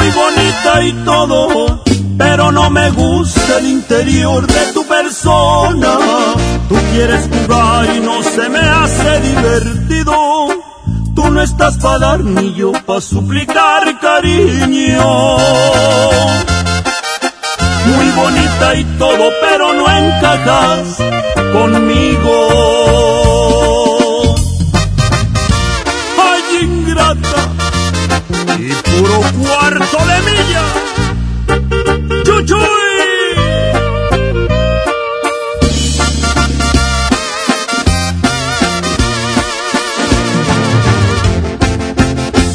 muy 0.00 0.10
bonita 0.10 0.82
y 0.82 0.92
todo, 1.04 1.82
pero 2.16 2.50
no 2.52 2.70
me 2.70 2.90
gusta 2.90 3.58
el 3.58 3.66
interior 3.66 4.46
de 4.46 4.72
tu 4.72 4.86
persona. 4.86 5.98
Tú 6.68 6.76
quieres 6.92 7.28
jugar 7.28 7.96
y 7.96 8.00
no 8.00 8.22
se 8.22 8.48
me 8.48 8.60
hace 8.60 9.20
divertido. 9.20 10.14
Tú 11.14 11.30
no 11.30 11.42
estás 11.42 11.76
para 11.78 11.98
dar 11.98 12.20
ni 12.20 12.54
yo 12.54 12.72
para 12.72 13.00
suplicar 13.00 13.98
cariño. 14.00 15.36
Muy 17.86 18.10
bonita 18.16 18.74
y 18.76 18.84
todo, 18.98 19.30
pero 19.42 19.72
no 19.74 19.84
encajas 19.90 20.98
conmigo. 21.52 22.34
Ay, 26.18 26.42
ingrata 26.62 27.42
y 28.58 28.72
puro 28.88 29.20
cuarto 29.42 29.98
de 30.10 30.16
milla. 30.28 30.64
¡Chuchuy! 32.24 32.60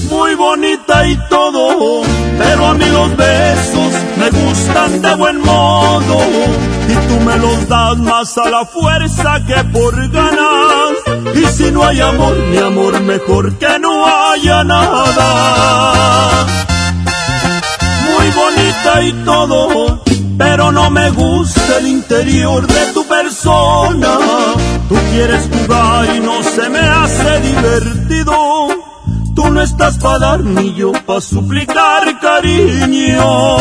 Muy 0.10 0.36
bonita 0.36 1.08
y 1.08 1.18
todo, 1.30 2.02
pero 2.38 2.68
a 2.68 2.74
mí 2.74 2.86
los 2.86 3.18
besos 3.18 4.05
me 4.26 4.40
gustan 4.40 5.02
de 5.02 5.16
buen 5.16 5.42
modo. 5.42 6.18
Y 6.88 6.94
tú 7.08 7.20
me 7.26 7.38
los 7.38 7.68
das 7.68 7.98
más 7.98 8.38
a 8.38 8.50
la 8.50 8.66
fuerza 8.66 9.44
que 9.46 9.64
por 9.66 9.96
ganas. 10.10 10.94
Y 11.36 11.46
si 11.46 11.72
no 11.72 11.84
hay 11.84 12.02
amor, 12.02 12.36
mi 12.50 12.58
amor, 12.58 13.00
mejor 13.02 13.58
que 13.58 13.80
no 13.80 14.06
haya 14.06 14.64
nada. 14.64 16.46
Muy 18.06 18.32
bonita 18.32 19.04
y 19.04 19.12
todo, 19.26 20.04
pero 20.38 20.72
no 20.72 20.90
me 20.90 21.10
gusta 21.12 21.78
el 21.80 21.88
interior 21.88 22.66
de 22.66 22.86
tu 22.94 23.06
persona. 23.06 24.18
Tú 24.90 24.96
quieres 25.12 25.50
jugar 25.52 26.16
y 26.16 26.20
no 26.20 26.44
se 26.44 26.70
me 26.70 26.80
hace 26.80 27.40
divertido. 27.42 28.45
Estás 29.66 29.98
para 29.98 30.20
dar 30.20 30.40
ni 30.42 30.76
yo 30.76 30.92
para 30.92 31.20
suplicar 31.20 32.20
cariño. 32.20 33.58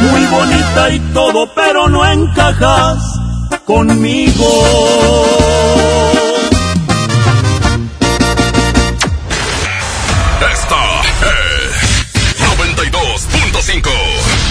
Muy 0.00 0.26
bonita 0.30 0.90
y 0.90 0.98
todo, 1.12 1.46
pero 1.54 1.86
no 1.86 2.10
encajas 2.10 3.02
conmigo. 3.66 4.46
Esta 10.40 11.02
es 11.28 12.40
92.5. 12.40 14.29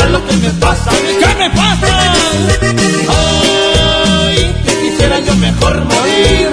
será 0.00 0.08
lo 0.08 0.26
que 0.26 0.36
me 0.36 0.50
pasa? 0.50 0.90
¿Qué 0.90 1.34
me 1.38 1.50
pasa? 1.50 2.12
Ay, 3.08 4.54
que 4.64 4.72
quisiera 4.82 5.18
yo 5.20 5.34
mejor 5.36 5.84
morir. 5.84 6.48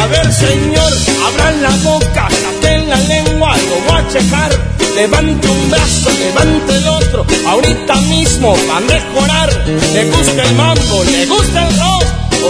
A 0.00 0.06
ver, 0.06 0.32
señor, 0.32 0.92
abran 1.26 1.62
la 1.62 1.70
boca, 1.82 2.28
saquen 2.30 2.88
la 2.88 2.96
lengua, 2.96 3.56
lo 3.56 3.80
voy 3.92 4.00
a 4.00 4.08
checar. 4.08 4.50
Levante 4.94 5.48
un 5.48 5.70
brazo, 5.70 6.10
levante 6.18 6.76
el 6.76 6.88
otro, 6.88 7.26
ahorita 7.48 7.94
mismo 8.02 8.56
va 8.70 8.76
a 8.76 8.80
mejorar. 8.80 9.50
Le 9.92 10.04
gusta 10.10 10.42
el 10.42 10.54
mambo, 10.54 11.04
le 11.04 11.26
gusta 11.26 11.68
el 11.68 11.78
rock, 11.78 12.04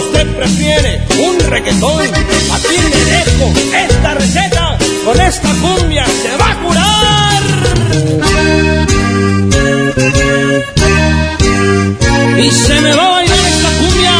usted 0.05 0.27
prefiere 0.37 1.01
un 1.27 1.39
reggaetón. 1.49 2.03
Aquí 2.03 2.77
le 2.91 3.05
dejo 3.05 3.51
esta 3.75 4.13
receta, 4.13 4.77
con 5.03 5.19
esta 5.19 5.49
cumbia 5.61 6.05
se 6.05 6.37
va 6.37 6.51
a 6.51 6.55
curar. 6.61 7.43
Y 12.37 12.51
se 12.51 12.81
me 12.81 12.93
va 12.93 13.05
a 13.05 13.09
bailar 13.11 13.37
esta 13.47 13.69
cumbia 13.79 14.13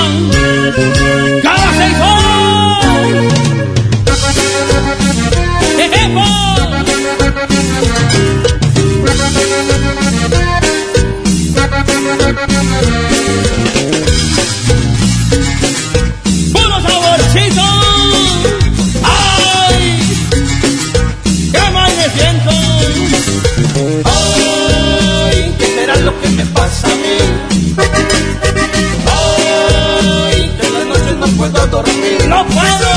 Hoy 29.15 30.49
que 30.57 30.67
en 30.67 30.73
la 30.73 30.83
noche 30.85 31.11
no 31.19 31.27
puedo 31.37 31.67
dormir, 31.67 32.25
no 32.27 32.45
puedo. 32.47 32.91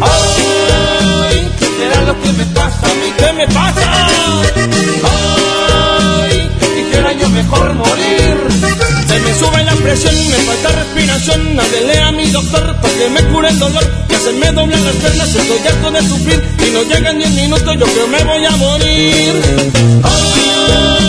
Hoy 0.00 1.36
que 1.58 1.66
será 1.66 2.02
lo 2.02 2.20
que 2.22 2.32
me 2.32 2.46
pasa 2.46 2.86
a 2.86 2.94
mí, 2.94 3.12
¿qué 3.18 3.32
me 3.32 3.46
pasa? 3.48 4.08
Hoy 5.10 6.50
que 6.58 6.66
quisiera 6.74 7.12
yo 7.12 7.28
mejor 7.30 7.74
morir. 7.74 8.36
Se 9.06 9.20
me 9.20 9.34
sube 9.38 9.64
la 9.64 9.74
presión, 9.76 10.14
me 10.28 10.36
falta 10.36 10.68
respiración. 10.70 11.60
Hablé 11.60 11.98
a 12.00 12.12
mi 12.12 12.26
doctor 12.30 12.76
para 12.80 12.94
que 12.94 13.08
me 13.10 13.24
cure 13.32 13.48
el 13.48 13.58
dolor. 13.58 13.84
Que 14.08 14.16
se 14.16 14.32
me 14.32 14.52
doblan 14.52 14.84
las 14.84 14.94
piernas, 14.96 15.34
estoy 15.34 15.68
harto 15.68 15.90
de 15.90 16.02
sufrir. 16.02 16.42
Y 16.66 16.70
no 16.72 16.82
llegan 16.82 17.18
10 17.18 17.30
minutos, 17.30 17.76
yo 17.78 17.86
creo 17.86 18.06
me 18.08 18.24
voy 18.24 18.44
a 18.44 18.50
morir. 18.56 19.42
Hoy, 20.04 21.03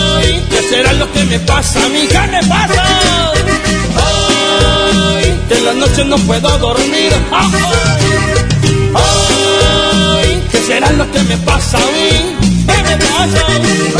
será 0.68 0.92
lo 0.94 1.10
que 1.12 1.24
me 1.24 1.38
pasa? 1.40 1.84
A 1.84 1.88
mí, 1.88 2.06
¿qué 2.08 2.20
me 2.30 2.42
pasa? 2.48 2.82
Ay, 3.96 5.40
que 5.48 5.54
en 5.58 5.64
las 5.64 5.74
noches 5.76 6.06
no 6.06 6.16
puedo 6.18 6.58
dormir. 6.58 7.12
Ay, 7.32 7.50
ay, 8.94 10.42
¿qué 10.50 10.58
será 10.66 10.90
lo 10.92 11.10
que 11.10 11.22
me 11.22 11.36
pasa 11.38 11.78
a 11.78 11.90
mí? 11.96 12.36
¿Qué 12.66 12.82
me 12.82 12.96
pasa? 12.96 13.46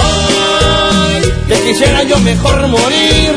Ay, 0.02 1.22
que 1.48 1.54
quisiera 1.66 2.02
yo 2.02 2.18
mejor 2.20 2.66
morir. 2.68 3.34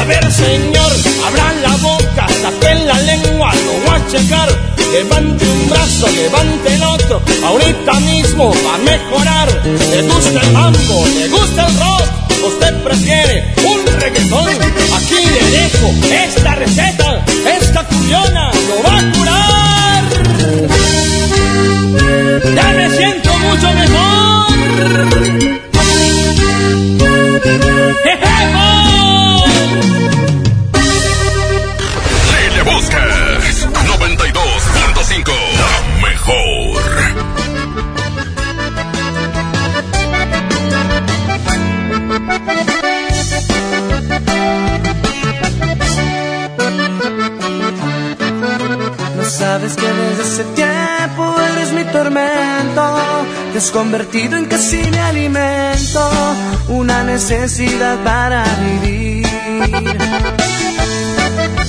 A 0.00 0.04
ver, 0.04 0.32
señor, 0.32 0.92
abran 1.26 1.62
la 1.62 1.76
boca, 1.76 2.26
saquen 2.42 2.86
la 2.86 2.98
lengua, 3.00 3.52
lo 3.54 3.90
voy 3.90 4.00
a 4.00 4.08
checar. 4.08 4.48
Levante 4.92 5.46
un 5.46 5.70
brazo, 5.70 6.06
levante 6.08 6.74
el 6.74 6.82
otro, 6.82 7.22
ahorita 7.46 7.92
mismo 8.00 8.52
va 8.66 8.74
a 8.74 8.78
mejorar. 8.78 9.48
Le 9.64 10.02
gusta 10.02 10.40
el 10.40 10.52
mambo, 10.52 11.06
le 11.18 11.28
gusta 11.28 11.66
el 11.66 11.78
rock, 11.78 12.04
usted 12.44 12.82
prefiere 12.82 13.54
un 13.64 14.00
reggaetón. 14.00 14.48
Aquí 14.48 15.24
le 15.26 15.50
dejo 15.58 15.94
esta 16.24 16.54
receta, 16.54 17.24
esta 17.60 17.84
culiona 17.86 18.50
lo 18.68 18.82
va 18.82 18.98
a 18.98 19.12
curar. 19.12 20.04
Ya 22.54 22.72
me 22.72 22.90
siento 22.90 23.38
mucho 23.38 23.72
mejor. 23.74 24.12
Ese 50.42 50.54
tiempo 50.54 51.36
eres 51.40 51.72
mi 51.72 51.84
tormento. 51.84 52.82
Te 53.52 53.58
has 53.58 53.70
convertido 53.70 54.36
en 54.36 54.46
casi 54.46 54.78
mi 54.90 54.98
alimento, 54.98 56.10
una 56.68 57.04
necesidad 57.04 57.98
para 58.02 58.44
vivir. 58.60 59.26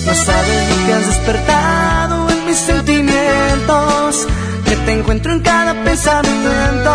No 0.06 0.14
sabes 0.14 0.70
lo 0.70 0.86
que 0.86 0.94
has 0.94 1.08
despertado 1.08 2.30
en 2.30 2.46
mis 2.46 2.58
sentimientos, 2.58 4.28
que 4.66 4.76
te 4.76 4.94
encuentro 4.94 5.34
en 5.34 5.40
cada 5.42 5.74
pensamiento 5.84 6.92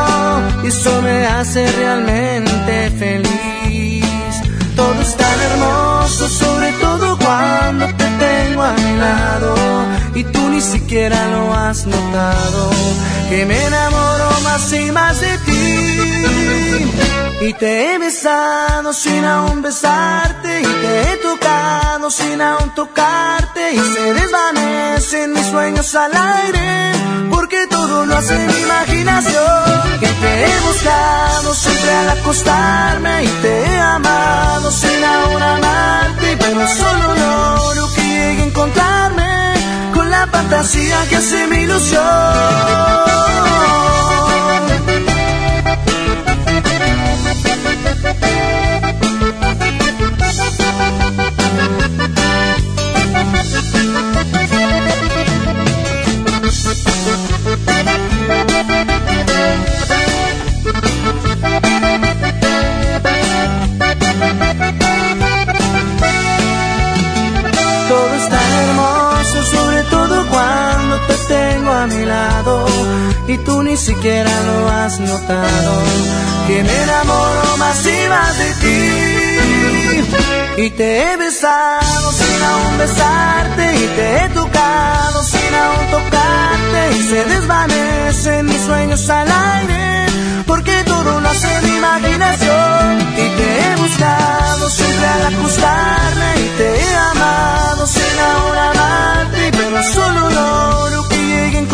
y 0.65 0.68
eso 0.68 1.02
me 1.02 1.26
hace 1.26 1.70
realmente 1.73 2.90
feliz. 2.98 4.05
Todo 4.74 5.00
es 5.00 5.16
tan 5.16 5.40
hermoso, 5.50 6.28
sobre 6.28 6.73
todo 6.73 7.18
cuando 7.18 7.86
te 7.97 8.18
a 8.62 8.73
mi 8.73 8.97
lado 8.99 9.55
y 10.15 10.25
tú 10.25 10.49
ni 10.49 10.61
siquiera 10.61 11.28
lo 11.28 11.55
has 11.55 11.87
notado, 11.87 12.70
que 13.28 13.47
me 13.47 13.65
enamoro 13.65 14.31
más 14.45 14.73
y 14.73 14.91
más 14.91 15.20
de 15.20 15.39
ti. 15.39 15.59
Y 17.41 17.53
te 17.55 17.95
he 17.95 17.99
besado 17.99 18.93
sin 18.93 19.25
aún 19.25 19.62
besarte 19.62 20.61
y 20.61 20.65
te 20.65 21.12
he 21.12 21.17
tocado 21.19 22.11
sin 22.11 22.41
aún 22.41 22.75
tocarte 22.75 23.75
y 23.75 23.78
se 23.78 24.15
desvanecen 24.15 25.33
mis 25.33 25.47
sueños 25.47 25.95
al 25.95 26.12
aire 26.15 26.93
porque 27.31 27.67
todo 27.69 28.07
lo 28.07 28.17
hace 28.17 28.37
mi 28.47 28.59
imaginación. 28.62 29.99
Que 30.01 30.07
te 30.07 30.45
he 30.45 30.61
buscado 30.61 31.55
siempre 31.55 31.91
al 31.93 32.09
acostarme 32.11 33.25
y 33.25 33.28
te 33.43 33.62
he 33.62 33.78
amado 33.78 34.70
sin 34.70 35.05
aún 35.05 35.43
amarte, 35.43 36.37
pero 36.39 36.67
solo 36.69 37.89
que 37.95 37.98
llegue 38.19 38.43
a 38.43 38.47
encontrarme 38.47 39.55
con 39.95 40.11
la 40.11 40.27
fantasía 40.27 40.97
que 41.09 41.17
hace 41.17 41.47
mi 41.47 41.59
ilusión. 41.59 43.19
Tengo 71.28 71.70
a 71.70 71.86
mi 71.86 72.05
lado 72.05 72.66
y 73.26 73.39
tú 73.39 73.62
ni 73.62 73.76
siquiera 73.76 74.31
lo 74.48 74.68
has 74.70 74.98
notado, 75.00 75.73
que 76.47 76.62
me 76.62 76.82
enamoro 76.82 77.57
más 77.58 77.86
y 77.86 78.08
más 78.08 78.39
de 78.39 78.52
ti. 78.62 80.62
Y 80.65 80.70
te 80.70 81.02
he 81.02 81.16
besado 81.16 82.12
sin 82.12 82.42
aún 82.42 82.78
besarte 82.78 83.76
y 83.76 83.86
te 83.97 84.24
he 84.24 84.28
tocado 84.31 85.23
sin 85.23 85.55
aún 85.55 85.90
tocarte 85.90 86.97
y 86.98 87.02
se 87.02 87.24
desvanecen 87.24 88.47
mis 88.47 88.60
sueños 88.62 89.08
al 89.08 89.28
aire 89.31 90.07
porque 90.47 90.82
todo 90.84 91.20
lo 91.20 91.28
hace 91.28 91.60
mi 91.62 91.76
imaginación 91.76 93.00
y 93.12 93.28
te 93.39 93.62
he 93.62 93.76
buscado 93.76 94.68
siempre 94.70 95.07
al 95.07 95.26
acostarme 95.34 96.31
y 96.44 96.48
te 96.58 96.68
he 96.81 96.94
amado 97.12 97.86
sin 97.86 98.18
ahora 98.18 98.70
amarte 98.70 99.50
pero 99.52 99.82
solo 99.94 100.31
logro 100.31 101.08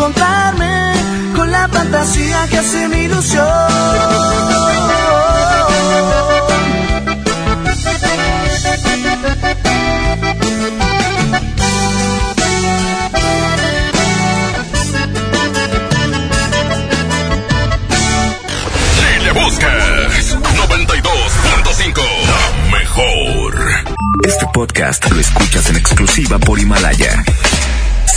encontrarme 0.05 0.93
con 1.35 1.51
la 1.51 1.67
fantasía 1.67 2.47
que 2.47 2.59
hace 2.59 2.87
mi 2.89 2.97
ilusión. 3.05 3.43
Lile 19.01 19.31
Busques 19.31 20.37
92.5 20.37 22.01
La 22.27 22.77
mejor. 22.77 23.95
Este 24.23 24.45
podcast 24.53 25.09
lo 25.09 25.19
escuchas 25.19 25.69
en 25.71 25.77
exclusiva 25.77 26.37
por 26.37 26.59
Himalaya. 26.59 27.23